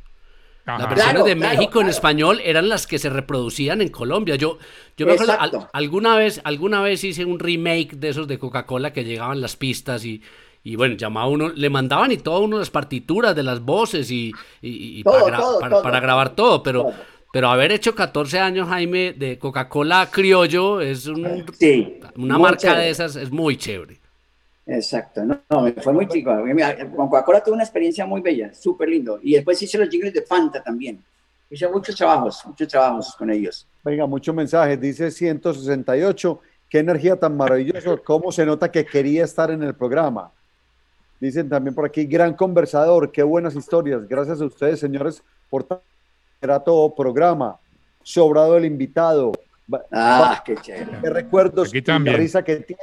Ajá. 0.65 0.79
Las 0.79 0.89
versiones 0.89 1.13
Claro, 1.13 1.25
de 1.25 1.35
claro, 1.37 1.53
México 1.55 1.79
en 1.79 1.85
claro. 1.85 1.89
español 1.89 2.41
eran 2.43 2.69
las 2.69 2.87
que 2.87 2.99
se 2.99 3.09
reproducían 3.09 3.81
en 3.81 3.89
Colombia. 3.89 4.35
Yo, 4.35 4.57
yo 4.97 5.05
me 5.05 5.13
acuerdo, 5.13 5.35
al- 5.39 5.67
alguna 5.73 6.15
vez, 6.17 6.41
alguna 6.43 6.81
vez 6.81 7.03
hice 7.03 7.23
un 7.25 7.39
remake 7.39 7.95
de 7.95 8.09
esos 8.09 8.27
de 8.27 8.37
Coca-Cola 8.39 8.91
que 8.93 9.03
llegaban 9.05 9.39
las 9.41 9.55
pistas 9.55 10.03
y, 10.03 10.21
y 10.63 10.75
bueno, 10.75 10.95
llamaba 10.95 11.27
uno, 11.27 11.49
le 11.49 11.69
mandaban 11.69 12.11
y 12.11 12.17
todo 12.17 12.39
uno 12.41 12.59
las 12.59 12.69
partituras 12.69 13.33
de 13.35 13.43
las 13.43 13.61
voces 13.61 14.11
y, 14.11 14.33
y- 14.61 14.99
y 14.99 15.03
Todo, 15.03 15.23
para, 15.23 15.37
gra- 15.37 15.39
todo, 15.41 15.59
para- 15.59 15.69
todo. 15.75 15.83
para 15.83 15.99
grabar 16.01 16.29
todo, 16.35 16.63
pero, 16.63 16.81
Todo. 16.83 16.93
Pero 17.37 17.49
haber 17.49 17.71
hecho 17.71 17.93
14 17.93 18.39
años, 18.39 18.67
Jaime, 18.67 19.13
de 19.13 19.37
Coca-Cola 19.37 20.09
criollo 20.11 20.81
es 20.81 21.05
un- 21.05 21.45
Sí, 21.53 21.99
una 22.15 22.39
marca 22.39 22.57
chévere. 22.57 22.81
de 22.85 22.89
esas, 22.89 23.15
es 23.15 23.29
muy 23.29 23.55
chévere. 23.55 23.99
Exacto, 24.65 25.23
no, 25.23 25.39
no, 25.47 25.61
me 25.61 25.73
fue 25.73 25.93
muy 25.93 26.07
chico. 26.07 26.31
Con 26.95 27.09
Coca-Cola 27.09 27.43
tuve 27.43 27.53
una 27.53 27.63
experiencia 27.63 28.07
muy 28.07 28.21
bella, 28.21 28.51
súper 28.55 28.89
lindo. 28.89 29.19
Y 29.21 29.35
después 29.35 29.61
hice 29.61 29.77
los 29.77 29.87
jingles 29.87 30.15
de 30.15 30.23
Fanta 30.23 30.63
también. 30.63 30.99
Hice 31.47 31.67
muchos 31.67 31.95
trabajos, 31.95 32.41
muchos 32.43 32.67
trabajos 32.69 33.13
con 33.15 33.29
ellos. 33.29 33.67
Venga, 33.83 34.07
muchos 34.07 34.33
mensajes. 34.33 34.81
Dice 34.81 35.11
168. 35.11 36.41
Qué 36.67 36.79
energía 36.79 37.17
tan 37.17 37.37
maravillosa. 37.37 37.97
Cómo 37.97 38.31
se 38.31 38.47
nota 38.47 38.71
que 38.71 38.83
quería 38.83 39.25
estar 39.25 39.51
en 39.51 39.61
el 39.61 39.75
programa. 39.75 40.31
Dicen 41.19 41.47
también 41.49 41.75
por 41.75 41.85
aquí, 41.85 42.05
gran 42.05 42.33
conversador. 42.33 43.11
Qué 43.11 43.21
buenas 43.21 43.55
historias. 43.55 44.07
Gracias 44.07 44.41
a 44.41 44.45
ustedes, 44.45 44.79
señores, 44.79 45.21
por 45.51 45.67
tan 46.39 46.47
grato 46.49 46.93
programa. 46.95 47.57
Sobrado 48.03 48.57
el 48.57 48.65
invitado. 48.65 49.31
Ah, 49.91 50.35
va- 50.37 50.43
qué 50.45 50.55
chévere. 50.55 50.87
qué 51.01 51.09
recuerdos. 51.09 51.69
Aquí 51.69 51.79
y 51.79 51.99
la 51.99 52.13
risa 52.13 52.43
que 52.43 52.55
tiene. 52.57 52.81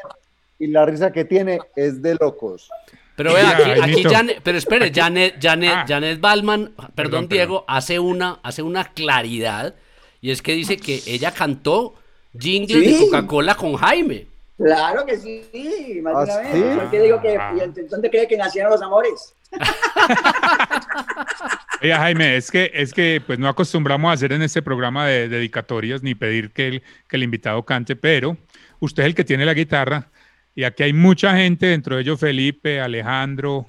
Y 0.58 0.66
la 0.68 0.84
risa 0.84 1.12
que 1.12 1.24
tiene 1.24 1.58
es 1.74 2.02
de 2.02 2.14
locos. 2.20 2.68
Pero 3.16 3.32
vea, 3.32 3.58
Ya, 3.58 3.84
aquí, 3.84 3.92
aquí. 3.92 4.02
Janet- 4.04 4.40
pero 4.42 4.58
espere, 4.58 4.92
Janet, 4.92 5.36
Janet, 5.40 5.70
Ah. 5.72 5.84
Janet 5.86 6.20
Ballman, 6.20 6.72
perdón, 6.74 6.92
Perdón, 6.94 7.28
Diego, 7.28 7.64
hace 7.68 7.98
una, 7.98 8.40
hace 8.42 8.62
una 8.62 8.84
claridad 8.92 9.74
y 10.20 10.30
es 10.30 10.42
que 10.42 10.52
dice 10.52 10.76
que 10.76 11.00
ella 11.06 11.32
cantó 11.32 11.94
jingles 12.38 12.84
de 12.84 12.94
Sí. 12.94 13.04
Coca-Cola 13.06 13.54
con 13.54 13.74
Jaime. 13.76 14.26
Claro 14.56 15.04
que 15.06 15.16
sí, 15.16 16.00
más 16.02 16.26
de 16.26 16.32
¿Ah, 16.32 16.38
una 16.38 16.50
vez. 16.50 16.52
sí? 16.52 16.78
¿Por 16.80 16.90
qué 16.90 17.00
digo 17.02 17.20
que, 17.20 17.36
Ah. 17.36 17.52
y 17.56 17.60
entonces, 17.60 17.90
¿dónde 17.90 18.10
cree 18.10 18.26
que 18.28 18.36
nacieron 18.36 18.70
los 18.72 18.82
amores? 18.82 19.34
Oiga, 21.84 21.98
Jaime, 21.98 22.38
es 22.38 22.50
que, 22.50 22.70
es 22.72 22.94
que 22.94 23.22
pues 23.26 23.38
no 23.38 23.46
acostumbramos 23.46 24.08
a 24.08 24.14
hacer 24.14 24.32
en 24.32 24.40
este 24.40 24.62
programa 24.62 25.06
de 25.06 25.28
dedicatorias 25.28 26.02
ni 26.02 26.14
pedir 26.14 26.50
que 26.50 26.66
el, 26.66 26.82
que 27.06 27.16
el 27.16 27.24
invitado 27.24 27.62
cante, 27.62 27.94
pero 27.94 28.38
usted 28.80 29.02
es 29.02 29.08
el 29.08 29.14
que 29.14 29.22
tiene 29.22 29.44
la 29.44 29.52
guitarra 29.52 30.08
y 30.54 30.64
aquí 30.64 30.82
hay 30.82 30.94
mucha 30.94 31.36
gente, 31.36 31.66
dentro 31.66 31.96
de 31.96 32.00
ellos 32.00 32.18
Felipe, 32.18 32.80
Alejandro, 32.80 33.66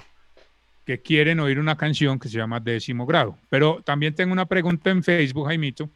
que 0.85 1.01
quieren 1.01 1.41
oír 1.41 1.59
una 1.59 1.75
canción 1.75 2.17
que 2.17 2.29
se 2.29 2.37
llama 2.37 2.61
Décimo 2.61 3.05
Grado. 3.05 3.37
Pero 3.49 3.81
también 3.83 4.15
tengo 4.15 4.31
una 4.31 4.45
pregunta 4.45 4.91
en 4.91 5.03
Facebook, 5.03 5.47
Jaimito. 5.47 5.89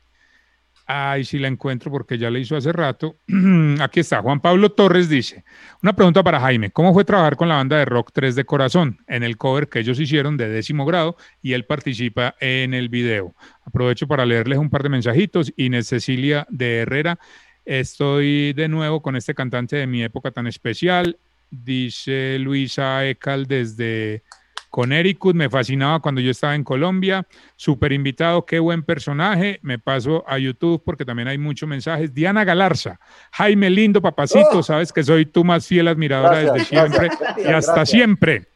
Ay, 0.91 1.23
si 1.23 1.37
la 1.37 1.47
encuentro 1.47 1.91
porque 1.91 2.17
ya 2.17 2.31
la 2.31 2.39
hizo 2.39 2.57
hace 2.57 2.71
rato. 2.71 3.15
Aquí 3.79 3.99
está, 3.99 4.23
Juan 4.23 4.39
Pablo 4.39 4.71
Torres 4.71 5.07
dice, 5.07 5.43
una 5.83 5.93
pregunta 5.93 6.23
para 6.23 6.39
Jaime, 6.39 6.71
¿cómo 6.71 6.95
fue 6.95 7.05
trabajar 7.05 7.35
con 7.35 7.47
la 7.47 7.57
banda 7.57 7.77
de 7.77 7.85
rock 7.85 8.09
3 8.11 8.33
de 8.33 8.43
Corazón 8.43 8.97
en 9.07 9.21
el 9.21 9.37
cover 9.37 9.69
que 9.69 9.81
ellos 9.81 9.99
hicieron 9.99 10.35
de 10.35 10.49
décimo 10.49 10.87
grado 10.87 11.15
y 11.43 11.53
él 11.53 11.65
participa 11.65 12.33
en 12.39 12.73
el 12.73 12.89
video? 12.89 13.35
Aprovecho 13.65 14.07
para 14.07 14.25
leerles 14.25 14.57
un 14.57 14.71
par 14.71 14.81
de 14.81 14.89
mensajitos. 14.89 15.53
Inés 15.57 15.85
Cecilia 15.85 16.47
de 16.49 16.79
Herrera, 16.79 17.19
estoy 17.65 18.53
de 18.53 18.67
nuevo 18.67 19.03
con 19.03 19.15
este 19.15 19.35
cantante 19.35 19.75
de 19.75 19.85
mi 19.85 20.01
época 20.01 20.31
tan 20.31 20.47
especial. 20.47 21.19
Dice 21.51 22.39
Luisa 22.39 23.05
Ecal 23.07 23.45
desde 23.45 24.23
Connecticut, 24.69 25.35
me 25.35 25.49
fascinaba 25.49 25.99
cuando 25.99 26.21
yo 26.21 26.31
estaba 26.31 26.55
en 26.55 26.63
Colombia. 26.63 27.25
Súper 27.55 27.91
invitado, 27.91 28.45
qué 28.45 28.59
buen 28.59 28.83
personaje. 28.83 29.59
Me 29.63 29.79
paso 29.79 30.23
a 30.27 30.37
YouTube 30.37 30.83
porque 30.85 31.05
también 31.05 31.27
hay 31.27 31.37
muchos 31.37 31.67
mensajes. 31.67 32.13
Diana 32.13 32.43
Galarza, 32.43 32.99
Jaime 33.31 33.69
Lindo, 33.69 34.01
papacito, 34.01 34.59
Oh. 34.59 34.63
sabes 34.63 34.93
que 34.93 35.03
soy 35.03 35.25
tu 35.25 35.43
más 35.43 35.67
fiel 35.67 35.87
admiradora 35.87 36.41
Gracias, 36.41 36.53
desde 36.53 36.65
siempre 36.65 37.07
gracias, 37.19 37.47
y 37.47 37.53
hasta 37.53 37.85
siempre. 37.85 38.47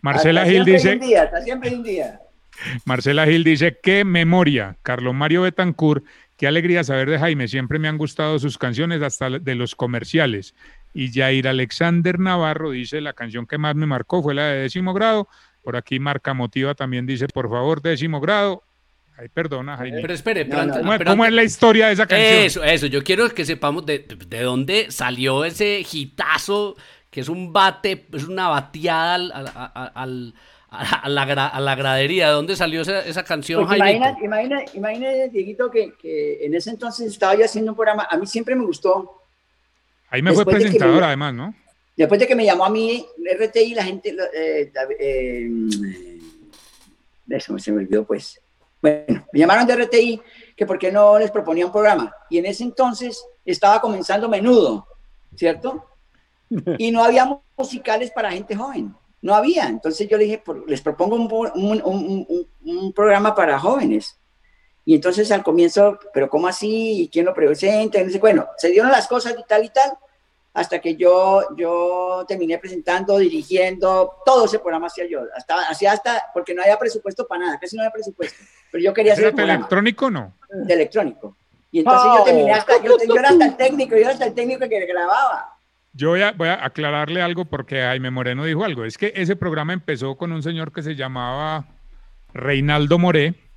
Marcela 0.00 0.42
Hasta 0.42 0.52
Gil 0.52 0.64
dice, 0.64 0.92
un 0.92 1.00
día, 1.00 1.22
hasta 1.22 1.42
siempre 1.42 1.70
hay 1.70 1.74
un 1.76 1.82
día. 1.82 2.20
Marcela 2.84 3.26
Gil 3.26 3.44
dice, 3.44 3.78
qué 3.82 4.04
memoria. 4.04 4.76
Carlos 4.82 5.14
Mario 5.14 5.42
Betancourt, 5.42 6.04
qué 6.36 6.46
alegría 6.46 6.84
saber 6.84 7.08
de 7.10 7.18
Jaime. 7.18 7.48
Siempre 7.48 7.78
me 7.78 7.88
han 7.88 7.98
gustado 7.98 8.38
sus 8.38 8.58
canciones, 8.58 9.02
hasta 9.02 9.30
de 9.30 9.54
los 9.54 9.74
comerciales. 9.74 10.54
Y 10.94 11.12
Jair 11.12 11.46
Alexander 11.48 12.18
Navarro 12.18 12.70
dice, 12.70 13.00
la 13.00 13.12
canción 13.12 13.46
que 13.46 13.58
más 13.58 13.74
me 13.74 13.86
marcó 13.86 14.22
fue 14.22 14.34
la 14.34 14.46
de 14.48 14.60
décimo 14.62 14.92
grado. 14.94 15.28
Por 15.62 15.76
aquí 15.76 15.98
Marca 15.98 16.34
Motiva 16.34 16.74
también 16.74 17.06
dice, 17.06 17.28
por 17.28 17.48
favor, 17.50 17.82
décimo 17.82 18.20
grado. 18.20 18.62
Ay, 19.16 19.28
perdona, 19.28 19.76
Jaime. 19.76 20.00
Pero 20.00 20.14
espere, 20.14 20.44
pero 20.46 20.64
no, 20.64 20.72
¿Cómo, 20.74 20.92
es- 20.92 20.98
pero 20.98 21.10
cómo 21.10 21.24
es 21.24 21.28
antes- 21.28 21.36
la 21.36 21.42
historia 21.44 21.86
de 21.88 21.92
esa 21.92 22.06
canción? 22.06 22.32
Eso, 22.44 22.64
eso. 22.64 22.86
Yo 22.86 23.02
quiero 23.02 23.28
que 23.30 23.44
sepamos 23.44 23.84
de, 23.84 24.06
de 24.28 24.40
dónde 24.42 24.86
salió 24.90 25.44
ese 25.44 25.84
hitazo, 25.92 26.76
que 27.10 27.20
es 27.20 27.28
un 27.28 27.52
bate, 27.52 28.06
es 28.12 28.24
una 28.28 28.48
bateada 28.48 29.14
al, 29.16 29.32
al- 29.32 29.48
al- 29.54 29.92
al- 29.94 30.34
a, 30.70 31.08
la, 31.08 31.26
gra- 31.26 31.50
a 31.52 31.60
la 31.60 31.74
gradería. 31.74 32.28
¿De 32.28 32.34
dónde 32.34 32.54
salió 32.54 32.82
esa, 32.82 33.00
esa 33.04 33.24
canción, 33.24 33.66
Pues 33.66 33.80
Jaime? 33.80 33.96
imagina, 33.98 34.24
imagina, 34.24 34.60
imagina, 34.74 35.08
Dieguito, 35.32 35.70
que, 35.70 35.94
que 36.00 36.44
en 36.46 36.54
ese 36.54 36.70
entonces 36.70 37.08
estaba 37.10 37.34
yo 37.34 37.44
haciendo 37.44 37.72
un 37.72 37.76
programa. 37.76 38.06
A 38.10 38.16
mí 38.16 38.26
siempre 38.26 38.54
me 38.54 38.64
gustó. 38.64 39.14
Fue 40.34 40.44
después 40.44 40.58
de 40.58 40.64
que 40.64 40.70
presentador, 40.70 41.00
me- 41.00 41.06
además, 41.06 41.34
¿no? 41.34 41.54
Después 41.96 42.20
de 42.20 42.26
que 42.26 42.36
me 42.36 42.44
llamó 42.44 42.64
a 42.64 42.70
mí 42.70 43.04
RTI, 43.38 43.74
la 43.74 43.84
gente. 43.84 44.12
lo- 44.12 44.24
eh, 44.32 44.70
eh, 45.00 46.18
eso 47.28 47.58
se 47.58 47.72
me 47.72 47.78
olvidó, 47.82 48.04
pues. 48.04 48.40
Bueno, 48.80 49.26
me 49.32 49.38
llamaron 49.40 49.66
de 49.66 49.72
RTI 49.74 50.20
que 50.56 50.64
por 50.66 50.78
qué 50.78 50.92
no 50.92 51.18
les 51.18 51.30
proponía 51.30 51.66
un 51.66 51.72
programa. 51.72 52.14
Y 52.30 52.38
en 52.38 52.46
ese 52.46 52.62
entonces 52.62 53.22
estaba 53.44 53.80
comenzando 53.80 54.28
menudo, 54.28 54.86
¿cierto? 55.34 55.84
Y 56.78 56.90
no 56.90 57.02
había 57.04 57.38
musicales 57.56 58.10
para 58.10 58.30
gente 58.30 58.54
joven. 58.56 58.94
No 59.20 59.34
había. 59.34 59.66
Entonces 59.68 60.08
yo 60.08 60.16
le 60.16 60.24
dije, 60.24 60.38
por- 60.38 60.68
les 60.70 60.80
propongo 60.80 61.16
un, 61.16 61.28
po- 61.28 61.52
un- 61.54 61.82
un- 61.84 62.26
un- 62.28 62.48
un 62.64 62.92
programa 62.92 63.34
para 63.34 63.58
jóvenes. 63.58 64.17
Y 64.88 64.94
entonces 64.94 65.30
al 65.32 65.42
comienzo, 65.42 65.98
pero 66.14 66.30
¿cómo 66.30 66.48
así? 66.48 67.02
¿Y 67.02 67.08
quién 67.08 67.26
lo 67.26 67.34
presenta? 67.34 68.00
Y 68.00 68.18
bueno, 68.18 68.48
se 68.56 68.70
dieron 68.70 68.90
las 68.90 69.06
cosas 69.06 69.34
y 69.38 69.42
tal 69.46 69.62
y 69.62 69.68
tal, 69.68 69.92
hasta 70.54 70.78
que 70.78 70.96
yo, 70.96 71.42
yo 71.58 72.24
terminé 72.26 72.56
presentando, 72.56 73.18
dirigiendo, 73.18 74.14
todo 74.24 74.46
ese 74.46 74.58
programa 74.58 74.86
hacía 74.86 75.04
yo. 75.06 75.24
Hasta, 75.36 75.68
hacía 75.68 75.92
hasta, 75.92 76.22
porque 76.32 76.54
no 76.54 76.62
había 76.62 76.78
presupuesto 76.78 77.26
para 77.26 77.44
nada, 77.44 77.58
casi 77.58 77.76
no 77.76 77.82
había 77.82 77.92
presupuesto. 77.92 78.42
Pero 78.72 78.82
yo 78.82 78.94
quería 78.94 79.12
hacer 79.12 79.26
¿Era 79.26 79.42
el 79.42 79.50
electrónico 79.50 80.10
no? 80.10 80.32
de 80.48 80.72
electrónico. 80.72 81.36
Y 81.70 81.80
entonces 81.80 82.10
yo 82.16 82.24
terminé 82.24 82.52
hasta, 82.54 82.82
yo, 82.82 82.96
yo 83.06 83.14
era 83.14 83.28
hasta 83.28 83.44
el 83.44 83.56
técnico, 83.58 83.94
yo 83.94 84.00
era 84.00 84.12
hasta 84.12 84.24
el 84.24 84.32
técnico 84.32 84.66
que 84.70 84.86
grababa. 84.86 85.54
Yo 85.92 86.08
voy 86.08 86.22
a, 86.22 86.32
voy 86.32 86.48
a 86.48 86.64
aclararle 86.64 87.20
algo 87.20 87.44
porque 87.44 87.82
Jaime 87.82 88.10
Moreno 88.10 88.42
dijo 88.42 88.64
algo. 88.64 88.86
Es 88.86 88.96
que 88.96 89.12
ese 89.14 89.36
programa 89.36 89.74
empezó 89.74 90.16
con 90.16 90.32
un 90.32 90.42
señor 90.42 90.72
que 90.72 90.82
se 90.82 90.94
llamaba 90.94 91.66
Reinaldo 92.32 92.98
Moré, 92.98 93.47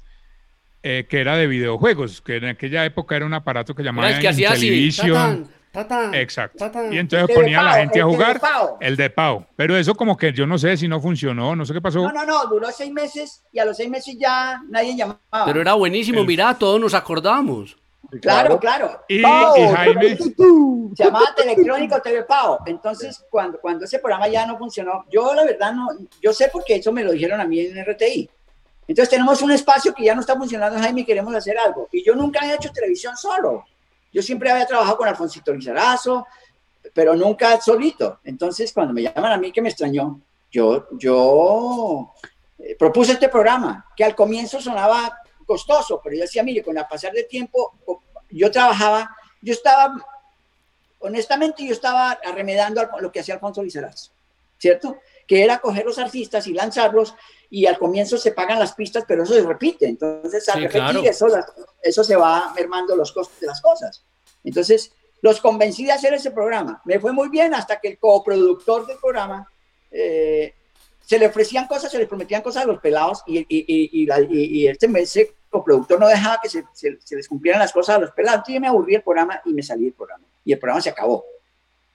eh, 0.84 1.06
que 1.10 1.22
era 1.22 1.36
de 1.36 1.48
videojuegos, 1.48 2.22
que 2.22 2.38
en 2.38 2.46
aquella 2.46 2.86
época 2.86 3.16
era 3.16 3.26
un 3.26 3.34
aparato 3.34 3.76
que 3.76 3.84
llamaban 3.84 4.20
que. 4.20 4.28
Televisión. 4.34 5.50
tatán, 5.72 6.14
Exacto. 6.14 6.58
tatán. 6.58 6.92
Y 6.92 6.98
entonces 6.98 7.28
de 7.28 7.34
ponía 7.34 7.62
a 7.62 7.64
la 7.64 7.74
gente 7.76 8.00
a 8.00 8.04
el 8.04 8.08
de 8.10 8.14
jugar 8.16 8.40
Pau. 8.40 8.78
el 8.82 8.96
de 8.98 9.10
Pau. 9.10 9.46
Pero 9.56 9.78
eso 9.78 9.96
como 9.96 10.18
que 10.18 10.34
yo 10.34 10.46
no 10.46 10.58
sé 10.58 10.76
si 10.78 10.88
no 10.88 11.00
funcionó, 11.00 11.56
no 11.56 11.66
sé 11.66 11.74
qué 11.74 11.82
pasó. 11.82 12.00
No, 12.02 12.12
no, 12.12 12.26
no, 12.26 12.46
duró 12.48 12.70
seis 12.72 12.92
meses 12.92 13.44
y 13.54 13.60
a 13.60 13.66
los 13.66 13.78
seis 13.78 13.90
meses 13.90 14.18
ya 14.20 14.62
nadie 14.70 14.96
llamaba. 14.98 15.20
Pero 15.46 15.62
era 15.62 15.74
buenísimo, 15.74 16.22
El- 16.22 16.28
mira, 16.28 16.54
todos 16.58 16.80
nos 16.80 16.94
acordamos. 16.94 17.78
Claro, 18.22 18.60
claro. 18.60 19.04
Y, 19.08 19.22
Pau, 19.22 19.56
y 19.56 19.62
Jaime, 19.74 20.18
Se 20.18 21.04
llamaba 21.06 21.34
Telectrónico 21.34 22.02
TV 22.02 22.24
Pau. 22.24 22.58
Entonces, 22.66 23.24
cuando, 23.30 23.58
cuando 23.62 23.86
ese 23.86 24.00
programa 24.00 24.28
ya 24.28 24.46
no 24.46 24.58
funcionó, 24.58 25.06
yo 25.10 25.34
la 25.34 25.46
verdad 25.46 25.72
no, 25.74 25.88
yo 26.22 26.34
sé 26.34 26.50
porque 26.52 26.76
eso 26.76 26.92
me 26.92 27.06
lo 27.06 27.14
dijeron 27.14 27.40
a 27.40 27.46
mí 27.46 27.62
en 27.62 27.78
RTI. 27.86 28.30
Entonces 28.92 29.10
tenemos 29.10 29.42
un 29.42 29.52
espacio 29.52 29.94
que 29.94 30.04
ya 30.04 30.14
no 30.14 30.20
está 30.20 30.36
funcionando, 30.36 30.78
Jaime, 30.78 31.00
y 31.00 31.06
queremos 31.06 31.34
hacer 31.34 31.58
algo. 31.58 31.88
Y 31.94 32.04
yo 32.04 32.14
nunca 32.14 32.42
había 32.42 32.56
hecho 32.56 32.74
televisión 32.74 33.16
solo. 33.16 33.64
Yo 34.12 34.22
siempre 34.22 34.52
había 34.52 34.66
trabajado 34.66 34.98
con 34.98 35.08
Alfonsito 35.08 35.54
Lizarazo, 35.54 36.28
pero 36.94 37.16
nunca 37.16 37.62
solito. 37.62 38.20
Entonces, 38.26 38.74
cuando 38.74 38.94
me 38.94 39.04
llaman 39.04 39.32
a 39.32 39.38
mí, 39.38 39.54
que 39.54 39.62
me 39.62 39.70
extrañó, 39.70 40.20
yo, 40.52 40.90
yo 41.00 42.14
eh, 42.60 42.76
propuse 42.78 43.14
este 43.14 43.30
programa, 43.30 43.86
que 43.96 44.04
al 44.04 44.14
comienzo 44.14 44.60
sonaba 44.60 45.20
costoso, 45.46 46.02
pero 46.04 46.18
yo 46.18 46.24
decía, 46.24 46.44
mire, 46.44 46.62
con 46.62 46.78
el 46.78 46.86
pasar 46.86 47.14
del 47.14 47.30
tiempo, 47.30 47.72
yo 48.30 48.52
trabajaba, 48.52 49.16
yo 49.42 49.54
estaba, 49.54 49.96
honestamente, 51.00 51.66
yo 51.66 51.72
estaba 51.72 52.12
arremedando 52.12 52.86
lo 53.00 53.10
que 53.10 53.22
hacía 53.22 53.36
Alfonso 53.36 53.64
Lizarazo, 53.64 54.12
¿cierto? 54.58 54.98
Que 55.32 55.44
era 55.46 55.60
coger 55.60 55.86
los 55.86 55.98
artistas 55.98 56.46
y 56.48 56.54
lanzarlos, 56.54 57.16
y 57.50 57.66
al 57.66 57.78
comienzo 57.78 58.18
se 58.18 58.34
pagan 58.34 58.60
las 58.60 58.74
pistas, 58.74 59.06
pero 59.08 59.24
eso 59.24 59.34
se 59.34 59.42
repite. 59.44 59.88
Entonces, 59.88 60.50
al 60.50 60.56
Sí, 60.56 60.68
repetir 60.68 60.82
claro. 60.82 61.04
eso, 61.04 61.28
eso 61.82 62.04
se 62.04 62.16
va 62.18 62.52
mermando 62.54 62.98
los 62.98 63.14
costos 63.14 63.40
de 63.40 63.48
las 63.48 63.62
cosas. 63.62 64.04
Entonces, 64.44 64.92
los 65.22 65.40
convencí 65.40 65.86
de 65.86 65.94
hacer 65.94 66.14
ese 66.14 66.32
programa. 66.32 66.82
Me 66.84 67.00
fue 67.00 67.14
muy 67.14 67.30
bien 67.30 67.54
hasta 67.54 67.80
que 67.80 67.88
el 67.88 67.98
coproductor 67.98 68.86
del 68.86 68.98
programa 68.98 69.48
eh, 69.90 70.54
se 71.06 71.18
le 71.18 71.28
ofrecían 71.28 71.66
cosas, 71.68 71.90
se 71.90 71.98
le 71.98 72.08
prometían 72.08 72.42
cosas 72.42 72.64
a 72.64 72.68
los 72.68 72.82
pelados 72.82 73.24
y, 73.26 73.38
y, 73.40 73.46
y, 73.50 74.02
y 74.02 74.06
la- 74.06 74.20
este 74.20 74.88
ese 75.00 75.36
coproductor 75.50 75.98
no 75.98 76.08
dejaba 76.10 76.40
que 76.44 76.50
se, 76.50 76.66
se- 76.74 77.00
se 77.02 77.16
les 77.16 77.28
cumplieran 77.30 77.60
las 77.62 77.72
cosas 77.72 77.96
a 77.96 78.00
los 78.00 78.12
pelados. 78.12 78.40
Entonces 78.40 78.56
yo 78.56 78.62
me 78.62 78.68
aburrí 78.68 78.94
del 78.94 79.04
programa 79.04 79.42
y 79.46 79.54
me 79.54 79.64
salí 79.64 79.86
del 79.86 79.94
programa. 79.94 80.26
Y 80.44 80.52
el 80.52 80.60
programa 80.60 80.82
se 80.82 80.90
acabó. 80.90 81.24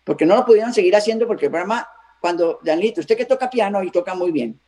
Porque 0.04 0.24
no 0.24 0.36
lo 0.36 0.44
pudieron 0.46 0.72
seguir 0.72 0.94
haciendo 0.96 1.26
porque 1.26 1.46
el 1.46 1.50
programa, 1.50 1.86
cuando, 2.26 2.58
Danlito, 2.60 3.02
usted 3.02 3.16
que 3.16 3.24
toca 3.24 3.48
piano 3.48 3.84
y 3.84 3.92
toca 3.92 4.16
muy 4.16 4.32
bien, 4.32 4.58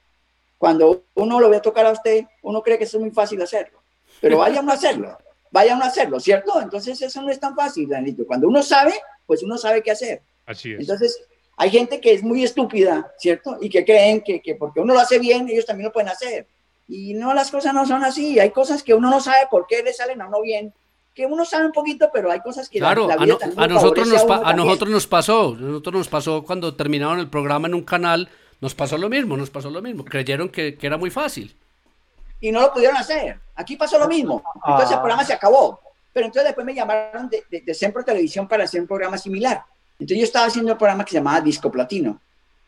cuando 0.59 1.07
uno 1.15 1.41
lo 1.41 1.51
ve 1.51 1.59
tocar 1.59 1.87
a 1.87 1.91
usted, 1.91 2.25
uno 2.43 2.63
cree 2.63 2.79
que 2.79 2.85
eso 2.85 2.99
es 2.99 3.03
muy 3.03 3.11
fácil 3.11 3.43
hacerlo. 3.43 3.83
Pero 4.21 4.39
vaya 4.39 4.61
uno 4.61 4.71
a 4.71 4.77
hacerlo, 4.77 5.19
vaya 5.51 5.75
uno 5.75 5.83
a 5.83 5.89
hacerlo, 5.89 6.21
¿cierto? 6.21 6.63
Entonces 6.63 7.03
eso 7.03 7.21
no 7.21 7.31
es 7.31 7.41
tan 7.41 7.57
fácil, 7.57 7.89
Danlito. 7.89 8.25
Cuando 8.25 8.47
uno 8.47 8.63
sabe, 8.63 8.95
pues 9.27 9.43
uno 9.43 9.59
sabe 9.59 9.83
qué 9.83 9.91
hacer. 9.91 10.23
así 10.47 10.73
es. 10.73 10.79
Entonces, 10.79 11.21
hay 11.57 11.71
gente 11.71 12.01
que 12.01 12.13
es 12.13 12.23
muy 12.23 12.45
estúpida, 12.45 13.13
¿cierto? 13.19 13.59
Y 13.61 13.69
que 13.69 13.85
creen 13.85 14.21
que, 14.21 14.41
que 14.41 14.55
porque 14.55 14.79
uno 14.79 14.95
lo 14.95 15.01
hace 15.01 15.19
bien, 15.19 15.49
ellos 15.49 15.67
también 15.67 15.87
lo 15.87 15.93
pueden 15.93 16.11
hacer. 16.11 16.47
Y 16.87 17.15
no, 17.15 17.35
las 17.35 17.51
cosas 17.51 17.75
no 17.75 17.85
son 17.87 18.05
así. 18.05 18.39
Hay 18.39 18.51
cosas 18.51 18.85
que 18.85 18.95
uno 18.95 19.11
no 19.11 19.21
sabe 19.21 19.49
por 19.51 19.67
qué 19.67 19.83
le 19.83 19.93
salen 19.93 20.23
a 20.23 20.29
uno 20.29 20.43
bien, 20.43 20.73
que 21.19 21.27
uno 21.27 21.45
sabe 21.45 21.67
un 21.67 21.73
poquito, 21.73 22.09
pero 22.13 22.31
hay 22.31 22.39
cosas 22.39 22.69
que 22.69 22.79
la- 22.79 22.87
Claro, 22.95 23.09
la, 23.09 23.15
a, 23.15 23.17
vida 23.17 23.37
no- 23.57 23.61
a 23.61 23.67
nosotros 23.67 24.07
nos, 24.07 24.23
a 24.23 24.27
también. 24.27 24.57
nosotros 24.57 24.91
nos 24.91 25.07
pasó, 25.09 25.57
a 25.59 25.61
nosotros 25.61 25.95
nos 25.95 26.09
pasó 26.09 26.45
cuando 26.45 26.77
terminaron 26.77 27.19
el 27.19 27.29
programa 27.29 27.67
en 27.67 27.75
un 27.75 27.83
canal, 27.83 28.29
nos 28.61 28.73
pasó 28.77 28.97
lo 28.97 29.09
mismo, 29.09 29.37
nos 29.37 29.51
pasó 29.51 29.69
lo 29.69 29.83
mismo. 29.83 30.05
Creyeron 30.05 30.49
que, 30.49 30.77
que 30.77 30.87
era 30.87 30.97
muy 30.97 31.11
fácil. 31.11 31.57
y 32.41 32.53
no 32.53 32.61
lo 32.61 32.73
pudieron 32.73 32.97
hacer. 32.97 33.41
Aquí 33.57 33.75
pasó 33.77 33.99
lo 33.99 34.07
mismo. 34.07 34.45
Entonces 34.65 34.93
el 34.93 34.99
programa 34.99 35.25
se 35.25 35.33
acabó. 35.33 35.81
Pero 36.13 36.27
entonces 36.27 36.45
después 36.45 36.65
me 36.65 36.73
llamaron 36.73 37.29
de, 37.29 37.43
de, 37.51 37.63
de 37.63 37.75
Sempro 37.75 38.05
Televisión 38.05 38.47
para 38.47 38.63
hacer 38.63 38.81
un 38.81 38.87
programa 38.87 39.19
similar. 39.19 39.65
Entonces 39.99 40.19
yo 40.19 40.25
estaba 40.25 40.47
haciendo 40.47 40.71
un 40.71 40.79
programa 40.79 41.05
que 41.05 41.11
se 41.11 41.17
llamaba 41.17 41.41
Disco 41.41 41.69
Platino. 41.73 42.21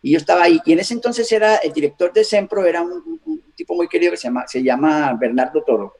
Y 0.02 0.10
yo 0.10 0.18
estaba 0.18 0.42
ahí. 0.42 0.60
Y 0.64 0.72
en 0.72 0.80
ese 0.80 0.94
entonces 0.94 1.30
era 1.30 1.54
el 1.58 1.72
director 1.72 2.12
de 2.12 2.24
Sempro, 2.24 2.64
era 2.66 2.82
un, 2.82 2.90
un- 2.90 3.20
un 3.26 3.42
tipo 3.54 3.76
muy 3.76 3.86
querido 3.86 4.10
que 4.10 4.16
se 4.16 4.24
llama, 4.26 4.44
se 4.48 4.60
llama 4.60 5.12
Bernardo 5.14 5.62
Toro. 5.62 5.94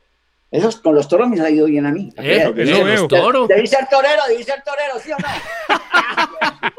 Esos, 0.51 0.81
con 0.81 0.95
los 0.97 1.09
toros 1.09 1.29
me 1.29 1.41
ha 1.41 1.49
ido 1.49 1.67
bien 1.67 1.87
a 1.87 1.93
mí. 1.93 2.13
Eh, 2.17 2.39
Eso 2.39 2.49
eh, 2.49 2.53
veo. 2.53 2.85
los 2.85 3.09
toros. 3.09 3.49
Debí 3.49 3.67
ser 3.67 3.87
torero, 3.89 4.23
debí 4.29 4.43
ser 4.43 4.63
torero, 4.63 4.99
¿sí 4.99 5.13
o 5.13 5.17
no? 5.19 5.29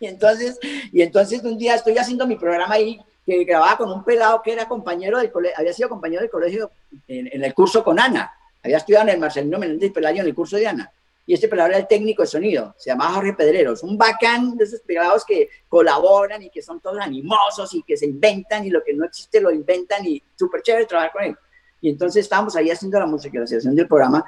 y, 0.00 0.06
entonces, 0.06 0.58
y 0.92 1.02
entonces 1.02 1.42
un 1.44 1.56
día 1.56 1.76
estoy 1.76 1.96
haciendo 1.96 2.26
mi 2.26 2.36
programa 2.36 2.74
ahí, 2.74 3.00
que 3.24 3.44
grababa 3.44 3.76
con 3.76 3.90
un 3.90 4.02
pelado 4.02 4.42
que 4.42 4.52
era 4.52 4.66
compañero 4.66 5.18
del 5.18 5.30
colegio, 5.30 5.56
había 5.58 5.72
sido 5.72 5.88
compañero 5.88 6.22
del 6.22 6.30
colegio 6.30 6.72
en, 7.06 7.28
en 7.32 7.44
el 7.44 7.54
curso 7.54 7.84
con 7.84 8.00
Ana. 8.00 8.32
Había 8.62 8.78
estudiado 8.78 9.06
en 9.08 9.14
el 9.14 9.20
Marcelino 9.20 9.58
Menéndez 9.58 9.92
Pelayo 9.92 10.22
en 10.22 10.26
el 10.26 10.34
curso 10.34 10.56
de 10.56 10.66
Ana. 10.66 10.90
Y 11.30 11.34
este 11.34 11.46
pelado 11.46 11.68
era 11.68 11.78
el 11.78 11.86
técnico 11.86 12.22
de 12.22 12.26
sonido, 12.26 12.74
se 12.76 12.90
llamaba 12.90 13.12
Jorge 13.14 13.34
Pedreros, 13.34 13.84
un 13.84 13.96
bacán 13.96 14.56
de 14.56 14.64
esos 14.64 14.80
pelados 14.80 15.24
que 15.24 15.48
colaboran 15.68 16.42
y 16.42 16.50
que 16.50 16.60
son 16.60 16.80
todos 16.80 16.98
animosos 16.98 17.72
y 17.72 17.84
que 17.84 17.96
se 17.96 18.06
inventan 18.06 18.66
y 18.66 18.70
lo 18.70 18.82
que 18.82 18.94
no 18.94 19.04
existe 19.04 19.40
lo 19.40 19.52
inventan 19.52 20.04
y 20.04 20.20
súper 20.34 20.60
chévere 20.62 20.86
trabajar 20.86 21.12
con 21.12 21.22
él. 21.22 21.36
Y 21.80 21.88
entonces 21.88 22.24
estábamos 22.24 22.56
ahí 22.56 22.68
haciendo 22.68 22.98
la 22.98 23.06
musicalización 23.06 23.76
del 23.76 23.86
programa 23.86 24.24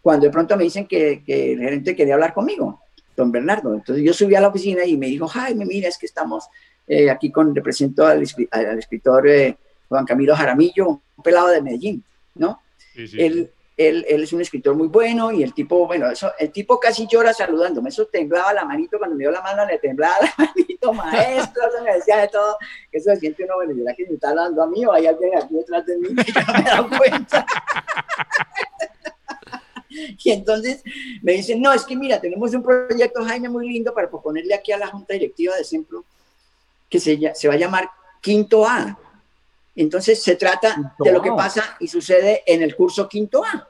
cuando 0.00 0.26
de 0.26 0.30
pronto 0.30 0.56
me 0.56 0.62
dicen 0.62 0.86
que, 0.86 1.24
que 1.26 1.54
el 1.54 1.58
gerente 1.58 1.96
quería 1.96 2.14
hablar 2.14 2.32
conmigo, 2.32 2.80
don 3.16 3.32
Bernardo. 3.32 3.74
Entonces 3.74 4.04
yo 4.04 4.12
subí 4.12 4.36
a 4.36 4.40
la 4.40 4.46
oficina 4.46 4.84
y 4.84 4.96
me 4.96 5.08
dijo, 5.08 5.26
Jaime, 5.26 5.64
mira, 5.66 5.88
es 5.88 5.98
que 5.98 6.06
estamos 6.06 6.46
eh, 6.86 7.10
aquí 7.10 7.32
con, 7.32 7.52
represento 7.52 8.06
al, 8.06 8.20
escri- 8.22 8.48
al 8.52 8.78
escritor 8.78 9.26
eh, 9.26 9.56
Juan 9.88 10.04
Camilo 10.04 10.36
Jaramillo, 10.36 10.86
un 11.16 11.22
pelado 11.24 11.48
de 11.48 11.60
Medellín, 11.60 12.04
¿no? 12.36 12.62
Sí, 12.94 13.08
sí. 13.08 13.20
Él, 13.20 13.50
él, 13.76 14.04
él 14.08 14.22
es 14.22 14.32
un 14.32 14.40
escritor 14.40 14.74
muy 14.74 14.86
bueno 14.86 15.32
y 15.32 15.42
el 15.42 15.52
tipo, 15.52 15.86
bueno, 15.86 16.10
eso, 16.10 16.30
el 16.38 16.52
tipo 16.52 16.78
casi 16.78 17.06
llora 17.06 17.32
saludándome, 17.34 17.88
eso 17.88 18.06
temblaba 18.06 18.52
la 18.52 18.64
manito, 18.64 18.98
cuando 18.98 19.16
me 19.16 19.24
dio 19.24 19.32
la 19.32 19.42
mano 19.42 19.66
le 19.66 19.78
temblaba 19.78 20.14
la 20.20 20.34
manito, 20.56 20.92
maestro, 20.92 21.62
eso 21.66 21.82
me 21.82 21.94
decía 21.94 22.18
de 22.18 22.28
todo, 22.28 22.56
que 22.90 22.98
eso 22.98 23.10
se 23.10 23.16
siente 23.20 23.44
uno, 23.44 23.56
bueno, 23.56 23.74
¿será 23.74 23.94
que 23.94 24.06
me 24.06 24.14
está 24.14 24.30
hablando 24.30 24.62
a 24.62 24.66
mí 24.68 24.84
o 24.86 24.92
hay 24.92 25.06
alguien 25.06 25.36
aquí 25.36 25.54
detrás 25.54 25.84
de 25.86 25.98
mí 25.98 26.14
que 26.14 26.32
yo 26.32 26.40
me 26.52 26.62
dado 26.62 26.88
cuenta? 26.88 27.46
Y 30.24 30.32
entonces 30.32 30.82
me 31.22 31.34
dicen, 31.34 31.62
no, 31.62 31.72
es 31.72 31.84
que 31.84 31.94
mira, 31.94 32.20
tenemos 32.20 32.52
un 32.52 32.64
proyecto, 32.64 33.22
Jaime, 33.24 33.48
muy 33.48 33.68
lindo 33.68 33.94
para 33.94 34.10
proponerle 34.10 34.52
aquí 34.52 34.72
a 34.72 34.78
la 34.78 34.88
Junta 34.88 35.14
Directiva 35.14 35.54
de 35.54 35.62
Sempro 35.62 36.04
que 36.90 36.98
se, 36.98 37.16
se 37.34 37.48
va 37.48 37.54
a 37.54 37.56
llamar 37.56 37.88
Quinto 38.20 38.66
A. 38.66 38.98
Entonces 39.76 40.22
se 40.22 40.36
trata 40.36 40.74
Quinto 40.74 41.04
de 41.04 41.12
lo 41.12 41.20
que 41.22 41.30
pasa 41.32 41.76
y 41.80 41.88
sucede 41.88 42.42
en 42.46 42.62
el 42.62 42.76
curso 42.76 43.08
Quinto 43.08 43.44
A, 43.44 43.68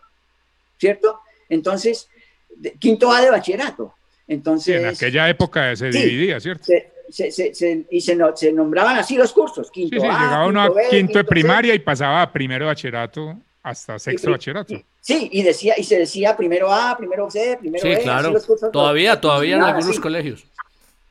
¿cierto? 0.79 1.21
Entonces, 1.49 2.09
de- 2.57 2.73
Quinto 2.73 3.11
A 3.13 3.21
de 3.23 3.31
bachillerato. 3.31 3.95
Sí, 3.97 4.23
Entonces, 4.29 4.81
en 4.83 4.87
aquella 4.89 5.29
época 5.29 5.75
se 5.77 5.93
Sí. 5.93 5.99
dividía, 5.99 6.41
¿cierto? 6.41 6.65
se, 6.65 6.93
se, 7.11 7.31
se- 7.31 7.55
se- 7.55 7.85
y 7.91 8.01
se, 8.01 8.17
no- 8.17 8.35
se 8.37 8.53
nombraban 8.53 8.97
así 8.97 9.17
los 9.17 9.33
cursos. 9.33 9.71
Quinto 9.71 10.01
sí, 10.01 10.07
A, 10.07 10.11
llegaba 10.11 10.47
uno 10.47 10.61
a 10.63 10.69
B, 10.71 10.83
quinto 10.91 11.19
de 11.19 11.25
C. 11.25 11.29
primaria 11.29 11.75
y 11.75 11.79
pasaba 11.79 12.23
a 12.23 12.33
primero 12.33 12.65
de 12.65 12.69
bachillerato 12.71 13.39
hasta 13.63 13.99
sexto 13.99 14.31
bachillerato. 14.31 14.75
Sí, 15.01 15.29
y 15.33 15.43
decía, 15.43 15.75
y 15.77 15.85
se 15.85 15.99
decía 15.99 16.35
primero 16.37 16.73
A, 16.73 16.97
primero 16.97 17.31
C, 17.31 17.57
primero 17.61 17.83
Sí, 17.83 17.89
B, 17.89 17.95
así 17.97 18.03
claro. 18.05 18.31
los 18.31 18.45
cursos 18.47 18.71
Todavía, 18.73 19.13
los- 19.13 19.21
todavía 19.21 19.55
en 19.57 19.61
funcionaban 19.61 19.75
algunos 19.77 19.97
así. 19.97 20.03
colegios. 20.03 20.45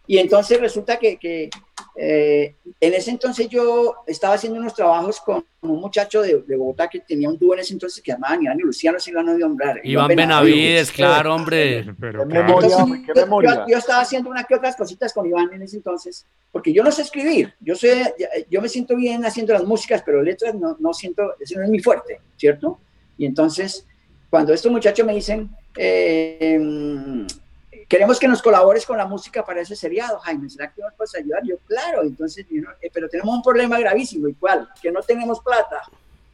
Y 0.08 0.18
entonces 0.18 0.60
resulta 0.60 0.98
que, 0.98 1.18
que, 1.18 1.50
eh, 1.96 2.56
en 2.80 2.94
ese 2.94 3.12
entonces 3.12 3.48
yo 3.50 3.96
estaba 4.08 4.34
haciendo 4.36 4.60
unos 4.60 4.74
trabajos 4.74 5.22
con 5.22 5.46
un 5.62 5.80
muchacho 5.80 6.22
de, 6.22 6.42
de 6.42 6.56
Bogotá 6.58 6.88
que 6.90 7.00
tenía 7.00 7.30
un 7.30 7.38
dúo 7.38 7.54
en 7.54 7.60
ese 7.60 7.74
entonces 7.74 8.02
que 8.02 8.12
llamaban 8.12 8.42
Iván 8.44 8.60
y 8.60 8.64
Luciano, 8.64 9.00
si 9.00 9.12
lo 9.12 9.20
han 9.20 9.30
oído 9.30 9.48
nombrar. 9.48 9.80
Iván 9.84 10.08
Benavides, 10.08 10.92
claro, 10.92 11.36
hombre. 11.36 11.86
Pero 12.00 12.26
memoria. 12.26 12.68
Entonces, 12.68 13.00
qué 13.06 13.14
yo- 13.16 13.22
memoria. 13.22 13.56
Yo, 13.56 13.68
yo 13.68 13.78
estaba 13.78 14.02
haciendo 14.02 14.30
una 14.30 14.44
que 14.44 14.56
otras 14.56 14.76
cositas 14.76 15.14
con 15.14 15.26
Iván 15.28 15.54
en 15.54 15.62
ese 15.62 15.78
entonces, 15.78 16.26
porque 16.52 16.74
yo 16.74 16.84
no 16.84 16.92
sé 16.92 17.04
escribir, 17.04 17.54
yo 17.60 17.76
sé, 17.76 18.14
yo 18.50 18.62
me 18.62 18.70
siento 18.70 18.96
bien 18.96 19.24
haciendo 19.26 19.54
las 19.54 19.64
músicas, 19.64 20.02
pero 20.06 20.22
letras 20.22 20.56
no, 20.56 20.76
no 20.80 20.94
siento, 20.94 21.36
eso 21.40 21.58
no 21.60 21.64
es 21.66 21.70
mi 21.70 21.80
fuerte, 21.80 22.20
¿cierto? 22.38 22.80
Y 23.18 23.26
entonces, 23.26 23.86
cuando 24.30 24.52
estos 24.54 24.72
muchachos 24.72 25.06
me 25.06 25.14
dicen, 25.14 25.50
eh, 25.78 27.26
queremos 27.94 28.20
que 28.20 28.28
nos 28.28 28.42
colabores 28.42 28.86
con 28.88 28.98
la 28.98 29.06
música 29.06 29.46
para 29.46 29.62
ese 29.62 29.76
seriado, 29.76 30.18
Jaime, 30.20 30.50
¿será 30.50 30.72
que 30.74 30.82
nos 30.82 30.94
puedes 30.96 31.14
ayudar? 31.14 31.42
Yo, 31.46 31.58
claro, 31.68 32.02
entonces, 32.02 32.44
yo 32.50 32.64
eh, 32.82 32.90
pero 32.92 33.08
tenemos 33.08 33.36
un 33.36 33.44
problema 33.44 33.78
gravísimo, 33.78 34.28
¿y 34.28 34.34
cuál? 34.34 34.68
Que 34.82 34.92
no 34.92 35.02
tenemos 35.04 35.40
plata, 35.42 35.82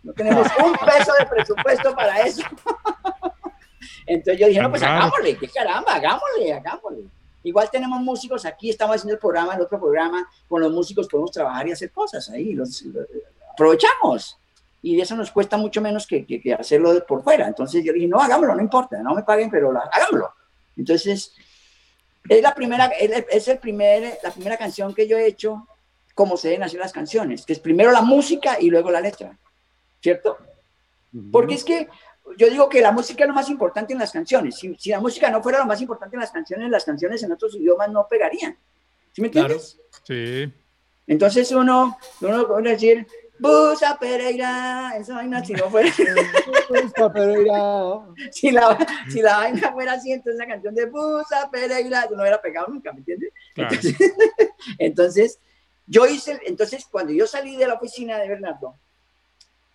no 0.04 0.14
tenemos 0.14 0.48
un 0.66 0.72
peso 0.74 1.12
de 1.20 1.26
presupuesto 1.26 1.94
para 1.94 2.22
eso. 2.22 2.44
Entonces 4.06 4.40
yo 4.40 4.48
dije, 4.48 4.62
no, 4.62 4.70
pues 4.70 4.82
hagámosle, 4.84 5.38
qué 5.38 5.48
caramba, 5.50 5.96
hagámosle, 5.96 6.54
hagámosle. 6.54 7.04
Igual 7.44 7.70
tenemos 7.70 8.00
músicos 8.02 8.46
aquí, 8.46 8.70
estamos 8.70 8.96
haciendo 8.96 9.14
el 9.14 9.20
programa, 9.20 9.56
el 9.56 9.62
otro 9.62 9.80
programa, 9.80 10.28
con 10.48 10.62
los 10.62 10.72
músicos 10.72 11.08
podemos 11.08 11.32
trabajar 11.32 11.68
y 11.68 11.72
hacer 11.74 11.92
cosas 11.92 12.30
ahí, 12.30 12.54
los, 12.54 12.82
los- 12.84 13.06
aprovechamos. 13.52 14.38
Y 14.82 15.00
eso 15.00 15.16
nos 15.16 15.30
cuesta 15.32 15.58
mucho 15.58 15.82
menos 15.82 16.08
que, 16.08 16.26
que- 16.26 16.42
que 16.42 16.54
hacerlo 16.54 17.06
por 17.06 17.22
fuera. 17.24 17.48
Entonces 17.48 17.84
yo 17.84 17.92
dije, 17.94 18.08
no, 18.08 18.20
hagámoslo, 18.20 18.56
no 18.56 18.62
importa, 18.62 19.02
no 19.04 19.14
me 19.14 19.24
paguen, 19.24 19.50
pero 19.50 19.72
la- 19.72 19.90
hagámoslo. 19.92 20.34
Entonces, 20.78 21.34
es 22.28 22.42
la 22.42 22.54
primera, 22.54 22.86
es 22.88 23.48
el 23.48 23.60
primer, 23.60 24.18
la 24.24 24.32
primera 24.32 24.58
canción 24.58 24.94
que 24.94 25.08
yo 25.08 25.18
he 25.18 25.26
hecho 25.28 25.68
como 26.14 26.36
se 26.36 26.50
deben 26.50 26.64
hacer 26.64 26.80
las 26.80 26.92
canciones, 26.92 27.46
que 27.46 27.54
es 27.54 27.60
primero 27.60 27.92
la 27.92 28.02
música 28.02 28.58
y 28.60 28.70
luego 28.70 28.92
la 28.92 29.00
letra, 29.00 29.38
¿cierto? 30.02 30.38
Porque 31.32 31.54
es 31.56 31.64
que 31.64 31.88
yo 32.38 32.50
digo 32.50 32.68
que 32.70 32.82
la 32.82 32.92
música 32.92 33.24
es 33.24 33.28
lo 33.30 33.34
más 33.34 33.50
importante 33.50 33.94
en 33.94 34.00
las 34.00 34.12
canciones. 34.12 34.56
Si, 34.58 34.76
si 34.76 34.90
la 34.90 35.00
música 35.00 35.30
no 35.32 35.42
fuera 35.42 35.60
lo 35.60 35.66
más 35.66 35.82
importante 35.82 36.16
en 36.16 36.20
las 36.20 36.32
canciones, 36.32 36.70
las 36.70 36.84
canciones 36.84 37.24
en 37.24 37.32
otros 37.32 37.56
idiomas 37.56 37.90
no 37.90 38.06
pegarían. 38.08 38.58
¿Sí 39.14 39.22
me 39.22 39.32
Claro. 39.32 39.54
entiendes? 39.56 39.80
sí. 40.04 40.54
Entonces 41.08 41.52
uno, 41.52 41.98
uno 42.22 42.48
puede 42.48 42.70
decir, 42.72 43.08
Busa 43.40 43.98
Pereira, 43.98 44.94
esa 44.98 45.16
vaina, 45.16 45.44
si 45.44 45.54
no 45.54 45.70
fuera, 45.70 45.90
Busca 46.70 47.12
Pereira. 47.12 48.00
si 48.32 48.52
la, 48.52 48.78
si 49.10 49.22
la 49.22 49.38
vaina 49.38 49.72
fuera 49.72 49.94
así, 49.94 50.12
entonces 50.12 50.38
la 50.38 50.48
canción 50.48 50.76
de 50.76 50.86
Busa 50.86 51.50
Pereira, 51.52 52.08
no 52.12 52.22
hubiera 52.22 52.42
pegado 52.42 52.68
nunca, 52.68 52.92
¿me 52.92 53.00
entiendes? 53.00 53.32
Claro. 53.54 53.74
Entonces, 53.74 54.14
entonces, 54.78 55.40
yo 55.88 56.06
hice, 56.06 56.40
entonces 56.46 56.86
cuando 56.92 57.14
yo 57.14 57.26
salí 57.26 57.56
de 57.56 57.68
la 57.68 57.76
oficina 57.76 58.18
de 58.18 58.28
Bernardo, 58.28 58.76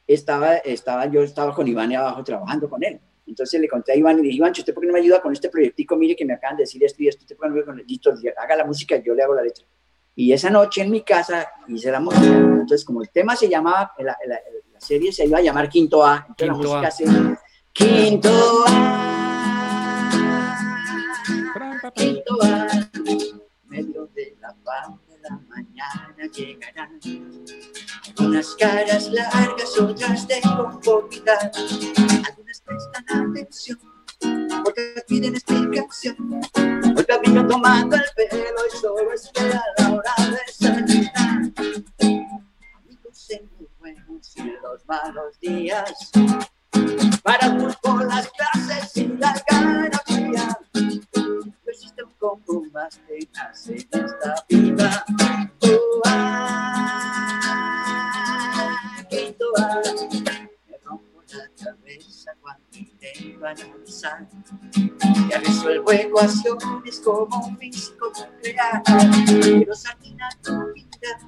estaba, 0.07 0.57
estaba, 0.57 1.07
yo 1.07 1.23
estaba 1.23 1.55
con 1.55 1.66
Iván 1.66 1.95
abajo 1.95 2.23
trabajando 2.23 2.69
con 2.69 2.85
él. 2.85 3.01
Entonces 3.27 3.59
le 3.61 3.69
conté 3.69 3.93
a 3.93 3.97
Iván 3.97 4.19
y 4.19 4.23
le 4.23 4.28
dije, 4.28 4.36
Iván, 4.36 4.53
¿usted 4.53 4.74
por 4.74 4.82
qué 4.82 4.86
no 4.89 4.93
me 4.93 5.01
ayuda 5.01 5.20
con 5.20 5.32
este 5.32 5.49
proyectico? 5.49 5.97
Mire 5.97 6.15
que 6.15 6.27
me 6.27 6.35
acaban 6.35 6.59
de 6.59 6.65
decir 6.65 6.85
esto 6.85 7.03
y 7.03 7.09
esto, 7.09 7.23
¿usted 7.23 7.36
por 7.36 7.45
qué 7.45 7.49
no 7.49 7.55
me 7.55 7.61
ayuda 7.61 7.73
con 7.73 7.81
el 7.81 7.86
listo? 7.86 8.12
Haga 8.36 8.57
la 8.57 8.65
música 8.65 8.97
y 8.97 9.03
yo 9.03 9.15
le 9.15 9.23
hago 9.23 9.35
la 9.35 9.43
letra. 9.43 9.65
Y 10.16 10.32
esa 10.32 10.49
noche 10.51 10.82
en 10.82 10.91
mi 10.91 11.03
casa 11.03 11.49
hice 11.69 11.91
la 11.91 11.99
música. 12.01 12.24
Entonces, 12.27 12.85
como 12.85 13.03
el 13.03 13.11
tema 13.11 13.35
se 13.36 13.49
llamaba, 13.49 13.93
la, 13.99 14.16
la- 14.27 14.39
la 14.73 14.81
serie 14.81 15.12
se 15.12 15.24
iba 15.27 15.39
a 15.39 15.43
llamar 15.43 15.69
Quinto 15.69 16.05
A, 16.05 16.24
entonces 16.28 16.57
Quinto 16.57 16.62
la 16.62 16.81
música 16.81 16.89
A. 16.89 16.91
se 16.91 17.05
Quinto 17.73 18.65
A, 18.69 19.11
Quinto 21.95 22.39
A, 22.43 22.66
medio 23.69 24.07
de 24.15 24.36
la 24.41 24.55
paz 24.65 24.89
de 25.09 25.19
la 25.23 25.39
mañana 25.49 26.27
llegarán 26.32 27.01
unas 28.20 28.55
caras 28.57 29.11
largas, 29.11 29.78
otras 29.78 30.28
de 30.28 30.41
conformidad. 30.43 31.51
Algunas 32.28 32.61
prestan 32.65 33.05
atención, 33.31 33.78
otras 34.66 35.05
piden 35.07 35.35
explicación. 35.35 36.16
Otras 36.97 37.21
vino 37.23 37.47
tomando 37.47 37.97
el 37.97 38.05
pelo 38.16 38.61
y 38.66 38.77
solo 38.77 39.12
espera 39.12 39.62
la 39.79 39.93
hora 39.93 40.15
de 40.19 40.53
salir. 40.53 41.11
Amigos 42.77 43.31
en 43.31 43.51
los 43.59 43.79
buenos 43.79 44.37
y 44.37 44.43
los 44.62 44.87
malos 44.87 45.39
días. 45.41 46.11
Para 47.23 47.57
pulpo, 47.57 48.01
las 48.05 48.31
clases 48.31 48.97
y 48.97 49.07
la 49.09 49.31
algarabía. 49.31 50.59
No 50.75 51.53
existe 51.66 52.03
un 52.03 52.12
combo 52.19 52.65
más 52.73 53.01
tenaz 53.07 53.69
en 53.69 53.77
esta 53.77 54.45
vida. 54.49 55.05
Oh, 55.62 56.03
ah, 56.07 56.65
intento 63.15 63.47
analizar. 63.47 64.27
Ya 65.31 65.39
resuelvo 65.39 65.93
ecuaciones 65.93 67.01
como 67.01 67.47
un 67.47 67.59
físico 67.59 68.12
nuclear. 68.19 68.82
Pero 69.41 69.74
Sardina 69.74 70.28
no 70.49 70.66
vida, 70.73 71.19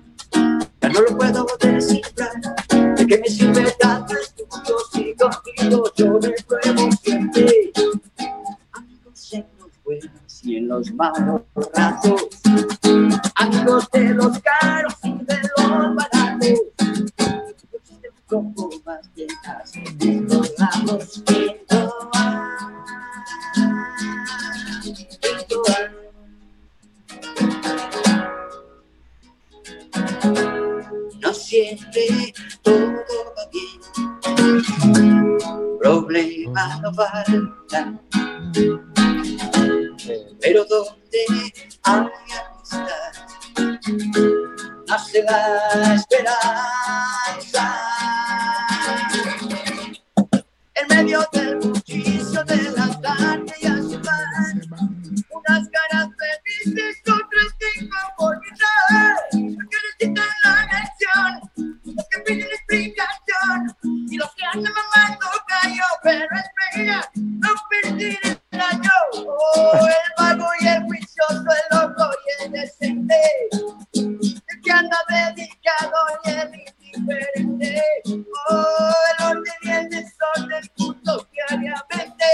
ya 0.80 0.88
no 0.88 1.00
lo 1.00 1.16
puedo 1.16 1.46
descifrar. 1.60 2.32
¿De 2.96 3.06
qué 3.06 3.18
me 3.18 3.28
sirve 3.28 3.74
tanto 3.78 4.14
estudio 4.14 4.76
si 4.92 5.14
contigo 5.14 5.92
yo 5.96 6.18
me 6.20 6.34
pruebo 6.46 6.90
siempre? 7.02 7.72
Amigos 8.72 9.32
en 9.32 9.46
los 9.58 9.70
buenos 9.84 10.44
y 10.44 10.56
en 10.56 10.68
los 10.68 10.92
malos 10.92 11.42
ratos. 11.74 12.28
Amigos 13.36 13.88
de 13.92 14.14
los 14.14 14.38
caros 14.40 14.94
y 15.04 15.12
de 15.24 15.40
los 15.56 15.94
baratos. 15.94 16.60
Quinto 18.36 18.68
A, 18.86 19.00
quinto 25.22 25.62
A. 25.64 25.88
No 31.22 31.32
siempre 31.32 32.34
todo 32.62 33.02
va 33.36 33.44
bien. 33.52 33.80
Problemas 35.78 36.80
no 36.82 36.92
faltan. 36.92 38.00
Pero 40.42 40.64
donde 40.66 41.24
hay 41.84 42.10
amistad, 42.36 43.12
nace 44.86 45.22
la 45.22 45.94
esperanza. 45.94 47.64
En 47.64 47.95
medio 50.96 51.20
del 51.32 51.56
bullicio 51.56 52.42
de 52.44 52.70
la 52.70 53.00
tarde 53.02 53.52
ya 53.60 53.74
se 53.76 53.98
van 53.98 54.62
unas 55.30 55.68
caras 55.68 56.08
felices, 56.16 57.02
otras 57.06 57.50
de 57.60 57.84
inconformidad, 57.84 59.16
porque 59.30 59.76
necesitan 59.84 60.30
la 60.44 60.68
lección, 60.72 61.76
los 61.84 62.06
que 62.10 62.18
piden 62.24 62.46
explicación. 62.46 63.76
Y 64.08 64.16
los 64.16 64.34
que 64.34 64.44
andan 64.54 64.72
mamando 64.72 65.26
callo, 65.48 65.84
pero 66.02 66.26
espera, 66.34 67.10
no 67.14 67.50
perder 67.68 68.40
el 68.52 68.60
año. 68.60 68.90
Oh, 69.56 69.86
el 69.86 70.12
vago 70.16 70.48
y 70.60 70.66
el 70.66 70.82
juicioso, 70.84 71.44
el 71.60 71.78
loco 71.78 72.10
y 72.24 72.44
el 72.44 72.52
decente, 72.52 73.20
el 73.92 74.60
que 74.62 74.72
anda 74.72 74.98
dedicado 75.10 75.98
y 76.24 76.30
el 76.30 76.75
indiferente. 76.96 77.82
Oh, 78.50 78.92
el 79.18 79.26
orden 79.26 79.44
y 79.62 79.70
el 79.70 79.88
desorden 79.90 80.70
juntos 80.76 81.26
diariamente. 81.32 82.24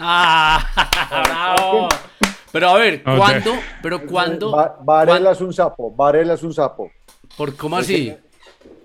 Ah, 0.00 0.66
bravo. 1.24 1.88
Pero 2.52 2.68
a 2.70 2.74
ver. 2.78 3.02
¿cuándo? 3.02 3.52
Pero 3.82 4.06
cuándo? 4.06 4.52
Va- 4.52 4.78
Varela 4.82 5.32
es 5.32 5.40
un 5.40 5.52
sapo. 5.52 5.94
Varela 5.94 6.34
es 6.34 6.42
un 6.42 6.54
sapo. 6.54 6.90
¿Por 7.36 7.54
cómo 7.56 7.76
así? 7.76 8.16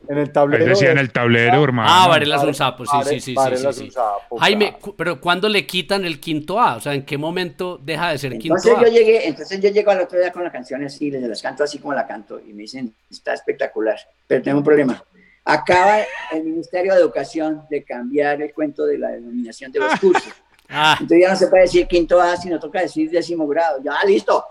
En 0.07 0.17
el 0.17 0.25
Ahí 0.27 0.33
tablero. 0.33 0.65
decía 0.65 0.91
en 0.91 0.97
el 0.97 1.11
tablero, 1.11 1.63
hermano. 1.63 1.89
Ah, 1.91 2.07
Varela 2.09 2.35
es 2.35 2.43
un 2.43 2.53
sapo, 2.53 2.85
sí, 2.85 2.91
sí, 3.03 3.09
sí, 3.09 3.19
sí, 3.21 3.33
Varela 3.35 3.57
sí, 3.57 3.67
es 3.69 3.77
un 3.79 3.85
sí. 3.85 3.91
sapo, 3.91 4.37
Jaime, 4.37 4.75
pero 4.97 5.21
¿cuándo 5.21 5.47
le 5.47 5.65
quitan 5.65 6.03
el 6.05 6.19
quinto 6.19 6.59
A? 6.59 6.75
O 6.75 6.79
sea, 6.81 6.93
¿en 6.93 7.03
qué 7.05 7.17
momento 7.17 7.79
deja 7.81 8.09
de 8.11 8.17
ser 8.17 8.31
quinto 8.37 8.57
Entonces 8.57 8.73
A? 8.77 8.81
yo 8.81 8.91
llegué, 8.91 9.27
entonces 9.27 9.61
yo 9.61 9.69
llego 9.69 9.91
al 9.91 10.01
otro 10.01 10.19
día 10.19 10.31
con 10.31 10.43
la 10.43 10.51
canción 10.51 10.83
así, 10.83 11.09
les 11.09 11.21
las 11.23 11.41
canto 11.41 11.63
así 11.63 11.79
como 11.79 11.93
la 11.93 12.05
canto 12.05 12.39
y 12.39 12.51
me 12.53 12.63
dicen, 12.63 12.93
está 13.09 13.33
espectacular, 13.33 13.97
pero 14.27 14.41
tengo 14.41 14.57
un 14.57 14.63
problema. 14.63 15.01
Acaba 15.45 15.99
el 16.31 16.43
Ministerio 16.43 16.93
de 16.93 16.99
Educación 17.01 17.63
de 17.69 17.83
cambiar 17.83 18.41
el 18.41 18.53
cuento 18.53 18.85
de 18.85 18.97
la 18.97 19.09
denominación 19.09 19.71
de 19.71 19.79
los 19.79 19.99
cursos. 19.99 20.23
Ah, 20.75 20.93
Entonces 20.99 21.19
ya 21.21 21.29
no 21.29 21.35
se 21.35 21.47
puede 21.47 21.63
decir 21.63 21.85
quinto 21.87 22.19
A, 22.19 22.35
sino 22.37 22.57
toca 22.57 22.79
decir 22.81 23.11
décimo 23.11 23.45
grado. 23.45 23.79
Ya, 23.83 23.95
listo. 24.07 24.43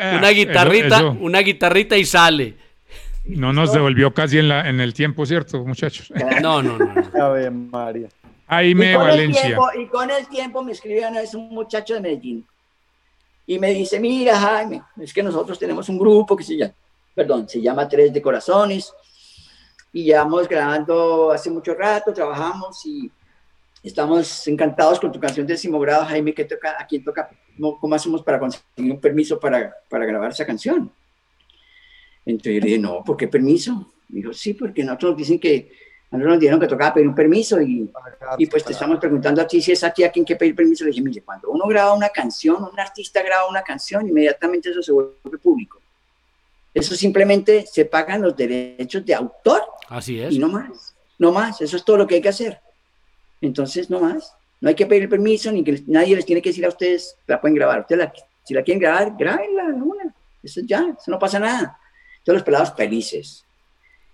Una 0.00 0.30
eso- 0.30 0.36
guitarrita, 0.36 0.96
eso 0.98 1.16
una 1.20 1.40
guitarrita 1.40 1.96
y 1.96 2.04
sale. 2.04 2.56
no 3.24 3.52
nos 3.52 3.72
devolvió 3.72 4.12
casi 4.12 4.38
en, 4.38 4.48
la, 4.48 4.68
en 4.68 4.80
el 4.80 4.94
tiempo, 4.94 5.24
¿cierto, 5.26 5.64
muchachos? 5.64 6.10
No, 6.42 6.62
no, 6.62 6.78
no. 6.78 6.78
no. 6.78 7.24
Ave 7.24 7.50
María. 7.50 8.08
Jaime 8.48 8.92
y, 8.92 8.96
Valencia. 8.96 9.42
tiempo, 9.42 9.68
y 9.78 9.86
con 9.86 10.10
el 10.10 10.26
tiempo 10.26 10.62
me 10.64 10.72
escribió 10.72 11.08
una 11.08 11.20
vez 11.20 11.34
un 11.34 11.50
muchacho 11.50 11.94
de 11.94 12.00
Medellín. 12.00 12.44
Y 13.46 13.58
me 13.58 13.70
dice, 13.72 14.00
mira 14.00 14.38
Jaime, 14.38 14.82
es 15.00 15.12
que 15.12 15.22
nosotros 15.22 15.58
tenemos 15.58 15.88
un 15.88 15.98
grupo 15.98 16.36
que 16.36 16.42
se 16.44 16.56
llama, 16.56 16.74
perdón, 17.14 17.48
se 17.48 17.60
llama 17.60 17.88
Tres 17.88 18.12
de 18.12 18.20
Corazones. 18.22 18.92
Y 19.92 20.04
llevamos 20.04 20.48
grabando 20.48 21.32
hace 21.32 21.50
mucho 21.50 21.74
rato, 21.74 22.12
trabajamos 22.12 22.84
y 22.86 23.10
estamos 23.82 24.46
encantados 24.48 25.00
con 25.00 25.10
tu 25.10 25.18
canción 25.18 25.46
de 25.46 25.54
décimo 25.54 25.78
grado, 25.80 26.04
Jaime, 26.04 26.34
¿qué 26.34 26.44
toca, 26.44 26.76
¿a 26.78 26.86
quién 26.86 27.02
toca? 27.02 27.30
¿Cómo, 27.56 27.78
cómo 27.78 27.94
hacemos 27.94 28.22
para 28.22 28.38
conseguir 28.38 28.92
un 28.92 29.00
permiso 29.00 29.38
para, 29.38 29.74
para 29.88 30.04
grabar 30.04 30.30
esa 30.30 30.46
canción? 30.46 30.90
Entonces 32.26 32.54
yo 32.54 32.60
le 32.60 32.66
dije, 32.66 32.78
no, 32.78 33.02
¿por 33.04 33.16
qué 33.16 33.28
permiso? 33.28 33.92
Me 34.08 34.20
dijo, 34.20 34.32
sí, 34.32 34.54
porque 34.54 34.84
nosotros 34.84 35.12
nos 35.12 35.18
dicen 35.18 35.38
que, 35.38 35.72
a 36.10 36.16
nosotros 36.16 36.34
nos 36.34 36.40
dijeron 36.40 36.60
que 36.60 36.66
tocaba 36.66 36.94
pedir 36.94 37.08
un 37.08 37.14
permiso 37.14 37.60
y, 37.60 37.90
y 38.38 38.46
pues 38.46 38.64
te 38.64 38.72
estamos 38.72 38.98
preguntando 38.98 39.40
a 39.40 39.46
ti 39.46 39.62
si 39.62 39.72
es 39.72 39.84
a 39.84 39.90
ti 39.92 40.02
a 40.02 40.10
quien 40.10 40.24
que 40.24 40.36
pedir 40.36 40.54
permiso. 40.54 40.84
Le 40.84 40.90
dije, 40.90 41.02
mire, 41.02 41.22
cuando 41.22 41.50
uno 41.50 41.66
graba 41.66 41.94
una 41.94 42.08
canción, 42.08 42.62
un 42.62 42.78
artista 42.78 43.22
graba 43.22 43.48
una 43.48 43.62
canción, 43.62 44.08
inmediatamente 44.08 44.70
eso 44.70 44.82
se 44.82 44.92
vuelve 44.92 45.38
público. 45.40 45.80
Eso 46.74 46.94
simplemente 46.94 47.64
se 47.66 47.84
pagan 47.84 48.22
los 48.22 48.36
derechos 48.36 49.04
de 49.04 49.14
autor 49.14 49.62
Así 49.88 50.20
es. 50.20 50.32
y 50.32 50.38
no 50.38 50.48
más. 50.48 50.94
No 51.18 51.32
más, 51.32 51.60
eso 51.60 51.76
es 51.76 51.84
todo 51.84 51.96
lo 51.96 52.06
que 52.06 52.16
hay 52.16 52.20
que 52.20 52.28
hacer. 52.28 52.60
Entonces, 53.40 53.88
no 53.90 54.00
más. 54.00 54.34
No 54.60 54.68
hay 54.68 54.74
que 54.74 54.86
pedir 54.86 55.08
permiso, 55.08 55.50
ni 55.50 55.64
que 55.64 55.82
nadie 55.86 56.14
les 56.16 56.26
tiene 56.26 56.42
que 56.42 56.50
decir 56.50 56.64
a 56.66 56.68
ustedes, 56.68 57.16
la 57.26 57.40
pueden 57.40 57.54
grabar. 57.54 57.80
Ustedes 57.80 57.98
la- 58.04 58.12
si 58.44 58.52
la 58.54 58.62
quieren 58.62 58.80
grabar, 58.80 59.14
grábenla 59.16 59.64
una. 59.64 60.14
Eso 60.42 60.60
ya, 60.64 60.80
eso 60.98 61.10
no 61.10 61.18
pasa 61.18 61.38
nada. 61.38 61.78
Todos 62.24 62.38
los 62.38 62.42
pelados 62.44 62.74
felices. 62.76 63.44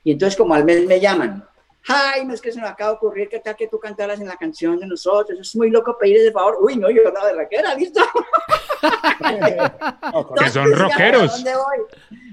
Y 0.05 0.13
entonces, 0.13 0.37
como 0.37 0.55
al 0.55 0.65
mes 0.65 0.87
me 0.87 1.01
llaman, 1.01 1.45
Jaime, 1.83 2.35
es 2.35 2.41
que 2.41 2.51
se 2.53 2.61
me 2.61 2.67
acaba 2.67 2.91
de 2.91 2.97
ocurrir 2.97 3.29
que 3.29 3.39
tal 3.39 3.55
que 3.57 3.69
tú 3.69 3.79
cantaras 3.79 4.19
en 4.21 4.27
la 4.27 4.37
canción 4.37 4.79
de 4.79 4.87
nosotros. 4.87 5.39
Es 5.41 5.55
muy 5.57 5.71
loco 5.71 5.97
pedir 5.99 6.17
ese 6.17 6.33
favor. 6.33 6.59
Uy, 6.61 6.77
no, 6.77 6.91
yo 6.91 7.03
la 7.13 7.27
de 7.27 7.33
raquera, 7.35 7.75
listo. 7.75 8.01
Que 9.21 10.51
son 10.51 10.67
Entonces, 10.67 10.79
rockeros. 10.79 11.33
¿A 11.33 11.37
dónde 11.37 11.55
voy? 11.55 11.79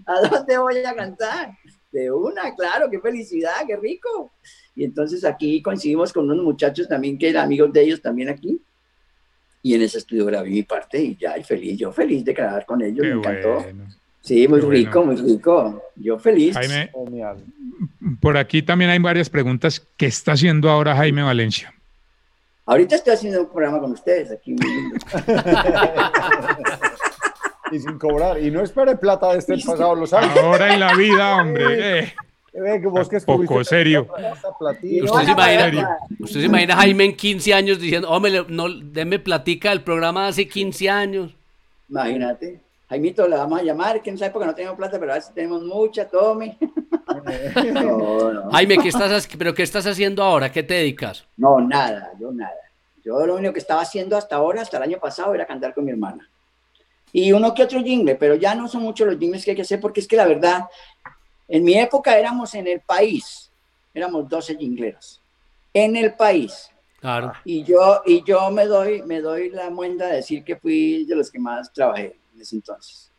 ¿A 0.06 0.28
dónde 0.28 0.57
voy 0.57 0.78
a 0.84 0.95
cantar? 0.95 1.52
De 1.94 2.11
una, 2.11 2.53
claro, 2.56 2.90
qué 2.90 2.99
felicidad, 2.99 3.53
qué 3.68 3.78
rico. 3.78 4.34
Y 4.76 4.84
entonces 4.84 5.24
aquí 5.24 5.61
coincidimos 5.61 6.11
con 6.11 6.30
unos 6.30 6.44
muchachos 6.44 6.88
también 6.90 7.18
que 7.20 7.30
eran 7.30 7.45
amigos 7.45 7.72
de 7.72 7.82
ellos 7.84 8.02
también 8.02 8.30
aquí. 8.30 8.60
Y 9.61 9.76
en 9.76 9.82
ese 9.84 9.99
estudio 9.99 10.26
grabé 10.26 10.49
mi 10.49 10.64
parte 10.64 10.99
y 11.02 11.15
ya, 11.15 11.38
y 11.38 11.44
feliz, 11.44 11.78
yo 11.78 11.91
feliz 11.94 12.26
de 12.26 12.34
grabar 12.34 12.65
con 12.65 12.82
ellos, 12.82 13.02
Qué 13.02 13.10
me 13.14 13.20
encantó. 13.20 13.53
bueno. 13.61 13.86
Sí, 14.22 14.48
muy 14.48 14.60
Qué 14.61 14.68
rico, 14.68 15.03
bueno. 15.03 15.22
muy 15.22 15.32
rico. 15.34 15.84
Yo 15.95 16.18
feliz. 16.18 16.56
Jaime, 16.56 16.90
Genial. 16.94 17.44
por 18.20 18.38
aquí 18.38 18.64
también 18.64 18.90
hay 18.90 18.99
varias 18.99 19.30
preguntas. 19.30 19.80
¿Qué 19.95 20.07
está 20.07 20.32
haciendo 20.32 20.70
ahora 20.70 20.95
Jaime 20.95 21.22
Valencia? 21.22 21.74
Ahorita 22.65 22.95
estoy 22.95 23.14
haciendo 23.14 23.41
un 23.41 23.49
programa 23.52 23.80
con 23.80 23.91
ustedes 23.91 24.32
aquí. 24.32 24.56
Y 27.74 27.80
sin 27.80 27.98
cobrar. 27.98 28.40
Y 28.40 28.52
no 28.52 28.62
espere 28.62 28.95
plata 28.95 29.32
de 29.34 29.40
este 29.40 29.58
pasado 29.58 29.95
los 29.95 30.14
años. 30.14 30.38
Ahora 30.38 30.74
en 30.74 30.80
la 30.80 30.95
vida, 30.95 31.38
hombre. 31.38 32.00
eh. 32.00 32.14
Ve 32.54 32.80
que 32.80 32.88
vos 32.88 33.10
que 33.10 33.20
Poco 33.22 33.64
serio. 33.64 34.08
platilla. 34.60 35.06
¿Usted 35.06 35.26
se 35.26 35.32
imagina, 35.32 35.98
usted 36.20 36.40
se 36.40 36.45
imagina 36.45 36.74
a 36.76 36.78
Jaime 36.78 37.06
en 37.06 37.16
15 37.16 37.52
años 37.54 37.80
diciendo, 37.80 38.12
hombre, 38.12 38.45
no, 38.48 38.70
denme 38.70 39.18
platica 39.18 39.72
del 39.72 39.82
programa 39.82 40.24
de 40.24 40.30
hace 40.30 40.48
15 40.48 40.88
años? 40.90 41.32
Imagínate. 41.90 42.60
Jaimito, 42.90 43.28
le 43.28 43.38
vamos 43.38 43.60
a 43.60 43.64
llamar, 43.64 44.00
no 44.06 44.18
sabe 44.20 44.30
porque 44.30 44.45
no 44.45 44.54
tenemos 44.54 44.78
plata, 44.78 45.00
pero 45.00 45.14
a 45.14 45.16
veces 45.16 45.34
tenemos 45.34 45.64
mucha, 45.64 46.08
tome. 46.08 46.58
No, 47.74 48.32
no. 48.32 48.52
Jaime, 48.52 48.78
¿qué 48.78 48.90
estás, 48.90 49.28
¿pero 49.38 49.54
qué 49.54 49.64
estás 49.64 49.86
haciendo 49.86 50.24
ahora? 50.24 50.52
¿Qué 50.52 50.64
te 50.64 50.76
dedicas? 50.76 51.26
No, 51.38 51.60
nada, 51.60 52.12
yo 52.20 52.32
nada. 52.32 52.54
Yo 53.04 53.26
lo 53.26 53.36
único 53.36 53.54
que 53.54 53.60
estaba 53.60 53.82
haciendo 53.82 54.16
hasta 54.16 54.36
ahora, 54.38 54.62
hasta 54.62 54.78
el 54.78 54.84
año 54.84 55.00
pasado, 55.00 55.34
era 55.36 55.45
cantar 55.45 55.74
con 55.74 55.86
mi 55.86 55.91
hermana. 55.91 56.28
Y 57.15 57.31
uno 57.31 57.53
que 57.53 57.64
otro 57.64 57.81
jingle, 57.81 58.15
pero 58.15 58.35
ya 58.35 58.56
no 58.56 58.68
son 58.68 58.81
muchos 58.81 59.07
los 59.07 59.19
jingles 59.19 59.45
que 59.45 59.52
hay 59.52 59.56
que 59.56 59.61
hacer, 59.61 59.80
porque 59.80 59.99
es 59.99 60.07
que 60.07 60.18
la 60.18 60.26
verdad, 60.26 60.64
en 61.48 61.64
mi 61.64 61.76
época 61.76 62.18
éramos 62.18 62.56
en 62.56 62.68
el 62.68 62.81
país, 62.81 63.52
éramos 63.94 64.27
12 64.27 64.57
jingleros. 64.57 65.22
En 65.72 65.95
el 65.95 66.15
país. 66.15 66.69
Claro. 66.99 67.34
Y 67.45 67.64
yo, 67.64 68.02
y 68.06 68.23
yo 68.23 68.49
me 68.49 68.65
doy, 68.65 69.03
me 69.03 69.22
doy 69.22 69.52
la 69.52 69.69
muenda 69.69 70.07
de 70.07 70.15
decir 70.18 70.44
que 70.44 70.56
fui 70.56 71.06
de 71.06 71.15
los 71.15 71.30
que 71.30 71.38
más 71.38 71.72
trabajé 71.72 72.18
en 72.34 72.41
ese 72.41 72.56
entonces. 72.56 73.11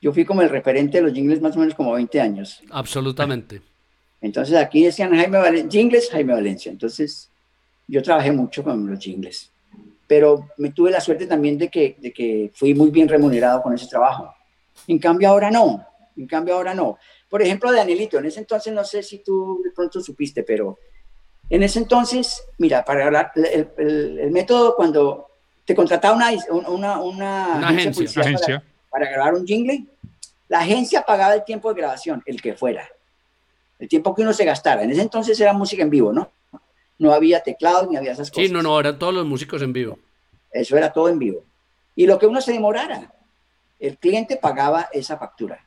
Yo 0.00 0.12
fui 0.12 0.24
como 0.24 0.42
el 0.42 0.50
referente 0.50 0.98
de 0.98 1.04
los 1.04 1.12
jingles 1.12 1.40
más 1.40 1.56
o 1.56 1.60
menos 1.60 1.74
como 1.74 1.92
20 1.92 2.20
años. 2.20 2.62
Absolutamente. 2.70 3.62
Entonces 4.20 4.56
aquí 4.56 4.84
decían 4.84 5.14
Jaime 5.14 5.38
Valencia, 5.38 5.70
jingles 5.70 6.10
Jaime 6.10 6.32
Valencia. 6.32 6.72
Entonces 6.72 7.30
yo 7.86 8.02
trabajé 8.02 8.32
mucho 8.32 8.62
con 8.62 8.88
los 8.88 8.98
jingles. 8.98 9.50
Pero 10.08 10.48
me 10.56 10.70
tuve 10.72 10.90
la 10.90 11.00
suerte 11.00 11.26
también 11.26 11.56
de 11.58 11.68
que, 11.68 11.96
de 11.98 12.12
que 12.12 12.50
fui 12.54 12.74
muy 12.74 12.90
bien 12.90 13.08
remunerado 13.08 13.62
con 13.62 13.72
ese 13.74 13.86
trabajo. 13.86 14.34
En 14.88 14.98
cambio 14.98 15.28
ahora 15.28 15.50
no. 15.50 15.86
En 16.16 16.26
cambio 16.26 16.54
ahora 16.56 16.74
no. 16.74 16.98
Por 17.28 17.42
ejemplo, 17.42 17.70
Danielito, 17.70 18.18
en 18.18 18.24
ese 18.26 18.40
entonces 18.40 18.72
no 18.72 18.82
sé 18.84 19.02
si 19.04 19.18
tú 19.18 19.60
de 19.62 19.70
pronto 19.70 20.00
supiste, 20.00 20.42
pero 20.42 20.78
en 21.50 21.62
ese 21.62 21.78
entonces, 21.78 22.42
mira, 22.58 22.84
para 22.84 23.04
hablar, 23.06 23.32
el, 23.36 23.68
el- 23.76 24.18
el 24.18 24.30
método 24.30 24.74
cuando 24.74 25.26
te 25.64 25.74
contrataba 25.74 26.16
una, 26.16 26.30
una, 26.68 27.00
una, 27.00 27.48
Una 27.58 27.68
agencia. 27.68 28.06
para- 28.14 28.26
Agencia. 28.26 28.64
para 28.90 29.10
grabar 29.10 29.34
un 29.34 29.46
jingle, 29.46 29.84
la 30.48 30.60
agencia 30.60 31.02
pagaba 31.02 31.34
el 31.34 31.44
tiempo 31.44 31.68
de 31.72 31.80
grabación, 31.80 32.22
el 32.24 32.40
que 32.40 32.54
fuera, 32.54 32.88
el 33.78 33.86
tiempo 33.88 34.14
que 34.14 34.22
uno 34.22 34.32
se 34.32 34.46
gastara. 34.46 34.82
En 34.82 34.90
ese 34.90 35.02
entonces 35.02 35.38
era 35.38 35.52
música 35.52 35.82
en 35.82 35.90
vivo, 35.90 36.12
¿no? 36.14 36.30
No 36.98 37.12
había 37.12 37.40
teclados 37.42 37.88
ni 37.88 37.96
había 37.96 38.12
esas 38.12 38.30
cosas. 38.30 38.46
Sí, 38.46 38.52
no, 38.52 38.62
no, 38.62 38.78
eran 38.78 38.98
todos 38.98 39.14
los 39.14 39.24
músicos 39.24 39.62
en 39.62 39.72
vivo. 39.72 39.98
Eso 40.50 40.76
era 40.76 40.92
todo 40.92 41.08
en 41.08 41.18
vivo. 41.18 41.44
Y 41.94 42.06
lo 42.06 42.18
que 42.18 42.26
uno 42.26 42.40
se 42.40 42.52
demorara, 42.52 43.12
el 43.78 43.98
cliente 43.98 44.36
pagaba 44.36 44.88
esa 44.92 45.16
factura. 45.16 45.64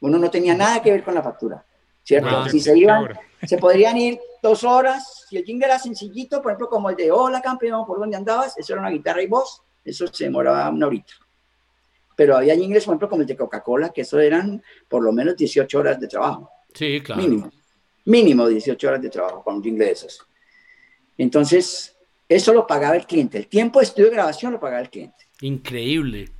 Uno 0.00 0.18
no 0.18 0.30
tenía 0.30 0.54
nada 0.54 0.82
que 0.82 0.90
ver 0.90 1.02
con 1.02 1.14
la 1.14 1.22
factura, 1.22 1.64
¿cierto? 2.02 2.28
Ah, 2.30 2.48
si 2.48 2.60
se 2.60 2.76
iban, 2.76 3.08
se 3.42 3.58
podrían 3.58 3.96
ir 3.96 4.18
dos 4.42 4.64
horas. 4.64 5.24
Si 5.28 5.36
el 5.36 5.44
jingle 5.44 5.66
era 5.66 5.78
sencillito, 5.78 6.42
por 6.42 6.52
ejemplo, 6.52 6.68
como 6.68 6.90
el 6.90 6.96
de 6.96 7.10
Hola 7.10 7.40
campeón, 7.40 7.86
¿por 7.86 7.98
dónde 7.98 8.16
andabas? 8.16 8.56
Eso 8.58 8.72
era 8.72 8.82
una 8.82 8.90
guitarra 8.90 9.22
y 9.22 9.26
voz. 9.26 9.62
Eso 9.84 10.06
se 10.08 10.24
demoraba 10.24 10.68
una 10.70 10.86
horita. 10.86 11.14
Pero 12.16 12.36
había 12.36 12.54
jingles, 12.56 12.84
por 12.84 12.92
ejemplo, 12.92 13.08
como 13.10 13.22
el 13.22 13.28
de 13.28 13.36
Coca-Cola, 13.36 13.90
que 13.90 14.00
eso 14.00 14.18
eran 14.18 14.62
por 14.88 15.02
lo 15.02 15.12
menos 15.12 15.36
18 15.36 15.78
horas 15.78 16.00
de 16.00 16.08
trabajo. 16.08 16.50
Sí, 16.72 17.00
claro. 17.00 17.22
Mínimo. 17.22 17.50
Mínimo 18.06 18.48
18 18.48 18.88
horas 18.88 19.02
de 19.02 19.10
trabajo 19.10 19.42
con 19.42 19.56
un 19.56 19.62
jingle 19.62 19.84
de 19.84 19.92
esos. 19.92 20.25
Entonces, 21.18 21.96
eso 22.28 22.52
lo 22.52 22.66
pagaba 22.66 22.96
el 22.96 23.06
cliente. 23.06 23.38
El 23.38 23.46
tiempo 23.46 23.78
de 23.80 23.84
estudio 23.86 24.08
de 24.08 24.14
grabación 24.16 24.52
lo 24.52 24.60
pagaba 24.60 24.80
el 24.82 24.90
cliente. 24.90 25.16
Increíble. 25.40 26.30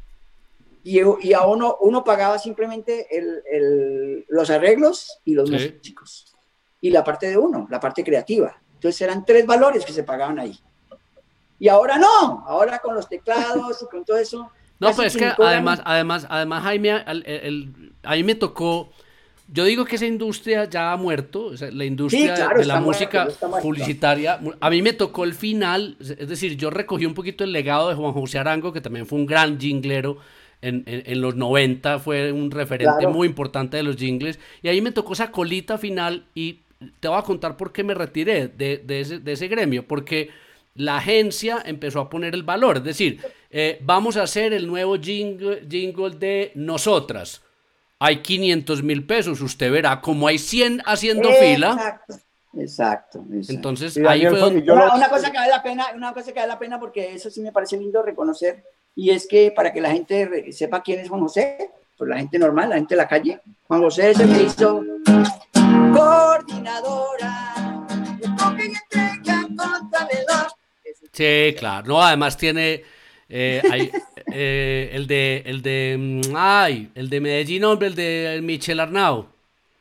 Y, 0.84 1.00
y 1.20 1.32
a 1.32 1.42
uno, 1.46 1.76
uno 1.80 2.04
pagaba 2.04 2.38
simplemente 2.38 3.06
el- 3.16 3.42
el- 3.50 4.24
los 4.28 4.50
arreglos 4.50 5.18
y 5.24 5.34
los 5.34 5.48
Sí. 5.48 5.54
músicos. 5.74 6.32
Y 6.80 6.90
la 6.90 7.02
parte 7.02 7.28
de 7.28 7.36
uno, 7.38 7.66
la 7.70 7.80
parte 7.80 8.04
creativa. 8.04 8.56
Entonces 8.74 9.00
eran 9.00 9.24
tres 9.24 9.46
valores 9.46 9.84
que 9.84 9.92
se 9.92 10.04
pagaban 10.04 10.38
ahí. 10.38 10.56
Y 11.58 11.68
ahora 11.68 11.98
no, 11.98 12.44
ahora 12.46 12.78
con 12.78 12.94
los 12.94 13.08
teclados 13.08 13.82
y 13.82 13.86
con 13.86 14.04
todo 14.04 14.16
eso. 14.18 14.50
No, 14.78 14.92
pues 14.94 15.14
es 15.14 15.16
que 15.16 15.32
además, 15.42 15.80
además, 15.86 16.26
además, 16.28 16.62
Jaime, 16.64 17.02
el- 17.06 17.24
el- 17.26 17.92
a 18.02 18.14
mí 18.14 18.22
me 18.22 18.34
tocó. 18.34 18.90
Yo 19.48 19.64
digo 19.64 19.84
que 19.84 19.96
esa 19.96 20.06
industria 20.06 20.64
ya 20.64 20.92
ha 20.92 20.96
muerto, 20.96 21.46
o 21.46 21.56
sea, 21.56 21.70
la 21.70 21.84
industria 21.84 22.34
claro, 22.34 22.58
de 22.58 22.64
la 22.64 22.80
música 22.80 23.24
muerto. 23.26 23.58
publicitaria. 23.62 24.40
A 24.60 24.70
mí 24.70 24.82
me 24.82 24.92
tocó 24.92 25.22
el 25.24 25.34
final, 25.34 25.96
es 26.00 26.10
es 26.10 26.28
decir, 26.28 26.56
yo 26.56 26.68
recogí 26.70 27.06
un 27.06 27.14
poquito 27.14 27.44
el 27.44 27.52
legado 27.52 27.88
de 27.88 27.94
Juan 27.94 28.12
José 28.12 28.38
Arango, 28.38 28.72
que 28.72 28.80
también 28.80 29.06
fue 29.06 29.18
un 29.20 29.26
gran 29.26 29.60
jinglero 29.60 30.18
en, 30.62 30.82
en- 30.86 31.02
en 31.06 31.20
los 31.20 31.36
90, 31.36 32.00
fue 32.00 32.32
un 32.32 32.50
referente 32.50 32.94
Claro. 32.98 33.12
muy 33.14 33.28
importante 33.28 33.76
de 33.76 33.82
los 33.84 33.96
jingles, 33.96 34.40
y 34.62 34.68
ahí 34.68 34.80
me 34.80 34.90
tocó 34.90 35.12
esa 35.12 35.30
colita 35.30 35.78
final 35.78 36.24
y 36.34 36.60
te 36.98 37.06
voy 37.08 37.18
a 37.18 37.22
contar 37.22 37.56
por 37.56 37.72
qué 37.72 37.84
me 37.84 37.94
retiré 37.94 38.48
de, 38.48 38.78
de 38.78 39.00
ese, 39.00 39.18
de 39.20 39.32
ese 39.32 39.46
gremio, 39.48 39.86
porque 39.86 40.30
la 40.74 40.96
agencia 40.96 41.62
empezó 41.64 42.00
a 42.00 42.10
poner 42.10 42.34
el 42.34 42.42
valor, 42.42 42.78
es 42.78 42.84
decir, 42.84 43.20
eh, 43.50 43.78
vamos 43.82 44.16
a 44.16 44.24
hacer 44.24 44.52
el 44.52 44.66
nuevo 44.66 44.96
jingle, 44.98 45.62
jingle 45.70 46.10
de 46.10 46.52
nosotras. 46.56 47.42
Hay 47.98 48.22
500 48.22 48.82
mil 48.82 49.06
pesos, 49.06 49.40
usted 49.40 49.70
verá, 49.72 50.00
como 50.00 50.28
hay 50.28 50.38
100 50.38 50.82
haciendo 50.84 51.30
fila, 51.32 51.72
Exacto, 51.72 53.24
exacto. 53.32 53.52
entonces 53.52 53.96
ahí 54.06 54.26
fue 54.26 54.38
donde... 54.38 54.62
yo 54.62 54.74
una, 54.74 55.08
cosa 55.08 55.30
que 55.30 55.38
vale 55.38 55.50
la 55.50 55.62
pena, 55.62 55.86
una 55.94 56.12
cosa 56.12 56.32
que 56.32 56.40
vale 56.40 56.52
la 56.52 56.58
pena 56.58 56.80
porque 56.80 57.14
eso 57.14 57.30
sí 57.30 57.40
me 57.40 57.52
parece 57.52 57.76
lindo 57.76 58.02
reconocer 58.02 58.64
y 58.94 59.10
es 59.10 59.26
que 59.26 59.50
para 59.50 59.72
que 59.72 59.80
la 59.80 59.90
gente 59.90 60.52
sepa 60.52 60.82
quién 60.82 61.00
es 61.00 61.08
Juan 61.08 61.20
José, 61.20 61.70
pues 61.96 62.08
la 62.08 62.18
gente 62.18 62.38
normal, 62.38 62.70
la 62.70 62.76
gente 62.76 62.94
de 62.94 63.00
la 63.00 63.08
calle, 63.08 63.40
Juan 63.66 63.82
José 63.82 64.10
es 64.10 64.20
el 64.20 64.34
que 64.34 64.42
hizo 64.42 64.82
coordinadora. 65.94 67.54
Sí, 71.12 71.54
claro. 71.58 71.86
No, 71.86 72.02
además 72.02 72.36
tiene 72.36 72.84
eh, 73.28 73.62
hay, 73.70 73.90
eh, 74.32 74.90
el 74.92 75.06
de 75.06 75.42
el 75.46 75.62
de 75.62 75.96
mm, 76.28 76.34
ay, 76.36 76.90
el 76.94 77.08
de 77.08 77.20
Medellín, 77.20 77.64
hombre, 77.64 77.88
el 77.88 77.94
de 77.94 78.40
Michel 78.42 78.80
Arnau. 78.80 79.26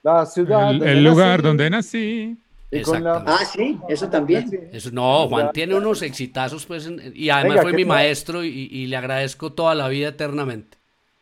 La 0.04 0.26
ciudad. 0.26 0.70
El, 0.72 0.84
el 0.84 1.04
lugar 1.04 1.42
nací, 1.42 1.48
donde 1.48 1.70
nací. 1.70 2.38
la-. 2.72 3.24
Ah, 3.26 3.46
sí, 3.46 3.80
eso 3.88 4.10
también. 4.10 4.70
Eso, 4.72 4.90
no, 4.92 5.28
Juan 5.30 5.52
tiene 5.52 5.76
unos 5.76 6.02
exitazos, 6.02 6.66
pues, 6.66 6.90
y 7.14 7.30
además 7.30 7.58
Venga, 7.58 7.62
fue 7.62 7.72
¿qué 7.72 7.78
mi 7.78 7.86
maestro 7.86 8.44
y, 8.44 8.50
y 8.72 8.88
le 8.88 8.98
agradezco 8.98 9.54
toda 9.54 9.74
la 9.76 9.88
vida 9.88 10.10
eternamente. 10.10 10.78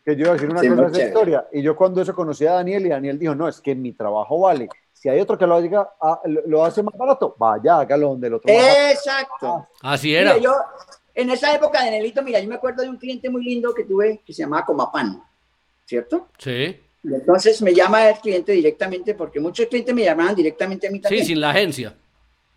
que 0.05 0.15
yo 0.15 0.23
iba 0.23 0.31
a 0.31 0.33
decir 0.33 0.49
una 0.49 0.59
Sí, 0.61 0.67
cosa 0.69 0.81
de 0.83 0.87
esa 0.91 1.03
historia. 1.07 1.47
Y 1.53 1.61
yo 1.61 1.75
cuando 1.75 2.01
eso 2.01 2.13
conocí 2.13 2.45
a 2.45 2.53
Daniel 2.53 2.85
y 2.85 2.89
Daniel 2.89 3.17
dijo, 3.19 3.35
no, 3.35 3.47
es 3.47 3.61
que 3.61 3.73
mi 3.75 3.93
trabajo 3.93 4.39
vale. 4.41 4.67
Si 4.91 5.09
hay 5.09 5.19
otro 5.19 5.37
que 5.37 5.45
lo, 5.47 5.55
haga, 5.55 5.89
ah, 6.01 6.19
lo, 6.25 6.41
lo 6.47 6.65
hace 6.65 6.81
más 6.83 6.95
barato, 6.97 7.35
vaya, 7.37 7.79
hágalo 7.79 8.09
donde 8.09 8.27
el 8.27 8.33
otro. 8.35 8.51
Exacto. 8.51 9.67
Así 9.81 10.13
era. 10.15 10.33
Mira, 10.35 10.43
yo, 10.43 10.53
en 11.15 11.29
esa 11.29 11.53
época 11.53 11.83
de 11.83 11.91
Nelito, 11.91 12.21
mira, 12.23 12.39
yo 12.39 12.47
me 12.47 12.55
acuerdo 12.55 12.83
de 12.83 12.89
un 12.89 12.97
cliente 12.97 13.29
muy 13.29 13.43
lindo 13.43 13.73
que 13.73 13.83
tuve 13.83 14.21
que 14.25 14.33
se 14.33 14.43
llamaba 14.43 14.65
Comapan, 14.65 15.23
¿cierto? 15.85 16.29
Sí, 16.37 16.79
Y 17.03 17.13
entonces 17.13 17.61
me 17.61 17.73
llama 17.73 18.09
el 18.09 18.17
cliente 18.17 18.51
directamente, 18.51 19.13
porque 19.13 19.39
muchos 19.39 19.67
clientes 19.67 19.93
me 19.93 20.03
llamaban 20.03 20.35
directamente 20.35 20.87
a 20.87 20.91
mí 20.91 20.97
sí, 20.97 21.01
también. 21.01 21.25
sin 21.25 21.41
la 21.41 21.51
agencia. 21.51 21.95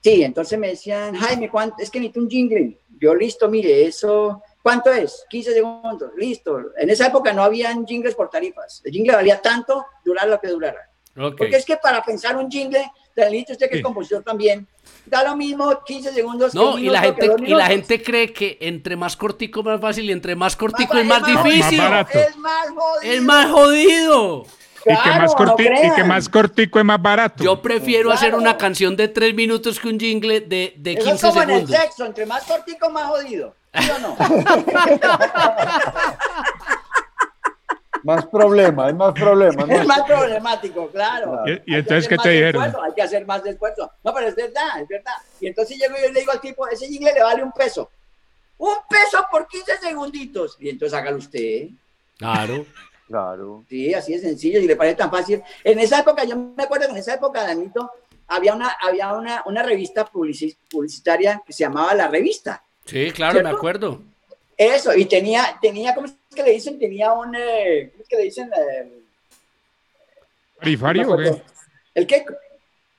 Sí, 0.02 0.22
entonces 0.22 0.58
me 0.58 0.68
decían, 0.68 1.14
Jaime, 1.16 1.50
¿cuánto? 1.50 1.76
es 1.80 1.90
que 1.90 1.98
necesito 1.98 2.20
un 2.20 2.30
jingle. 2.30 2.78
Yo, 2.98 3.14
listo, 3.14 3.48
mire, 3.48 3.86
eso, 3.86 4.40
¿cuánto 4.62 4.90
es? 4.92 5.24
15 5.28 5.52
segundos, 5.52 6.12
listo. 6.16 6.72
En 6.78 6.88
esa 6.90 7.08
época 7.08 7.32
no 7.32 7.42
habían 7.42 7.84
jingles 7.84 8.14
por 8.14 8.30
tarifas. 8.30 8.80
El 8.84 8.92
jingle 8.92 9.16
valía 9.16 9.42
tanto, 9.42 9.84
durar 10.04 10.28
lo 10.28 10.40
que 10.40 10.48
durara. 10.48 10.88
Ok. 11.16 11.36
Porque 11.36 11.56
es 11.56 11.64
que 11.64 11.76
para 11.76 12.02
pensar 12.02 12.36
un 12.36 12.50
jingle, 12.50 12.88
Danilito, 13.22 13.52
usted 13.52 13.66
que 13.68 13.74
Sí. 13.74 13.78
es 13.78 13.84
compositor 13.84 14.22
también, 14.22 14.66
da 15.06 15.24
lo 15.24 15.36
mismo 15.36 15.82
15 15.84 16.12
segundos. 16.12 16.52
que 16.52 16.58
No, 16.58 16.74
un 16.74 16.80
y 16.80 16.88
la 16.88 17.00
que 17.00 17.06
gente, 17.08 17.28
dos 17.28 17.40
y 17.42 17.54
la 17.54 17.66
gente 17.66 18.02
cree 18.02 18.32
que 18.32 18.58
entre 18.60 18.96
más 18.96 19.16
cortico 19.16 19.62
más 19.62 19.80
fácil 19.80 20.04
y 20.08 20.12
entre 20.12 20.36
más 20.36 20.54
cortico 20.56 20.94
Más 20.94 21.02
es 21.02 21.08
más 21.08 21.28
es 21.28 21.44
difícil. 21.44 21.78
Más 21.78 21.90
barato. 21.90 22.18
Es 22.18 22.36
más 22.36 22.68
jodido. 22.70 23.12
Es 23.12 23.22
más 23.22 23.50
jodido. 23.50 24.46
y, 24.84 24.88
que 24.88 24.94
más 24.94 25.02
Claro, 25.02 25.26
no 25.26 25.34
corti- 25.56 25.92
y 25.92 25.94
que 25.96 26.04
más 26.04 26.28
cortico 26.28 26.78
es 26.78 26.84
más 26.84 27.02
barato. 27.02 27.42
Yo 27.42 27.60
prefiero 27.60 28.12
hacer 28.12 28.28
Claro. 28.28 28.42
una 28.42 28.56
canción 28.56 28.94
de 28.96 29.08
tres 29.08 29.34
minutos 29.34 29.80
que 29.80 29.88
un 29.88 29.98
jingle 29.98 30.40
de, 30.42 30.74
de 30.76 30.92
Eso 30.92 31.00
es 31.00 31.06
15 31.20 31.26
como 31.28 31.42
en 31.42 31.50
el 31.50 31.56
segundos. 31.66 31.80
sexo, 31.82 32.04
entre 32.06 32.26
más 32.26 32.44
cortico, 32.44 32.90
más 32.90 33.06
jodido. 33.08 33.54
¿Sí 33.80 33.90
o 33.90 33.98
no? 33.98 34.16
Más 38.06 38.26
problemas, 38.26 38.88
es 38.90 38.94
más 38.96 39.12
problemas. 39.12 39.68
es 39.70 39.86
más- 39.86 40.02
problemático, 40.02 40.88
claro. 40.90 41.42
Y- 41.46 41.50
y 41.50 41.52
Hay 41.52 41.60
que 41.64 41.74
entonces, 41.78 41.98
hacer 42.06 42.08
¿qué 42.08 42.16
más 42.16 42.22
te 42.24 42.30
dijeron? 42.30 42.62
esfuerzo, 42.64 42.82
Hay 42.82 42.92
que 42.94 43.02
hacer 43.02 43.26
más 43.26 43.46
esfuerzo. 43.46 43.92
No, 44.04 44.14
pero 44.14 44.28
es 44.28 44.34
verdad, 44.36 44.80
es 44.80 44.88
verdad. 44.88 45.14
Y 45.40 45.46
entonces 45.48 45.76
llego 45.78 45.94
y 45.98 46.02
yo 46.06 46.12
le 46.12 46.20
digo 46.20 46.32
al 46.32 46.40
tipo, 46.40 46.66
ese 46.68 46.86
jingle 46.86 47.12
le 47.12 47.22
vale 47.22 47.42
un 47.42 47.52
peso. 47.52 47.90
Un 48.58 48.74
peso 48.88 49.26
por 49.30 49.46
15 49.46 49.76
segunditos. 49.78 50.56
Y 50.60 50.70
entonces 50.70 50.96
hágalo 50.98 51.18
usted. 51.18 51.68
Claro. 52.18 52.64
Claro. 53.08 53.64
Sí, 53.68 53.94
así 53.94 54.14
de 54.14 54.18
sencillo 54.18 54.58
y 54.58 54.66
le 54.66 54.74
parece 54.74 54.96
tan 54.96 55.12
fácil. 55.12 55.40
En 55.62 55.78
esa 55.78 56.00
época, 56.00 56.24
yo 56.24 56.34
me 56.36 56.64
acuerdo 56.64 56.86
que 56.86 56.90
en 56.90 56.98
esa 56.98 57.14
época, 57.14 57.44
Danito, 57.44 57.88
había 58.26 58.52
una, 58.52 58.76
había 58.80 59.12
una, 59.12 59.44
una 59.46 59.62
revista 59.62 60.04
publici- 60.10 60.56
publicitaria 60.68 61.40
que 61.46 61.52
se 61.52 61.62
llamaba 61.62 61.94
La 61.94 62.08
Revista. 62.08 62.64
Sí, 62.84 63.12
claro, 63.12 63.40
me 63.44 63.50
acuerdo. 63.50 64.00
Eso, 64.56 64.92
y 64.92 65.04
tenía, 65.04 65.56
tenía, 65.62 65.94
¿cómo 65.94 66.08
es 66.08 66.14
que 66.36 66.44
le 66.44 66.52
dicen? 66.52 66.78
Tenía 66.78 67.12
un, 67.12 67.34
eh, 67.34 67.90
¿cómo 67.90 68.02
es 68.04 68.08
que 68.08 68.16
le 68.16 68.22
dicen? 68.22 68.48
Eh, 68.56 69.02
¿Tarifario 70.60 71.10
o 71.12 71.16
qué? 71.16 71.42
¿El 71.94 72.06
qué? 72.06 72.24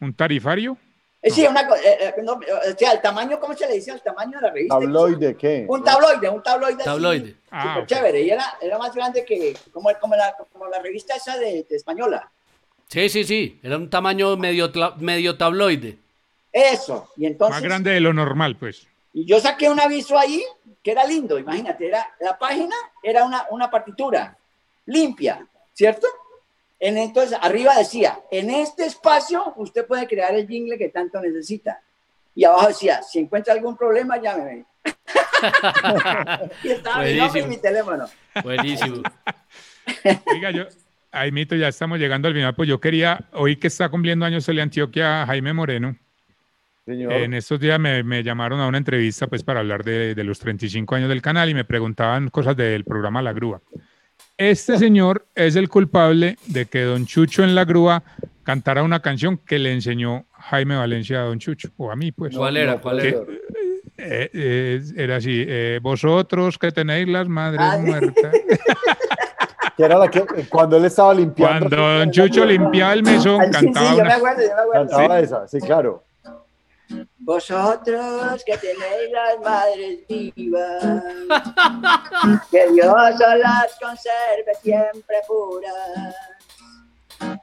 ¿Un 0.02 0.14
tarifario? 0.14 0.78
Eh, 1.22 1.32
sí, 1.32 1.46
una 1.48 1.68
cosa, 1.68 1.82
eh, 1.82 2.14
eh, 2.18 2.22
no, 2.24 2.34
o 2.34 2.78
sea, 2.78 2.92
el 2.92 3.02
tamaño, 3.02 3.40
¿cómo 3.40 3.54
se 3.56 3.68
le 3.68 3.74
dice 3.74 3.92
al 3.92 4.02
tamaño 4.02 4.38
de 4.38 4.42
la 4.48 4.54
revista? 4.54 4.80
¿Tabloide 4.80 5.36
qué? 5.36 5.66
Un 5.68 5.84
tabloide, 5.84 6.30
un 6.30 6.44
tabloide. 6.44 6.76
así, 6.76 6.86
Tabloide. 6.86 7.36
Ah, 7.50 7.84
chévere, 7.86 8.22
y 8.22 8.30
era, 8.30 8.58
era 8.62 8.78
más 8.78 8.94
grande 8.94 9.26
que, 9.26 9.56
como, 9.72 9.90
como, 10.00 10.16
la, 10.16 10.36
como 10.52 10.68
la 10.68 10.80
revista 10.80 11.16
esa 11.16 11.38
de, 11.38 11.66
de 11.68 11.76
española. 11.76 12.30
Sí, 12.88 13.10
sí, 13.10 13.24
sí. 13.24 13.60
Era 13.64 13.78
un 13.78 13.90
tamaño 13.90 14.38
medio, 14.38 14.72
medio 15.00 15.38
tabloide. 15.38 15.98
Eso, 16.52 17.12
y 17.18 17.26
entonces... 17.26 17.56
Más 17.56 17.64
grande 17.64 17.92
de 17.92 18.00
lo 18.00 18.14
normal, 18.14 18.56
pues. 18.58 18.88
Y 19.14 19.26
yo 19.26 19.40
saqué 19.40 19.70
un 19.70 19.80
aviso 19.80 20.18
ahí 20.18 20.44
que 20.88 20.94
era 20.94 21.04
lindo, 21.04 21.38
imagínate, 21.38 21.86
era, 21.86 22.08
la 22.22 22.40
página 22.40 22.74
era 23.04 23.26
una, 23.26 23.46
una 23.50 23.70
partitura 23.70 24.38
limpia, 24.86 25.46
¿cierto? 25.74 26.08
En, 26.80 26.98
entonces, 26.98 27.38
arriba 27.42 27.76
decía, 27.76 28.22
en 28.32 28.50
este 28.50 28.86
espacio 28.86 29.52
usted 29.58 29.86
puede 29.86 30.08
crear 30.08 30.34
el 30.34 30.48
jingle 30.48 30.78
que 30.78 30.88
tanto 30.88 31.20
necesita. 31.20 31.82
Y 32.34 32.46
abajo 32.46 32.70
decía, 32.70 33.04
si 33.04 33.20
encuentra 33.20 33.54
algún 33.54 33.76
problema, 33.76 34.16
llámeme. 34.16 34.64
y 36.64 36.70
estaba 36.70 37.04
mi 37.04 37.16
nombre 37.16 37.42
y 37.42 37.44
Buenísimo. 37.44 37.48
mi 37.48 37.58
teléfono. 37.58 38.06
Buenísimo. 38.42 39.04
Oiga, 40.32 40.52
yo, 40.52 40.68
ahí 41.12 41.34
mito, 41.34 41.54
ya 41.58 41.68
estamos 41.68 42.00
llegando 42.00 42.30
al 42.30 42.34
final, 42.34 42.56
pues 42.56 42.70
yo 42.70 42.80
quería, 42.80 43.28
hoy 43.34 43.58
que 43.58 43.68
está 43.68 43.90
cumpliendo 43.90 44.24
años 44.24 44.48
el 44.48 44.62
Antioquia, 44.62 45.26
Jaime 45.26 45.52
Moreno, 45.52 45.98
Señor. 46.88 47.12
en 47.14 47.34
estos 47.34 47.60
días 47.60 47.80
me, 47.80 48.02
me 48.04 48.24
llamaron 48.24 48.60
a 48.62 48.68
una 48.68 48.78
entrevista 48.80 49.28
pues 49.28 49.44
para 49.44 49.60
hablar 49.60 49.84
de, 49.84 50.16
de 50.16 50.24
los 50.24 50.40
35 50.40 50.96
años 50.96 51.10
del 51.10 51.22
canal 51.22 51.50
y 51.50 51.54
me 51.54 51.66
preguntaban 51.66 52.30
cosas 52.30 52.56
del 52.58 52.84
programa 52.86 53.22
La 53.22 53.34
Grúa. 53.34 53.62
Este 54.38 54.78
señor 54.78 55.26
es 55.36 55.56
el 55.56 55.68
culpable 55.68 56.38
de 56.48 56.66
que 56.68 56.84
Don 56.84 57.06
Chucho 57.06 57.44
en 57.44 57.56
La 57.56 57.66
Grúa 57.66 58.04
cantara 58.44 58.84
una 58.84 59.02
canción 59.02 59.38
que 59.38 59.60
le 59.60 59.74
enseñó 59.74 60.26
Jaime 60.32 60.78
Valencia 60.78 61.20
a 61.22 61.26
Don 61.26 61.40
Chucho, 61.40 61.70
o 61.78 61.92
a 61.92 61.96
mí 61.96 62.12
pues. 62.12 62.36
¿Cuál 62.38 62.56
era? 62.58 62.78
¿Cuál 62.80 63.00
era? 63.02 63.18
Eh, 63.98 64.30
eh, 64.34 64.82
era 64.96 65.16
así, 65.18 65.44
eh, 65.48 65.80
vosotros 65.82 66.58
que 66.60 66.72
tenéis 66.72 67.08
las 67.08 67.28
madres 67.28 67.60
Ah, 67.62 67.78
sí. 67.78 67.86
muertas. 67.86 68.32
Que 69.76 69.84
era 69.84 70.00
la 70.00 70.08
que 70.10 70.22
cuando 70.50 70.76
él 70.78 70.86
estaba 70.86 71.14
limpiando. 71.14 71.70
Cuando 71.70 72.00
Don 72.00 72.10
Chucho 72.12 72.44
limpiaba 72.46 72.94
el 72.94 73.04
mesón, 73.04 73.40
Ay, 73.42 73.48
sí, 73.54 73.60
sí, 73.60 73.66
cantaba 73.66 73.90
yo 73.92 73.96
me 73.98 74.02
una... 74.02 74.16
acuerdo, 74.16 74.42
yo 74.42 74.48
me 74.48 74.62
acuerdo. 74.62 74.88
Cantaba 74.90 75.20
esa, 75.20 75.48
sí, 75.48 75.60
claro. 75.62 76.04
Vosotros 77.20 78.44
que 78.46 78.58
tenéis 78.58 79.12
las 79.12 79.40
madres 79.44 80.08
vivas, 80.08 80.84
que 82.50 82.72
Dios 82.72 82.96
os 82.96 83.20
las 83.20 83.78
conserve 83.80 84.54
siempre 84.62 85.18
puras. 85.28 86.16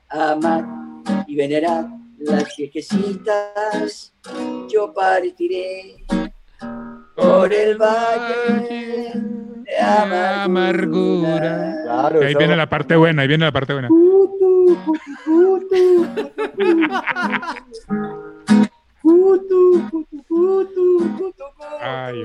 Amad 0.08 0.64
y 1.26 1.36
venerad 1.36 1.86
las 2.18 2.56
viejecitas, 2.56 4.14
yo 4.70 4.92
partiré 4.94 5.96
por 7.14 7.52
el 7.52 7.76
valle 7.76 9.12
de 9.64 9.78
amargura. 9.78 10.44
amargura. 10.44 11.74
Claro, 11.84 12.22
Y 12.22 12.26
ahí 12.26 12.34
viene 12.34 12.56
la 12.56 12.68
parte 12.68 12.96
buena, 12.96 13.22
ahí 13.22 13.28
viene 13.28 13.44
la 13.44 13.52
parte 13.52 13.72
buena. 13.72 13.88
Ay, 21.80 22.22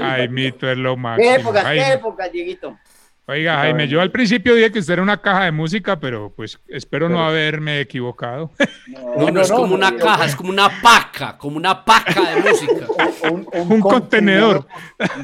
ay, 0.00 0.28
mito 0.28 0.70
es 0.70 0.78
lo 0.78 0.94
¿Qué 0.94 1.00
máximo. 1.00 1.34
época, 1.34 1.72
qué 1.72 1.92
época, 1.92 2.28
Dieguito? 2.28 2.78
Oiga, 3.26 3.56
Jaime, 3.56 3.88
yo 3.88 4.02
al 4.02 4.10
principio 4.10 4.54
dije 4.54 4.70
que 4.70 4.80
usted 4.80 4.94
era 4.94 5.02
una 5.02 5.20
caja 5.20 5.44
de 5.44 5.52
música, 5.52 5.98
pero 5.98 6.30
pues 6.36 6.60
espero 6.68 7.08
no 7.08 7.24
haberme 7.24 7.80
equivocado. 7.80 8.50
No, 8.86 9.30
no, 9.30 9.40
es 9.40 9.50
como 9.50 9.68
no, 9.68 9.74
una 9.76 9.90
no. 9.90 9.98
caja, 9.98 10.26
es 10.26 10.36
como 10.36 10.50
una 10.50 10.68
paca, 10.82 11.38
como 11.38 11.56
una 11.56 11.84
paca 11.84 12.34
de 12.34 12.42
música. 12.42 12.86
un, 13.30 13.48
Un 13.52 13.80
contenedor. 13.80 14.66
Un 14.98 15.22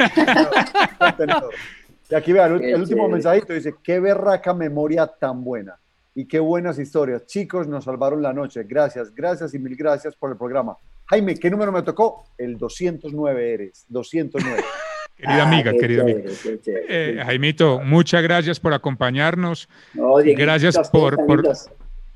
contenedor. 0.98 1.50
Y 2.10 2.14
aquí 2.16 2.32
vean, 2.32 2.54
el, 2.54 2.60
Qué 2.60 2.72
el 2.72 2.80
último 2.80 3.08
mensajito 3.08 3.52
dice, 3.52 3.76
qué 3.84 4.00
berraca 4.00 4.52
memoria 4.52 5.06
tan 5.06 5.44
buena 5.44 5.78
y 6.14 6.26
qué 6.26 6.38
buenas 6.40 6.78
historias. 6.78 7.26
Chicos, 7.26 7.66
nos 7.68 7.84
salvaron 7.84 8.22
la 8.22 8.32
noche. 8.32 8.64
Gracias, 8.64 9.14
gracias 9.14 9.54
y 9.54 9.58
mil 9.58 9.76
gracias 9.76 10.14
por 10.16 10.30
el 10.30 10.36
programa. 10.36 10.76
Jaime, 11.06 11.34
¿qué 11.36 11.50
número 11.50 11.72
me 11.72 11.82
tocó? 11.82 12.24
El 12.38 12.56
209 12.58 13.52
eres, 13.54 13.84
209. 13.88 14.62
Querida 15.16 15.42
Ah, 15.44 15.46
amiga, 15.48 15.72
querida 15.72 16.02
chévere, 16.06 16.20
amiga. 16.22 16.38
qué 16.42 16.60
chévere. 16.60 16.86
Eh, 16.88 17.22
Jaimito, 17.24 17.80
muchas 17.80 18.22
gracias 18.22 18.58
por 18.58 18.72
acompañarnos, 18.72 19.68
No, 19.92 20.14
gracias 20.16 20.88
por- 20.88 21.26
por- 21.26 21.42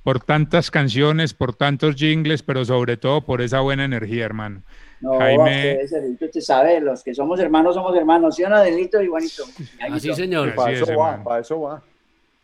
por 0.03 0.21
tantas 0.21 0.71
canciones, 0.71 1.33
por 1.35 1.55
tantos 1.55 1.97
jingles, 1.97 2.43
pero 2.43 2.65
sobre 2.65 2.97
todo 2.97 3.21
por 3.23 3.41
esa 3.43 3.61
buena 3.61 3.85
energía, 3.85 4.25
hermano. 4.25 4.63
No, 5.01 5.19
Jaime- 5.19 5.79
usted 5.85 6.41
sabe, 6.41 6.81
los 6.81 7.03
que 7.05 7.15
somos 7.15 7.39
hermanos 7.41 7.75
somos 7.75 7.95
hermanos, 7.97 8.37
¿sí 8.37 8.45
o 8.45 8.49
no, 8.49 8.57
Adelito 8.57 9.03
y 9.03 9.07
Juanito? 9.09 9.45
Así, 9.91 10.15
señor. 10.15 10.55
para 10.55 10.73
Así 10.73 10.83
eso 10.83 10.93
es, 10.93 10.99
va, 10.99 11.23
para 11.25 11.41
eso 11.41 11.61
va. 11.61 11.83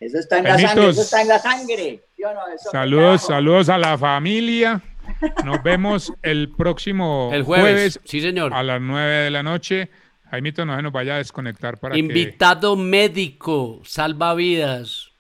Eso 0.01 0.19
está 0.19 0.39
en 0.39 0.45
la 0.45 0.59
sangre, 0.59 0.89
eso 0.89 1.03
está 1.03 1.21
en 1.21 1.29
la 1.29 1.39
sangre, 1.39 2.03
Saludos, 2.73 3.27
saludos 3.27 3.69
a 3.69 3.77
la 3.77 3.99
familia. 3.99 4.81
Nos 5.45 5.63
vemos 5.63 6.13
el 6.23 6.51
próximo 6.57 7.31
El 7.33 7.43
jueves. 7.43 8.01
Sí, 8.05 8.23
señor. 8.23 8.55
a 8.55 8.63
las 8.63 8.81
9 8.81 9.25
de 9.25 9.31
la 9.31 9.43
noche. 9.43 9.91
Jaimito, 10.31 10.65
no 10.65 10.75
se 10.77 10.83
nos 10.83 10.93
vaya 10.93 11.17
a 11.17 11.19
desconectar 11.19 11.79
para 11.79 11.95
que... 11.95 11.99
Invitado 11.99 12.77
médico, 12.77 13.81
salva 13.85 14.35
vidas. 14.35 15.11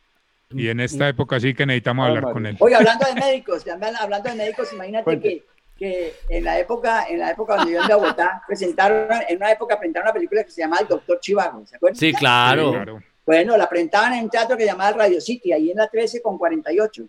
Y 0.51 0.69
en 0.69 0.81
esta 0.81 1.09
época 1.09 1.39
sí 1.41 1.53
que 1.53 1.67
necesitamos 1.67 2.07
Ay, 2.07 2.17
hablar 2.17 2.33
con 2.33 2.47
él. 2.47 2.57
Oye, 2.61 2.75
hablando 2.75 3.07
de 3.07 3.15
médicos, 3.21 3.65
hablando 4.01 4.31
de 4.31 4.35
médicos, 4.37 4.73
imagínate 4.73 5.05
Cuente. 5.05 5.45
que, 5.77 6.15
que 6.29 6.37
en 6.37 6.45
la 6.45 6.59
época, 6.59 7.07
en 7.09 7.19
la 7.19 7.33
época 7.33 7.57
donde 7.57 7.73
yo 7.73 7.83
en 7.83 7.89
Bogotá, 7.89 8.43
presentaron, 8.47 9.09
en 9.29 9.37
una 9.37 9.53
época 9.53 9.79
presentaron 9.79 10.07
una 10.07 10.15
película 10.15 10.45
que 10.45 10.51
se 10.51 10.63
llama 10.63 10.79
El 10.81 10.89
Doctor 10.89 11.21
Chivago, 11.21 11.67
¿se 11.67 11.77
acuerdan? 11.77 11.99
Sí, 11.99 12.13
claro. 12.13 12.71
Sí, 12.71 12.77
claro. 12.77 13.03
Bueno, 13.31 13.57
la 13.57 13.69
presentaban 13.69 14.15
en 14.15 14.25
un 14.25 14.29
teatro 14.29 14.57
que 14.57 14.65
se 14.65 14.71
llamaba 14.71 14.91
Radio 14.91 15.21
City, 15.21 15.53
ahí 15.53 15.71
en 15.71 15.77
la 15.77 15.87
13 15.87 16.21
con 16.21 16.37
48, 16.37 17.05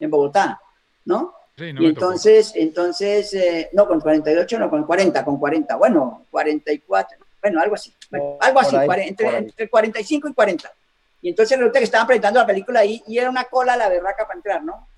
en 0.00 0.10
Bogotá, 0.10 0.60
¿no? 1.06 1.32
Sí, 1.56 1.72
no 1.72 1.80
y 1.80 1.94
tocó. 1.94 2.08
entonces, 2.08 2.52
entonces, 2.56 3.32
eh, 3.32 3.70
no, 3.72 3.88
con 3.88 4.02
48, 4.02 4.58
no, 4.58 4.68
con 4.68 4.84
40, 4.84 5.24
con 5.24 5.38
40, 5.38 5.76
bueno, 5.76 6.26
44, 6.30 7.16
bueno, 7.40 7.58
algo 7.58 7.74
así, 7.74 7.90
bueno, 8.10 8.36
algo 8.38 8.60
así, 8.60 8.76
ahí, 8.76 9.08
entre, 9.08 9.34
entre 9.38 9.70
45 9.70 10.28
y 10.28 10.34
40. 10.34 10.72
Y 11.22 11.30
entonces 11.30 11.56
resulta 11.56 11.78
que 11.78 11.86
estaban 11.86 12.06
presentando 12.06 12.40
la 12.40 12.46
película 12.46 12.80
ahí 12.80 13.02
y 13.06 13.16
era 13.16 13.30
una 13.30 13.44
cola 13.44 13.72
a 13.72 13.76
la 13.78 13.88
berraca 13.88 14.26
para 14.26 14.36
entrar, 14.36 14.62
¿no? 14.62 14.88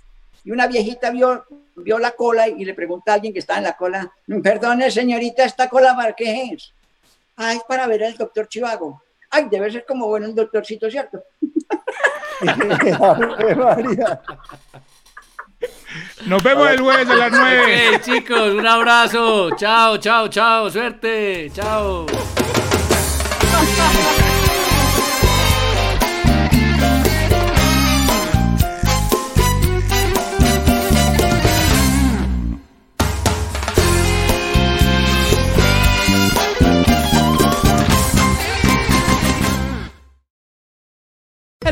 Y 0.43 0.51
una 0.51 0.67
viejita 0.67 1.11
vio, 1.11 1.47
vio 1.77 2.01
la 2.01 2.11
cola 2.11 2.49
y 2.49 2.65
le 2.65 2.75
pregunta 2.75 3.13
a 3.13 3.15
alguien 3.15 3.33
que 3.33 3.39
estaba 3.39 3.59
en 3.59 3.65
la 3.65 3.77
cola, 3.77 4.13
perdone 4.43 4.91
señorita, 4.91 5.45
¿esta 5.45 5.69
cola 5.69 5.95
para 5.95 6.15
qué 6.15 6.51
es? 6.53 6.73
Ah, 7.37 7.53
es 7.53 7.63
para 7.63 7.87
ver 7.87 8.03
al 8.03 8.17
doctor 8.17 8.49
Chivago. 8.49 9.01
Ay, 9.33 9.49
debe 9.51 9.71
ser 9.71 9.85
como 9.87 10.07
bueno 10.07 10.29
un 10.29 10.35
doctorcito, 10.35 10.91
¿cierto? 10.91 11.23
Nos 16.27 16.43
vemos 16.43 16.71
el 16.71 16.81
jueves 16.81 17.09
a 17.09 17.15
las 17.15 17.33
9. 17.33 17.97
Ok, 17.97 18.03
chicos, 18.03 18.55
un 18.55 18.67
abrazo. 18.67 19.51
Chao, 19.57 19.99
chao, 19.99 20.29
chao. 20.29 20.71
Suerte. 20.71 21.51
Chao. 21.53 22.07